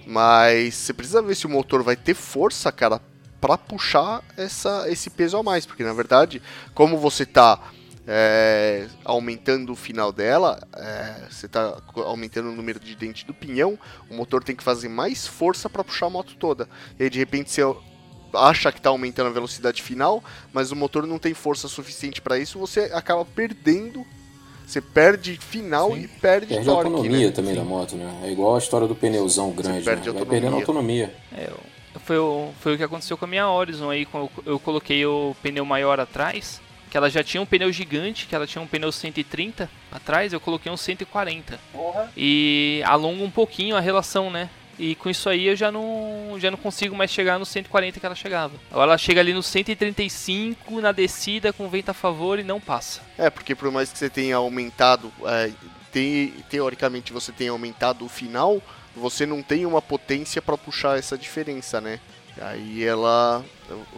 Mas 0.05 0.73
você 0.73 0.91
precisa 0.91 1.21
ver 1.21 1.35
se 1.35 1.45
o 1.45 1.49
motor 1.49 1.81
vai 1.81 1.95
ter 1.95 2.13
força, 2.13 2.73
cara, 2.73 2.99
para 3.39 3.57
puxar 3.57 4.23
essa, 4.37 4.85
esse 4.89 5.09
peso 5.09 5.37
a 5.37 5.43
mais, 5.43 5.65
porque 5.65 5.83
na 5.83 5.93
verdade, 5.93 6.41
como 6.73 6.97
você 6.97 7.23
está 7.23 7.59
é, 8.07 8.87
aumentando 9.05 9.71
o 9.71 9.75
final 9.75 10.11
dela, 10.11 10.59
é, 10.75 11.27
você 11.29 11.45
está 11.45 11.77
aumentando 11.95 12.49
o 12.49 12.55
número 12.55 12.79
de 12.79 12.95
dente 12.95 13.25
do 13.25 13.33
pinhão, 13.33 13.77
o 14.09 14.15
motor 14.15 14.43
tem 14.43 14.55
que 14.55 14.63
fazer 14.63 14.89
mais 14.89 15.27
força 15.27 15.69
para 15.69 15.83
puxar 15.83 16.07
a 16.07 16.09
moto 16.09 16.35
toda. 16.37 16.67
E 16.99 17.03
aí 17.03 17.09
de 17.09 17.19
repente 17.19 17.51
você 17.51 17.61
acha 18.33 18.71
que 18.71 18.79
está 18.79 18.89
aumentando 18.89 19.27
a 19.27 19.33
velocidade 19.33 19.81
final, 19.81 20.23
mas 20.53 20.71
o 20.71 20.75
motor 20.75 21.05
não 21.07 21.19
tem 21.19 21.33
força 21.33 21.67
suficiente 21.67 22.21
para 22.21 22.37
isso, 22.37 22.59
você 22.59 22.91
acaba 22.93 23.23
perdendo 23.23 24.05
você 24.69 24.81
perde 24.81 25.35
final 25.37 25.91
Sim. 25.93 26.01
e 26.01 26.07
perde, 26.07 26.45
perde 26.45 26.65
torque, 26.65 26.69
a 26.69 26.91
autonomia 26.91 27.25
né? 27.25 27.31
também 27.31 27.53
Sim. 27.55 27.59
da 27.59 27.65
moto, 27.65 27.95
né? 27.95 28.21
É 28.23 28.31
igual 28.31 28.53
a 28.53 28.59
história 28.59 28.87
do 28.87 28.93
pneuzão 28.93 29.49
grande, 29.49 29.79
você 29.79 29.83
perde 29.83 30.07
né? 30.09 30.13
Vai 30.13 30.25
perdendo 30.25 30.55
autonomia. 30.57 31.11
É, 31.35 31.49
foi 32.05 32.17
o, 32.17 32.51
foi 32.59 32.75
o 32.75 32.77
que 32.77 32.83
aconteceu 32.83 33.17
com 33.17 33.25
a 33.25 33.27
minha 33.27 33.49
Horizon 33.49 33.89
aí, 33.89 34.05
quando 34.05 34.29
eu, 34.45 34.59
coloquei 34.59 35.05
o 35.05 35.35
pneu 35.41 35.65
maior 35.65 35.99
atrás, 35.99 36.61
que 36.89 36.97
ela 36.97 37.09
já 37.09 37.23
tinha 37.23 37.41
um 37.41 37.45
pneu 37.45 37.71
gigante, 37.71 38.25
que 38.27 38.35
ela 38.35 38.47
tinha 38.47 38.61
um 38.61 38.67
pneu 38.67 38.91
130 38.91 39.69
atrás, 39.91 40.33
eu 40.33 40.39
coloquei 40.39 40.71
um 40.71 40.77
140. 40.77 41.59
Porra. 41.71 42.11
E 42.15 42.81
alonga 42.85 43.23
um 43.23 43.31
pouquinho 43.31 43.75
a 43.75 43.79
relação, 43.79 44.29
né? 44.29 44.49
E 44.79 44.95
com 44.95 45.09
isso 45.09 45.27
aí 45.27 45.47
eu 45.47 45.57
já 45.57 45.69
não, 45.69 46.37
já 46.39 46.49
não 46.49 46.57
consigo 46.57 46.95
mais 46.95 47.11
chegar 47.11 47.37
no 47.37 47.45
140 47.45 47.99
que 47.99 48.05
ela 48.05 48.15
chegava. 48.15 48.53
Agora 48.71 48.91
ela 48.91 48.97
chega 48.97 49.19
ali 49.19 49.33
no 49.33 49.43
135 49.43 50.79
na 50.79 50.93
descida 50.93 51.51
com 51.51 51.67
vento 51.67 51.89
a 51.89 51.93
favor 51.93 52.39
e 52.39 52.43
não 52.43 52.61
passa. 52.61 53.01
É, 53.17 53.29
porque 53.29 53.53
por 53.53 53.69
mais 53.71 53.91
que 53.91 53.97
você 53.97 54.09
tenha 54.09 54.37
aumentado, 54.37 55.11
é, 55.25 55.51
te, 55.91 56.33
teoricamente 56.49 57.11
você 57.11 57.33
tenha 57.33 57.51
aumentado 57.51 58.05
o 58.05 58.09
final, 58.09 58.61
você 58.95 59.25
não 59.25 59.41
tem 59.41 59.65
uma 59.65 59.81
potência 59.81 60.41
para 60.41 60.57
puxar 60.57 60.97
essa 60.97 61.17
diferença, 61.17 61.79
né? 61.79 61.99
Aí 62.41 62.83
ela. 62.83 63.43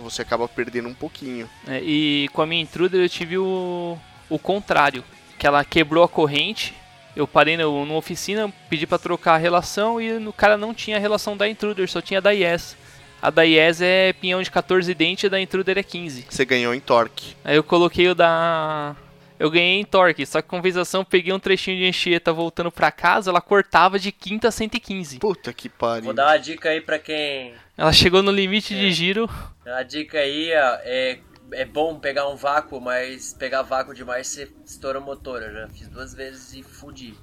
Você 0.04 0.22
acaba 0.22 0.48
perdendo 0.48 0.90
um 0.90 0.94
pouquinho. 0.94 1.50
É, 1.68 1.82
e 1.82 2.28
com 2.34 2.42
a 2.42 2.46
minha 2.46 2.62
intruder 2.62 3.02
eu 3.02 3.10
tive 3.10 3.38
o, 3.38 3.98
o 4.30 4.40
contrário. 4.40 5.04
Que 5.38 5.48
ela 5.48 5.64
quebrou 5.64 6.04
a 6.04 6.10
corrente. 6.10 6.74
Eu 7.16 7.28
parei 7.28 7.58
no, 7.58 7.86
numa 7.86 7.98
oficina, 7.98 8.52
pedi 8.70 8.88
para 8.88 8.98
trocar 8.98 9.34
a 9.34 9.38
relação 9.38 10.00
e 10.00 10.26
o 10.26 10.32
cara 10.34 10.58
não 10.58 10.74
tinha 10.74 10.98
a 10.98 11.00
relação 11.00 11.36
da 11.36 11.48
intruder, 11.48 11.90
só 11.90 12.02
tinha 12.02 12.22
da 12.22 12.32
Yes. 12.32 12.78
A 13.22 13.30
da 13.30 13.44
Yes 13.44 13.82
é 13.82 14.14
pinhão 14.14 14.42
de 14.42 14.50
14 14.50 14.94
dentes 14.94 15.26
e 15.26 15.28
a 15.28 15.30
da 15.30 15.40
intruder 15.40 15.78
é 15.78 15.84
15. 15.84 16.28
Você 16.30 16.46
ganhou 16.46 16.74
em 16.74 16.80
torque. 16.80 17.36
Aí 17.44 17.56
eu 17.56 17.64
coloquei 17.64 18.08
o 18.08 18.16
da 18.16 18.96
eu 19.42 19.50
ganhei 19.50 19.80
em 19.80 19.84
torque, 19.84 20.24
só 20.24 20.40
que 20.40 20.48
compensação 20.48 21.04
peguei 21.04 21.34
um 21.34 21.40
trechinho 21.40 21.76
de 21.76 21.88
enxeta 21.88 22.32
voltando 22.32 22.72
pra 22.72 22.92
casa, 22.92 23.32
ela 23.32 23.42
cortava 23.42 23.98
de 23.98 24.12
quinta 24.12 24.50
a 24.50 24.52
115. 24.52 25.18
Puta 25.18 25.52
que 25.52 25.68
pariu. 25.68 26.04
Vou 26.04 26.14
dar 26.14 26.28
uma 26.28 26.38
dica 26.38 26.70
aí 26.70 26.80
pra 26.80 27.00
quem. 27.00 27.56
Ela 27.76 27.92
chegou 27.92 28.22
no 28.22 28.30
limite 28.32 28.76
é. 28.76 28.78
de 28.78 28.92
giro. 28.92 29.28
A 29.66 29.82
dica 29.82 30.20
aí 30.20 30.52
ó, 30.54 30.78
é, 30.84 31.18
é 31.54 31.66
bom 31.66 32.00
pegar 32.00 32.30
um 32.30 32.36
vácuo, 32.36 32.80
mas 32.80 33.34
pegar 33.34 33.64
vácuo 33.64 33.96
demais 33.96 34.28
você 34.28 34.48
estoura 34.64 35.00
o 35.00 35.02
motor. 35.02 35.42
Eu 35.42 35.52
já 35.52 35.68
fiz 35.70 35.88
duas 35.88 36.14
vezes 36.14 36.54
e 36.54 36.62
fudi. 36.62 37.16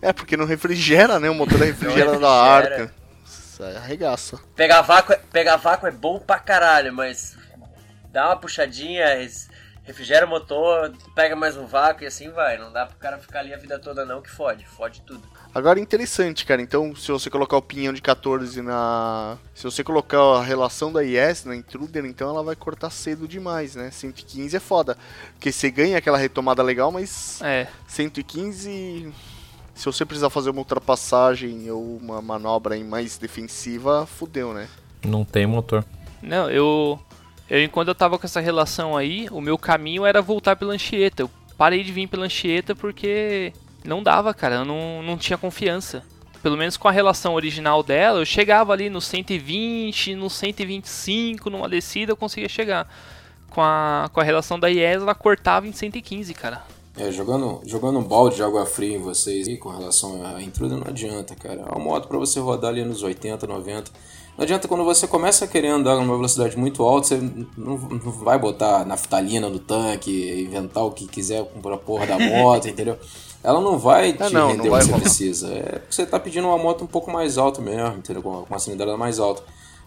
É, 0.00 0.14
porque 0.14 0.38
não 0.38 0.46
refrigera, 0.46 1.20
né? 1.20 1.28
O 1.28 1.34
motor 1.34 1.58
refrigera, 1.58 2.12
refrigera. 2.12 2.18
da 2.18 2.30
arca. 2.30 2.94
Isso 3.22 3.62
é 3.62 3.76
arregaça. 3.76 4.40
Pegar 4.56 4.80
vácuo, 4.80 5.12
é, 5.12 5.20
pegar 5.30 5.56
vácuo 5.56 5.86
é 5.86 5.90
bom 5.90 6.18
pra 6.18 6.38
caralho, 6.38 6.90
mas 6.90 7.36
dá 8.10 8.28
uma 8.28 8.36
puxadinha, 8.36 9.22
refrigera 9.90 10.24
o 10.24 10.28
motor, 10.28 10.92
pega 11.14 11.34
mais 11.34 11.56
um 11.56 11.66
vácuo 11.66 12.04
e 12.04 12.06
assim 12.06 12.30
vai. 12.30 12.56
Não 12.56 12.72
dá 12.72 12.86
pro 12.86 12.96
cara 12.96 13.18
ficar 13.18 13.40
ali 13.40 13.52
a 13.52 13.56
vida 13.56 13.78
toda 13.78 14.04
não, 14.04 14.22
que 14.22 14.30
fode, 14.30 14.64
fode 14.64 15.02
tudo. 15.02 15.22
Agora 15.52 15.80
interessante, 15.80 16.46
cara. 16.46 16.62
Então, 16.62 16.94
se 16.94 17.10
você 17.10 17.28
colocar 17.28 17.56
o 17.56 17.62
pinhão 17.62 17.92
de 17.92 18.00
14 18.00 18.62
na. 18.62 19.36
Se 19.54 19.64
você 19.64 19.82
colocar 19.82 20.20
a 20.20 20.42
relação 20.42 20.92
da 20.92 21.02
IS 21.02 21.44
na 21.44 21.56
Intruder, 21.56 22.04
então 22.04 22.30
ela 22.30 22.42
vai 22.42 22.54
cortar 22.54 22.90
cedo 22.90 23.26
demais, 23.26 23.74
né? 23.74 23.90
115 23.90 24.56
é 24.56 24.60
foda. 24.60 24.96
Porque 25.32 25.50
você 25.50 25.70
ganha 25.70 25.98
aquela 25.98 26.18
retomada 26.18 26.62
legal, 26.62 26.92
mas. 26.92 27.40
É. 27.42 27.66
115. 27.88 29.12
Se 29.74 29.86
você 29.86 30.04
precisar 30.04 30.30
fazer 30.30 30.50
uma 30.50 30.60
ultrapassagem 30.60 31.68
ou 31.70 31.96
uma 31.96 32.22
manobra 32.22 32.78
mais 32.84 33.18
defensiva, 33.18 34.06
fudeu, 34.06 34.52
né? 34.52 34.68
Não 35.04 35.24
tem 35.24 35.46
motor. 35.46 35.84
Não, 36.22 36.48
eu. 36.48 37.00
Eu, 37.50 37.62
enquanto 37.62 37.88
eu 37.88 37.94
tava 37.94 38.16
com 38.16 38.24
essa 38.24 38.40
relação 38.40 38.96
aí, 38.96 39.26
o 39.32 39.40
meu 39.40 39.58
caminho 39.58 40.06
era 40.06 40.22
voltar 40.22 40.54
pela 40.54 40.72
Anchieta. 40.72 41.24
Eu 41.24 41.30
parei 41.58 41.82
de 41.82 41.90
vir 41.90 42.06
pela 42.06 42.26
Anchieta 42.26 42.76
porque 42.76 43.52
não 43.84 44.02
dava, 44.04 44.32
cara. 44.32 44.56
Eu 44.56 44.64
não, 44.64 45.02
não 45.02 45.18
tinha 45.18 45.36
confiança. 45.36 46.04
Pelo 46.44 46.56
menos 46.56 46.76
com 46.76 46.86
a 46.86 46.92
relação 46.92 47.34
original 47.34 47.82
dela, 47.82 48.20
eu 48.20 48.24
chegava 48.24 48.72
ali 48.72 48.88
no 48.88 49.00
120, 49.00 50.14
no 50.14 50.30
125, 50.30 51.50
numa 51.50 51.68
descida 51.68 52.12
eu 52.12 52.16
conseguia 52.16 52.48
chegar. 52.48 52.88
Com 53.50 53.60
a, 53.60 54.08
com 54.12 54.20
a 54.20 54.22
relação 54.22 54.58
da 54.58 54.70
IES, 54.70 55.02
ela 55.02 55.14
cortava 55.14 55.66
em 55.66 55.72
115, 55.72 56.32
cara. 56.34 56.62
É, 56.96 57.10
jogando, 57.10 57.60
jogando 57.66 57.98
um 57.98 58.04
balde 58.04 58.36
de 58.36 58.42
água 58.42 58.64
fria 58.64 58.96
em 58.96 59.00
vocês 59.00 59.48
aí 59.48 59.56
com 59.56 59.70
relação 59.70 60.24
à 60.24 60.40
intruda 60.40 60.76
não 60.76 60.86
adianta, 60.86 61.34
cara. 61.34 61.62
É 61.62 61.64
uma 61.64 61.82
moto 61.82 62.06
para 62.06 62.16
você 62.16 62.38
rodar 62.38 62.70
ali 62.70 62.84
nos 62.84 63.02
80, 63.02 63.46
90 63.46 63.90
não 64.40 64.44
adianta 64.44 64.66
quando 64.66 64.84
você 64.84 65.06
começa 65.06 65.44
a 65.44 65.48
querer 65.48 65.68
andar 65.68 65.96
numa 65.96 66.16
velocidade 66.16 66.56
muito 66.56 66.82
alta, 66.82 67.08
você 67.08 67.16
não, 67.58 67.76
não 67.76 68.10
vai 68.10 68.38
botar 68.38 68.86
naftalina 68.86 69.50
no 69.50 69.58
tanque, 69.58 70.46
inventar 70.48 70.82
o 70.82 70.92
que 70.92 71.06
quiser 71.06 71.44
com 71.44 71.68
a 71.68 71.76
porra 71.76 72.06
da 72.06 72.16
moto, 72.40 72.66
entendeu? 72.66 72.96
Ela 73.44 73.60
não 73.60 73.78
vai 73.78 74.14
te 74.14 74.32
não, 74.32 74.48
render 74.48 74.62
não 74.62 74.70
vai 74.70 74.80
o 74.80 74.86
que 74.86 74.92
você 74.92 74.98
precisa. 74.98 75.52
É 75.52 75.78
porque 75.80 75.94
você 75.94 76.04
está 76.04 76.18
pedindo 76.18 76.48
uma 76.48 76.56
moto 76.56 76.82
um 76.82 76.86
pouco 76.86 77.10
mais 77.10 77.36
alta 77.36 77.60
mesmo, 77.60 77.98
entendeu? 77.98 78.22
Com 78.22 78.46
uma 78.48 78.58
cilindrada 78.58 78.96
mais 78.96 79.18
alta. 79.18 79.42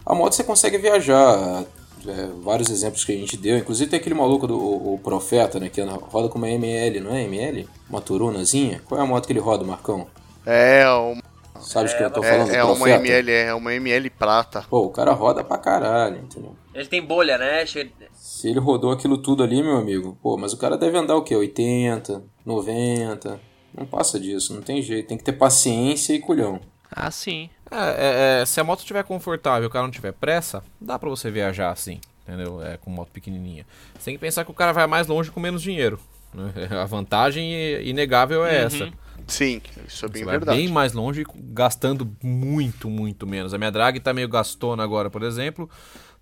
A 0.06 0.14
moto 0.14 0.34
você 0.34 0.44
consegue 0.44 0.78
viajar. 0.78 1.64
É, 2.06 2.28
vários 2.44 2.70
exemplos 2.70 3.04
que 3.04 3.10
a 3.10 3.16
gente 3.16 3.36
deu. 3.36 3.58
Inclusive 3.58 3.90
tem 3.90 3.98
aquele 3.98 4.14
maluco 4.14 4.46
do 4.46 4.56
o, 4.56 4.94
o 4.94 4.98
Profeta, 5.00 5.58
né? 5.58 5.68
Que 5.68 5.80
roda 5.80 6.28
com 6.28 6.38
uma 6.38 6.48
ML, 6.48 7.00
não 7.00 7.12
é 7.12 7.24
ML? 7.24 7.68
Uma 7.90 8.00
turunazinha. 8.00 8.80
Qual 8.86 9.00
é 9.00 9.02
a 9.02 9.06
moto 9.06 9.26
que 9.26 9.32
ele 9.32 9.40
roda, 9.40 9.64
Marcão? 9.64 10.06
É, 10.46 10.88
o 10.88 11.16
Sabe 11.64 11.90
o 11.90 11.96
que 11.96 12.02
eu 12.02 12.10
tô 12.10 12.22
É, 12.24 12.30
falando? 12.30 12.50
É, 12.50 12.56
é 12.58 12.64
uma? 12.64 12.90
ML, 12.90 13.30
é 13.32 13.54
uma 13.54 13.74
ML 13.74 14.10
prata. 14.10 14.62
Pô, 14.68 14.80
o 14.86 14.90
cara 14.90 15.12
roda 15.12 15.42
pra 15.42 15.58
caralho, 15.58 16.18
entendeu? 16.18 16.54
Ele 16.72 16.86
tem 16.86 17.02
bolha, 17.02 17.38
né? 17.38 17.64
Che- 17.66 17.90
Se 18.12 18.48
ele 18.48 18.58
rodou 18.60 18.92
aquilo 18.92 19.18
tudo 19.18 19.42
ali, 19.42 19.62
meu 19.62 19.76
amigo, 19.76 20.16
pô, 20.22 20.36
mas 20.36 20.52
o 20.52 20.56
cara 20.56 20.76
deve 20.76 20.96
andar 20.98 21.16
o 21.16 21.22
quê? 21.22 21.34
80, 21.34 22.22
90. 22.44 23.40
Não 23.76 23.86
passa 23.86 24.20
disso, 24.20 24.54
não 24.54 24.62
tem 24.62 24.80
jeito. 24.82 25.08
Tem 25.08 25.18
que 25.18 25.24
ter 25.24 25.32
paciência 25.32 26.12
e 26.12 26.20
culhão. 26.20 26.60
Ah, 26.90 27.10
sim. 27.10 27.50
É, 27.70 27.76
é, 27.76 28.42
é, 28.42 28.46
se 28.46 28.60
a 28.60 28.64
moto 28.64 28.80
estiver 28.80 29.02
confortável 29.02 29.64
e 29.64 29.66
o 29.66 29.70
cara 29.70 29.84
não 29.84 29.90
tiver 29.90 30.12
pressa, 30.12 30.62
dá 30.80 30.96
pra 30.98 31.08
você 31.10 31.28
viajar 31.30 31.70
assim, 31.72 32.00
entendeu? 32.22 32.62
É, 32.62 32.76
com 32.76 32.88
moto 32.90 33.10
pequenininha. 33.10 33.66
Você 33.98 34.04
tem 34.06 34.14
que 34.14 34.20
pensar 34.20 34.44
que 34.44 34.50
o 34.50 34.54
cara 34.54 34.72
vai 34.72 34.86
mais 34.86 35.06
longe 35.08 35.30
com 35.30 35.40
menos 35.40 35.60
dinheiro. 35.62 35.98
Né? 36.34 36.52
A 36.80 36.84
vantagem 36.84 37.52
inegável 37.88 38.44
é 38.44 38.64
essa. 38.64 38.88
Sim, 39.26 39.62
isso 39.88 40.04
é 40.04 40.08
bem 40.08 40.20
Você 40.20 40.24
vai 40.26 40.36
verdade. 40.38 40.58
bem 40.58 40.68
mais 40.68 40.92
longe 40.92 41.24
gastando 41.52 42.14
muito, 42.22 42.90
muito 42.90 43.26
menos. 43.26 43.54
A 43.54 43.58
minha 43.58 43.70
drag 43.70 43.98
tá 44.00 44.12
meio 44.12 44.28
gastona 44.28 44.82
agora, 44.82 45.08
por 45.08 45.22
exemplo. 45.22 45.68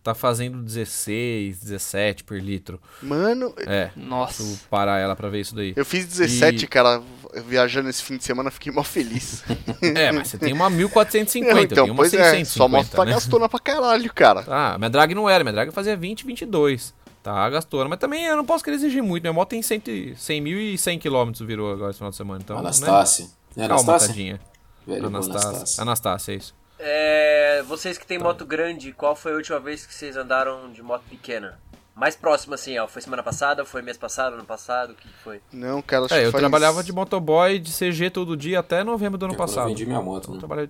Tá 0.04 0.14
fazendo 0.14 0.60
16, 0.62 1.60
17 1.60 2.24
por 2.24 2.36
litro. 2.36 2.80
Mano, 3.00 3.54
É, 3.66 3.90
Nossa. 3.96 4.42
preciso 4.42 4.60
parar 4.68 4.98
ela 4.98 5.14
pra 5.14 5.28
ver 5.28 5.40
isso 5.40 5.54
daí. 5.54 5.72
eu 5.76 5.84
fiz 5.84 6.06
17, 6.06 6.64
E- 6.64 6.68
cara, 6.68 7.00
viajando 7.46 7.88
esse 7.88 8.02
fim 8.02 8.16
de 8.16 8.24
semana, 8.24 8.50
fiquei 8.50 8.72
mó 8.72 8.82
feliz. 8.82 9.44
É, 9.96 10.10
mas 10.12 10.28
você 10.28 10.38
tem 10.38 10.52
uma 10.52 10.68
1450, 10.70 11.52
Não, 11.54 11.58
eu 11.60 11.64
então, 11.64 11.84
tenho 11.84 11.94
uma 11.94 12.02
pois 12.02 12.12
é, 12.14 12.18
650, 12.18 12.44
sua 12.50 12.68
moto 12.68 12.88
tá 12.90 13.04
né? 13.04 13.12
gastona 13.12 13.48
pra 13.48 13.58
caralho, 13.60 14.12
cara. 14.12 14.44
Ah, 14.48 14.76
minha 14.76 14.90
drag 14.90 15.14
não 15.14 15.28
era, 15.30 15.42
minha 15.44 15.52
drag 15.52 15.70
fazia 15.72 15.96
20, 15.96 16.24
22. 16.26 16.92
Tá, 17.22 17.48
gastona. 17.48 17.88
Mas 17.88 17.98
também 17.98 18.24
eu 18.24 18.36
não 18.36 18.44
posso 18.44 18.64
querer 18.64 18.76
exigir 18.76 19.02
muito. 19.02 19.22
Minha 19.22 19.32
moto 19.32 19.50
tem 19.50 19.62
100, 19.62 19.80
100.100 19.80 20.98
km 21.00 21.44
virou 21.46 21.72
agora 21.72 21.90
esse 21.90 21.98
final 21.98 22.10
de 22.10 22.16
semana. 22.16 22.40
Então, 22.42 22.58
Anastácia. 22.58 23.24
É 23.56 23.60
Né? 23.60 23.68
Calma, 23.68 23.74
Anastácia? 23.74 24.08
tadinha. 24.08 24.40
Velho, 24.86 25.06
Anastácia. 25.06 25.48
Anastácia. 25.48 25.82
Anastácia, 25.82 26.32
é 26.32 26.34
isso. 26.36 26.54
É, 26.78 27.62
vocês 27.68 27.96
que 27.96 28.04
têm 28.06 28.18
moto 28.18 28.44
grande, 28.44 28.92
qual 28.92 29.14
foi 29.14 29.32
a 29.32 29.36
última 29.36 29.60
vez 29.60 29.86
que 29.86 29.94
vocês 29.94 30.16
andaram 30.16 30.72
de 30.72 30.82
moto 30.82 31.02
pequena? 31.08 31.60
Mais 31.94 32.16
próximo 32.16 32.54
assim, 32.54 32.76
ó. 32.78 32.88
Foi 32.88 33.00
semana 33.02 33.22
passada, 33.22 33.64
foi 33.64 33.82
mês 33.82 33.96
passado, 33.96 34.34
ano 34.34 34.44
passado, 34.44 34.92
o 34.92 34.94
que 34.96 35.06
foi? 35.22 35.40
Não, 35.52 35.80
cara, 35.82 36.06
acho 36.06 36.14
É, 36.14 36.20
que 36.22 36.26
eu 36.26 36.32
faz... 36.32 36.40
trabalhava 36.42 36.82
de 36.82 36.90
motoboy 36.92 37.58
de 37.60 37.70
CG 37.70 38.10
todo 38.10 38.36
dia 38.36 38.58
até 38.60 38.82
novembro 38.82 39.16
do 39.18 39.26
ano 39.26 39.34
É 39.34 39.36
quando 39.36 39.48
eu 39.48 39.54
passado. 39.54 39.68
vendi 39.68 39.86
minha 39.86 40.00
moto, 40.00 40.32
né? 40.32 40.38
trabalhei... 40.38 40.68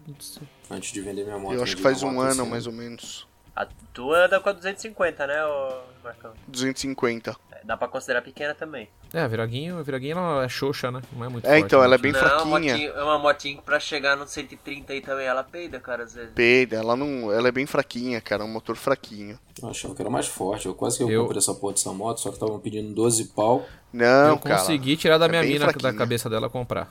Antes 0.70 0.92
de 0.92 1.00
vender 1.00 1.24
minha 1.24 1.38
moto. 1.38 1.55
Eu 1.55 1.62
acho 1.62 1.76
que 1.76 1.82
faz 1.82 2.03
um 2.03 2.20
ano, 2.20 2.42
esse 2.42 2.50
mais 2.50 2.66
ou 2.66 2.72
menos. 2.72 3.26
A 3.55 3.66
tua 3.92 4.24
anda 4.24 4.40
com 4.40 4.48
a 4.48 4.53
250, 4.53 5.26
né, 5.26 5.44
ô 5.44 5.80
Marcão? 6.03 6.32
250. 6.48 7.36
É, 7.53 7.61
Dá 7.64 7.76
pra 7.76 7.86
considerar 7.86 8.22
pequena 8.22 8.55
também. 8.55 8.88
É, 9.12 9.20
a 9.20 9.28
Viraguinho, 9.28 9.78
a 9.78 9.82
Viraguinho 9.82 10.16
ela 10.16 10.44
é 10.44 10.48
xoxa, 10.48 10.90
né? 10.90 11.03
Não 11.12 11.24
é 11.26 11.28
muito 11.28 11.44
É, 11.44 11.50
forte, 11.50 11.64
então, 11.66 11.80
né? 11.80 11.84
ela 11.84 11.94
é 11.96 11.98
bem 11.98 12.12
Não, 12.12 12.18
fraquinha. 12.18 12.72
motinho- 12.72 12.92
é 12.92 13.03
uma 13.05 13.18
motinha 13.18 13.57
que 13.57 13.62
pra 13.62 13.78
chegar 13.78 14.16
no 14.16 14.26
130 14.26 14.94
aí 14.94 15.03
também, 15.03 15.26
ela 15.26 15.44
peida, 15.44 15.78
cara, 15.78 16.05
às 16.05 16.14
vezes. 16.14 16.30
Peida, 16.34 16.76
ela 16.76 16.96
não. 16.96 17.30
Ela 17.30 17.48
é 17.48 17.53
bem 17.53 17.66
fraquinha, 17.66 18.20
cara, 18.22 18.42
é 18.42 18.46
um 18.46 18.50
motor 18.50 18.74
fraquinho. 18.74 19.38
Eu 19.62 19.68
achava 19.68 19.94
que 19.94 20.00
era 20.00 20.11
mais 20.11 20.26
forte. 20.26 20.64
Eu 20.66 20.74
quase 20.74 20.96
que 20.96 21.05
eu, 21.05 21.11
Eu- 21.11 21.22
comprei 21.22 21.38
essa 21.38 21.55
porra 21.55 21.74
dessa 21.74 21.92
moto, 21.92 22.20
só 22.20 22.30
que 22.30 22.36
estavam 22.36 22.59
pedindo 22.59 22.94
12 22.94 23.26
pau. 23.26 23.66
Não, 23.92 24.28
eu 24.30 24.38
cara. 24.38 24.57
consegui 24.59 24.96
tirar 24.96 25.18
da 25.18 25.26
é 25.26 25.28
minha 25.28 25.42
bem 25.42 25.53
mina 25.53 25.66
fraquinha. 25.66 25.92
da 25.92 25.98
cabeça 25.98 26.30
dela 26.30 26.48
comprar. 26.48 26.90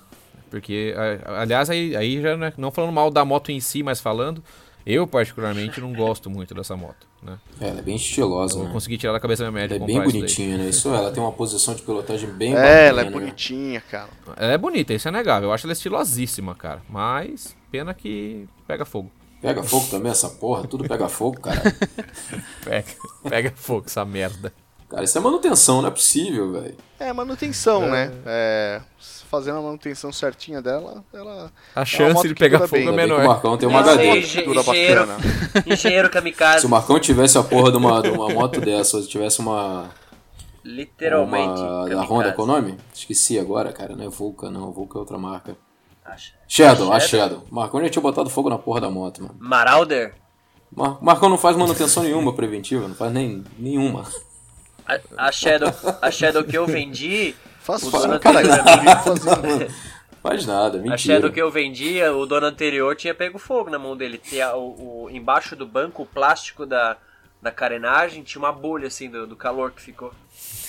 Porque, 0.51 0.93
aliás, 1.25 1.69
aí, 1.69 1.95
aí 1.95 2.21
já 2.21 2.37
não, 2.37 2.45
é- 2.47 2.53
não 2.57 2.71
falando 2.71 2.91
mal 2.91 3.09
da 3.09 3.25
moto 3.25 3.51
em 3.51 3.59
si, 3.59 3.81
mas 3.81 3.99
falando, 3.99 4.43
eu 4.85 5.05
particularmente 5.07 5.79
não 5.79 5.93
gosto 5.93 6.29
muito 6.29 6.53
dessa 6.53 6.75
moto, 6.75 7.07
né? 7.21 7.37
É, 7.59 7.67
ela 7.69 7.79
é 7.79 7.81
bem 7.81 7.95
estilosa, 7.95 8.57
Eu 8.57 8.63
né? 8.65 8.71
consegui 8.71 8.97
tirar 8.97 9.13
da 9.13 9.19
cabeça 9.19 9.43
da 9.43 9.51
minha 9.51 9.61
média 9.61 9.75
Ela 9.75 9.83
é 9.83 9.87
bem 9.87 9.95
comprar 9.97 10.09
isso 10.09 10.19
bonitinha, 10.19 10.57
né? 10.57 10.69
Isso, 10.69 10.89
ela 10.93 11.11
tem 11.11 11.21
uma 11.21 11.31
posição 11.31 11.73
de 11.75 11.81
pilotagem 11.81 12.29
bem 12.29 12.51
É, 12.53 12.55
bacana, 12.55 12.69
ela 12.77 13.01
é 13.01 13.05
né? 13.05 13.11
bonitinha, 13.11 13.81
cara. 13.81 14.09
Ela 14.37 14.53
é 14.53 14.57
bonita, 14.57 14.93
isso 14.93 15.07
é 15.07 15.11
negável. 15.11 15.49
Eu 15.49 15.53
acho 15.53 15.65
ela 15.65 15.73
estilosíssima, 15.73 16.55
cara. 16.55 16.81
Mas, 16.89 17.55
pena 17.71 17.93
que 17.93 18.47
pega 18.67 18.85
fogo. 18.85 19.11
Pega 19.41 19.63
fogo 19.63 19.87
também 19.89 20.11
essa 20.11 20.29
porra, 20.29 20.67
tudo 20.67 20.87
pega 20.87 21.09
fogo, 21.09 21.39
cara. 21.41 21.61
Pega, 22.63 22.85
pega 23.27 23.51
fogo 23.55 23.85
essa 23.87 24.05
merda. 24.05 24.53
Cara, 24.91 25.05
isso 25.05 25.17
é 25.17 25.21
manutenção, 25.21 25.81
não 25.81 25.87
é 25.87 25.91
possível, 25.91 26.51
velho. 26.51 26.75
É, 26.99 27.13
manutenção, 27.13 27.89
né? 27.89 28.11
É, 28.25 28.81
fazendo 29.29 29.59
a 29.59 29.61
manutenção 29.61 30.11
certinha 30.11 30.61
dela, 30.61 31.01
ela. 31.13 31.49
A 31.73 31.85
chance 31.85 32.27
de 32.27 32.35
pegar 32.35 32.57
dura 32.57 32.67
fogo 32.67 32.81
bem. 32.81 32.89
é 32.89 32.91
que 32.91 32.93
o 32.93 32.95
menor. 32.97 33.23
Marcão 33.25 33.57
tem 33.57 33.69
uma 33.69 33.81
Não 33.81 33.89
HD. 33.89 34.19
engenheiro, 34.19 34.63
bacana. 34.63 35.17
engenheiro 35.65 36.09
kamikaze. 36.09 36.59
Se 36.59 36.65
o 36.65 36.69
Marcão 36.69 36.99
tivesse 36.99 37.37
a 37.37 37.43
porra 37.43 37.71
de 37.71 37.77
uma, 37.77 38.01
de 38.01 38.09
uma 38.09 38.27
moto 38.29 38.59
dessa, 38.59 38.97
ou 38.97 39.03
se 39.03 39.07
tivesse 39.07 39.39
uma. 39.39 39.89
Literalmente. 40.61 41.61
Uma 41.61 41.87
da. 41.87 42.01
Honda, 42.03 42.33
qual 42.33 42.47
é 42.49 42.51
o 42.51 42.53
nome? 42.55 42.77
Esqueci 42.93 43.39
agora, 43.39 43.71
cara. 43.71 43.95
Não 43.95 44.03
é 44.03 44.09
Vulca, 44.09 44.51
não. 44.51 44.73
Vulca 44.73 44.97
é 44.97 44.99
outra 44.99 45.17
marca. 45.17 45.55
Acha. 46.03 46.33
Shadow, 46.49 46.91
a 46.91 46.99
Shadow? 46.99 47.37
Shadow. 47.37 47.47
Marcão 47.49 47.81
já 47.81 47.89
tinha 47.89 48.01
botado 48.01 48.29
fogo 48.29 48.49
na 48.49 48.57
porra 48.57 48.81
da 48.81 48.89
moto, 48.89 49.23
mano. 49.23 49.35
Marauder? 49.39 50.15
Mar 50.75 50.97
Marcão 51.01 51.29
não 51.29 51.37
faz 51.37 51.55
manutenção 51.55 52.03
nenhuma 52.03 52.33
preventiva, 52.33 52.87
não 52.87 52.95
faz 52.95 53.13
nem 53.13 53.43
nenhuma. 53.57 54.05
A, 54.85 55.27
a 55.27 55.31
Shadow, 55.31 55.71
a 56.01 56.11
Shadow 56.11 56.43
que 56.43 56.57
eu 56.57 56.65
vendi. 56.65 57.35
Faz 57.59 57.83
O 57.83 57.91
dono 57.91 58.19
cara, 58.19 58.39
anterior- 58.39 59.03
fazer- 59.03 59.71
Faz 60.21 60.45
nada, 60.45 60.77
A 60.77 60.81
mentira. 60.81 60.97
Shadow 61.15 61.31
que 61.31 61.41
eu 61.41 61.49
vendia, 61.49 62.13
o 62.13 62.25
dono 62.25 62.45
anterior 62.45 62.95
tinha 62.95 63.13
pego 63.13 63.39
fogo 63.39 63.69
na 63.69 63.79
mão 63.79 63.95
dele. 63.97 64.17
Tinha 64.19 64.55
o, 64.55 65.05
o- 65.05 65.09
embaixo 65.09 65.55
do 65.55 65.65
banco, 65.65 66.03
o 66.03 66.05
plástico 66.05 66.65
da, 66.65 66.95
da 67.41 67.51
carenagem, 67.51 68.23
tinha 68.23 68.39
uma 68.39 68.51
bolha 68.51 68.87
assim 68.87 69.09
do, 69.09 69.25
do 69.25 69.35
calor 69.35 69.71
que 69.71 69.81
ficou. 69.81 70.13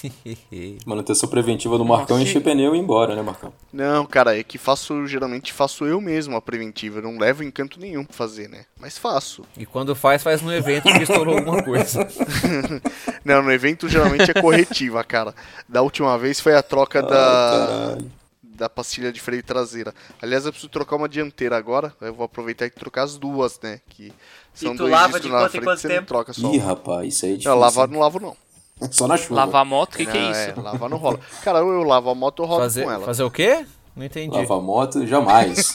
Manutenção 0.86 1.28
preventiva 1.28 1.78
do 1.78 1.84
Marcão 1.84 2.16
Nossa, 2.16 2.28
encher 2.28 2.42
pneu 2.42 2.74
e 2.74 2.78
ir 2.78 2.80
embora, 2.80 3.14
né, 3.14 3.22
Marcão? 3.22 3.52
Não, 3.72 4.04
cara, 4.04 4.38
é 4.38 4.42
que 4.42 4.58
faço, 4.58 5.06
geralmente 5.06 5.52
faço 5.52 5.84
eu 5.84 6.00
mesmo 6.00 6.36
a 6.36 6.42
preventiva. 6.42 6.98
Eu 6.98 7.02
não 7.02 7.18
levo 7.18 7.44
encanto 7.44 7.78
nenhum 7.78 8.04
pra 8.04 8.16
fazer, 8.16 8.48
né? 8.48 8.64
Mas 8.80 8.98
faço. 8.98 9.44
E 9.56 9.64
quando 9.64 9.94
faz, 9.94 10.22
faz 10.22 10.42
no 10.42 10.52
evento 10.52 10.92
que 10.92 11.02
estourou 11.02 11.38
alguma 11.38 11.62
coisa. 11.62 12.06
Não, 13.24 13.42
no 13.42 13.52
evento 13.52 13.88
geralmente 13.88 14.30
é 14.30 14.40
corretiva, 14.40 15.02
cara. 15.04 15.34
Da 15.68 15.82
última 15.82 16.18
vez 16.18 16.40
foi 16.40 16.54
a 16.54 16.62
troca 16.62 17.02
da. 17.02 17.96
Da 18.54 18.68
pastilha 18.68 19.10
de 19.12 19.20
freio 19.20 19.42
traseira. 19.42 19.94
Aliás, 20.20 20.44
eu 20.44 20.52
preciso 20.52 20.70
trocar 20.70 20.96
uma 20.96 21.08
dianteira 21.08 21.56
agora. 21.56 21.94
Eu 22.00 22.12
vou 22.14 22.24
aproveitar 22.26 22.66
e 22.66 22.70
trocar 22.70 23.04
as 23.04 23.16
duas, 23.16 23.58
né? 23.62 23.80
Que 23.88 24.12
são 24.52 24.72
tu 24.72 24.78
dois 24.78 24.90
lava 24.92 25.06
discos 25.18 25.22
de 25.22 25.28
na 25.30 25.38
quanto 25.38 25.48
em 25.48 25.50
frente, 25.52 25.64
quanto 25.64 25.78
você 25.80 25.88
tempo? 25.88 26.06
troca 26.06 26.32
só. 26.32 26.52
Ih, 26.52 26.58
rapaz, 26.58 27.14
isso 27.14 27.24
aí 27.24 27.30
é 27.30 27.34
difícil. 27.34 27.50
Não, 27.50 27.58
lavar 27.58 27.88
não 27.88 27.98
lavo 27.98 28.20
não. 28.20 28.36
Só 28.90 29.06
na 29.06 29.16
chuva. 29.16 29.36
Lavar 29.36 29.62
a 29.62 29.64
moto, 29.64 29.94
o 29.94 29.96
que, 29.96 30.06
que 30.06 30.16
é 30.18 30.30
isso? 30.30 30.60
lavar 30.60 30.90
não 30.90 30.96
rola. 30.98 31.18
Cara, 31.42 31.60
eu 31.60 31.82
lavo 31.82 32.10
a 32.10 32.14
moto 32.14 32.40
ou 32.40 32.46
eu 32.46 32.48
rodo 32.50 32.62
Fazer, 32.62 32.84
com 32.84 32.90
ela. 32.90 33.04
fazer 33.06 33.22
o 33.22 33.30
quê? 33.30 33.64
Não 33.94 34.04
entendi. 34.04 34.36
Lavar 34.36 34.60
moto, 34.60 35.06
jamais. 35.06 35.72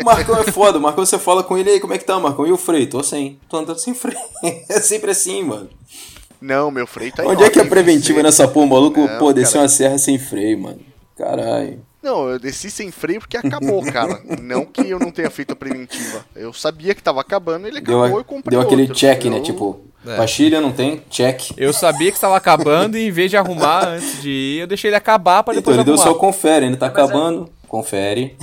o 0.00 0.04
Marcão 0.04 0.36
é 0.38 0.44
foda. 0.52 0.78
O 0.78 0.80
Marcão, 0.82 1.04
você 1.06 1.18
fala 1.18 1.42
com 1.42 1.56
ele 1.56 1.70
aí, 1.70 1.80
como 1.80 1.94
é 1.94 1.98
que 1.98 2.04
tá, 2.04 2.18
Marcão? 2.20 2.46
E 2.46 2.52
o 2.52 2.56
freio? 2.58 2.88
Tô 2.90 3.02
sem. 3.02 3.40
Tô 3.48 3.56
andando 3.58 3.78
sem 3.78 3.94
freio. 3.94 4.18
É 4.68 4.80
sempre 4.80 5.10
assim, 5.12 5.42
mano. 5.44 5.70
Não, 6.40 6.70
meu 6.70 6.86
freio 6.86 7.12
tá 7.12 7.24
em 7.24 7.28
Onde 7.28 7.42
é 7.42 7.48
que 7.50 7.58
é 7.58 7.64
preventiva 7.64 8.18
você- 8.18 8.22
nessa 8.22 8.46
porra, 8.46 8.66
maluco? 8.66 9.00
Não, 9.00 9.18
Pô, 9.18 9.32
desceu 9.32 9.60
uma 9.60 9.68
serra 9.68 9.96
sem 9.96 10.18
freio, 10.18 10.58
mano. 10.60 10.80
Caralho. 11.16 11.80
Não, 12.06 12.28
eu 12.28 12.38
desci 12.38 12.70
sem 12.70 12.90
freio 12.92 13.18
porque 13.20 13.36
acabou, 13.36 13.82
cara. 13.92 14.20
não 14.40 14.64
que 14.64 14.88
eu 14.88 14.98
não 14.98 15.10
tenha 15.10 15.28
feito 15.30 15.52
a 15.52 15.56
preventiva. 15.56 16.24
Eu 16.36 16.52
sabia 16.52 16.94
que 16.94 17.02
tava 17.02 17.20
acabando, 17.20 17.66
ele 17.66 17.80
Deu, 17.80 18.00
acabou 18.02 18.20
e 18.20 18.24
comprei 18.24 18.56
deu 18.56 18.60
aquele 18.64 18.82
outro. 18.82 18.96
check, 18.96 19.24
né? 19.24 19.38
Eu- 19.38 19.42
Tipo, 19.42 19.80
É. 20.06 20.16
pastilha 20.16 20.60
não 20.60 20.70
tem? 20.70 21.02
Check. 21.10 21.50
Eu 21.56 21.72
sabia 21.72 22.10
que 22.12 22.16
estava 22.16 22.36
acabando 22.36 22.96
e 22.96 23.08
em 23.08 23.10
vez 23.10 23.28
de 23.30 23.36
arrumar 23.36 23.88
antes 23.88 24.22
de 24.22 24.30
ir, 24.30 24.60
eu 24.60 24.66
deixei 24.68 24.88
ele 24.88 24.96
acabar 24.96 25.42
pra 25.42 25.52
Então 25.52 25.60
depois 25.62 25.76
ele 25.76 25.84
deu 25.84 25.94
arrumar. 25.94 26.08
só 26.10 26.16
o 26.16 26.18
confere, 26.20 26.66
ainda 26.66 26.76
tá 26.76 26.86
Mas 26.86 26.96
é- 26.96 27.02
acabando. 27.02 27.50
Confere. 27.66 28.36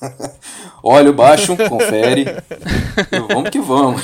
Óleo 0.82 1.14
baixo, 1.14 1.56
confere. 1.56 2.26
Vamos 3.32 3.48
que 3.48 3.58
vamos. 3.58 4.02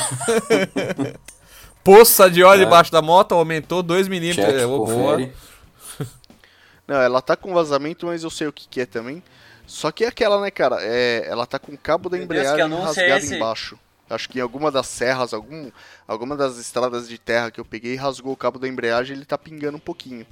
Poça 1.84 2.30
de 2.30 2.42
óleo 2.42 2.64
debaixo 2.64 2.90
da 2.90 3.02
moto 3.02 3.32
aumentou 3.34 3.82
2 3.82 4.08
milímetros. 4.08 4.46
É. 4.46 4.50
Check, 4.52 4.60
É, 4.62 4.66
ô, 4.66 4.84
boa. 4.86 5.28
Não, 6.93 7.01
ela 7.01 7.22
tá 7.22 7.34
com 7.34 7.55
vazamento, 7.55 8.05
mas 8.05 8.22
eu 8.22 8.28
sei 8.28 8.47
o 8.47 8.53
que, 8.53 8.68
que 8.68 8.82
é 8.82 8.86
também. 8.86 9.22
Só 9.66 9.90
que 9.90 10.05
é 10.05 10.09
aquela, 10.09 10.38
né, 10.43 10.51
cara? 10.51 10.76
É, 10.80 11.26
ela 11.26 11.47
tá 11.47 11.59
com 11.59 11.72
o 11.72 11.78
cabo 11.78 12.11
da 12.11 12.18
Meu 12.18 12.26
Deus, 12.26 12.40
embreagem 12.40 12.64
anúncio 12.64 13.01
é 13.01 13.07
rasgado 13.09 13.24
esse? 13.24 13.34
embaixo. 13.34 13.78
Acho 14.11 14.28
que 14.28 14.38
em 14.38 14.43
alguma 14.43 14.70
das 14.70 14.88
serras, 14.88 15.32
algum, 15.32 15.70
alguma 16.07 16.36
das 16.36 16.59
estradas 16.59 17.09
de 17.09 17.16
terra 17.16 17.51
que 17.51 17.59
eu 17.59 17.64
peguei, 17.64 17.97
rasgou 17.97 18.34
o 18.34 18.36
cabo 18.36 18.59
da 18.59 18.68
embreagem 18.68 19.16
e 19.16 19.18
ele 19.18 19.24
tá 19.24 19.38
pingando 19.38 19.78
um 19.78 19.80
pouquinho. 19.80 20.26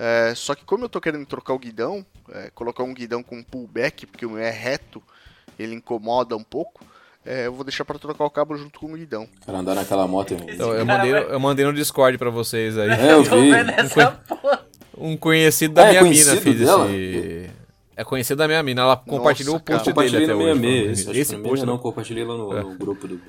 É, 0.00 0.32
só 0.34 0.56
que 0.56 0.64
como 0.64 0.84
eu 0.84 0.88
tô 0.88 1.00
querendo 1.00 1.24
trocar 1.26 1.52
o 1.52 1.58
guidão, 1.60 2.04
é, 2.32 2.50
colocar 2.52 2.82
um 2.82 2.92
guidão 2.92 3.22
com 3.22 3.40
pullback, 3.40 4.06
porque 4.06 4.26
o 4.26 4.30
meu 4.30 4.42
é 4.42 4.50
reto, 4.50 5.00
ele 5.56 5.76
incomoda 5.76 6.34
um 6.34 6.42
pouco, 6.42 6.84
é, 7.24 7.46
eu 7.46 7.52
vou 7.52 7.62
deixar 7.62 7.84
pra 7.84 7.98
trocar 7.98 8.24
o 8.24 8.30
cabo 8.30 8.56
junto 8.56 8.80
com 8.80 8.86
o 8.86 8.96
guidão. 8.96 9.28
Cara, 9.46 9.58
andar 9.58 9.74
naquela 9.76 10.08
moto. 10.08 10.32
irmão. 10.32 10.48
Então, 10.50 10.72
eu, 10.74 10.84
mandei, 10.86 11.12
eu 11.12 11.38
mandei 11.38 11.66
no 11.66 11.72
Discord 11.72 12.16
pra 12.18 12.30
vocês 12.30 12.76
aí. 12.78 12.90
É, 12.90 13.12
eu 13.12 13.22
vi. 13.22 13.50
essa 13.52 14.12
porra. 14.26 14.59
Um 15.00 15.16
conhecido 15.16 15.74
da 15.74 15.86
é 15.86 15.90
minha 15.90 16.02
mina 16.02 16.14
conhecido 16.14 16.40
fez 16.42 16.58
dela? 16.58 16.86
esse. 16.92 17.50
É 17.96 18.04
conhecido 18.04 18.38
da 18.38 18.46
minha 18.46 18.62
mina. 18.62 18.82
Ela 18.82 18.96
compartilhou 18.96 19.56
o 19.56 19.60
cara. 19.60 19.80
post 19.80 19.92
dele 20.12 20.24
até 20.24 20.34
hoje. 20.34 20.60
66. 20.60 20.60
falando. 20.60 20.90
Esse, 20.90 21.10
Esse 21.10 21.20
esse 21.20 21.36
post 21.36 21.66
não, 21.66 21.74
não. 21.74 21.78
compartilhei 21.78 22.24
lá 22.24 22.36
no, 22.36 22.52
no 22.62 22.78
grupo 22.78 23.08
do, 23.08 23.20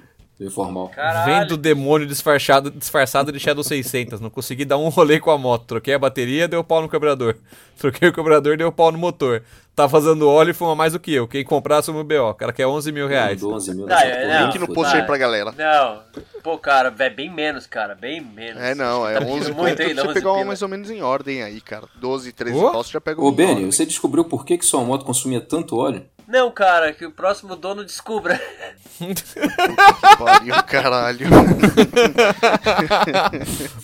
do 0.41 0.47
informal. 0.47 0.89
Caralho. 0.89 1.25
Vendo 1.25 1.51
o 1.51 1.57
demônio 1.57 2.07
disfarçado, 2.07 2.71
disfarçado 2.71 3.31
de 3.31 3.39
Shadow 3.39 3.63
600. 3.63 4.19
Não 4.19 4.29
consegui 4.29 4.65
dar 4.65 4.77
um 4.77 4.89
rolê 4.89 5.19
com 5.19 5.29
a 5.29 5.37
moto. 5.37 5.65
Troquei 5.65 5.93
a 5.93 5.99
bateria, 5.99 6.47
deu 6.47 6.63
pau 6.63 6.81
no 6.81 6.89
carburador. 6.89 7.35
Troquei 7.77 8.09
o 8.09 8.13
carburador, 8.13 8.57
deu 8.57 8.71
pau 8.71 8.91
no 8.91 8.97
motor. 8.97 9.43
Tá 9.73 9.87
fazendo 9.87 10.27
óleo 10.27 10.51
e 10.51 10.53
fuma 10.53 10.75
mais 10.75 10.93
do 10.93 10.99
que 10.99 11.13
eu. 11.13 11.27
Quem 11.27 11.45
comprar, 11.45 11.77
assume 11.77 11.99
o 11.99 12.03
BO. 12.03 12.29
O 12.31 12.33
cara 12.33 12.51
quer 12.51 12.67
11 12.67 12.91
mil 12.91 13.07
reais. 13.07 13.41
Mandou 13.41 13.55
11 13.55 13.75
mil 13.75 13.87
Não, 13.87 13.95
nessa 13.95 14.05
é, 14.05 14.39
não. 14.39 14.45
Link 14.47 14.59
no 14.59 14.67
post 14.67 14.95
aí 14.95 15.03
pra 15.03 15.17
galera. 15.17 15.53
Não, 15.57 16.01
pô, 16.43 16.57
cara, 16.57 16.93
é 16.99 17.09
bem 17.09 17.33
menos, 17.33 17.65
cara, 17.67 17.95
bem 17.95 18.19
menos. 18.19 18.61
É, 18.61 18.75
não, 18.75 19.07
é 19.07 19.13
Tá 19.13 19.19
pedindo 19.21 19.37
11 19.37 19.51
muito 19.53 19.55
conto 19.55 19.75
pra 19.77 19.85
ainda, 19.85 20.01
você 20.01 20.07
11 20.09 20.13
pegar 20.13 20.31
uma 20.33 20.45
mais 20.45 20.61
ou 20.61 20.67
menos 20.67 20.89
em 20.91 21.01
ordem 21.01 21.41
aí, 21.41 21.61
cara. 21.61 21.87
12, 21.95 22.33
13 22.33 22.57
Ô. 22.57 22.71
pau, 22.71 22.83
você 22.83 22.91
já 22.91 23.01
pega 23.01 23.21
Ô, 23.21 23.29
um 23.29 23.31
em 23.31 23.35
Benny, 23.35 23.51
ordem. 23.53 23.71
você 23.71 23.85
descobriu 23.85 24.25
por 24.25 24.45
que, 24.45 24.57
que 24.57 24.65
sua 24.65 24.83
moto 24.83 25.05
consumia 25.05 25.39
tanto 25.39 25.77
óleo? 25.77 26.03
Não, 26.31 26.49
cara, 26.49 26.93
que 26.93 27.05
o 27.05 27.11
próximo 27.11 27.57
dono 27.57 27.83
descubra. 27.83 28.39
Que 28.97 29.13
pariu, 30.17 30.63
caralho. 30.63 31.27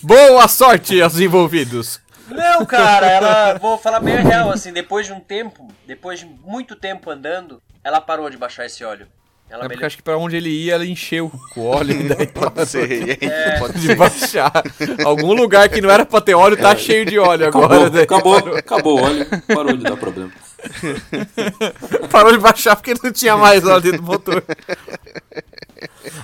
Boa 0.02 0.48
sorte 0.48 1.00
aos 1.02 1.18
envolvidos. 1.18 2.00
Não, 2.30 2.64
cara, 2.66 3.06
ela, 3.06 3.54
vou 3.58 3.78
falar 3.78 4.00
bem 4.00 4.16
a 4.16 4.20
real, 4.20 4.50
assim, 4.50 4.72
depois 4.72 5.06
de 5.06 5.12
um 5.12 5.20
tempo, 5.20 5.68
depois 5.86 6.20
de 6.20 6.26
muito 6.26 6.76
tempo 6.76 7.10
andando, 7.10 7.60
ela 7.82 8.00
parou 8.00 8.28
de 8.30 8.36
baixar 8.36 8.66
esse 8.66 8.84
óleo. 8.84 9.06
Ela 9.50 9.60
É 9.60 9.62
porque 9.62 9.76
melhor- 9.76 9.86
acho 9.86 9.96
que 9.96 10.02
pra 10.02 10.18
onde 10.18 10.36
ele 10.36 10.50
ia, 10.50 10.74
ela 10.74 10.84
encheu 10.84 11.32
com 11.54 11.66
óleo 11.66 12.06
daí 12.14 12.26
Pode 12.26 12.66
ser, 12.66 13.24
É. 13.24 13.58
pode 13.58 13.80
de 13.80 13.86
ser. 13.86 13.96
baixar. 13.96 14.52
Algum 15.06 15.32
lugar 15.32 15.70
que 15.70 15.80
não 15.80 15.88
era 15.90 16.04
pra 16.04 16.20
ter 16.20 16.34
óleo 16.34 16.56
tá 16.58 16.76
cheio 16.76 17.06
de 17.06 17.18
óleo 17.18 17.48
Acabou, 17.48 17.64
agora. 17.64 17.88
daí 17.90 18.02
acabou, 18.02 18.36
acabou 18.56 19.00
o 19.00 19.04
óleo, 19.04 19.26
parou 19.46 19.74
de 19.74 19.84
dar 19.84 19.96
problema. 19.96 20.30
parou 22.10 22.32
de 22.32 22.38
baixar 22.38 22.76
porque 22.76 22.94
não 23.02 23.12
tinha 23.12 23.36
mais 23.36 23.64
óleo 23.64 23.80
dentro 23.80 24.02
do 24.02 24.06
motor. 24.06 24.44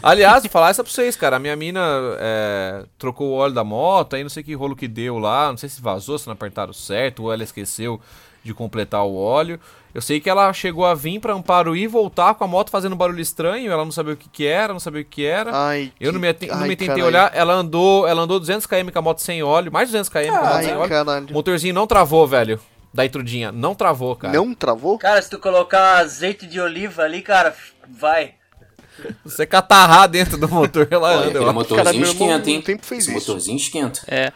Aliás, 0.03 0.43
vou 0.43 0.51
falar 0.51 0.71
essa 0.71 0.83
pra 0.83 0.93
vocês, 0.93 1.17
cara. 1.17 1.37
A 1.37 1.39
minha 1.39 1.55
mina 1.57 1.81
é, 2.19 2.85
trocou 2.99 3.31
o 3.31 3.35
óleo 3.35 3.55
da 3.55 3.65
moto, 3.65 4.15
aí 4.15 4.23
não 4.23 4.31
sei 4.31 4.43
que 4.43 4.55
rolo 4.55 4.75
que 4.77 4.89
deu 4.89 5.19
lá, 5.19 5.49
não 5.51 5.57
sei 5.57 5.69
se 5.69 5.81
vazou, 5.81 6.19
se 6.19 6.27
não 6.27 6.33
apertaram 6.35 6.73
certo, 6.73 7.25
ou 7.25 7.33
ela 7.33 7.43
esqueceu 7.43 8.01
de 8.43 8.53
completar 8.53 9.05
o 9.05 9.15
óleo. 9.17 9.59
Eu 9.95 10.03
sei 10.03 10.19
que 10.21 10.29
ela 10.29 10.53
chegou 10.53 10.85
a 10.85 10.93
vir 10.95 11.21
pra 11.21 11.33
Amparo 11.33 11.77
e 11.77 11.87
voltar 11.87 12.35
com 12.35 12.43
a 12.43 12.49
moto 12.49 12.69
fazendo 12.69 12.95
um 12.95 12.97
barulho 12.97 13.21
estranho, 13.21 13.71
ela 13.71 13.85
não 13.85 13.93
sabia 13.93 14.15
o 14.15 14.17
que 14.17 14.29
que 14.29 14.45
era, 14.45 14.73
não 14.73 14.81
sabia 14.81 15.03
o 15.03 15.05
que 15.05 15.25
era. 15.25 15.51
Ai, 15.55 15.93
Eu 16.01 16.13
não 16.13 16.19
me, 16.21 16.27
não 16.27 16.61
me 16.63 16.69
tentei 16.71 16.87
caralho. 16.89 17.07
olhar, 17.07 17.31
ela 17.33 17.55
andou, 17.55 18.07
ela 18.07 18.23
andou 18.23 18.41
200 18.41 18.67
km 18.67 18.91
com 18.93 18.99
a 18.99 19.03
moto 19.03 19.21
sem 19.21 19.43
óleo, 19.43 19.71
mais 19.73 19.89
200 19.89 20.09
km 20.09 20.29
com 20.31 20.37
a 20.37 20.41
moto 20.43 20.63
sem 20.63 20.71
Ai, 20.73 20.77
óleo. 20.77 20.89
caralho. 20.89 21.27
O 21.31 21.33
motorzinho 21.33 21.73
não 21.73 21.87
travou, 21.87 22.27
velho. 22.27 22.61
Da 22.95 23.05
intrudinha, 23.05 23.51
não 23.51 23.75
travou, 23.75 24.15
cara. 24.15 24.33
Não 24.33 24.55
travou? 24.55 24.97
Cara, 24.99 25.21
se 25.21 25.29
tu 25.29 25.39
colocar 25.41 25.99
azeite 25.99 26.47
de 26.47 26.61
oliva 26.61 27.03
ali, 27.03 27.21
cara, 27.23 27.53
vai. 27.89 28.35
Você 29.25 29.45
catarrar 29.45 30.09
dentro 30.09 30.39
do 30.39 30.49
motor, 30.49 30.87
ela 30.89 31.09
Olha, 31.09 31.19
anda. 31.29 31.39
aquele 31.41 31.53
motorzinho 31.53 31.85
Cara, 31.85 32.07
esquenta, 32.07 32.51
hein? 32.51 32.63
tempo 32.63 32.87
fez 32.87 33.01
Esse 33.09 33.11
isso. 33.17 33.27
motorzinho 33.29 33.57
esquenta. 33.57 34.01
É. 34.07 34.33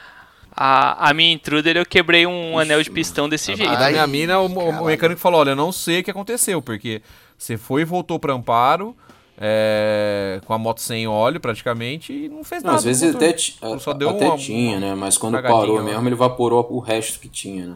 A, 0.51 1.11
a 1.11 1.15
minha 1.15 1.33
intruder 1.33 1.77
eu 1.77 1.87
quebrei 1.87 2.27
um 2.27 2.59
anel 2.59 2.83
de 2.83 2.91
pistão 2.91 3.29
desse 3.29 3.55
jeito. 3.55 3.73
A 3.73 3.91
minha 3.91 4.07
mina, 4.09 4.41
o, 4.41 4.47
o 4.47 4.85
mecânico 4.87 5.21
falou: 5.21 5.39
Olha, 5.39 5.51
eu 5.51 5.57
não 5.57 5.71
sei 5.71 6.01
o 6.01 6.03
que 6.05 6.11
aconteceu, 6.11 6.61
porque 6.61 7.01
você 7.39 7.57
foi 7.57 7.83
e 7.83 7.85
voltou 7.85 8.19
pra 8.19 8.33
Amparo, 8.35 8.97
é, 9.41 10.41
com 10.45 10.53
a 10.53 10.59
moto 10.59 10.81
sem 10.81 11.07
óleo 11.07 11.39
praticamente, 11.39 12.13
e 12.13 12.29
não 12.29 12.43
fez 12.43 12.65
Não, 12.65 12.71
nada. 12.71 12.79
às 12.79 12.85
vezes 12.85 13.15
até, 13.15 13.37
Só 13.79 13.93
deu 13.93 14.11
até 14.11 14.27
uma- 14.27 14.37
tinha, 14.37 14.81
né? 14.81 14.97
Mas 14.97 15.17
quando 15.17 15.41
parou 15.41 15.81
mesmo, 15.81 16.09
ele 16.09 16.15
evaporou 16.17 16.67
o 16.71 16.81
resto 16.81 17.21
que 17.21 17.29
tinha, 17.29 17.67
né? 17.69 17.75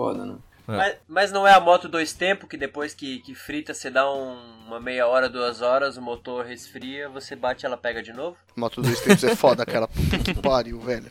Foda, 0.00 0.24
né? 0.24 0.36
É. 0.68 0.76
Mas, 0.76 0.94
mas 1.08 1.32
não 1.32 1.46
é 1.46 1.52
a 1.52 1.60
moto 1.60 1.88
dois 1.88 2.12
tempos 2.12 2.48
que 2.48 2.56
depois 2.56 2.94
que, 2.94 3.18
que 3.20 3.34
frita 3.34 3.74
você 3.74 3.90
dá 3.90 4.08
um- 4.10 4.38
uma 4.66 4.78
meia 4.78 5.06
hora, 5.08 5.28
duas 5.28 5.60
horas, 5.62 5.96
o 5.96 6.02
motor 6.02 6.44
resfria, 6.46 7.08
você 7.08 7.34
bate 7.34 7.64
e 7.64 7.66
ela 7.66 7.76
pega 7.76 8.00
de 8.02 8.12
novo? 8.12 8.36
Moto 8.54 8.80
dois 8.80 9.00
tempos 9.00 9.24
é 9.24 9.34
foda, 9.34 9.66
cara. 9.66 9.88
Puta 9.92 10.18
que 10.18 10.32
pariu, 10.34 10.78
velho. 10.80 11.10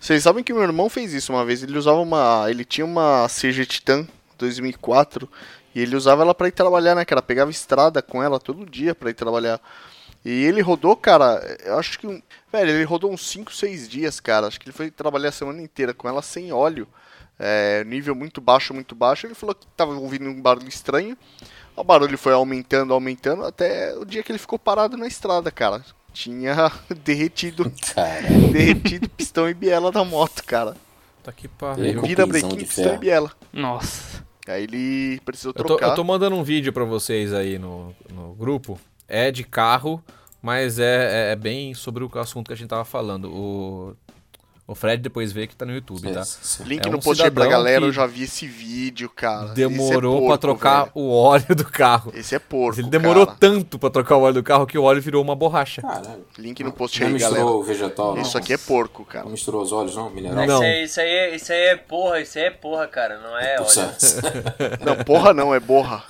Vocês 0.00 0.22
sabem 0.22 0.42
que 0.42 0.52
meu 0.52 0.62
irmão 0.62 0.88
fez 0.88 1.12
isso 1.12 1.32
uma 1.32 1.44
vez. 1.44 1.62
Ele 1.62 1.76
usava 1.76 1.98
uma. 2.00 2.46
Ele 2.48 2.64
tinha 2.64 2.84
uma 2.86 3.26
CG 3.28 3.66
Titan 3.66 4.06
2004 4.38 5.28
e 5.74 5.80
ele 5.80 5.94
usava 5.96 6.22
ela 6.22 6.34
pra 6.34 6.48
ir 6.48 6.52
trabalhar, 6.52 6.94
né, 6.94 7.04
cara? 7.04 7.20
Pegava 7.22 7.50
estrada 7.50 8.00
com 8.00 8.22
ela 8.22 8.38
todo 8.40 8.64
dia 8.64 8.94
pra 8.94 9.10
ir 9.10 9.14
trabalhar. 9.14 9.60
E 10.24 10.30
ele 10.44 10.62
rodou, 10.62 10.96
cara, 10.96 11.40
eu 11.64 11.78
acho 11.78 11.98
que. 11.98 12.06
um- 12.06 12.22
Velho, 12.50 12.70
ele 12.70 12.84
rodou 12.84 13.12
uns 13.12 13.26
5, 13.28 13.52
6 13.52 13.88
dias, 13.88 14.20
cara. 14.20 14.46
Acho 14.46 14.58
que 14.60 14.66
ele 14.68 14.76
foi 14.76 14.90
trabalhar 14.90 15.28
a 15.30 15.32
semana 15.32 15.60
inteira 15.60 15.92
com 15.92 16.08
ela 16.08 16.22
sem 16.22 16.52
óleo. 16.52 16.88
É, 17.38 17.82
nível 17.84 18.14
muito 18.14 18.40
baixo, 18.40 18.72
muito 18.72 18.94
baixo. 18.94 19.26
Ele 19.26 19.34
falou 19.34 19.54
que 19.54 19.66
tava 19.76 19.92
ouvindo 19.94 20.28
um 20.28 20.40
barulho 20.40 20.68
estranho. 20.68 21.16
O 21.76 21.82
barulho 21.82 22.16
foi 22.16 22.32
aumentando, 22.32 22.94
aumentando, 22.94 23.44
até 23.44 23.96
o 23.96 24.04
dia 24.04 24.22
que 24.22 24.30
ele 24.30 24.38
ficou 24.38 24.58
parado 24.58 24.96
na 24.96 25.06
estrada, 25.06 25.50
cara. 25.50 25.84
Tinha 26.12 26.70
derretido, 27.04 27.70
Caralho. 27.94 28.52
derretido 28.52 29.08
pistão 29.08 29.48
e 29.48 29.54
biela 29.54 29.90
da 29.90 30.04
moto, 30.04 30.44
cara. 30.44 30.76
Tá 31.24 31.32
que 31.32 31.48
pariu. 31.48 32.00
com 32.00 32.06
Vira 32.06 32.26
brequim, 32.26 32.56
de 32.56 32.64
pistão 32.66 32.94
e 32.94 32.98
biela. 32.98 33.32
Nossa. 33.52 34.22
Aí 34.46 34.64
ele 34.64 35.20
precisou 35.24 35.50
Eu 35.56 35.64
tô, 35.64 35.64
trocar. 35.64 35.88
eu 35.88 35.94
tô 35.94 36.04
mandando 36.04 36.36
um 36.36 36.44
vídeo 36.44 36.72
pra 36.72 36.84
vocês 36.84 37.32
aí 37.32 37.58
no, 37.58 37.94
no 38.12 38.34
grupo. 38.34 38.78
É 39.08 39.30
de 39.32 39.42
carro, 39.42 40.02
mas 40.40 40.78
é, 40.78 41.30
é, 41.30 41.32
é 41.32 41.36
bem 41.36 41.74
sobre 41.74 42.04
o 42.04 42.18
assunto 42.18 42.48
que 42.48 42.52
a 42.52 42.56
gente 42.56 42.68
tava 42.68 42.84
falando. 42.84 43.32
O, 43.34 43.96
o 44.66 44.74
Fred 44.74 45.02
depois 45.02 45.30
vê 45.30 45.46
que 45.46 45.54
tá 45.54 45.66
no 45.66 45.72
YouTube, 45.74 46.10
tá? 46.10 46.22
Link 46.64 46.86
É 46.86 46.90
no 46.90 46.96
um 46.96 47.00
post 47.00 47.22
aí 47.22 47.30
pra 47.30 47.46
galera, 47.46 47.84
eu 47.84 47.92
já 47.92 48.06
vi 48.06 48.22
esse 48.22 48.46
vídeo, 48.46 49.10
cara. 49.14 49.48
Demorou 49.48 50.16
Esse 50.16 50.24
é 50.24 50.28
pra 50.28 50.38
trocar 50.38 50.78
velho. 50.84 50.92
o 50.94 51.10
óleo 51.12 51.54
do 51.54 51.64
carro. 51.64 52.12
Esse 52.14 52.34
é 52.34 52.38
porco, 52.38 52.80
Ele 52.80 52.88
demorou 52.88 53.26
cara. 53.26 53.36
tanto 53.38 53.78
pra 53.78 53.90
trocar 53.90 54.16
o 54.16 54.22
óleo 54.22 54.34
do 54.34 54.42
carro 54.42 54.66
que 54.66 54.78
o 54.78 54.82
óleo 54.84 55.02
virou 55.02 55.22
uma 55.22 55.36
borracha. 55.36 55.82
Caralho. 55.82 56.24
Link 56.38 56.64
no 56.64 56.72
post 56.72 56.98
Não 56.98 57.08
aí, 57.08 57.12
misturou 57.12 57.36
galera. 57.38 57.56
o 57.58 57.62
vegetal, 57.62 58.14
não? 58.14 58.22
Isso 58.22 58.38
aqui 58.38 58.54
é 58.54 58.58
porco, 58.58 59.04
cara. 59.04 59.24
Não 59.24 59.32
misturou 59.32 59.60
os 59.62 59.70
olhos, 59.70 59.94
não? 59.96 60.08
Mineral? 60.08 60.46
Não. 60.46 60.62
Isso, 60.64 60.64
aí, 60.64 60.84
isso, 60.84 61.00
aí, 61.00 61.08
é- 61.08 61.36
isso 61.36 61.52
aí 61.52 61.58
é 61.66 61.76
porra, 61.76 62.20
isso 62.20 62.38
aí 62.38 62.44
é 62.44 62.50
porra, 62.50 62.86
cara, 62.86 63.18
não 63.18 63.36
é, 63.38 63.56
olha. 63.56 63.64
Nossa, 63.64 64.22
Não, 64.84 64.96
porra 65.04 65.34
não, 65.34 65.54
é 65.54 65.60
borra. 65.60 66.04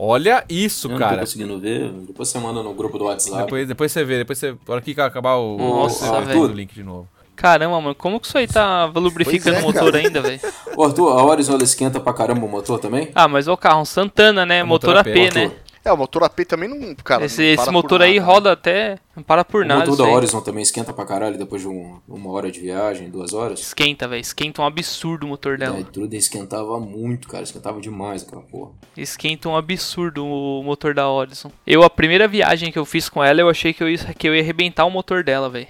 Olha 0.00 0.44
isso, 0.48 0.86
eu 0.86 0.90
não 0.92 0.98
tô 0.98 1.04
cara. 1.04 1.18
conseguindo 1.20 1.58
ver. 1.58 1.90
Depois 2.06 2.28
você 2.28 2.38
manda 2.38 2.62
no 2.62 2.72
grupo 2.72 2.98
do 2.98 3.04
WhatsApp. 3.06 3.42
Depois, 3.42 3.66
depois 3.66 3.90
você 3.92 4.04
vê, 4.04 4.18
depois 4.18 4.38
você. 4.38 4.52
Na 4.52 4.74
hora 4.74 4.80
que 4.80 4.92
acabar 5.00 5.36
o. 5.36 5.56
Nossa, 5.58 6.20
velho. 6.20 6.42
o 6.42 6.46
link 6.46 6.72
de 6.72 6.84
novo. 6.84 7.08
Caramba, 7.38 7.80
mano, 7.80 7.94
como 7.94 8.18
que 8.18 8.26
isso 8.26 8.36
aí 8.36 8.48
tá 8.48 8.86
lubrificando 8.86 9.58
é, 9.58 9.60
o 9.60 9.62
motor 9.62 9.92
cara. 9.92 9.98
ainda, 10.04 10.20
velho? 10.20 10.40
Ô, 10.76 10.84
Arthur, 10.84 11.08
a 11.16 11.22
Horizon 11.24 11.54
ela 11.54 11.62
esquenta 11.62 12.00
pra 12.00 12.12
caramba 12.12 12.44
o 12.44 12.48
motor 12.48 12.78
também? 12.80 13.10
Ah, 13.14 13.28
mas 13.28 13.46
o 13.46 13.56
carro, 13.56 13.80
um 13.82 13.84
Santana, 13.84 14.44
né? 14.44 14.58
É 14.58 14.62
motor, 14.64 14.96
motor 14.96 15.00
AP, 15.08 15.16
AP, 15.16 15.34
né? 15.34 15.44
Motor. 15.44 15.58
É, 15.84 15.92
o 15.92 15.96
motor 15.96 16.24
AP 16.24 16.40
também 16.44 16.68
não. 16.68 16.94
Cara, 16.96 17.24
esse 17.24 17.54
não 17.56 17.62
esse 17.62 17.70
motor 17.70 18.02
aí 18.02 18.18
nada, 18.18 18.26
né? 18.26 18.32
roda 18.34 18.52
até. 18.52 18.98
Não 19.16 19.22
para 19.22 19.44
por 19.44 19.62
O 19.62 19.66
nada. 19.66 19.80
motor 19.80 19.94
isso 19.94 20.02
da 20.02 20.08
aí. 20.08 20.14
Horizon 20.14 20.40
também 20.40 20.62
esquenta 20.62 20.92
pra 20.92 21.06
caralho 21.06 21.38
depois 21.38 21.62
de 21.62 21.68
um- 21.68 21.98
uma 22.08 22.30
hora 22.32 22.50
de 22.50 22.60
viagem, 22.60 23.08
duas 23.08 23.32
horas. 23.32 23.60
Esquenta, 23.60 24.06
velho. 24.08 24.20
Esquenta 24.20 24.60
um 24.60 24.66
absurdo 24.66 25.24
o 25.24 25.28
motor 25.28 25.54
A 25.54 25.56
dela. 25.56 25.78
Intruder 25.80 26.18
esquentava 26.18 26.78
muito, 26.80 27.28
cara. 27.28 27.44
Esquentava 27.44 27.80
demais 27.80 28.22
aquela 28.24 28.42
porra. 28.42 28.72
Esquenta 28.96 29.48
um 29.48 29.56
absurdo 29.56 30.26
o 30.26 30.62
motor 30.62 30.92
da 30.92 31.08
Horizon. 31.08 31.50
Eu, 31.66 31.82
a 31.84 31.88
primeira 31.88 32.26
viagem 32.28 32.70
que 32.72 32.78
eu 32.78 32.84
fiz 32.84 33.08
com 33.08 33.22
ela, 33.24 33.40
eu 33.40 33.48
achei 33.48 33.72
que 33.72 33.82
eu 33.82 33.88
ia, 33.88 33.98
que 33.98 34.28
eu 34.28 34.34
ia 34.34 34.42
arrebentar 34.42 34.84
o 34.84 34.90
motor 34.90 35.22
dela, 35.24 35.48
velho. 35.48 35.68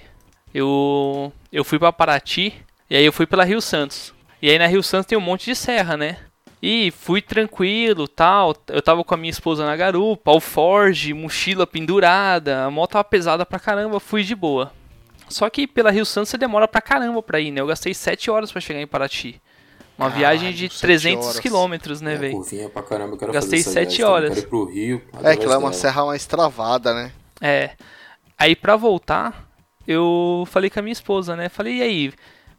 Eu, 0.53 1.31
eu 1.51 1.63
fui 1.63 1.77
pra 1.79 1.91
Paraty, 1.93 2.53
e 2.89 2.95
aí 2.95 3.05
eu 3.05 3.13
fui 3.13 3.25
pela 3.25 3.43
Rio 3.43 3.61
Santos. 3.61 4.13
E 4.41 4.49
aí 4.49 4.57
na 4.57 4.67
Rio 4.67 4.81
Santos 4.81 5.05
tem 5.07 5.17
um 5.17 5.21
monte 5.21 5.45
de 5.45 5.55
serra, 5.55 5.95
né? 5.97 6.17
E 6.61 6.91
fui 6.91 7.21
tranquilo, 7.21 8.07
tal. 8.07 8.55
Eu 8.67 8.81
tava 8.81 9.03
com 9.03 9.13
a 9.13 9.17
minha 9.17 9.29
esposa 9.31 9.65
na 9.65 9.75
garupa, 9.75 10.31
alforge, 10.31 11.13
mochila 11.13 11.65
pendurada. 11.67 12.65
A 12.65 12.71
moto 12.71 12.91
tava 12.91 13.03
pesada 13.03 13.45
pra 13.45 13.59
caramba, 13.59 13.99
fui 13.99 14.23
de 14.23 14.35
boa. 14.35 14.71
Só 15.29 15.49
que 15.49 15.67
pela 15.67 15.91
Rio 15.91 16.05
Santos 16.05 16.29
você 16.29 16.37
demora 16.37 16.67
pra 16.67 16.81
caramba 16.81 17.21
pra 17.21 17.39
ir, 17.39 17.51
né? 17.51 17.61
Eu 17.61 17.67
gastei 17.67 17.93
7 17.93 18.31
horas 18.31 18.51
pra 18.51 18.59
chegar 18.59 18.81
em 18.81 18.87
Paraty. 18.87 19.39
Uma 19.97 20.09
Caralho, 20.09 20.39
viagem 20.39 20.53
de 20.53 20.69
7 20.69 20.81
300 20.81 21.25
horas. 21.27 21.39
quilômetros, 21.39 22.01
né, 22.01 22.13
É, 22.13 22.17
velho? 22.17 22.33
curvinha 22.33 22.69
pra 22.69 22.81
caramba. 22.81 23.13
Eu 23.13 23.17
quero 23.17 23.31
Gastei 23.33 23.61
fazer 23.63 23.79
essa 23.81 23.91
sete 23.91 23.97
viagem 23.97 24.05
também. 24.05 24.13
horas. 24.15 24.29
Quero 24.33 24.47
ir 24.47 24.49
pro 24.49 24.65
Rio. 24.65 25.01
É, 25.23 25.35
que 25.35 25.45
lá 25.45 25.55
é 25.55 25.57
uma 25.57 25.73
serra 25.73 26.05
mais 26.05 26.25
travada, 26.25 26.93
né? 26.93 27.11
É. 27.41 27.71
Aí 28.37 28.55
pra 28.55 28.75
voltar, 28.77 29.48
eu 29.89 30.43
falei 30.45 30.69
com 30.69 30.79
a 30.79 30.83
minha 30.83 30.93
esposa, 30.93 31.35
né? 31.35 31.49
Falei, 31.49 31.77
e 31.77 31.81
aí, 31.81 32.13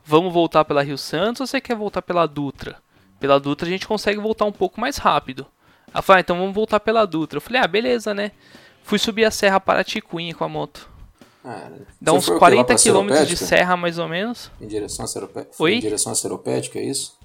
vamos 0.05 0.33
voltar 0.33 0.65
pela 0.65 0.83
Rio 0.83 0.99
Santos 0.99 1.41
ou 1.41 1.47
você 1.47 1.61
quer 1.61 1.77
voltar 1.77 2.03
pela 2.03 2.27
Dutra? 2.27 2.79
Pela 3.21 3.39
Dutra 3.39 3.69
a 3.69 3.71
gente 3.71 3.87
consegue 3.87 4.19
voltar 4.19 4.47
um 4.47 4.53
pouco 4.53 4.81
mais 4.81 4.97
rápido. 4.97 5.47
Ela 5.95 6.03
falou, 6.03 6.17
ah, 6.17 6.21
então 6.21 6.37
vamos 6.37 6.55
voltar 6.55 6.81
pela 6.81 7.07
Dutra. 7.07 7.37
Eu 7.37 7.41
falei, 7.41 7.61
ah, 7.63 7.69
beleza, 7.69 8.13
né? 8.13 8.33
Fui 8.83 8.99
subir 8.99 9.25
a 9.25 9.31
Serra 9.31 9.61
Paraticuinha 9.61 10.35
com 10.35 10.43
a 10.43 10.49
moto. 10.49 10.91
Ah, 11.45 11.71
Dá 12.01 12.13
uns 12.13 12.27
foi 12.27 12.35
o 12.35 12.39
quê? 12.39 12.45
Lá 12.45 12.51
40 12.51 12.65
pra 12.65 12.77
quilômetros 12.77 13.29
de 13.29 13.37
serra, 13.37 13.77
mais 13.77 13.99
ou 13.99 14.09
menos. 14.09 14.51
Em 14.61 14.67
direção 14.67 15.05
a 15.05 15.09
Seropédica? 15.09 15.55
Oi? 15.61 15.75
Em 15.75 15.81
direção 15.81 16.13
a 16.13 16.15
Seropédica, 16.17 16.79
é 16.81 16.83
isso? 16.83 17.17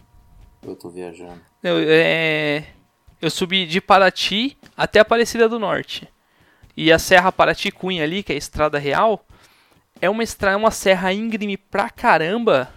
Eu 0.61 0.75
tô 0.75 0.89
viajando. 0.89 1.41
Eu, 1.63 1.77
é, 1.79 2.65
eu 3.19 3.31
subi 3.31 3.65
de 3.65 3.81
Paraty 3.81 4.55
até 4.77 4.99
Aparecida 4.99 5.49
do 5.49 5.57
Norte. 5.57 6.07
E 6.77 6.91
a 6.91 6.99
Serra 6.99 7.31
Paraticunha 7.31 8.03
ali, 8.03 8.21
que 8.21 8.31
é 8.31 8.35
a 8.35 8.37
estrada 8.37 8.77
real, 8.77 9.24
é 10.05 10.09
uma, 10.09 10.23
estra 10.23 10.51
é 10.51 10.55
uma 10.55 10.71
serra 10.71 11.11
íngreme 11.13 11.57
pra 11.57 11.89
caramba. 11.89 12.69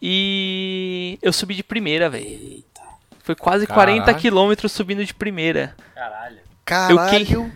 E 0.00 1.18
eu 1.22 1.32
subi 1.32 1.54
de 1.54 1.64
primeira, 1.64 2.08
velho. 2.10 2.24
Eita. 2.26 2.80
Foi 3.22 3.34
quase 3.34 3.66
Caralho. 3.66 4.02
40 4.02 4.14
quilômetros 4.14 4.72
subindo 4.72 5.04
de 5.04 5.14
primeira. 5.14 5.74
Caralho. 5.94 6.38
Caralho. 6.64 7.52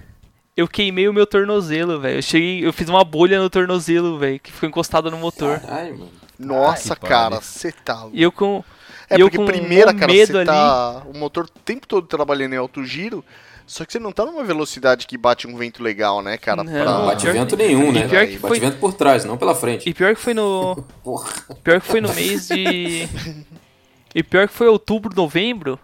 eu 0.57 0.67
queimei 0.67 1.09
o 1.09 1.13
meu 1.13 1.27
tornozelo, 1.27 2.01
velho. 2.01 2.19
Eu 2.19 2.23
cheguei, 2.23 2.67
eu 2.67 2.73
fiz 2.73 2.89
uma 2.89 3.05
bolha 3.05 3.41
no 3.41 3.49
tornozelo, 3.51 4.19
velho, 4.19 4.41
que 4.41 4.51
ficou 4.51 4.69
encostado 4.69 5.11
no 5.11 5.19
motor. 5.19 5.61
Caralho, 5.61 5.99
mano. 5.99 6.11
Nossa, 6.39 6.95
que 6.95 7.07
cara, 7.07 7.41
você 7.41 7.73
tá. 7.73 8.03
louco. 8.03 8.17
E 8.17 8.23
eu 8.23 8.31
com 8.33 8.65
É 9.11 9.17
eu 9.17 9.27
porque 9.27 9.37
com 9.39 9.47
primeira, 9.47 9.91
um 9.91 9.97
cara, 9.97 10.13
medo 10.13 10.33
você 10.33 10.37
ali. 10.39 10.47
tá 10.47 11.03
o 11.07 11.19
motor 11.19 11.45
o 11.45 11.49
tempo 11.49 11.87
todo 11.87 12.07
trabalhando 12.07 12.55
em 12.55 12.57
alto 12.57 12.85
giro, 12.85 13.25
só 13.69 13.85
que 13.85 13.93
você 13.93 13.99
não 14.01 14.11
tá 14.11 14.25
numa 14.25 14.43
velocidade 14.43 15.07
que 15.07 15.17
bate 15.17 15.47
um 15.47 15.57
vento 15.57 15.83
legal, 15.83 16.21
né, 16.23 16.37
cara? 16.37 16.65
Não, 16.65 16.73
pra- 16.73 16.85
Não 16.85 17.07
bate 17.07 17.23
pior 17.23 17.33
vento 17.35 17.57
que- 17.57 17.63
nenhum, 17.63 17.93
né? 17.93 18.09
pior 18.09 18.27
que 18.27 18.33
bate 18.39 18.49
foi- 18.49 18.59
vento 18.61 18.79
por 18.79 18.93
trás, 18.95 19.25
não 19.25 19.37
pela 19.37 19.55
frente. 19.55 19.89
E 19.89 19.95
pior 19.95 20.15
que 20.15 20.21
foi 20.21 20.35
no 20.35 20.77
Porra. 21.05 21.31
pior 21.63 21.81
que 21.81 21.87
foi 21.87 22.01
no 22.01 22.13
mês 22.15 22.49
de 22.49 23.09
E 24.15 24.23
pior 24.23 24.49
que 24.49 24.55
foi 24.55 24.67
outubro, 24.67 25.15
novembro, 25.15 25.79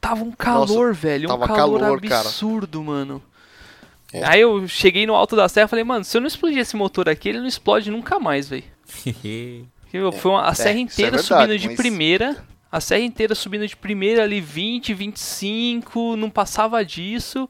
tava 0.00 0.24
um 0.24 0.32
calor, 0.32 0.94
velho, 0.94 1.26
um 1.28 1.38
tava 1.38 1.46
calor, 1.54 1.80
calor, 1.80 2.00
cara. 2.00 2.20
absurdo, 2.22 2.82
mano. 2.82 3.22
É. 4.12 4.24
Aí 4.24 4.40
eu 4.40 4.66
cheguei 4.66 5.06
no 5.06 5.14
alto 5.14 5.36
da 5.36 5.48
serra 5.50 5.66
e 5.66 5.68
falei, 5.68 5.84
mano, 5.84 6.02
se 6.02 6.16
eu 6.16 6.20
não 6.22 6.26
explodir 6.26 6.58
esse 6.58 6.74
motor 6.74 7.08
aqui, 7.10 7.28
ele 7.28 7.40
não 7.40 7.46
explode 7.46 7.90
nunca 7.90 8.18
mais, 8.18 8.48
velho. 8.48 8.64
Meu, 9.92 10.12
Foi 10.12 10.30
uma, 10.30 10.44
a 10.46 10.54
serra 10.54 10.70
isso 10.72 10.78
é 10.78 10.82
inteira 10.82 11.16
verdade, 11.18 11.42
subindo 11.42 11.58
de 11.58 11.66
mas- 11.68 11.76
primeira. 11.76 12.36
A 12.70 12.80
serra 12.80 13.02
inteira 13.02 13.34
subindo 13.34 13.66
de 13.66 13.76
primeira 13.76 14.22
ali 14.24 14.40
20, 14.40 14.92
25, 14.94 16.16
não 16.16 16.28
passava 16.28 16.84
disso. 16.84 17.48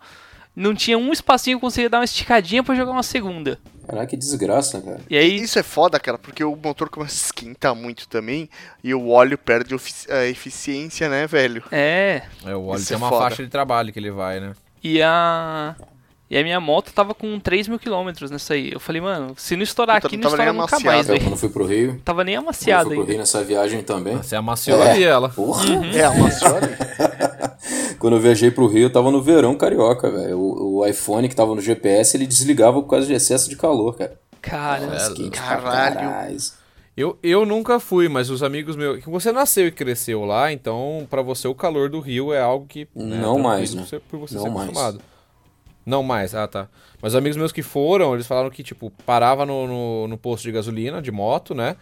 Não 0.54 0.74
tinha 0.74 0.98
um 0.98 1.12
espacinho 1.12 1.56
que 1.56 1.64
eu 1.64 1.68
conseguia 1.68 1.88
dar 1.88 1.98
uma 1.98 2.04
esticadinha 2.04 2.62
pra 2.64 2.74
jogar 2.74 2.90
uma 2.92 3.02
segunda. 3.02 3.58
Caraca, 3.86 4.08
que 4.08 4.16
desgraça, 4.16 4.80
cara. 4.82 5.00
E 5.08 5.16
aí, 5.16 5.36
Isso 5.36 5.58
é 5.58 5.62
foda, 5.62 5.98
cara, 5.98 6.18
porque 6.18 6.42
o 6.44 6.54
motor 6.56 6.90
começa 6.90 7.14
a 7.14 7.24
esquentar 7.26 7.74
muito 7.74 8.06
também 8.08 8.50
e 8.82 8.92
o 8.92 9.08
óleo 9.08 9.38
perde 9.38 9.74
a 10.10 10.24
eficiência, 10.26 11.08
né, 11.08 11.26
velho? 11.26 11.62
é. 11.70 12.22
É, 12.44 12.54
o 12.54 12.66
óleo 12.66 12.78
Isso 12.78 12.88
tem 12.88 12.94
é 12.96 12.98
uma 12.98 13.08
foda. 13.08 13.22
faixa 13.22 13.42
de 13.44 13.48
trabalho 13.48 13.92
que 13.92 13.98
ele 13.98 14.10
vai, 14.10 14.40
né? 14.40 14.52
E 14.82 15.00
a. 15.02 15.74
E 16.30 16.36
a 16.36 16.42
minha 16.42 16.60
moto 16.60 16.92
tava 16.92 17.14
com 17.14 17.40
3 17.40 17.68
mil 17.68 17.78
quilômetros 17.78 18.30
nessa 18.30 18.52
aí. 18.52 18.70
Eu 18.72 18.78
falei, 18.78 19.00
mano, 19.00 19.32
se 19.36 19.56
não 19.56 19.62
estourar 19.62 19.96
aqui, 19.96 20.16
não 20.18 20.28
estoura 20.28 20.52
nunca 20.52 20.64
amaciado. 20.76 20.84
mais, 20.84 21.08
Eu, 21.08 21.14
velho. 21.14 21.24
quando 21.26 21.36
fui 21.38 21.48
pro 21.48 21.64
Rio, 21.64 22.00
Tava 22.04 22.22
nem 22.22 22.36
amaciado 22.36 22.86
fui 22.88 22.96
pro 22.96 23.00
ainda. 23.02 23.12
Rio 23.12 23.20
nessa 23.20 23.42
viagem 23.42 23.82
também. 23.82 24.16
Você 24.18 24.36
amaciou 24.36 24.82
É. 24.82 24.90
ali 24.90 25.04
ela. 25.04 25.30
Porra. 25.30 25.64
É, 25.94 26.04
a 26.04 26.12
Macione. 26.14 26.68
Quando 27.98 28.16
eu 28.16 28.20
viajei 28.20 28.50
pro 28.50 28.66
Rio, 28.66 28.84
eu 28.84 28.92
tava 28.92 29.10
no 29.10 29.22
verão 29.22 29.54
carioca, 29.56 30.10
velho. 30.10 30.38
O, 30.38 30.78
o 30.80 30.86
iPhone 30.86 31.28
que 31.28 31.34
tava 31.34 31.54
no 31.54 31.60
GPS, 31.60 32.16
ele 32.16 32.26
desligava 32.26 32.80
por 32.82 32.88
causa 32.88 33.06
de 33.06 33.12
excesso 33.14 33.48
de 33.48 33.56
calor, 33.56 33.96
cara. 33.96 34.18
Cara, 34.40 34.86
Nossa, 34.86 35.14
pra 35.14 35.30
Caralho. 35.30 35.94
caralho. 35.96 36.36
Eu, 36.96 37.18
eu 37.22 37.46
nunca 37.46 37.78
fui, 37.80 38.08
mas 38.08 38.28
os 38.30 38.42
amigos 38.42 38.76
meus. 38.76 39.02
que 39.02 39.10
Você 39.10 39.32
nasceu 39.32 39.66
e 39.66 39.70
cresceu 39.72 40.24
lá, 40.24 40.52
então 40.52 41.06
pra 41.08 41.22
você 41.22 41.46
o 41.48 41.54
calor 41.54 41.88
do 41.88 42.00
Rio 42.00 42.32
é 42.32 42.40
algo 42.40 42.66
que. 42.66 42.86
né, 42.94 43.18
Não 43.20 43.38
mais, 43.38 43.70
por 43.70 43.76
né? 43.80 43.86
você- 43.88 43.98
Por 44.00 44.18
você 44.20 44.34
Não 44.36 44.42
ser 44.42 44.50
mais. 44.50 44.68
acostumado. 44.68 45.00
Não 45.88 46.02
mais, 46.02 46.34
ah 46.34 46.46
tá. 46.46 46.68
Mas 47.00 47.14
os 47.14 47.16
amigos 47.16 47.36
meus 47.38 47.50
que 47.50 47.62
foram, 47.62 48.12
eles 48.12 48.26
falaram 48.26 48.50
que, 48.50 48.62
tipo, 48.62 48.90
parava 49.06 49.46
no, 49.46 49.66
no, 49.66 50.08
no 50.08 50.18
posto 50.18 50.42
de 50.44 50.52
gasolina, 50.52 51.00
de 51.00 51.10
moto, 51.10 51.54
né? 51.54 51.76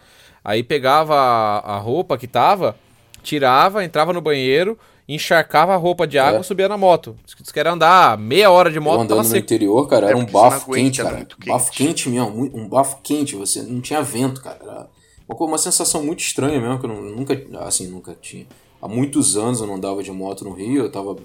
Aí 0.45 0.63
pegava 0.63 1.15
a, 1.17 1.75
a 1.75 1.79
roupa 1.79 2.17
que 2.17 2.29
tava, 2.29 2.77
tirava, 3.23 3.85
entrava 3.85 4.13
no 4.13 4.21
banheiro, 4.21 4.79
encharcava 5.09 5.73
a 5.75 5.77
roupa 5.77 6.07
de 6.07 6.19
água 6.21 6.39
É. 6.39 6.41
e 6.41 6.45
subia 6.45 6.69
na 6.69 6.77
moto. 6.77 7.17
Diz 7.25 7.51
que- 7.51 7.59
era 7.59 7.73
andar 7.73 8.17
meia 8.17 8.51
hora 8.51 8.71
de 8.71 8.77
Eu 8.79 8.83
moto, 8.83 8.95
andando 9.01 9.09
tava 9.09 9.23
no 9.23 9.29
seco. 9.29 9.39
interior, 9.45 9.89
cara, 9.89 10.07
É, 10.07 10.09
era 10.11 10.17
um 10.19 10.23
não 10.23 10.27
bafo 10.31 10.71
aguenta, 10.71 10.85
quente, 10.85 11.03
cara. 11.03 11.17
muito 11.17 11.37
Bafo 11.45 11.73
quente. 11.73 11.87
quente 12.05 12.09
mesmo, 12.09 12.51
um 12.55 12.69
bafo 12.69 12.99
quente, 13.03 13.35
você 13.35 13.63
não 13.63 13.81
tinha 13.81 14.03
vento, 14.03 14.41
cara. 14.41 14.59
Era 14.63 14.89
uma, 15.29 15.59
sensação 15.59 16.05
muito 16.05 16.21
estranha 16.21 16.61
mesmo, 16.61 16.79
que 16.79 16.87
eu 16.87 16.91
nunca, 16.91 17.41
assim, 17.67 17.89
nunca 17.89 18.15
tinha. 18.21 18.47
Há 18.81 18.87
muitos 18.87 19.37
anos 19.37 19.61
eu 19.61 19.67
não 19.67 19.75
andava 19.75 20.01
de 20.03 20.13
moto 20.13 20.45
no 20.45 20.53
Rio, 20.53 20.85
eu 20.85 20.93
tava 20.93 21.17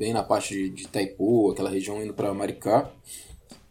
bem 0.00 0.14
na 0.14 0.22
parte 0.22 0.54
de, 0.54 0.70
de 0.70 0.82
Itaipu, 0.84 1.50
aquela 1.50 1.68
região 1.68 2.02
indo 2.02 2.14
pra 2.14 2.32
Maricá. 2.32 2.88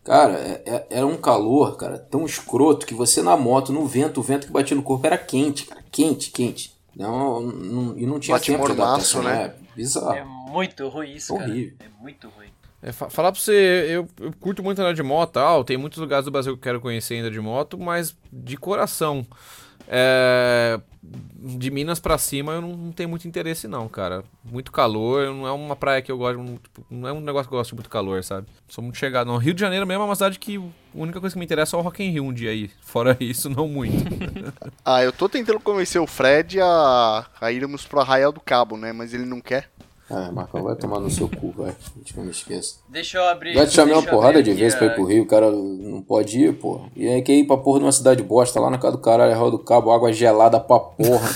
Cara, 0.03 0.33
é- 0.33 0.61
é- 0.63 0.87
era 0.91 1.07
um 1.07 1.17
calor, 1.17 1.75
cara, 1.75 1.97
tão 1.97 2.23
escroto 2.23 2.85
que 2.85 2.93
você 2.93 3.23
na 3.23 3.35
moto, 3.35 3.73
no 3.73 3.87
vento, 3.87 4.19
o 4.19 4.23
vento 4.23 4.45
que 4.45 4.53
batia 4.53 4.77
no 4.77 4.83
corpo 4.83 5.07
era 5.07 5.17
quente, 5.17 5.65
cara, 5.65 5.83
quente, 5.91 6.29
quente. 6.29 6.71
Não, 6.95 7.41
não- 7.41 7.97
e 7.97 8.05
não 8.05 8.19
tinha 8.19 8.35
Bate 8.37 8.51
tempo 8.51 8.63
de 8.67 8.71
adaptação, 8.73 9.23
né? 9.23 9.45
É 9.45 9.75
bizarro. 9.75 10.13
É 10.15 10.23
muito 10.23 10.87
ruim 10.87 11.13
isso, 11.15 11.33
cara. 11.35 11.49
Horrível. 11.49 11.73
É 11.79 12.01
muito 12.01 12.29
ruim. 12.29 12.47
É, 12.81 12.91
fa- 12.91 13.09
falar 13.09 13.31
pra 13.31 13.41
você, 13.41 13.87
eu, 13.89 14.07
eu 14.21 14.31
curto 14.39 14.61
muito 14.63 14.79
andar 14.79 14.93
de 14.93 15.03
moto, 15.03 15.31
tal, 15.31 15.63
tem 15.63 15.77
muitos 15.77 15.97
lugares 15.99 16.25
do 16.25 16.31
Brasil 16.31 16.53
que 16.53 16.59
eu 16.59 16.63
quero 16.63 16.79
conhecer 16.81 17.15
ainda 17.15 17.31
de 17.31 17.39
moto, 17.39 17.77
mas 17.77 18.15
de 18.31 18.55
coração. 18.55 19.25
É, 19.87 20.79
de 21.01 21.71
Minas 21.71 21.99
pra 21.99 22.17
cima 22.17 22.53
eu 22.53 22.61
não, 22.61 22.75
não 22.75 22.91
tenho 22.91 23.09
muito 23.09 23.27
interesse 23.27 23.67
não, 23.67 23.87
cara. 23.87 24.23
Muito 24.43 24.71
calor, 24.71 25.27
não 25.33 25.47
é 25.47 25.51
uma 25.51 25.75
praia 25.75 26.01
que 26.01 26.11
eu 26.11 26.17
gosto, 26.17 26.37
não, 26.37 26.57
tipo, 26.57 26.85
não 26.89 27.07
é 27.07 27.13
um 27.13 27.21
negócio 27.21 27.47
que 27.47 27.53
eu 27.53 27.57
gosto 27.57 27.69
de 27.71 27.75
muito 27.75 27.89
calor, 27.89 28.23
sabe? 28.23 28.47
Sou 28.67 28.83
muito 28.83 28.97
chegado. 28.97 29.27
Não, 29.27 29.37
Rio 29.37 29.53
de 29.53 29.61
Janeiro 29.61 29.87
mesmo 29.87 30.03
é 30.03 30.05
uma 30.05 30.15
cidade 30.15 30.37
que 30.37 30.57
a 30.57 30.61
única 30.93 31.19
coisa 31.19 31.33
que 31.33 31.39
me 31.39 31.45
interessa 31.45 31.75
é 31.75 31.79
o 31.79 31.81
Rock 31.81 32.03
in 32.03 32.11
Rio 32.11 32.25
um 32.25 32.33
dia 32.33 32.51
aí. 32.51 32.69
Fora 32.81 33.15
isso, 33.21 33.49
não 33.49 33.67
muito. 33.67 33.95
Ah, 34.83 35.03
eu 35.03 35.11
tô 35.11 35.29
tentando 35.29 35.59
convencer 35.59 36.01
o 36.01 36.07
Fred 36.07 36.59
a, 36.59 37.25
a 37.39 37.51
irmos 37.51 37.85
pro 37.85 37.99
Arraial 37.99 38.31
do 38.31 38.39
Cabo, 38.39 38.75
né? 38.75 38.91
Mas 38.91 39.13
ele 39.13 39.25
não 39.25 39.39
quer. 39.39 39.69
Ah, 40.11 40.31
Marcão, 40.31 40.63
vai 40.63 40.75
tomar 40.75 40.99
no 40.99 41.09
seu 41.11 41.29
cu, 41.29 41.53
vai. 41.55 41.69
Antes 41.97 42.11
que 42.13 42.17
eu 42.17 42.23
me 42.23 42.31
esqueça. 42.31 42.77
Deixa 42.89 43.17
eu 43.19 43.25
abrir. 43.25 43.53
Já 43.53 43.65
te 43.67 43.73
chamei 43.73 43.93
uma 43.93 44.01
porrada 44.03 44.41
de 44.41 44.51
vezes 44.53 44.73
pra 44.75 44.87
ir 44.87 44.91
a- 44.91 44.93
pro 44.95 45.05
Rio, 45.05 45.21
o 45.23 45.27
cara 45.27 45.51
não 45.51 46.01
pode 46.01 46.39
ir, 46.39 46.53
pô. 46.53 46.81
E 46.95 47.07
aí 47.07 47.21
quer 47.21 47.33
ir 47.33 47.45
pra 47.45 47.57
porra 47.57 47.77
de 47.79 47.85
uma 47.85 47.91
cidade 47.91 48.23
bosta, 48.23 48.59
lá 48.59 48.69
na 48.71 48.77
casa 48.79 48.97
do 48.97 49.03
caralho, 49.03 49.33
Arroio 49.33 49.51
do 49.51 49.59
Cabo, 49.59 49.91
água 49.91 50.11
gelada 50.11 50.59
pra 50.59 50.79
porra. 50.79 51.29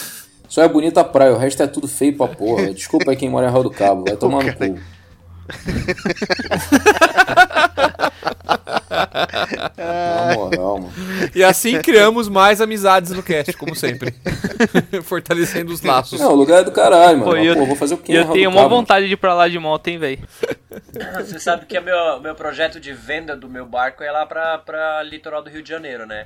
Só 0.50 0.64
é 0.64 0.68
bonita 0.68 1.02
a 1.02 1.04
praia, 1.04 1.34
o 1.34 1.38
resto 1.38 1.62
é 1.62 1.68
tudo 1.68 1.88
feio 1.88 2.18
pra 2.18 2.28
porra. 2.28 2.74
Desculpa 2.74 3.12
aí 3.12 3.18
quem 3.18 3.30
mora 3.30 3.46
em 3.46 3.50
Arroio 3.50 3.66
do 3.66 3.72
Cabo, 3.72 4.06
vai 4.08 4.16
tomar 4.18 4.44
no 4.44 4.54
cu. 4.56 4.80
Na 9.78 10.34
moral, 10.36 10.80
mano. 10.80 10.94
e 11.36 11.44
assim 11.44 11.82
criamos 11.82 12.28
mais 12.30 12.62
amizades 12.62 13.12
no 13.12 13.22
cast, 13.24 13.54
como 13.54 13.76
sempre. 13.76 14.14
Fortalecendo 15.04 15.72
os 15.72 15.82
laços. 15.82 16.20
Não, 16.20 16.32
o 16.32 16.36
lugar 16.36 16.62
é 16.62 16.64
do 16.64 16.72
caralho, 16.72 17.20
mano. 17.20 17.32
Pô, 17.32 17.38
eu- 17.38 17.56
pô, 17.56 17.66
vou 17.66 17.76
fazer 17.76 17.96
o 17.96 17.98
quê? 17.98 18.14
Eu 18.14 18.32
tenho 18.32 18.50
uma 18.50 18.68
vontade 18.68 19.08
de 19.08 19.14
ir 19.14 19.18
pra 19.18 19.34
lá 19.34 19.48
de 19.48 19.60
moto, 19.60 19.88
hein, 19.88 19.98
velho. 19.98 20.20
Você 21.18 21.40
sabe 21.40 21.66
que 21.66 21.78
é 21.78 21.82
meu, 21.82 22.20
meu 22.20 22.36
projeto 22.36 22.80
de 22.80 22.94
venda 22.94 23.36
do 23.36 23.50
meu 23.50 23.66
barco 23.66 24.04
é 24.04 24.12
lá 24.12 24.26
pra, 24.26 24.58
pra 24.58 25.04
litoral 25.04 25.42
do 25.44 25.50
Rio 25.50 25.62
de 25.64 25.70
Janeiro, 25.70 26.06
né? 26.06 26.26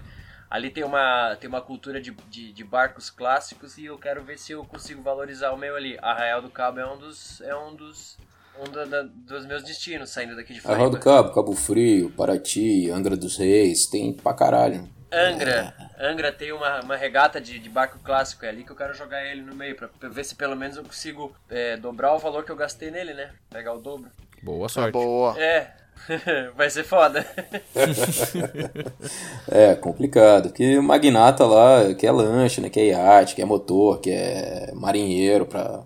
Ali 0.49 0.69
tem 0.69 0.84
uma, 0.84 1.36
tem 1.39 1.49
uma 1.49 1.59
cultura 1.59 1.99
de, 1.99 2.15
de, 2.30 2.53
de 2.53 2.63
barcos 2.63 3.09
clássicos 3.09 3.78
e 3.78 3.86
eu 3.86 3.97
quero 3.97 4.23
ver 4.23 4.38
se 4.38 4.53
eu 4.53 4.63
consigo 4.63 5.01
valorizar 5.01 5.51
o 5.51 5.57
meu 5.57 5.75
ali. 5.75 5.97
Arraial 6.01 6.41
do 6.41 6.49
Cabo 6.49 6.80
é 6.80 6.88
um 6.88 6.97
dos, 6.97 7.41
é 7.41 7.53
um 7.53 7.75
dos, 7.75 8.17
um 8.60 8.72
da- 8.72 8.86
da- 8.86 9.03
dos 9.03 9.45
meus 9.45 9.64
destinos 9.64 10.10
saindo 10.10 10.36
daqui 10.36 10.53
de 10.53 10.60
Arroio 10.60 10.89
do 10.89 10.97
Floripa. 10.97 11.03
Cabo, 11.24 11.34
Cabo 11.34 11.53
Frio, 11.53 12.10
Paraty, 12.12 12.89
Angra 12.89 13.16
dos 13.18 13.38
Reis, 13.38 13.86
tem 13.88 14.14
pra 14.14 14.34
caralho. 14.34 14.88
Angra, 15.12 15.74
Angra 15.99 16.32
tem 16.34 16.51
uma, 16.51 16.82
uma 16.82 16.95
regata 16.97 17.39
de, 17.39 17.60
de 17.60 17.70
barco 17.70 17.97
clássico, 18.03 18.43
é 18.45 18.49
ali 18.49 18.64
que 18.66 18.72
eu 18.72 18.76
quero 18.76 18.93
jogar 18.93 19.24
ele 19.26 19.41
no 19.41 19.55
meio, 19.55 19.76
pra, 19.76 19.88
ver 20.10 20.26
se 20.26 20.36
pelo 20.36 20.55
menos 20.55 20.76
eu 20.76 20.84
consigo 20.84 21.34
é, 21.49 21.78
dobrar 21.78 22.14
o 22.14 22.20
valor 22.20 22.43
que 22.43 22.51
eu 22.51 22.55
gastei 22.58 22.91
nele, 22.91 23.14
né? 23.14 23.30
Pegar 23.49 23.74
o 23.74 23.80
dobro. 23.80 24.10
Boa 24.43 24.68
Tá 24.68 24.74
sorte. 24.74 24.91
boa. 24.91 25.39
É, 25.41 25.72
vai 26.58 26.70
ser 26.70 26.84
foda. 26.84 27.26
É, 29.49 29.76
complicado. 29.76 30.49
Porque 30.49 30.78
o 30.78 30.84
magnata 30.84 31.45
lá 31.45 31.93
quer 31.95 32.12
lanche, 32.12 32.62
né? 32.62 32.70
Quer 32.70 32.86
iate, 32.88 33.36
quer 33.36 33.45
motor, 33.45 33.99
quer 33.99 34.72
marinheiro 34.74 35.45
pra, 35.45 35.82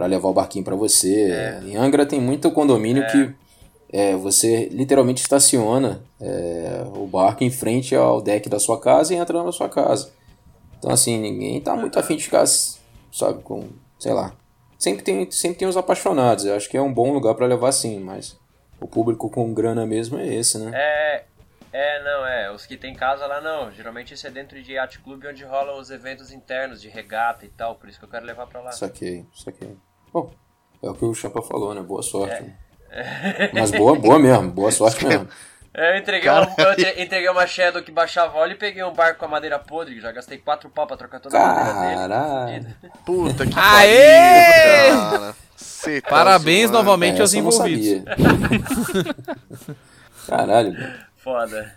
pra 0.00 0.06
levar 0.06 0.28
o 0.28 0.32
barquinho 0.32 0.64
pra 0.64 0.74
você. 0.74 1.60
Em 1.62 1.76
Angra 1.76 2.06
tem 2.06 2.18
muito 2.18 2.50
condomínio 2.50 3.06
que 3.08 3.34
é, 3.92 4.16
você 4.16 4.64
literalmente 4.70 5.20
estaciona 5.20 6.00
é, 6.18 6.86
o 6.96 7.06
barco 7.06 7.44
em 7.44 7.50
frente 7.50 7.94
ao 7.94 8.22
deck 8.22 8.48
da 8.48 8.58
sua 8.58 8.80
casa 8.80 9.12
e 9.12 9.18
entra 9.18 9.42
na 9.42 9.52
sua 9.52 9.68
casa. 9.68 10.10
Então, 10.78 10.90
assim, 10.90 11.20
ninguém 11.20 11.60
tá 11.60 11.76
muito 11.76 11.98
afim 11.98 12.16
de 12.16 12.24
ficar, 12.24 12.46
sabe, 13.12 13.42
com, 13.42 13.68
sei 13.98 14.14
lá. 14.14 14.32
Sempre 14.78 15.02
tem, 15.02 15.30
sempre 15.30 15.58
tem 15.58 15.68
os 15.68 15.76
apaixonados. 15.76 16.46
Eu 16.46 16.56
acho 16.56 16.70
que 16.70 16.78
é 16.78 16.80
um 16.80 16.94
bom 16.94 17.12
lugar 17.12 17.34
pra 17.34 17.46
levar 17.46 17.70
sim, 17.70 18.00
mas 18.00 18.38
o 18.80 18.88
público 18.88 19.28
com 19.28 19.52
grana 19.52 19.84
mesmo 19.84 20.18
é 20.18 20.26
esse, 20.34 20.56
né? 20.56 20.70
É, 20.72 21.24
é, 21.70 22.02
não, 22.02 22.26
é. 22.26 22.50
Os 22.50 22.64
que 22.64 22.78
tem 22.78 22.94
casa 22.94 23.26
lá 23.26 23.38
não. 23.42 23.70
Geralmente 23.70 24.14
isso 24.14 24.26
é 24.26 24.30
dentro 24.30 24.62
de 24.62 24.72
yacht 24.72 24.98
club 25.00 25.22
onde 25.28 25.44
rolam 25.44 25.78
os 25.78 25.90
eventos 25.90 26.32
internos 26.32 26.80
de 26.80 26.88
regata 26.88 27.44
e 27.44 27.50
tal. 27.50 27.74
Por 27.74 27.90
isso 27.90 27.98
que 27.98 28.06
eu 28.06 28.08
quero 28.08 28.24
levar 28.24 28.46
pra 28.46 28.62
lá. 28.62 28.72
Saquei, 28.72 29.26
saquei. 29.34 29.76
Bom, 30.12 30.32
é 30.82 30.90
o 30.90 30.94
que 30.94 31.04
o 31.04 31.14
Chapa 31.14 31.40
falou, 31.42 31.74
né? 31.74 31.82
Boa 31.82 32.02
sorte. 32.02 32.42
né? 32.42 32.54
Mas 33.52 33.70
boa, 33.70 33.94
boa 33.96 34.18
mesmo, 34.18 34.50
boa 34.50 34.72
sorte 34.72 35.06
mesmo. 35.06 35.28
É, 35.72 35.94
Eu 35.94 35.98
entreguei, 36.00 36.28
uma, 36.28 36.52
eu 36.58 36.72
entre- 36.72 37.02
entreguei 37.02 37.28
uma 37.28 37.46
Shadow 37.46 37.80
que 37.80 37.92
baixava 37.92 38.36
óleo 38.38 38.54
e 38.54 38.56
peguei 38.56 38.82
um 38.82 38.92
barco 38.92 39.20
com 39.20 39.26
a 39.26 39.28
madeira 39.28 39.56
podre. 39.56 40.00
Já 40.00 40.10
gastei 40.10 40.36
quatro 40.38 40.68
pau 40.68 40.84
pra 40.84 40.96
trocar 40.96 41.20
toda 41.20 41.38
a 41.38 41.46
madeira 41.46 41.80
dele. 41.80 41.96
Caralho. 41.96 42.66
Puta 43.06 43.46
que 43.46 43.52
Aê! 43.56 44.90
pariu, 44.90 45.10
cara. 45.20 45.34
Cê 45.56 46.00
tá 46.00 46.08
Parabéns 46.08 46.62
zoando. 46.62 46.72
novamente 46.78 47.20
aos 47.20 47.32
eu 47.32 47.40
não 47.42 47.50
envolvidos. 47.50 48.02
Caralho, 50.26 50.72
mano. 50.72 50.94
Foda. 51.16 51.74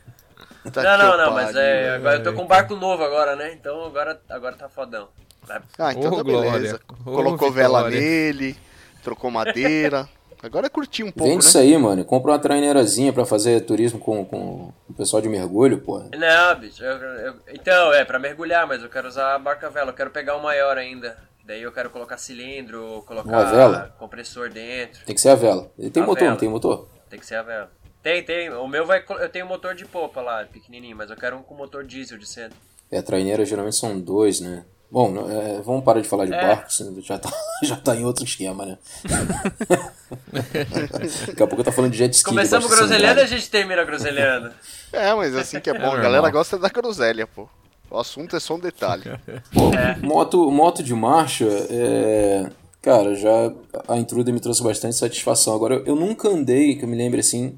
Tá 0.71 0.97
não, 0.97 0.99
não, 1.09 1.17
não, 1.17 1.17
pariu. 1.17 1.31
mas 1.33 1.55
é. 1.55 1.95
Agora 1.95 2.15
eu 2.17 2.23
tô 2.23 2.33
com 2.33 2.43
um 2.43 2.47
barco 2.47 2.75
novo 2.75 3.03
agora, 3.03 3.35
né? 3.35 3.53
Então 3.53 3.83
agora, 3.85 4.19
agora 4.29 4.55
tá 4.55 4.69
fodão. 4.69 5.09
Vai- 5.47 5.61
Ah, 5.77 5.91
então 5.93 6.15
tá 6.15 6.23
glória. 6.23 6.51
beleza. 6.51 6.79
Colocou 7.03 7.51
vela 7.51 7.89
nele, 7.89 8.55
trocou 9.03 9.29
madeira. 9.31 10.07
Agora 10.41 10.65
é 10.65 10.69
curtir 10.69 11.03
um 11.03 11.11
pouco, 11.11 11.23
Vende 11.29 11.43
né? 11.45 11.49
isso 11.49 11.57
aí, 11.57 11.77
mano. 11.77 12.03
Compra 12.03 12.31
uma 12.31 12.39
traineirazinha 12.39 13.13
pra 13.13 13.25
fazer 13.25 13.61
turismo 13.61 13.97
com, 13.97 14.25
com 14.25 14.73
o 14.89 14.93
pessoal 14.93 15.21
de 15.21 15.29
mergulho, 15.29 15.79
porra. 15.79 16.09
Não, 16.17 16.59
bicho. 16.59 16.83
eu- 16.83 16.97
eu- 16.97 17.35
então, 17.47 17.93
é 17.93 18.03
pra 18.03 18.19
mergulhar, 18.19 18.67
mas 18.67 18.83
eu 18.83 18.89
quero 18.89 19.07
usar 19.07 19.35
a 19.35 19.39
barca 19.39 19.69
vela. 19.69 19.91
Eu 19.91 19.95
quero 19.95 20.09
pegar 20.09 20.35
o 20.35 20.43
maior 20.43 20.77
ainda. 20.77 21.17
Daí 21.45 21.61
eu 21.61 21.71
quero 21.71 21.89
colocar 21.89 22.17
cilindro, 22.17 23.03
colocar 23.07 23.89
compressor 23.97 24.49
dentro. 24.49 25.05
Tem 25.05 25.15
que 25.15 25.21
ser 25.21 25.29
a 25.29 25.35
vela. 25.35 25.71
Ele 25.79 25.89
tem 25.89 26.03
A 26.03 26.05
motor, 26.05 26.19
vela. 26.19 26.31
não 26.31 26.37
tem 26.37 26.49
motor? 26.49 26.87
Tem 27.09 27.19
que 27.19 27.25
ser 27.25 27.35
a 27.35 27.41
vela. 27.43 27.71
Tem, 28.01 28.21
tem. 28.23 28.49
O 28.49 28.67
meu 28.67 28.85
vai. 28.85 29.01
Eu 29.21 29.29
tenho 29.29 29.45
motor 29.45 29.73
de 29.75 29.85
popa 29.85 30.19
lá, 30.21 30.43
pequenininho, 30.45 30.95
mas 30.97 31.09
eu 31.09 31.15
quero 31.15 31.37
um 31.37 31.41
com 31.43 31.55
motor 31.55 31.85
diesel 31.85 32.17
de 32.17 32.27
centro. 32.27 32.57
É, 32.91 33.01
traineira 33.01 33.45
geralmente 33.45 33.77
são 33.77 33.97
dois, 33.99 34.41
né? 34.41 34.65
Bom, 34.93 35.27
é, 35.27 35.59
vamos 35.63 35.83
parar 35.83 36.01
de 36.01 36.07
falar 36.07 36.27
de 36.27 36.33
É. 36.35 36.39
barco, 36.39 36.71
senão 36.71 37.01
já 37.01 37.17
tá, 37.17 37.33
já 37.63 37.75
tá 37.75 37.95
em 37.95 38.05
outro 38.05 38.23
esquema, 38.23 38.63
né? 38.63 38.77
Daqui 41.25 41.41
a 41.41 41.47
pouco 41.47 41.63
tá 41.63 41.71
falando 41.71 41.89
de 41.89 41.97
jet 41.97 42.13
ski. 42.13 42.29
Começamos 42.29 42.69
groselhando 42.69 43.19
e 43.19 43.23
a 43.23 43.25
gente 43.25 43.49
termina 43.49 43.83
groselhando. 43.83 44.51
É, 44.91 45.11
mas 45.15 45.35
assim 45.35 45.59
que 45.59 45.71
é 45.71 45.73
bom. 45.73 45.79
a 45.79 45.85
normal. 45.85 46.03
galera 46.03 46.29
gosta 46.29 46.59
da 46.59 46.69
groselha, 46.69 47.25
pô. 47.25 47.49
O 47.89 47.97
assunto 47.97 48.35
é 48.35 48.39
só 48.39 48.53
um 48.53 48.59
detalhe. 48.59 49.03
Pô, 49.51 49.71
moto, 50.05 50.51
moto 50.51 50.83
de 50.83 50.93
marcha, 50.93 51.45
é... 51.69 52.47
cara, 52.79 53.15
já 53.15 53.51
a 53.87 53.97
Intruder 53.97 54.31
me 54.31 54.39
trouxe 54.39 54.61
bastante 54.63 54.95
satisfação. 54.95 55.55
Agora, 55.55 55.81
eu 55.87 55.95
nunca 55.95 56.29
andei, 56.29 56.75
que 56.75 56.85
eu 56.85 56.89
me 56.89 56.95
lembre 56.95 57.19
assim, 57.19 57.57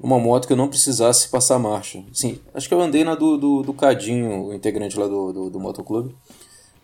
uma 0.00 0.18
moto 0.18 0.46
que 0.46 0.54
eu 0.54 0.58
não 0.58 0.68
precisasse 0.68 1.28
passar 1.28 1.58
marcha. 1.58 2.02
Sim, 2.14 2.40
acho 2.54 2.66
que 2.66 2.72
eu 2.74 2.80
andei 2.80 3.04
na 3.04 3.14
do, 3.14 3.36
do, 3.36 3.62
do 3.62 3.74
Cadinho, 3.74 4.46
o 4.46 4.54
integrante 4.54 4.98
lá 4.98 5.06
do, 5.06 5.32
do, 5.32 5.50
do 5.50 5.60
motoclube. 5.60 6.14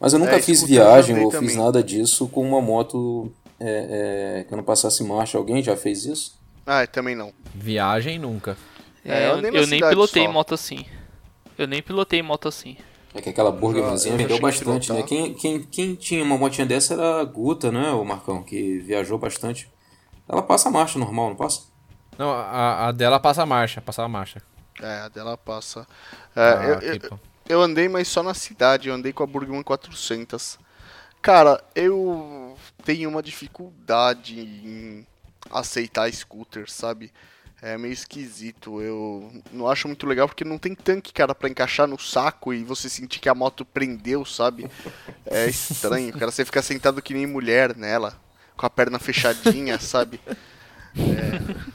Mas 0.01 0.13
eu 0.13 0.19
nunca 0.19 0.37
É, 0.37 0.43
fiz 0.43 0.63
viagem 0.63 1.19
ou 1.19 1.31
também. 1.31 1.49
fiz 1.49 1.57
nada 1.59 1.83
disso 1.83 2.29
com 2.29 2.47
uma 2.49 2.61
moto 2.61 3.33
é, 3.59 4.41
é, 4.41 4.45
que 4.45 4.53
eu 4.53 4.57
não 4.57 4.65
passasse 4.65 5.03
marcha. 5.05 5.37
Alguém 5.39 5.63
já 5.63 5.77
fez 5.77 6.05
isso? 6.05 6.39
Ah, 6.67 6.87
também 6.87 7.17
não. 7.17 7.33
Viagem 7.55 8.19
nunca. 8.19 8.57
É, 9.05 9.25
É, 9.25 9.31
eu 9.31 9.43
na 9.43 9.49
eu 9.49 9.67
nem 9.67 9.81
pilotei 9.81 10.25
só. 10.27 10.33
moto 10.33 10.55
assim. 10.55 10.85
Eu 11.57 11.67
nem 11.67 11.83
pilotei 11.83 12.23
moto 12.23 12.47
assim. 12.47 12.77
É 13.15 13.21
que 13.21 13.31
aquela 13.31 13.51
burgerzinha 13.51 14.13
já 14.13 14.19
vendeu 14.19 14.39
bastante, 14.39 14.93
né? 14.93 15.03
Quem, 15.03 15.35
quem, 15.35 15.63
quem 15.63 15.95
tinha 15.95 16.23
uma 16.23 16.37
motinha 16.39 16.67
dessa 16.67 16.95
era 16.95 17.21
a 17.21 17.25
Guta, 17.25 17.73
né, 17.73 17.91
o 17.91 18.05
Marcão, 18.05 18.43
que 18.43 18.79
viajou 18.81 19.19
bastante. 19.19 19.69
Ela 20.29 20.43
passa 20.43 20.71
marcha 20.71 20.99
normal, 20.99 21.31
não 21.31 21.37
passa? 21.37 21.63
Não, 22.19 22.31
a, 22.31 22.89
a 22.89 22.93
dela 22.93 23.19
passa 23.19 23.43
a 23.43 23.47
marcha, 23.47 23.81
passa 23.81 24.03
a 24.05 24.09
marcha. 24.09 24.43
É, 24.81 25.01
a 25.01 25.09
dela 25.09 25.37
passa. 25.39 25.87
É, 26.37 26.41
Ah, 26.41 26.65
eu, 26.83 26.93
eu. 26.93 27.21
Eu 27.49 27.61
andei, 27.63 27.89
mas 27.89 28.09
só 28.09 28.23
na 28.23 28.35
cidade. 28.35 28.89
Eu 28.89 28.95
andei 28.95 29.13
com 29.13 29.23
a 29.23 29.27
Burgman 29.27 29.63
400. 29.63 30.59
Cara, 31.23 31.63
eu 31.75 32.57
tenho 32.85 33.09
uma 33.09 33.23
dificuldade 33.23 34.39
em 34.41 35.07
aceitar 35.51 36.13
scooter, 36.13 36.71
sabe? 36.71 37.13
É 37.61 37.77
meio 37.77 37.93
esquisito. 37.93 38.81
Eu 38.81 39.33
não 39.53 39.69
acho 39.69 39.89
muito 39.89 40.07
legal 40.07 40.29
porque 40.29 40.45
não 40.45 40.59
tem 40.59 40.75
tanque, 40.77 41.13
cara, 41.13 41.35
pra 41.35 41.49
encaixar 41.49 41.89
no 41.89 41.99
saco 41.99 42.55
e 42.55 42.63
você 42.63 42.89
sentir 42.89 43.19
que 43.19 43.29
a 43.29 43.35
moto 43.35 43.65
prendeu, 43.65 44.25
sabe? 44.25 44.71
É 45.27 45.47
estranho, 45.49 46.13
cara. 46.13 46.31
Você 46.31 46.45
fica 46.45 46.63
sentado 46.63 47.03
que 47.03 47.13
nem 47.15 47.27
mulher 47.27 47.75
nela, 47.77 48.15
com 48.57 48.65
a 48.65 48.71
perna 48.71 48.99
fechadinha, 49.01 49.77
sabe? 49.81 50.21
É. 50.97 51.67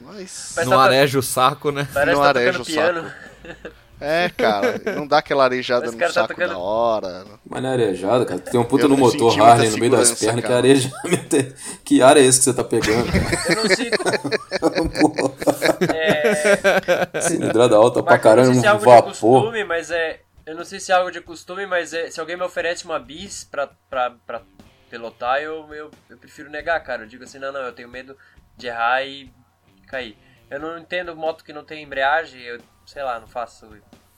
Mas. 0.00 0.52
Parece 0.56 0.70
Não 0.70 0.76
tá- 0.78 0.82
areja 0.84 1.18
o 1.18 1.22
saco, 1.22 1.70
né? 1.70 1.86
Parece 1.94 2.16
Não 2.16 2.22
tá 2.24 2.28
areja 2.30 2.60
o 2.60 2.64
piano. 2.64 3.12
É, 4.00 4.28
cara, 4.28 4.80
não 4.96 5.06
dá 5.06 5.18
aquela 5.18 5.44
arejada 5.44 5.86
Mas, 5.86 5.92
no 5.92 5.98
cara, 5.98 6.12
tá 6.12 6.20
saco 6.22 6.34
tocando- 6.34 6.50
da 6.50 6.58
hora. 6.58 7.24
Mas 7.48 7.62
não 7.62 7.70
é 7.70 7.72
arejada, 7.72 8.24
cara. 8.24 8.40
Tem 8.40 8.60
um 8.60 8.64
puta 8.64 8.84
Eu 8.84 8.88
no 8.90 8.96
motor 8.96 9.40
Harley 9.40 9.70
no 9.70 9.78
meio 9.78 9.90
das 9.92 10.12
pernas, 10.12 10.36
que 10.36 10.42
cara. 10.42 10.56
arejamento. 10.58 11.54
que 11.84 12.00
ar 12.02 12.16
é 12.16 12.20
esse 12.20 12.38
que 12.38 12.44
você 12.44 12.54
tá 12.54 12.62
pegando, 12.64 13.10
cara? 13.10 13.42
Eu 13.48 13.56
não 13.64 13.74
sei. 13.74 13.90
É, 15.94 17.20
cilindrada 17.20 17.76
alta 17.76 18.02
pra 18.02 18.12
Marco, 18.12 18.22
caramba, 18.24 18.46
não 18.48 18.52
sei 18.54 18.62
se 18.62 18.66
é 18.66 18.70
um 18.70 18.72
algo 18.74 18.84
de 18.84 18.90
vapor. 18.94 19.42
costume, 19.42 19.64
mas 19.64 19.90
é. 19.90 20.20
Eu 20.46 20.54
não 20.56 20.64
sei 20.64 20.80
se 20.80 20.90
é 20.90 20.94
algo 20.94 21.10
de 21.10 21.20
costume, 21.20 21.66
mas 21.66 21.92
é, 21.92 22.10
se 22.10 22.18
alguém 22.20 22.36
me 22.36 22.42
oferece 22.42 22.84
uma 22.86 22.98
bis 22.98 23.44
pra, 23.44 23.68
pra, 23.90 24.12
pra 24.26 24.40
pilotar, 24.88 25.42
eu, 25.42 25.66
eu, 25.74 25.90
eu 26.08 26.16
prefiro 26.16 26.48
negar, 26.50 26.80
cara. 26.82 27.02
Eu 27.02 27.06
digo 27.06 27.24
assim, 27.24 27.38
não, 27.38 27.52
não, 27.52 27.60
eu 27.60 27.72
tenho 27.72 27.88
medo 27.88 28.16
de 28.56 28.66
errar 28.68 29.04
e 29.04 29.30
cair. 29.86 30.16
Eu 30.50 30.58
não 30.58 30.78
entendo 30.78 31.14
moto 31.14 31.44
que 31.44 31.52
não 31.52 31.64
tem 31.64 31.82
embreagem, 31.84 32.40
eu 32.40 32.58
sei 32.92 33.02
lá, 33.02 33.20
não 33.20 33.26
faço. 33.28 33.66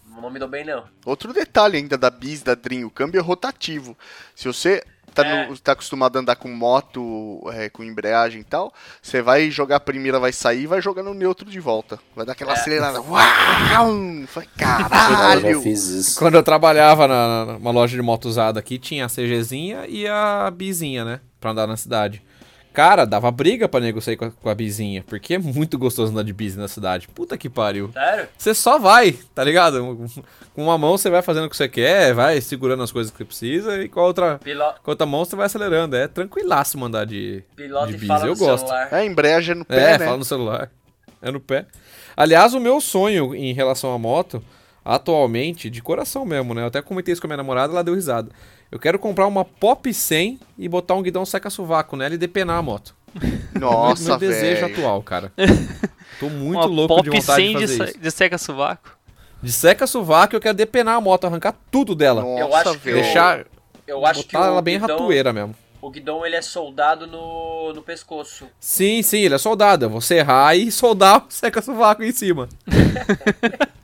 Não 0.06 0.30
me 0.30 0.38
dou 0.38 0.48
bem, 0.48 0.64
não. 0.64 0.84
Outro 1.04 1.32
detalhe 1.32 1.76
ainda 1.76 1.96
da 1.96 2.10
bis, 2.10 2.42
da 2.42 2.54
Dream, 2.54 2.86
o 2.86 2.90
câmbio 2.90 3.18
é 3.18 3.22
rotativo. 3.22 3.96
Se 4.34 4.46
você 4.48 4.82
tá, 5.14 5.24
É. 5.24 5.46
no- 5.46 5.56
tá 5.58 5.72
acostumado 5.72 6.16
a 6.16 6.20
andar 6.20 6.34
com 6.36 6.48
moto, 6.48 7.40
é, 7.52 7.68
com 7.68 7.84
embreagem 7.84 8.40
e 8.40 8.44
tal, 8.44 8.72
você 9.00 9.22
vai 9.22 9.50
jogar 9.50 9.76
a 9.76 9.80
primeira, 9.80 10.18
vai 10.18 10.32
sair 10.32 10.62
e 10.62 10.66
vai 10.66 10.80
jogar 10.82 11.02
no 11.04 11.14
neutro 11.14 11.48
de 11.48 11.60
volta. 11.60 11.98
Vai 12.16 12.26
dar 12.26 12.32
aquela 12.32 12.52
É. 12.52 12.54
acelerada. 12.54 13.00
Uau! 13.00 13.90
Foi 14.26 14.44
Eu 14.44 14.48
caralho! 14.56 15.62
fiz 15.62 15.86
isso. 15.88 16.18
Quando 16.18 16.34
eu 16.34 16.42
trabalhava 16.42 17.06
na, 17.06 17.44
numa 17.58 17.70
loja 17.70 17.96
de 17.96 18.02
moto 18.02 18.24
usada 18.26 18.58
aqui, 18.58 18.78
tinha 18.78 19.06
a 19.06 19.08
CGzinha 19.08 19.86
e 19.88 20.06
a 20.08 20.50
bizinha, 20.50 21.04
né? 21.04 21.20
Pra 21.40 21.52
andar 21.52 21.66
na 21.68 21.76
cidade. 21.76 22.22
Cara, 22.72 23.04
dava 23.04 23.30
briga 23.32 23.68
pra 23.68 23.80
negociar 23.80 24.16
com 24.16 24.26
a, 24.26 24.30
com 24.30 24.48
a 24.48 24.54
bizinha, 24.54 25.02
porque 25.06 25.34
é 25.34 25.38
muito 25.38 25.76
gostoso 25.76 26.12
andar 26.12 26.22
de 26.22 26.32
bis 26.32 26.56
na 26.56 26.68
cidade. 26.68 27.08
Puta 27.08 27.36
que 27.36 27.48
pariu. 27.50 27.90
Sério? 27.92 28.28
Você 28.38 28.54
só 28.54 28.78
vai, 28.78 29.12
tá 29.34 29.42
ligado? 29.42 30.08
Com 30.54 30.62
uma 30.64 30.78
mão 30.78 30.96
você 30.96 31.10
vai 31.10 31.20
fazendo 31.20 31.46
o 31.46 31.50
que 31.50 31.56
você 31.56 31.68
quer, 31.68 32.14
vai 32.14 32.40
segurando 32.40 32.82
as 32.84 32.92
coisas 32.92 33.10
que 33.10 33.18
você 33.18 33.24
precisa, 33.24 33.82
e 33.82 33.88
com 33.88 33.98
a 33.98 34.04
outra, 34.04 34.38
Pilo, 34.38 34.62
com 34.84 34.90
a 34.90 34.92
outra 34.92 35.04
mão 35.06 35.24
você 35.24 35.34
vai 35.34 35.46
acelerando. 35.46 35.96
É 35.96 36.06
tranquilaço 36.06 36.78
mandar 36.78 37.04
de, 37.06 37.42
pilota 37.56 37.88
de 37.88 37.94
e 37.94 37.98
bis, 37.98 38.06
fala 38.08 38.24
eu 38.26 38.34
no 38.34 38.36
gosto. 38.36 38.66
celular. 38.68 38.88
É, 38.92 39.04
embreagem 39.04 39.52
é 39.52 39.54
no 39.58 39.64
pé, 39.64 39.92
É, 39.94 39.98
né? 39.98 40.04
fala 40.04 40.16
no 40.16 40.24
celular. 40.24 40.70
É 41.20 41.30
no 41.30 41.40
pé. 41.40 41.66
Aliás, 42.16 42.54
o 42.54 42.60
meu 42.60 42.80
sonho 42.80 43.34
em 43.34 43.52
relação 43.52 43.92
à 43.92 43.98
moto, 43.98 44.42
atualmente, 44.84 45.68
de 45.70 45.82
coração 45.82 46.24
mesmo, 46.24 46.54
né? 46.54 46.62
Eu 46.62 46.66
até 46.66 46.80
comentei 46.82 47.12
isso 47.12 47.20
com 47.20 47.26
a 47.26 47.30
minha 47.30 47.36
namorada, 47.36 47.72
ela 47.72 47.82
deu 47.84 47.94
risada. 47.94 48.30
Eu 48.70 48.78
quero 48.78 48.98
comprar 48.98 49.26
uma 49.26 49.44
Pop 49.44 49.92
100 49.92 50.38
e 50.58 50.68
botar 50.68 50.94
um 50.94 51.02
guidão 51.02 51.24
seca-sovaco 51.24 51.96
nela 51.96 52.14
e 52.14 52.18
depenar 52.18 52.58
a 52.58 52.62
moto. 52.62 52.94
Nossa, 53.58 54.04
meu 54.10 54.18
desejo 54.18 54.60
velho. 54.66 54.74
atual, 54.78 55.02
cara. 55.02 55.32
Tô 56.20 56.28
muito 56.28 56.58
Uma 56.58 56.66
louco 56.66 56.94
pop 56.96 57.10
de 57.10 57.16
vontade 57.18 57.42
100 57.42 57.56
de 57.58 57.66
de, 57.66 57.76
fazer 57.78 57.90
isso. 57.90 57.98
de 57.98 58.10
seca-sovaco. 58.10 58.96
De 59.42 59.50
seca-sovaco 59.50 60.36
eu 60.36 60.40
quero 60.40 60.54
depenar 60.56 60.96
a 60.96 61.00
moto, 61.00 61.24
arrancar 61.26 61.54
tudo 61.70 61.94
dela. 61.94 62.22
Nossa, 62.22 62.40
Eu 62.40 62.54
acho 62.54 62.72
que 62.72 62.78
velho. 62.78 63.02
Deixar, 63.02 63.46
Eu 63.86 64.06
acho 64.06 64.22
que 64.24 64.32
botar 64.34 64.44
o 64.44 64.52
ela 64.52 64.62
bem 64.62 64.78
guidão, 64.78 64.96
ratoeira 64.98 65.32
mesmo. 65.32 65.56
o 65.80 65.90
guidão 65.90 66.24
ele 66.26 66.36
é 66.36 66.42
soldado 66.42 67.06
no, 67.06 67.72
no 67.72 67.82
pescoço. 67.82 68.46
Sim, 68.60 69.02
sim, 69.02 69.20
ele 69.20 69.34
é 69.34 69.38
soldado. 69.38 69.86
Eu 69.86 69.90
vou 69.90 70.00
serrar 70.02 70.54
e 70.56 70.70
soldar 70.70 71.24
o 71.26 71.32
seca-sovaco 71.32 72.04
em 72.04 72.12
cima. 72.12 72.48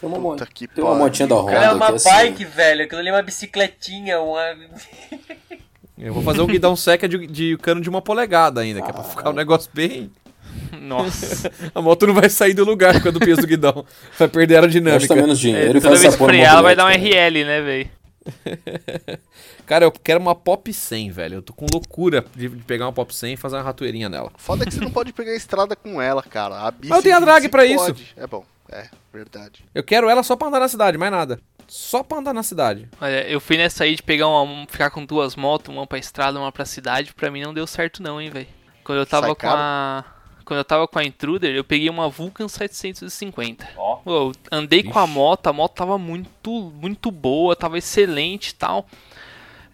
Tem 0.00 0.08
uma, 0.08 0.18
mo- 0.18 0.30
Puta 0.30 0.46
que 0.46 0.66
tem 0.68 0.84
uma 0.84 0.94
motinha 0.94 1.26
da 1.26 1.34
Honda 1.36 1.52
Cara, 1.52 1.64
é 1.66 1.72
uma 1.72 1.86
que 1.86 1.92
é 1.92 1.96
assim, 1.96 2.08
bike, 2.10 2.44
velho. 2.44 2.84
Aquilo 2.84 3.00
ali 3.00 3.08
é 3.08 3.12
uma 3.12 3.22
bicicletinha, 3.22 4.20
uma. 4.20 4.40
Eu 5.98 6.14
vou 6.14 6.22
fazer 6.22 6.40
um 6.42 6.46
guidão 6.46 6.76
seca 6.76 7.08
de, 7.08 7.26
de 7.26 7.56
cano 7.58 7.80
de 7.80 7.88
uma 7.88 8.00
polegada 8.00 8.60
ainda, 8.60 8.80
que 8.80 8.88
é 8.88 8.92
pra 8.92 9.02
ficar 9.02 9.30
um 9.30 9.32
negócio 9.32 9.68
bem. 9.74 10.10
Nossa. 10.80 11.50
A 11.74 11.82
moto 11.82 12.06
não 12.06 12.14
vai 12.14 12.28
sair 12.30 12.54
do 12.54 12.64
lugar 12.64 12.94
por 12.94 13.02
causa 13.04 13.18
do 13.18 13.24
peso 13.24 13.40
do 13.40 13.46
guidão. 13.46 13.84
Vai 14.18 14.28
perder 14.28 14.56
a 14.56 14.60
Gasta 14.60 14.78
aerodinâmica. 14.78 15.14
menos 15.16 15.38
dinheiro 15.40 15.70
e 15.78 15.80
Toda 15.80 15.88
faz 15.88 16.00
vez 16.00 16.04
essa 16.04 16.12
que 16.12 16.18
porra 16.18 16.32
frear, 16.32 16.52
ela 16.52 16.62
vai 16.62 16.76
dar 16.76 16.86
um. 16.86 16.88
RL, 16.88 17.44
né, 17.44 17.60
velho? 17.60 17.90
Cara, 19.66 19.84
eu 19.84 19.92
quero 19.92 20.20
uma 20.20 20.34
Pop 20.34 20.72
100, 20.72 21.10
velho. 21.10 21.34
Eu 21.36 21.42
tô 21.42 21.52
com 21.52 21.66
loucura 21.72 22.24
de 22.34 22.48
de 22.48 22.64
pegar 22.64 22.86
uma 22.86 22.92
Pop 22.92 23.14
100 23.14 23.34
e 23.34 23.36
fazer 23.36 23.56
uma 23.56 23.62
ratoeirinha 23.62 24.08
nela. 24.08 24.30
Foda 24.36 24.64
que 24.64 24.72
você 24.72 24.80
não 24.80 24.90
pode 24.90 25.12
pegar 25.12 25.32
a 25.32 25.36
estrada 25.36 25.76
com 25.76 26.00
ela, 26.00 26.22
cara. 26.22 26.66
A 26.66 26.70
bici 26.70 26.88
Mas 26.88 26.98
eu 26.98 27.02
tenho 27.02 27.16
a 27.16 27.20
drag 27.20 27.48
pra 27.48 27.64
isso. 27.64 27.84
pode. 27.84 28.14
É 28.16 28.26
bom, 28.26 28.44
é, 28.70 28.88
verdade. 29.12 29.64
Eu 29.74 29.82
quero 29.82 30.08
ela 30.08 30.22
só 30.22 30.36
pra 30.36 30.48
andar 30.48 30.60
na 30.60 30.68
cidade, 30.68 30.96
mais 30.98 31.12
nada. 31.12 31.40
Só 31.66 32.02
pra 32.02 32.18
andar 32.18 32.32
na 32.32 32.42
cidade. 32.42 32.88
Olha, 33.00 33.28
eu 33.28 33.40
fui 33.40 33.56
nessa 33.58 33.84
aí 33.84 33.94
de 33.94 34.02
pegar 34.02 34.26
uma. 34.28 34.66
ficar 34.66 34.90
com 34.90 35.04
duas 35.04 35.36
motos, 35.36 35.74
uma 35.74 35.86
pra 35.86 35.98
estrada, 35.98 36.38
uma 36.38 36.50
pra 36.50 36.64
cidade, 36.64 37.12
pra 37.12 37.30
mim 37.30 37.42
não 37.42 37.52
deu 37.52 37.66
certo 37.66 38.02
não, 38.02 38.20
hein, 38.20 38.30
velho. 38.30 38.46
Quando 38.82 38.98
eu 39.00 39.06
tava 39.06 39.26
Sai 39.26 39.34
com 39.34 39.40
caro? 39.40 39.58
a. 39.60 40.04
Quando 40.48 40.60
eu 40.60 40.64
tava 40.64 40.88
com 40.88 40.98
a 40.98 41.04
Intruder, 41.04 41.54
eu 41.54 41.62
peguei 41.62 41.90
uma 41.90 42.08
Vulcan 42.08 42.48
750. 42.48 43.68
Ó. 43.76 43.96
Pô, 43.96 44.10
eu 44.10 44.32
andei 44.50 44.82
com 44.82 44.98
a 44.98 45.04
Ixi. 45.04 45.12
moto, 45.12 45.46
a 45.46 45.52
moto 45.52 45.74
tava 45.74 45.98
muito, 45.98 46.72
muito 46.80 47.10
boa, 47.10 47.54
tava 47.54 47.76
excelente 47.76 48.48
e 48.48 48.54
tal. 48.54 48.86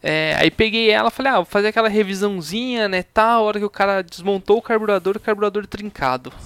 É, 0.03 0.37
aí 0.37 0.51
peguei 0.51 0.91
ela, 0.91 1.13
falei, 1.13 1.31
ah, 1.31 1.37
vou 1.37 1.45
fazer 1.45 1.69
aquela 1.69 1.89
revisãozinha, 1.89 2.89
né, 2.89 3.05
tal, 3.05 3.43
a 3.43 3.47
hora 3.47 3.61
que 3.61 3.65
o 3.65 3.71
cara 3.71 4.03
desmontou 4.03 4.59
o 4.59 4.63
carburador, 4.63 5.17
o 5.17 5.21
carburador 5.21 5.65
trincado. 5.65 6.31
Quem 6.31 6.39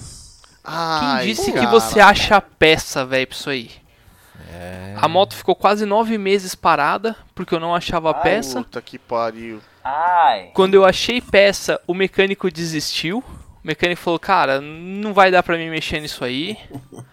Ai, 0.63 1.25
disse 1.25 1.51
cara. 1.51 1.65
que 1.65 1.71
você 1.71 1.99
acha 1.99 2.35
a 2.35 2.41
peça, 2.41 3.03
velho, 3.03 3.25
pra 3.25 3.35
isso 3.35 3.49
aí? 3.49 3.71
É. 4.53 4.93
A 4.95 5.07
moto 5.07 5.35
ficou 5.35 5.55
quase 5.55 5.87
nove 5.87 6.19
meses 6.19 6.53
parada, 6.53 7.15
porque 7.33 7.55
eu 7.55 7.59
não 7.59 7.73
achava 7.73 8.11
a 8.11 8.15
Ai, 8.15 8.21
peça. 8.21 8.61
Puta 8.61 8.79
que 8.79 8.99
pariu. 8.99 9.59
Ai. 9.83 10.51
Quando 10.53 10.75
eu 10.75 10.85
achei 10.85 11.19
peça, 11.19 11.81
o 11.87 11.95
mecânico 11.95 12.51
desistiu. 12.51 13.23
O 13.63 13.67
mecânico 13.67 14.01
falou, 14.01 14.19
cara, 14.19 14.61
não 14.61 15.13
vai 15.13 15.29
dar 15.31 15.43
pra 15.43 15.57
mim 15.57 15.69
mexer 15.69 15.99
nisso 15.99 16.23
aí. 16.23 16.57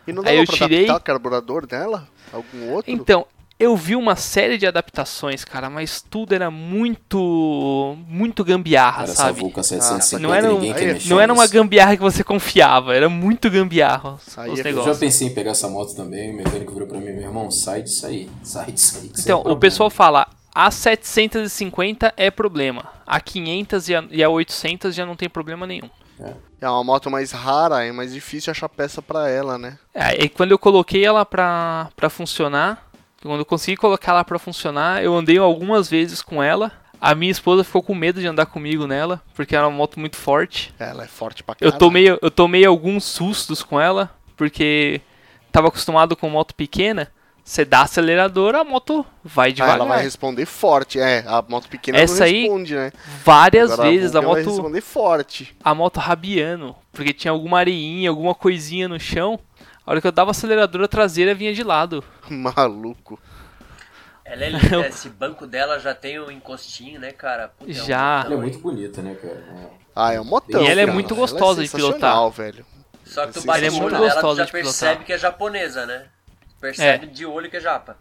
E 0.07 0.13
não 0.13 0.23
Aí 0.25 0.39
eu 0.39 0.45
pra 0.47 0.55
tirei- 0.57 0.85
adaptar 0.85 0.97
o 0.97 1.01
carburador 1.05 1.67
nela? 1.71 2.09
Algum 2.33 2.73
outro? 2.73 2.91
Então, 2.91 3.27
Eu 3.59 3.75
vi 3.75 3.97
uma 3.97 4.17
série 4.17 4.59
de 4.59 4.67
adaptações, 4.67 5.43
cara, 5.43 5.71
mas 5.71 6.03
tudo 6.03 6.35
era 6.35 6.51
muito. 6.51 7.97
muito 8.07 8.45
gambiarra, 8.45 9.05
Era 9.05 9.13
essa 9.13 9.23
sabe? 9.23 9.41
Vulcan 9.41 9.63
750, 9.63 10.23
não 10.29 10.35
era 10.35 10.51
um- 10.51 10.59
ninguém 10.59 10.75
quer 10.75 10.81
aí- 10.81 10.93
mexer 10.93 11.09
Não 11.09 11.19
era 11.19 11.33
uma 11.33 11.47
gambiarra 11.47 11.97
que 11.97 12.03
você 12.03 12.23
confiava, 12.23 12.95
era 12.95 13.09
muito 13.09 13.49
gambiarra 13.51 14.11
os, 14.15 14.37
Aí 14.39 14.51
os 14.51 14.59
é- 14.59 14.61
Eu 14.61 14.65
já 14.65 14.71
negócios. 14.71 14.99
pensei 14.99 15.29
em 15.29 15.35
pegar 15.35 15.53
essa 15.53 15.69
moto 15.71 15.95
também, 15.97 16.33
o 16.35 16.37
mecânico 16.37 16.71
virou 16.75 16.87
pra 16.87 16.99
mim, 16.99 17.13
meu 17.13 17.23
irmão, 17.23 17.51
sai 17.51 17.81
disso 17.83 18.07
aí, 18.07 18.29
sai 18.43 18.73
disso 18.73 18.99
aí. 18.99 19.07
isso 19.15 19.23
Então, 19.23 19.39
é 19.39 19.41
o 19.41 19.43
problema." 19.45 19.61
pessoal 19.61 19.89
fala, 19.89 20.27
a 20.55 20.71
750 20.71 22.13
é 22.17 22.31
problema, 22.31 22.85
a 23.07 23.19
500 23.21 23.89
e 23.89 23.95
a, 23.97 24.05
e 24.11 24.23
a 24.23 24.29
800 24.29 24.95
já 24.95 25.07
não 25.07 25.17
tem 25.17 25.29
problema 25.31 25.67
nenhum. 25.67 25.89
É 26.61 26.69
uma 26.69 26.83
moto 26.83 27.11
mais 27.11 27.33
rara, 27.33 27.85
é 27.85 27.93
mais 27.93 28.13
difícil 28.13 28.51
achar 28.51 28.69
peça 28.69 29.03
pra 29.03 29.29
ela, 29.29 29.59
né? 29.59 29.79
É, 29.95 30.25
e 30.25 30.29
quando 30.29 30.53
eu 30.53 30.59
coloquei 30.59 31.05
ela 31.05 31.25
pra, 31.25 31.91
pra 31.95 32.09
funcionar, 32.09 32.89
quando 33.23 33.41
eu 33.41 33.45
consegui 33.45 33.77
colocar 33.77 34.13
ela 34.13 34.25
pra 34.25 34.39
funcionar, 34.39 35.03
eu 35.05 35.15
andei 35.15 35.37
algumas 35.39 35.89
vezes 35.91 36.23
com 36.23 36.43
ela. 36.43 36.73
A 36.99 37.15
minha 37.15 37.31
esposa 37.31 37.63
ficou 37.63 37.83
com 37.83 37.95
medo 37.95 38.21
de 38.21 38.27
andar 38.27 38.47
comigo 38.47 38.87
nela, 38.87 39.21
porque 39.35 39.55
era 39.55 39.69
uma 39.69 39.77
moto 39.77 40.01
muito 40.01 40.17
forte. 40.17 40.75
Ela 40.79 41.05
é 41.05 41.07
forte 41.07 41.43
pra 41.45 41.55
Eu 41.61 41.71
caralho. 41.71 41.79
tomei, 41.79 42.09
eu 42.09 42.31
tomei 42.31 42.65
alguns 42.65 43.05
sustos 43.05 43.63
com 43.63 43.79
ela, 43.79 44.11
porque 44.35 45.03
tava 45.53 45.69
acostumado 45.69 46.17
com 46.17 46.31
moto 46.31 46.55
pequena. 46.55 47.09
Você 47.49 47.65
dá 47.65 47.83
acelerador, 47.83 48.57
a 48.57 48.65
moto 48.65 49.07
vai 49.23 49.51
Ah, 49.51 49.53
devagar. 49.53 49.77
ela 49.77 49.85
vai 49.85 50.03
responder 50.03 50.45
forte, 50.47 50.99
é. 50.99 51.23
A 51.29 51.41
moto 51.49 51.69
pequena 51.69 51.97
Essa 51.97 52.19
não 52.19 52.23
aí- 52.27 52.41
responde, 52.41 52.75
né? 52.75 52.93
Várias 53.25 53.71
Agora 53.71 53.89
vezes 53.89 54.17
a 54.17 54.21
vai 54.21 54.29
moto, 54.29 54.51
responder 54.51 54.81
forte. 54.81 55.57
a 55.63 55.73
moto 55.73 55.99
rabiando, 56.01 56.75
porque 56.93 57.13
tinha 57.13 57.31
alguma 57.31 57.61
areinha, 57.61 58.11
alguma 58.11 58.35
coisinha 58.35 58.89
no 58.89 58.99
chão. 58.99 59.39
A 59.87 59.93
hora 59.93 60.01
que 60.01 60.07
eu 60.09 60.13
dava 60.13 60.33
acelerador, 60.33 60.83
a 60.83 60.89
traseira 60.89 61.37
vinha 61.37 61.55
de 61.55 61.63
lado. 61.63 62.03
Maluco. 62.29 63.17
Ela 64.25 64.45
é 64.47 64.49
linda, 64.51 64.89
esse 64.89 65.09
banco 65.09 65.47
dela 65.47 65.79
já 65.79 65.95
tem 65.95 66.19
um 66.19 66.29
encostinho, 66.33 66.99
né, 66.99 67.13
cara? 67.13 67.47
Puta, 67.57 67.71
é 67.71 67.75
um 67.81 67.87
Já. 67.87 68.23
Ela 68.27 68.35
é 68.35 68.39
muito 68.39 68.59
bonita, 68.59 69.01
né, 69.01 69.15
cara? 69.15 69.35
É. 69.35 69.67
Ah, 69.95 70.13
é 70.13 70.21
um 70.21 70.25
motão. 70.25 70.61
E 70.63 70.67
ela 70.67 70.81
é 70.81 70.85
cara. 70.85 70.93
muito 70.93 71.15
Ela 71.15 71.21
gostosa 71.21 71.63
de 71.63 71.71
pilotar. 71.71 72.29
velho. 72.31 72.67
Só 73.05 73.25
que 73.25 73.35
tu 73.35 73.39
Ela 73.39 73.47
bate 73.47 73.65
é 73.67 73.69
o 73.71 73.73
muito 73.75 73.85
olho 73.85 73.93
dela, 73.99 74.09
tu 74.11 74.15
gostosa 74.15 74.37
já 74.41 74.45
de 74.47 74.51
pilotar. 74.51 74.73
percebe 74.81 75.05
que 75.05 75.13
é 75.13 75.19
japonesa, 75.19 75.87
né? 75.87 76.07
Percebe 76.75 77.07
de 77.07 77.27
olho 77.27 77.51
que 77.51 77.57
é 77.57 77.61
japa. 77.61 77.97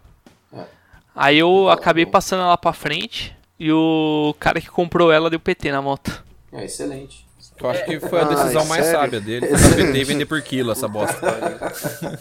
Aí 1.15 1.37
eu 1.39 1.69
acabei 1.69 2.05
passando 2.05 2.41
ela 2.41 2.57
pra 2.57 2.73
frente 2.73 3.35
e 3.59 3.71
o 3.71 4.35
cara 4.39 4.59
que 4.59 4.69
comprou 4.69 5.11
ela 5.11 5.29
deu 5.29 5.39
PT 5.39 5.71
na 5.71 5.81
moto. 5.81 6.23
É, 6.51 6.65
excelente. 6.65 7.25
Eu 7.57 7.69
acho 7.69 7.85
que 7.85 7.99
foi 8.01 8.19
a 8.19 8.23
Ai, 8.27 8.35
decisão 8.35 8.65
mais 8.65 8.83
sério? 8.83 8.99
sábia 8.99 9.21
dele. 9.21 9.47
PT 9.47 9.97
e 9.97 10.03
vender 10.03 10.25
por 10.25 10.41
quilo 10.41 10.71
essa 10.73 10.87
bosta. 10.87 11.21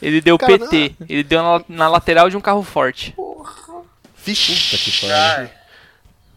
Ele 0.00 0.20
deu 0.22 0.38
Cara, 0.38 0.58
PT, 0.58 0.94
ele 1.08 1.22
deu 1.22 1.42
na, 1.42 1.64
na 1.68 1.88
lateral 1.88 2.30
de 2.30 2.36
um 2.36 2.40
carro 2.40 2.62
forte. 2.62 3.14
Vixe. 4.24 4.54
Puta 4.70 4.82
que 4.82 5.00
pariu. 5.06 5.50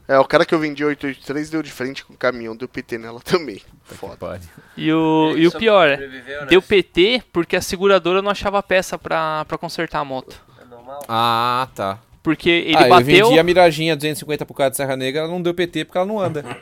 É, 0.07 0.19
o 0.19 0.25
cara 0.25 0.45
que 0.45 0.53
eu 0.53 0.59
vendi 0.59 0.83
883 0.83 1.49
deu 1.49 1.63
de 1.63 1.71
frente 1.71 2.03
com 2.03 2.13
o 2.13 2.17
caminhão, 2.17 2.55
deu 2.55 2.67
PT 2.67 2.97
nela 2.97 3.19
também. 3.21 3.61
Foda. 3.85 4.39
E 4.75 4.91
o, 4.91 5.33
e 5.37 5.47
o 5.47 5.51
pior, 5.51 5.87
é, 5.87 5.97
né? 5.97 6.45
deu 6.49 6.61
PT 6.61 7.23
porque 7.31 7.55
a 7.55 7.61
seguradora 7.61 8.21
não 8.21 8.29
achava 8.29 8.61
peça 8.61 8.97
pra, 8.97 9.45
pra 9.45 9.57
consertar 9.57 9.99
a 9.99 10.05
moto. 10.05 10.35
É 10.61 10.65
normal. 10.65 11.03
Ah, 11.07 11.67
tá. 11.73 11.99
Porque 12.21 12.49
ele 12.49 12.77
ah, 12.77 12.83
eu 12.83 12.89
bateu. 12.89 13.27
vendi 13.27 13.39
a 13.39 13.43
Mirajinha 13.43 13.95
250 13.95 14.45
pro 14.45 14.55
cara 14.55 14.69
de 14.69 14.77
Serra 14.77 14.95
Negra, 14.95 15.21
ela 15.21 15.29
não 15.29 15.41
deu 15.41 15.53
PT 15.53 15.85
porque 15.85 15.97
ela 15.97 16.07
não 16.07 16.19
anda. 16.19 16.43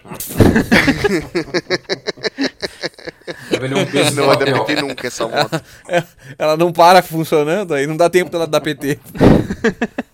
Não 4.16 4.26
vai 4.26 4.38
dar 4.38 4.46
papel. 4.46 4.66
PT 4.66 4.82
nunca 4.82 5.08
essa 5.08 5.28
moto. 5.28 5.62
ela 6.38 6.58
não 6.58 6.72
para 6.72 7.02
funcionando, 7.02 7.74
aí 7.74 7.86
não 7.86 7.96
dá 7.96 8.10
tempo 8.10 8.32
dela 8.32 8.48
dar 8.48 8.62
PT. 8.62 9.00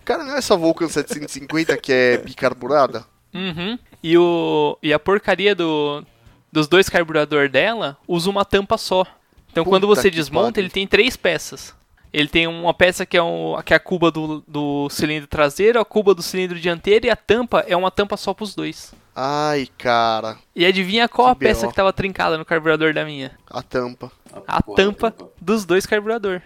Cara, 0.04 0.24
não 0.24 0.34
é 0.34 0.38
essa 0.38 0.56
Vulcan 0.56 0.88
750 0.88 1.76
que 1.76 1.92
é 1.92 2.18
bicarburada? 2.18 3.04
Uhum. 3.34 3.78
E, 4.02 4.16
o, 4.16 4.78
e 4.82 4.92
a 4.92 4.98
porcaria 4.98 5.54
do, 5.54 6.04
dos 6.52 6.66
dois 6.68 6.88
carburador 6.88 7.48
dela 7.48 7.96
usa 8.06 8.30
uma 8.30 8.44
tampa 8.44 8.78
só. 8.78 9.06
Então 9.50 9.64
quando 9.64 9.86
Puta 9.86 10.00
você 10.00 10.10
que 10.10 10.16
desmonta, 10.16 10.52
pariu. 10.52 10.62
ele 10.64 10.70
tem 10.70 10.86
três 10.86 11.16
peças. 11.16 11.74
Ele 12.10 12.28
tem 12.28 12.46
uma 12.46 12.72
peça 12.72 13.04
que 13.04 13.18
é, 13.18 13.22
um, 13.22 13.54
que 13.62 13.74
é 13.74 13.76
a 13.76 13.80
cuba 13.80 14.10
do, 14.10 14.42
do 14.48 14.88
cilindro 14.88 15.26
traseiro, 15.28 15.78
a 15.78 15.84
cuba 15.84 16.14
do 16.14 16.22
cilindro 16.22 16.58
dianteiro 16.58 17.06
e 17.06 17.10
a 17.10 17.16
tampa 17.16 17.64
é 17.68 17.76
uma 17.76 17.90
tampa 17.90 18.16
só 18.16 18.32
pros 18.32 18.54
dois. 18.54 18.94
Ai, 19.14 19.68
cara. 19.76 20.38
E 20.56 20.64
adivinha 20.64 21.06
qual 21.08 21.34
Que 21.36 21.44
a 21.44 21.48
peça 21.48 21.66
BO. 21.66 21.70
que 21.70 21.76
tava 21.76 21.92
trincada 21.92 22.38
no 22.38 22.44
carburador 22.46 22.94
da 22.94 23.04
minha? 23.04 23.32
A 23.50 23.62
tampa. 23.62 24.10
A 24.46 24.62
porra, 24.62 24.76
tampa 24.76 25.14
dos 25.40 25.66
dois 25.66 25.84
carburador. 25.84 26.40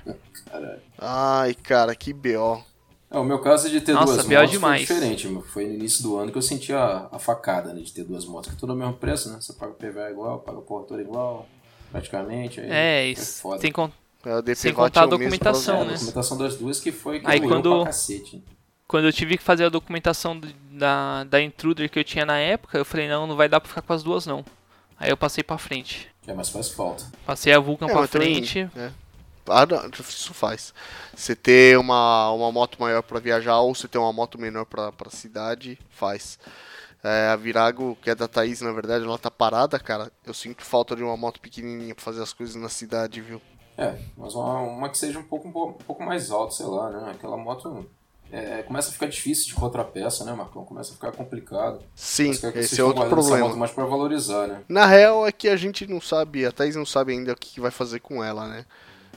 Caralho. 0.50 0.80
Ai, 0.98 1.54
cara, 1.54 1.94
que 1.94 2.12
BO. 2.12 2.64
É, 3.12 3.18
o 3.18 3.24
meu 3.24 3.38
caso 3.40 3.68
de 3.68 3.80
ter 3.80 3.92
Nossa, 3.92 4.14
duas 4.14 4.26
motos 4.26 4.50
demais. 4.50 4.86
foi 4.86 4.96
diferente. 4.96 5.42
Foi 5.48 5.66
no 5.66 5.74
início 5.74 6.02
do 6.02 6.16
ano 6.16 6.32
que 6.32 6.38
eu 6.38 6.42
senti 6.42 6.72
a, 6.72 7.08
a 7.12 7.18
facada 7.18 7.72
né, 7.74 7.80
de 7.82 7.92
ter 7.92 8.04
duas 8.04 8.24
motos. 8.24 8.50
Que 8.50 8.56
é 8.56 8.58
tudo 8.58 8.72
ao 8.72 8.78
mesmo 8.78 8.94
preço, 8.94 9.30
né? 9.30 9.38
Você 9.40 9.52
paga 9.52 9.72
o 9.72 9.74
PVA 9.74 10.10
igual, 10.10 10.38
paga 10.40 10.58
o 10.58 10.62
porto 10.62 10.98
igual, 10.98 11.46
praticamente. 11.90 12.60
Aí 12.60 12.70
É, 12.70 13.02
é 13.02 13.06
isso. 13.08 13.42
foda. 13.42 13.60
Sem 13.60 13.70
con- 13.72 13.90
É, 14.24 14.54
Sem 14.54 14.72
contar 14.72 15.00
a 15.02 15.06
mesmo 15.06 15.18
documentação, 15.18 15.76
É, 15.78 15.80
a 15.80 15.84
né? 15.84 15.92
documentação 15.94 16.38
das 16.38 16.56
duas 16.56 16.78
que 16.80 16.92
foi 16.92 17.20
que 17.20 17.26
Aí 17.28 17.40
quando- 17.40 17.74
pra 17.76 17.86
cacete. 17.86 18.42
Quando 18.86 19.06
eu 19.06 19.12
tive 19.12 19.36
que 19.38 19.42
fazer 19.42 19.64
a 19.64 19.68
documentação 19.68 20.38
do- 20.38 20.52
da, 20.70 21.24
da 21.24 21.42
Intruder 21.42 21.90
que 21.90 21.98
eu 21.98 22.04
tinha 22.04 22.24
na 22.26 22.38
época, 22.38 22.78
eu 22.78 22.84
falei, 22.84 23.08
não, 23.08 23.26
não 23.26 23.36
vai 23.36 23.48
dar 23.48 23.58
pra 23.60 23.68
ficar 23.68 23.82
com 23.82 23.92
as 23.92 24.02
duas 24.02 24.26
não. 24.26 24.44
Aí 24.98 25.10
eu 25.10 25.16
passei 25.16 25.42
pra 25.42 25.58
frente. 25.58 26.08
É, 26.26 26.32
mas 26.32 26.48
faz 26.50 26.68
falta. 26.70 27.04
Passei 27.26 27.52
a 27.52 27.58
Vulcan 27.58 27.86
É, 27.86 27.90
pra 27.90 28.00
mas 28.02 28.10
também, 28.10 28.34
frente. 28.34 28.70
é. 28.76 28.90
Ah, 29.46 29.66
não, 29.66 29.88
isso 29.88 30.32
faz. 30.32 30.72
Você 31.14 31.34
ter 31.34 31.78
uma, 31.78 32.30
uma 32.30 32.52
moto 32.52 32.80
maior 32.80 33.02
pra 33.02 33.18
viajar 33.18 33.58
ou 33.60 33.74
você 33.74 33.88
ter 33.88 33.98
uma 33.98 34.12
moto 34.12 34.38
menor 34.38 34.64
pra, 34.64 34.92
pra 34.92 35.10
cidade, 35.10 35.78
faz. 35.90 36.38
É, 37.02 37.28
a 37.28 37.36
Virago, 37.36 37.98
que 38.00 38.10
é 38.10 38.14
da 38.14 38.28
Thaís, 38.28 38.60
na 38.60 38.70
verdade, 38.70 39.04
ela 39.04 39.18
tá 39.18 39.30
parada, 39.30 39.78
cara. 39.78 40.12
Eu 40.24 40.32
sinto 40.32 40.64
falta 40.64 40.94
de 40.94 41.02
uma 41.02 41.16
moto 41.16 41.40
pequenininha 41.40 41.94
pra 41.94 42.04
fazer 42.04 42.22
as 42.22 42.32
coisas 42.32 42.54
na 42.54 42.68
cidade, 42.68 43.20
viu? 43.20 43.40
É, 43.76 43.98
mas 44.16 44.34
uma, 44.34 44.60
uma 44.60 44.88
que 44.88 44.98
seja 44.98 45.18
um 45.18 45.24
pouco, 45.24 45.48
um 45.48 45.72
pouco, 45.72 46.02
mais 46.02 46.30
alta, 46.30 46.54
sei 46.54 46.66
lá, 46.66 46.90
né? 46.90 47.10
Aquela 47.10 47.36
moto 47.36 47.84
é, 48.30 48.62
começa 48.62 48.90
a 48.90 48.92
ficar 48.92 49.06
difícil 49.06 49.46
de 49.46 49.52
encontrar 49.52 49.84
peça, 49.84 50.24
né, 50.24 50.32
Marcão? 50.32 50.64
Começa 50.64 50.92
a 50.92 50.94
ficar 50.94 51.10
complicado. 51.10 51.80
Sim, 51.94 52.30
esse 52.30 52.80
é 52.80 52.84
outro 52.84 53.08
problema. 53.08 53.48
moto 53.48 53.58
mais 53.58 53.72
pra 53.72 53.84
valorizar, 53.84 54.46
né? 54.46 54.62
Na 54.68 54.86
real 54.86 55.26
é 55.26 55.32
que 55.32 55.48
a 55.48 55.56
gente 55.56 55.86
não 55.88 56.00
sabe, 56.00 56.46
a 56.46 56.52
Thaís 56.52 56.76
não 56.76 56.86
sabe 56.86 57.12
ainda 57.12 57.32
o 57.32 57.36
que 57.36 57.54
que 57.54 57.60
vai 57.60 57.70
fazer 57.70 57.98
com 57.98 58.22
ela, 58.22 58.46
né? 58.46 58.64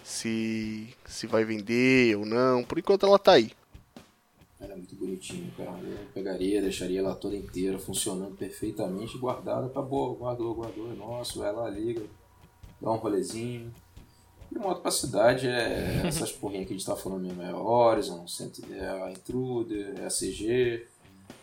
Se, 0.06 0.88
se 1.04 1.26
vai 1.26 1.44
vender 1.44 2.16
ou 2.16 2.26
não. 2.26 2.64
Por 2.64 2.78
enquanto 2.78 3.08
ela 3.08 3.18
tá 3.18 3.32
aí. 3.34 3.52
Ela 4.60 4.74
é 4.74 4.76
muito 4.76 4.96
bonitinha, 4.96 5.52
cara. 5.58 5.80
Eu 5.80 5.98
pegaria, 6.14 6.62
deixaria 6.62 7.00
ela 7.00 7.16
toda 7.16 7.36
inteira, 7.36 7.80
funcionando 7.80 8.38
perfeitamente, 8.38 9.18
guardada, 9.18 9.68
tá 9.68 9.82
boa, 9.82 10.16
guardou, 10.16 10.54
guardou, 10.54 10.92
é 10.92 10.96
nosso, 10.96 11.40
lá, 11.40 11.70
liga, 11.70 12.04
dá 12.80 12.92
um 12.92 12.98
rolezinho. 12.98 13.74
E 14.52 14.60
moto 14.60 14.82
pra 14.82 14.92
cidade 14.92 15.48
é 15.48 16.04
essas 16.06 16.32
porrinhas 16.32 16.68
que 16.68 16.74
a 16.74 16.78
gente 16.78 16.86
tá 16.86 16.96
falando 16.96 17.26
mesmo, 17.26 17.42
é 17.42 17.54
Horizon, 17.54 18.26
é 18.72 18.88
a 18.88 19.12
Intruder, 19.12 19.96
é 20.00 20.06
a 20.06 20.10
CG. 20.10 20.86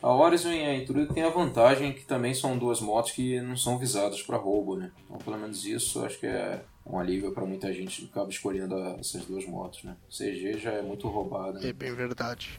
A 0.02 0.12
Horizon 0.12 0.50
e 0.50 0.64
a 0.64 0.74
Intruder 0.74 1.06
tem 1.08 1.22
a 1.22 1.28
vantagem 1.28 1.92
que 1.92 2.04
também 2.04 2.34
são 2.34 2.58
duas 2.58 2.80
motos 2.80 3.12
que 3.12 3.40
não 3.40 3.56
são 3.56 3.78
visadas 3.78 4.20
para 4.20 4.36
roubo, 4.36 4.76
né? 4.76 4.90
Então 5.04 5.18
pelo 5.18 5.38
menos 5.38 5.64
isso 5.64 6.04
acho 6.04 6.18
que 6.18 6.26
é 6.26 6.64
um 6.84 6.98
alívio 6.98 7.32
para 7.32 7.46
muita 7.46 7.72
gente 7.72 8.02
que 8.02 8.08
acaba 8.08 8.28
escolhendo 8.28 8.76
essas 8.98 9.24
duas 9.24 9.46
motos, 9.46 9.84
né? 9.84 9.94
CG 10.10 10.58
já 10.58 10.72
é 10.72 10.82
muito 10.82 11.06
roubada, 11.08 11.60
né? 11.60 11.68
É 11.68 11.72
bem 11.72 11.94
verdade. 11.94 12.58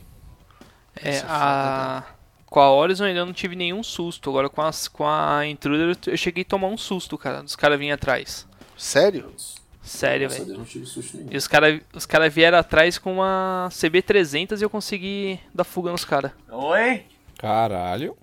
É, 0.96 1.10
Essa 1.10 1.26
a... 1.28 2.04
Com 2.46 2.60
a 2.60 2.72
Horizon 2.72 3.06
eu 3.06 3.10
ainda 3.10 3.26
não 3.26 3.34
tive 3.34 3.56
nenhum 3.56 3.84
susto. 3.84 4.30
Agora 4.30 4.48
com, 4.48 4.62
as, 4.62 4.88
com 4.88 5.06
a 5.06 5.46
Intruder 5.46 5.98
eu 6.08 6.18
cheguei 6.18 6.44
a 6.44 6.46
tomar 6.46 6.68
um 6.68 6.78
susto, 6.78 7.18
cara. 7.18 7.44
Dos 7.44 7.56
caras 7.56 7.78
vinham 7.78 7.96
atrás. 7.96 8.48
Sério? 8.78 9.34
Sério, 9.82 10.30
velho. 10.30 10.46
Deus 10.46 10.58
não 10.58 10.66
tive 10.66 10.86
susto 10.86 11.18
nenhum. 11.18 11.30
E 11.32 11.36
os 11.36 11.46
caras 11.46 11.82
os 11.94 12.06
cara 12.06 12.30
vieram 12.30 12.58
atrás 12.58 12.98
com 12.98 13.16
uma 13.16 13.68
CB300 13.70 14.62
e 14.62 14.64
eu 14.64 14.70
consegui 14.70 15.40
dar 15.54 15.66
fuga 15.66 15.92
nos 15.92 16.06
caras. 16.06 16.32
Oi? 16.50 17.04
Caralho. 17.44 18.16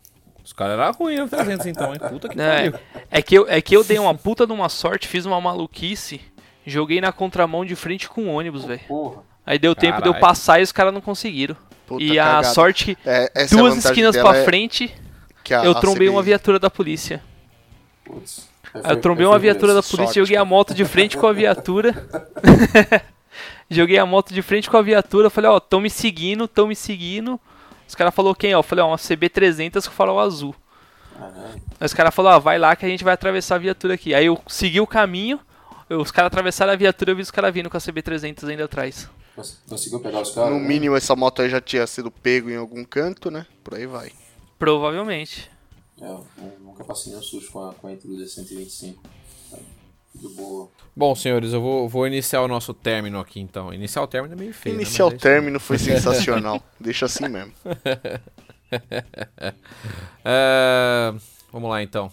Os 0.42 0.52
caras 0.54 0.78
eram 0.80 0.92
ruins 0.92 1.20
no 1.20 1.28
300 1.28 1.66
então, 1.66 1.92
hein? 1.92 2.00
Puta 2.08 2.26
que 2.28 2.40
É, 2.40 2.70
pariu. 2.70 2.74
é, 3.10 3.20
que 3.22 3.34
eu, 3.34 3.46
é 3.48 3.60
que 3.60 3.76
eu 3.76 3.84
dei 3.84 3.98
uma 3.98 4.14
puta 4.14 4.46
de 4.46 4.52
uma 4.52 4.70
sorte, 4.70 5.06
fiz 5.06 5.26
uma 5.26 5.38
maluquice, 5.40 6.20
joguei 6.66 7.00
na 7.02 7.12
contramão 7.12 7.64
de 7.64 7.76
frente 7.76 8.08
com 8.08 8.22
o 8.22 8.32
ônibus, 8.34 8.64
velho. 8.64 8.80
Aí 9.44 9.58
deu 9.58 9.74
tempo 9.74 10.00
de 10.00 10.08
eu 10.08 10.14
Caralho. 10.14 10.20
passar 10.20 10.58
e 10.60 10.62
os 10.62 10.72
caras 10.72 10.94
não 10.94 11.02
conseguiram. 11.02 11.54
Puta 11.86 12.02
e 12.02 12.18
a 12.18 12.24
cagada. 12.24 12.48
sorte 12.54 12.94
que 12.94 13.08
É, 13.08 13.30
é 13.34 13.42
a 13.44 13.46
duas 13.48 13.76
esquinas 13.76 14.16
pra 14.16 14.38
é 14.38 14.44
frente 14.44 14.94
que 15.44 15.52
a- 15.52 15.64
eu 15.64 15.72
a 15.72 15.80
trombei 15.80 16.06
CBI 16.06 16.16
uma 16.16 16.22
viatura 16.22 16.58
da 16.58 16.70
polícia. 16.70 17.22
Putz. 18.04 18.48
Aí 18.72 18.92
eu 18.92 19.00
trombei 19.00 19.26
uma 19.26 19.38
viatura 19.38 19.74
da 19.74 19.82
sorte, 19.82 19.96
polícia, 19.96 20.22
joguei 20.22 20.36
a 20.36 20.44
moto 20.44 20.72
de 20.72 20.84
frente 20.84 21.16
com 21.18 21.26
a 21.26 21.32
viatura. 21.32 22.08
joguei 23.68 23.98
a 23.98 24.06
moto 24.06 24.32
de 24.32 24.42
frente 24.42 24.70
com 24.70 24.76
a 24.76 24.82
viatura, 24.82 25.28
falei, 25.30 25.50
ó, 25.50 25.60
tão 25.60 25.80
me 25.80 25.90
seguindo, 25.90 26.46
tão 26.48 26.66
me 26.68 26.74
seguindo. 26.76 27.38
Os 27.90 27.94
caras 27.96 28.14
falaram 28.14 28.36
quem, 28.36 28.54
ó? 28.54 28.60
Eu 28.60 28.62
falei, 28.62 28.84
ó, 28.84 28.88
uma 28.88 28.96
CB300 28.96 29.88
com 29.88 29.90
farol 29.92 30.20
azul. 30.20 30.54
Aí 31.80 31.84
os 31.84 31.92
caras 31.92 32.14
falaram, 32.14 32.36
ó, 32.36 32.40
vai 32.40 32.56
lá 32.56 32.76
que 32.76 32.86
a 32.86 32.88
gente 32.88 33.02
vai 33.02 33.12
atravessar 33.12 33.56
a 33.56 33.58
viatura 33.58 33.94
aqui. 33.94 34.14
Aí 34.14 34.26
eu 34.26 34.40
segui 34.46 34.80
o 34.80 34.86
caminho, 34.86 35.40
eu- 35.88 36.00
os 36.00 36.12
caras 36.12 36.28
atravessaram 36.28 36.72
a 36.72 36.76
viatura, 36.76 37.10
eu 37.10 37.16
vi 37.16 37.22
os 37.22 37.32
caras 37.32 37.52
vindo 37.52 37.68
com 37.68 37.76
a 37.76 37.80
CB300 37.80 38.48
ainda 38.48 38.64
atrás. 38.66 39.10
Conseguiu 39.68 39.98
pegar 39.98 40.20
os 40.20 40.30
caras? 40.30 40.52
No 40.52 40.60
né? 40.60 40.68
mínimo 40.68 40.94
essa 40.94 41.16
moto 41.16 41.42
aí 41.42 41.50
já 41.50 41.60
tinha 41.60 41.84
sido 41.84 42.12
pego 42.12 42.48
em 42.48 42.56
algum 42.56 42.84
canto, 42.84 43.28
né? 43.28 43.44
Por 43.64 43.74
aí 43.74 43.86
vai. 43.86 44.12
Provavelmente. 44.56 45.50
É, 46.00 46.06
eu 46.06 46.24
nunca 46.60 46.84
passei 46.84 47.10
nenhum 47.10 47.24
susto 47.24 47.50
com 47.50 47.68
a, 47.70 47.74
com 47.74 47.88
a 47.88 47.92
Intruder 47.92 48.28
125. 48.28 49.02
Tá, 50.14 50.28
boa. 50.36 50.68
Bom, 50.96 51.14
senhores, 51.14 51.52
eu 51.52 51.60
vou, 51.60 51.88
vou 51.88 52.06
iniciar 52.06 52.42
o 52.42 52.48
nosso 52.48 52.74
término 52.74 53.18
aqui 53.20 53.40
então. 53.40 53.72
Iniciar 53.72 54.02
o 54.02 54.06
término 54.06 54.34
é 54.34 54.36
meio 54.36 54.52
feio. 54.54 54.74
né? 54.76 54.82
Inicial 54.82 55.08
Mas 55.08 55.14
é 55.14 55.16
isso 55.16 55.26
aí. 55.28 55.32
término 55.34 55.60
foi 55.60 55.78
sensacional. 55.78 56.62
Deixa 56.80 57.06
assim 57.06 57.28
mesmo. 57.28 57.52
É, 60.24 61.12
Vamos 61.52 61.68
lá 61.68 61.82
então. 61.82 62.12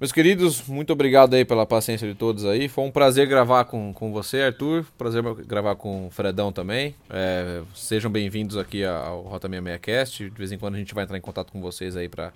Meus 0.00 0.12
queridos, 0.12 0.62
muito 0.68 0.92
obrigado 0.92 1.34
aí 1.34 1.44
pela 1.44 1.66
paciência 1.66 2.06
de 2.06 2.14
todos 2.14 2.44
aí. 2.44 2.68
Foi 2.68 2.84
um 2.84 2.90
prazer 2.90 3.26
gravar 3.26 3.64
com, 3.64 3.92
com 3.92 4.12
você, 4.12 4.42
Arthur. 4.42 4.86
Prazer 4.96 5.20
gravar 5.44 5.74
com 5.74 6.06
o 6.06 6.10
Fredão 6.10 6.52
também. 6.52 6.94
É, 7.10 7.62
sejam 7.74 8.08
bem-vindos 8.08 8.56
aqui 8.56 8.84
ao 8.84 9.22
Rota 9.22 9.48
66 9.48 9.80
Cast. 9.80 10.30
De 10.30 10.38
vez 10.38 10.52
em 10.52 10.58
quando 10.58 10.76
a 10.76 10.78
gente 10.78 10.94
vai 10.94 11.02
entrar 11.02 11.18
em 11.18 11.20
contato 11.20 11.50
com 11.50 11.60
vocês 11.60 11.96
aí 11.96 12.08
pra 12.08 12.32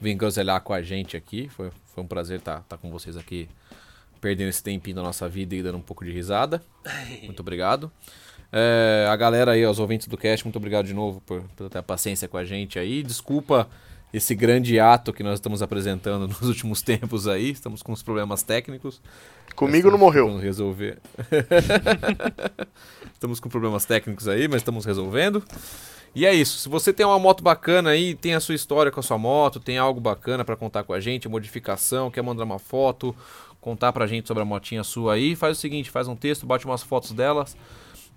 vir 0.00 0.14
groselhar 0.14 0.60
com 0.60 0.72
a 0.72 0.80
gente 0.82 1.16
aqui. 1.16 1.48
Foi, 1.48 1.72
foi 1.92 2.04
um 2.04 2.06
prazer 2.06 2.38
estar 2.38 2.62
com 2.80 2.88
vocês 2.92 3.16
aqui, 3.16 3.48
perdendo 4.20 4.48
esse 4.48 4.62
tempinho 4.62 4.96
da 4.96 5.02
nossa 5.02 5.28
vida 5.28 5.54
e 5.54 5.62
dando 5.62 5.78
um 5.78 5.82
pouco 5.82 6.04
de 6.04 6.12
risada. 6.12 6.62
Muito 7.22 7.40
obrigado. 7.40 7.90
É, 8.52 9.06
a 9.08 9.16
galera 9.16 9.52
aí, 9.52 9.64
os 9.64 9.78
ouvintes 9.78 10.08
do 10.08 10.16
cast, 10.16 10.44
muito 10.44 10.56
obrigado 10.56 10.84
de 10.84 10.92
novo 10.92 11.20
por, 11.20 11.42
por 11.54 11.70
ter 11.70 11.78
a 11.78 11.82
paciência 11.82 12.26
com 12.26 12.36
a 12.36 12.44
gente 12.44 12.80
aí. 12.80 13.00
Desculpa 13.00 13.68
esse 14.12 14.34
grande 14.34 14.80
ato 14.80 15.12
que 15.12 15.22
nós 15.22 15.34
estamos 15.34 15.62
apresentando 15.62 16.26
nos 16.28 16.42
últimos 16.42 16.82
tempos 16.82 17.28
aí. 17.28 17.50
Estamos 17.50 17.82
com 17.82 17.92
uns 17.92 18.02
problemas 18.02 18.42
técnicos. 18.42 19.00
Comigo 19.54 19.90
não 19.90 19.98
morreu. 19.98 20.26
Vamos 20.26 20.42
resolver. 20.42 20.98
estamos 23.12 23.38
com 23.38 23.48
problemas 23.48 23.84
técnicos 23.84 24.26
aí, 24.26 24.48
mas 24.48 24.58
estamos 24.58 24.84
resolvendo. 24.84 25.44
E 26.12 26.26
é 26.26 26.34
isso. 26.34 26.58
Se 26.58 26.68
você 26.68 26.92
tem 26.92 27.06
uma 27.06 27.18
moto 27.18 27.42
bacana 27.42 27.90
aí, 27.90 28.16
tem 28.16 28.34
a 28.34 28.40
sua 28.40 28.54
história 28.54 28.90
com 28.90 28.98
a 28.98 29.02
sua 29.02 29.16
moto, 29.16 29.60
tem 29.60 29.78
algo 29.78 30.00
bacana 30.00 30.44
pra 30.44 30.56
contar 30.56 30.82
com 30.82 30.92
a 30.92 30.98
gente, 30.98 31.28
modificação, 31.28 32.10
quer 32.10 32.22
mandar 32.22 32.42
uma 32.42 32.58
foto, 32.58 33.14
contar 33.60 33.92
pra 33.92 34.06
gente 34.06 34.26
sobre 34.26 34.42
a 34.42 34.46
motinha 34.46 34.82
sua 34.82 35.14
aí, 35.14 35.36
faz 35.36 35.58
o 35.58 35.60
seguinte, 35.60 35.90
faz 35.90 36.08
um 36.08 36.16
texto, 36.16 36.46
bate 36.46 36.64
umas 36.64 36.82
fotos 36.82 37.12
delas 37.12 37.54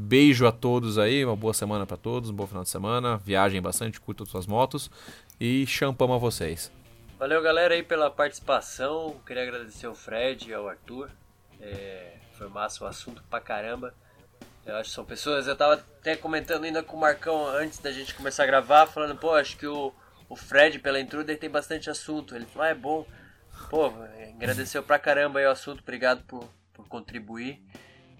beijo 0.00 0.46
a 0.46 0.52
todos 0.52 0.98
aí, 0.98 1.24
uma 1.24 1.36
boa 1.36 1.52
semana 1.52 1.86
pra 1.86 1.96
todos, 1.96 2.30
um 2.30 2.34
bom 2.34 2.46
final 2.46 2.62
de 2.62 2.70
semana, 2.70 3.18
viajem 3.18 3.60
bastante, 3.60 4.00
curtam 4.00 4.24
suas 4.24 4.46
motos 4.46 4.90
e 5.38 5.66
champamos 5.66 6.16
a 6.16 6.18
vocês. 6.18 6.72
Valeu, 7.18 7.42
galera, 7.42 7.74
aí 7.74 7.82
pela 7.82 8.10
participação. 8.10 9.20
Queria 9.26 9.42
agradecer 9.42 9.86
ao 9.86 9.94
Fred 9.94 10.48
e 10.48 10.54
ao 10.54 10.66
Arthur. 10.66 11.10
É, 11.60 12.14
foi 12.32 12.48
massa 12.48 12.82
o 12.82 12.86
assunto 12.86 13.22
pra 13.28 13.40
caramba. 13.40 13.94
Eu 14.64 14.76
acho 14.76 14.88
que 14.88 14.94
são 14.94 15.04
pessoas. 15.04 15.46
Eu 15.46 15.54
tava 15.54 15.74
até 15.74 16.16
comentando 16.16 16.64
ainda 16.64 16.82
com 16.82 16.96
o 16.96 17.00
Marcão 17.00 17.46
antes 17.46 17.78
da 17.78 17.92
gente 17.92 18.14
começar 18.14 18.44
a 18.44 18.46
gravar, 18.46 18.86
falando, 18.86 19.16
pô, 19.16 19.34
acho 19.34 19.56
que 19.58 19.66
o, 19.66 19.92
o 20.30 20.36
Fred 20.36 20.78
pela 20.78 20.98
Intruder 20.98 21.38
tem 21.38 21.50
bastante 21.50 21.90
assunto. 21.90 22.34
Ele 22.34 22.46
falou, 22.46 22.66
ah, 22.66 22.70
é 22.70 22.74
bom. 22.74 23.06
Pô, 23.68 23.92
agradeceu 24.34 24.82
pra 24.82 24.98
caramba 24.98 25.40
aí 25.40 25.46
o 25.46 25.50
assunto, 25.50 25.80
obrigado 25.80 26.22
por, 26.22 26.48
por 26.72 26.88
contribuir. 26.88 27.62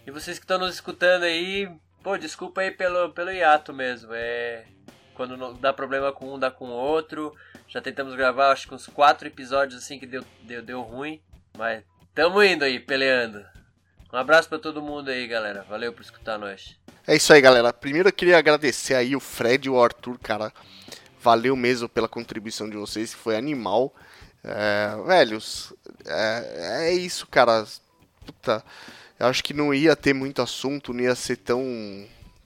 E 0.07 0.11
vocês 0.11 0.39
que 0.39 0.45
estão 0.45 0.59
nos 0.59 0.75
escutando 0.75 1.25
aí, 1.25 1.71
pô, 2.03 2.17
desculpa 2.17 2.63
aí 2.63 2.71
pelo, 2.71 3.11
pelo 3.11 3.31
hiato 3.31 3.73
mesmo. 3.73 4.11
É. 4.13 4.65
Quando 5.15 5.37
não 5.37 5.55
dá 5.55 5.73
problema 5.73 6.13
com 6.13 6.35
um, 6.35 6.39
dá 6.39 6.51
com 6.51 6.67
o 6.67 6.73
outro. 6.73 7.35
Já 7.69 7.81
tentamos 7.81 8.15
gravar, 8.15 8.51
acho 8.51 8.67
que 8.67 8.75
uns 8.75 8.87
quatro 8.87 9.29
episódios 9.29 9.83
assim 9.83 9.99
que 9.99 10.07
deu, 10.07 10.25
deu, 10.43 10.63
deu 10.63 10.81
ruim. 10.81 11.21
Mas 11.57 11.85
tamo 12.15 12.43
indo 12.43 12.65
aí, 12.65 12.81
peleando. 12.81 13.45
Um 14.13 14.17
abraço 14.17 14.49
pra 14.49 14.59
todo 14.59 14.83
mundo 14.83 15.09
aí, 15.09 15.27
galera. 15.27 15.65
Valeu 15.69 15.93
por 15.93 16.03
escutar 16.03 16.39
nós. 16.39 16.77
É 17.07 17.15
isso 17.15 17.33
aí, 17.33 17.41
galera. 17.41 17.73
Primeiro 17.73 18.09
eu 18.09 18.13
queria 18.13 18.39
agradecer 18.39 18.95
aí 18.95 19.15
o 19.15 19.21
Fred 19.21 19.69
e 19.69 19.71
o 19.71 19.81
Arthur, 19.81 20.19
cara. 20.19 20.53
Valeu 21.21 21.55
mesmo 21.55 21.89
pela 21.89 22.09
contribuição 22.09 22.69
de 22.69 22.77
vocês, 22.77 23.13
foi 23.13 23.37
animal. 23.37 23.95
É, 24.43 24.97
velhos, 25.07 25.73
é, 26.07 26.89
é 26.89 26.93
isso, 26.95 27.27
cara. 27.27 27.65
Puta, 28.25 28.65
eu 29.21 29.27
acho 29.27 29.45
que 29.45 29.55
não 29.55 29.73
ia 29.73 29.95
ter 29.95 30.15
muito 30.15 30.43
assunto, 30.43 30.93
não 30.95 31.03
ia 31.03 31.15
ser 31.15 31.37
tão 31.37 31.63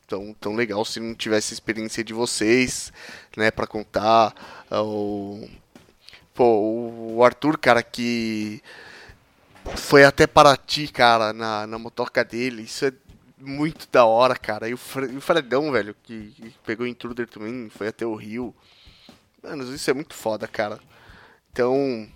tão, 0.06 0.34
tão 0.34 0.54
legal 0.54 0.84
se 0.84 1.00
não 1.00 1.14
tivesse 1.14 1.52
a 1.52 1.56
experiência 1.56 2.04
de 2.04 2.12
vocês, 2.12 2.92
né, 3.36 3.50
para 3.50 3.66
contar. 3.66 4.34
O, 4.70 5.48
pô, 6.34 7.14
o 7.14 7.24
Arthur, 7.24 7.58
cara, 7.58 7.82
que 7.82 8.62
foi 9.76 10.04
até 10.04 10.26
Paraty, 10.26 10.88
cara, 10.88 11.32
na, 11.32 11.66
na 11.66 11.78
motoca 11.78 12.24
dele. 12.24 12.62
Isso 12.62 12.84
é 12.84 12.92
muito 13.38 13.88
da 13.90 14.04
hora, 14.04 14.36
cara. 14.36 14.68
E 14.68 14.74
o, 14.74 14.76
Fre 14.76 15.06
o 15.16 15.20
Fredão, 15.20 15.70
velho, 15.72 15.94
que, 16.02 16.32
que 16.32 16.54
pegou 16.64 16.86
intruder 16.86 17.28
também, 17.28 17.70
foi 17.70 17.88
até 17.88 18.06
o 18.06 18.14
Rio. 18.14 18.54
Mano, 19.42 19.74
isso 19.74 19.90
é 19.90 19.94
muito 19.94 20.14
foda, 20.14 20.48
cara. 20.48 20.80
Então, 21.52 22.08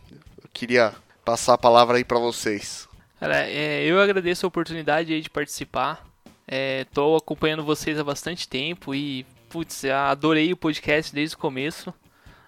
eu 0.43 0.49
queria 0.53 0.95
passar 1.25 1.55
a 1.55 1.59
palavra 1.59 1.97
aí 1.97 2.05
pra 2.05 2.19
vocês. 2.19 2.88
Cara, 3.21 3.49
é, 3.49 3.85
eu 3.85 4.01
agradeço 4.01 4.47
a 4.47 4.49
oportunidade 4.49 5.21
de 5.21 5.29
participar. 5.29 6.07
É, 6.47 6.85
tô 6.95 7.17
acompanhando 7.17 7.65
vocês 7.65 7.99
há 7.99 8.05
bastante 8.05 8.49
tempo 8.49 8.95
e, 8.95 9.27
putz, 9.49 9.85
adorei 9.85 10.53
o 10.53 10.57
podcast 10.57 11.13
desde 11.13 11.35
o 11.35 11.39
começo. 11.39 11.93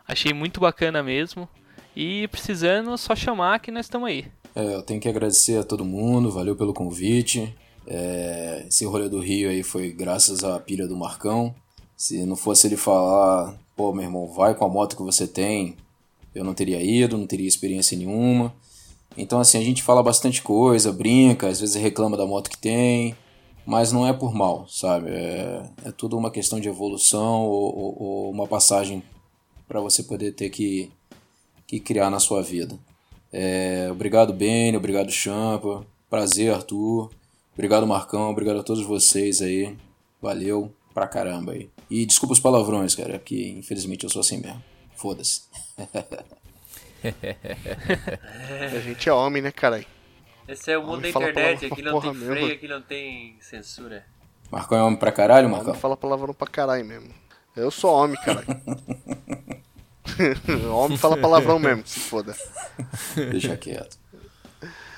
Achei 0.07 0.33
muito 0.33 0.61
bacana 0.61 1.03
mesmo. 1.03 1.49
E 1.95 2.29
precisando, 2.29 2.97
só 2.97 3.17
chamar 3.17 3.59
que 3.59 3.73
nós 3.73 3.87
estamos 3.87 4.09
aí. 4.09 4.27
É, 4.55 4.75
eu 4.75 4.83
tenho 4.83 5.01
que 5.01 5.09
agradecer 5.09 5.59
a 5.59 5.65
todo 5.65 5.85
mundo, 5.85 6.31
valeu 6.31 6.55
pelo 6.55 6.73
convite. 6.73 7.53
É, 7.87 8.65
esse 8.69 8.85
rolê 8.85 9.09
do 9.09 9.19
Rio 9.19 9.51
aí 9.51 9.65
foi 9.65 9.91
graças 9.91 10.45
à 10.45 10.59
pilha 10.61 10.87
do 10.87 10.97
Marcão. 10.97 11.53
Se 11.97 12.25
não 12.25 12.37
fosse 12.37 12.69
ele 12.69 12.77
falar, 12.77 13.59
pô, 13.75 13.93
meu 13.93 14.05
irmão, 14.05 14.29
vai 14.29 14.55
com 14.55 14.65
a 14.65 14.69
moto 14.69 14.97
que 14.97 15.03
você 15.03 15.27
tem, 15.27 15.77
eu 16.33 16.45
não 16.45 16.55
teria 16.55 16.81
ido, 16.81 17.19
não 17.19 17.27
teria 17.27 17.49
experiência 17.49 17.99
nenhuma. 17.99 18.55
Então, 19.21 19.39
assim, 19.39 19.59
a 19.59 19.63
gente 19.63 19.83
fala 19.83 20.03
bastante 20.03 20.43
coisa, 20.43 20.93
brinca, 20.93 21.49
às 21.49 21.61
vezes 21.61 21.75
reclama 21.75 22.17
da 22.17 22.27
moto 22.27 22.49
que 22.49 22.59
tem, 22.59 23.15
mas 23.67 23.93
não 23.93 24.07
é 24.07 24.13
por 24.13 24.35
mal, 24.35 24.67
sabe? 24.69 25.11
É, 25.11 25.63
é 25.85 25.93
tudo 25.93 26.17
uma 26.17 26.31
questão 26.31 26.59
de 26.59 26.69
evolução 26.69 27.43
ou, 27.45 27.79
ou, 27.79 28.03
ou 28.03 28.31
uma 28.31 28.47
passagem 28.47 29.03
para 29.69 29.81
você 29.81 30.03
poder 30.03 30.33
ter 30.33 30.51
que, 30.51 30.91
que 31.67 31.79
criar 31.79 32.11
na 32.11 32.19
sua 32.19 32.43
vida. 32.43 32.79
É, 33.33 33.89
obrigado, 33.91 34.33
Beni, 34.33 34.77
obrigado, 34.77 35.11
Champa. 35.11 35.87
Prazer, 36.09 36.53
Arthur. 36.53 37.11
Obrigado, 37.55 37.87
Marcão. 37.87 38.31
Obrigado 38.31 38.61
a 38.61 38.65
todos 38.65 38.85
vocês 38.85 39.41
aí. 39.41 39.77
Valeu 40.21 40.73
pra 40.93 41.07
caramba 41.07 41.53
aí. 41.53 41.69
E 41.89 42.05
desculpa 42.05 42.33
os 42.33 42.41
palavrões, 42.41 42.95
cara, 42.95 43.19
que 43.19 43.51
infelizmente 43.51 44.05
eu 44.05 44.11
sou 44.11 44.21
assim 44.21 44.39
mesmo. 44.39 44.63
Foda-se. 44.97 45.43
A 48.77 48.81
gente 48.81 49.09
é 49.09 49.12
homem, 49.12 49.43
né, 49.43 49.51
caralho? 49.51 49.86
Esse 50.47 50.72
é 50.72 50.78
o 50.78 50.82
mundo 50.82 50.94
Homem 50.94 51.12
da 51.12 51.20
internet, 51.20 51.66
aqui 51.66 51.82
não 51.82 52.01
tem 52.01 52.14
freio, 52.14 52.35
mesmo. 52.35 52.52
aqui 52.52 52.68
não 52.68 52.82
tem 52.82 53.36
censura. 53.40 54.05
Marcão 54.51 54.78
é 54.78 54.82
homem 54.82 54.98
pra 54.98 55.12
caralho, 55.12 55.48
Marcão? 55.48 55.70
Homem 55.70 55.81
fala 55.81 55.97
palavrão 55.97 56.35
pra 56.35 56.47
caralho 56.48 56.85
mesmo. 56.85 57.14
Eu 57.55 57.70
sou 57.70 57.94
homem, 57.94 58.16
caralho. 58.20 58.47
homem 60.74 60.98
fala 60.98 61.16
palavrão 61.16 61.59
mesmo, 61.59 61.86
se 61.86 62.01
foda. 62.01 62.35
Deixa 63.14 63.56
quieto. 63.56 63.97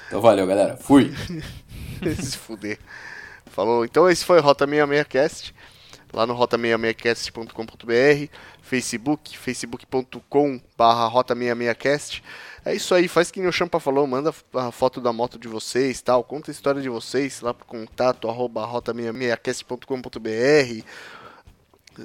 Então 0.06 0.20
valeu, 0.20 0.46
galera. 0.46 0.76
Fui. 0.76 1.12
se 2.16 2.36
fuder. 2.38 2.78
Falou. 3.46 3.84
Então 3.84 4.08
esse 4.08 4.24
foi 4.24 4.38
o 4.38 4.42
Rota 4.42 4.66
66cast. 4.66 5.52
Lá 6.12 6.26
no 6.26 6.34
rota66cast.com.br, 6.34 8.28
Facebook, 8.60 9.38
facebook.com 9.38 10.60
barra 10.76 11.08
rota66cast. 11.10 12.22
É 12.64 12.74
isso 12.74 12.94
aí, 12.94 13.08
faz 13.08 13.30
que 13.30 13.40
nem 13.40 13.48
o 13.48 13.52
Champa 13.52 13.80
falou, 13.80 14.06
manda 14.06 14.34
a 14.54 14.70
foto 14.70 15.00
da 15.00 15.12
moto 15.12 15.38
de 15.38 15.48
vocês 15.48 16.02
tal, 16.02 16.22
conta 16.22 16.50
a 16.50 16.52
história 16.52 16.82
de 16.82 16.88
vocês 16.88 17.40
lá 17.40 17.54
pro 17.54 17.66
contato 17.66 18.28
arroba 18.28 18.66
rota66cast.com.br. 18.66 20.84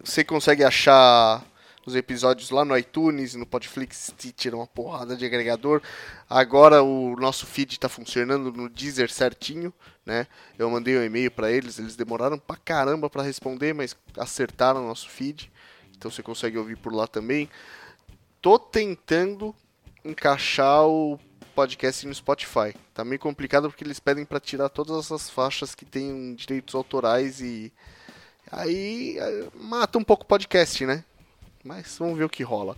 Você 0.03 0.23
consegue 0.23 0.63
achar 0.63 1.43
os 1.87 1.95
episódios 1.95 2.49
lá 2.49 2.65
no 2.65 2.77
iTunes, 2.77 3.33
no 3.33 3.45
Podflix, 3.45 4.11
Stitcher, 4.11 4.53
uma 4.53 4.67
porrada 4.67 5.15
de 5.15 5.25
agregador. 5.25 5.81
Agora 6.29 6.83
o 6.83 7.15
nosso 7.15 7.45
feed 7.45 7.71
está 7.71 7.87
funcionando 7.87 8.51
no 8.51 8.67
Deezer 8.67 9.09
certinho, 9.09 9.73
né? 10.05 10.27
Eu 10.59 10.69
mandei 10.69 10.97
um 10.97 11.03
e-mail 11.03 11.31
para 11.31 11.49
eles, 11.49 11.79
eles 11.79 11.95
demoraram 11.95 12.37
pra 12.37 12.57
caramba 12.57 13.09
para 13.09 13.23
responder, 13.23 13.73
mas 13.73 13.95
acertaram 14.17 14.83
o 14.83 14.87
nosso 14.89 15.09
feed. 15.09 15.49
Então 15.95 16.11
você 16.11 16.21
consegue 16.21 16.57
ouvir 16.57 16.75
por 16.75 16.93
lá 16.93 17.07
também. 17.07 17.49
Tô 18.41 18.59
tentando 18.59 19.55
encaixar 20.03 20.85
o 20.85 21.17
podcast 21.55 22.05
no 22.05 22.13
Spotify. 22.13 22.75
Tá 22.93 23.05
meio 23.05 23.19
complicado 23.19 23.69
porque 23.69 23.85
eles 23.85 24.01
pedem 24.01 24.25
para 24.25 24.41
tirar 24.41 24.67
todas 24.67 25.05
essas 25.05 25.29
faixas 25.29 25.73
que 25.73 25.85
têm 25.85 26.35
direitos 26.35 26.75
autorais 26.75 27.39
e 27.39 27.71
aí 28.51 29.17
é, 29.17 29.47
mata 29.55 29.97
um 29.97 30.03
pouco 30.03 30.25
o 30.25 30.27
podcast, 30.27 30.85
né? 30.85 31.05
Mas 31.67 31.97
vamos 31.99 32.17
ver 32.17 32.23
o 32.23 32.29
que 32.29 32.43
rola. 32.43 32.77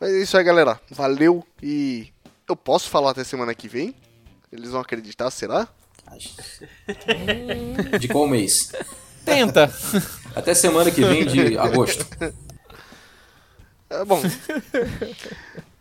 Mas 0.00 0.10
é 0.10 0.22
isso 0.22 0.38
aí, 0.38 0.42
galera. 0.42 0.80
Valeu 0.90 1.46
e 1.62 2.10
eu 2.48 2.56
posso 2.56 2.88
falar 2.88 3.10
até 3.10 3.22
semana 3.22 3.54
que 3.54 3.68
vem? 3.68 3.94
Eles 4.50 4.70
vão 4.70 4.80
acreditar, 4.80 5.30
será? 5.30 5.68
De 8.00 8.08
qual 8.08 8.26
mês? 8.26 8.72
Tenta! 9.22 9.70
Até 10.34 10.54
semana 10.54 10.90
que 10.90 11.04
vem 11.04 11.26
de 11.26 11.58
agosto. 11.58 12.06
É 13.90 14.02
bom. 14.02 14.22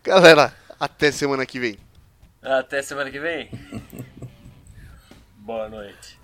Galera, 0.03 0.53
até 0.77 1.09
semana 1.09 1.45
que 1.45 1.57
vem. 1.57 1.79
Até 2.41 2.81
semana 2.81 3.09
que 3.09 3.19
vem. 3.19 3.49
Boa 5.37 5.69
noite. 5.69 6.19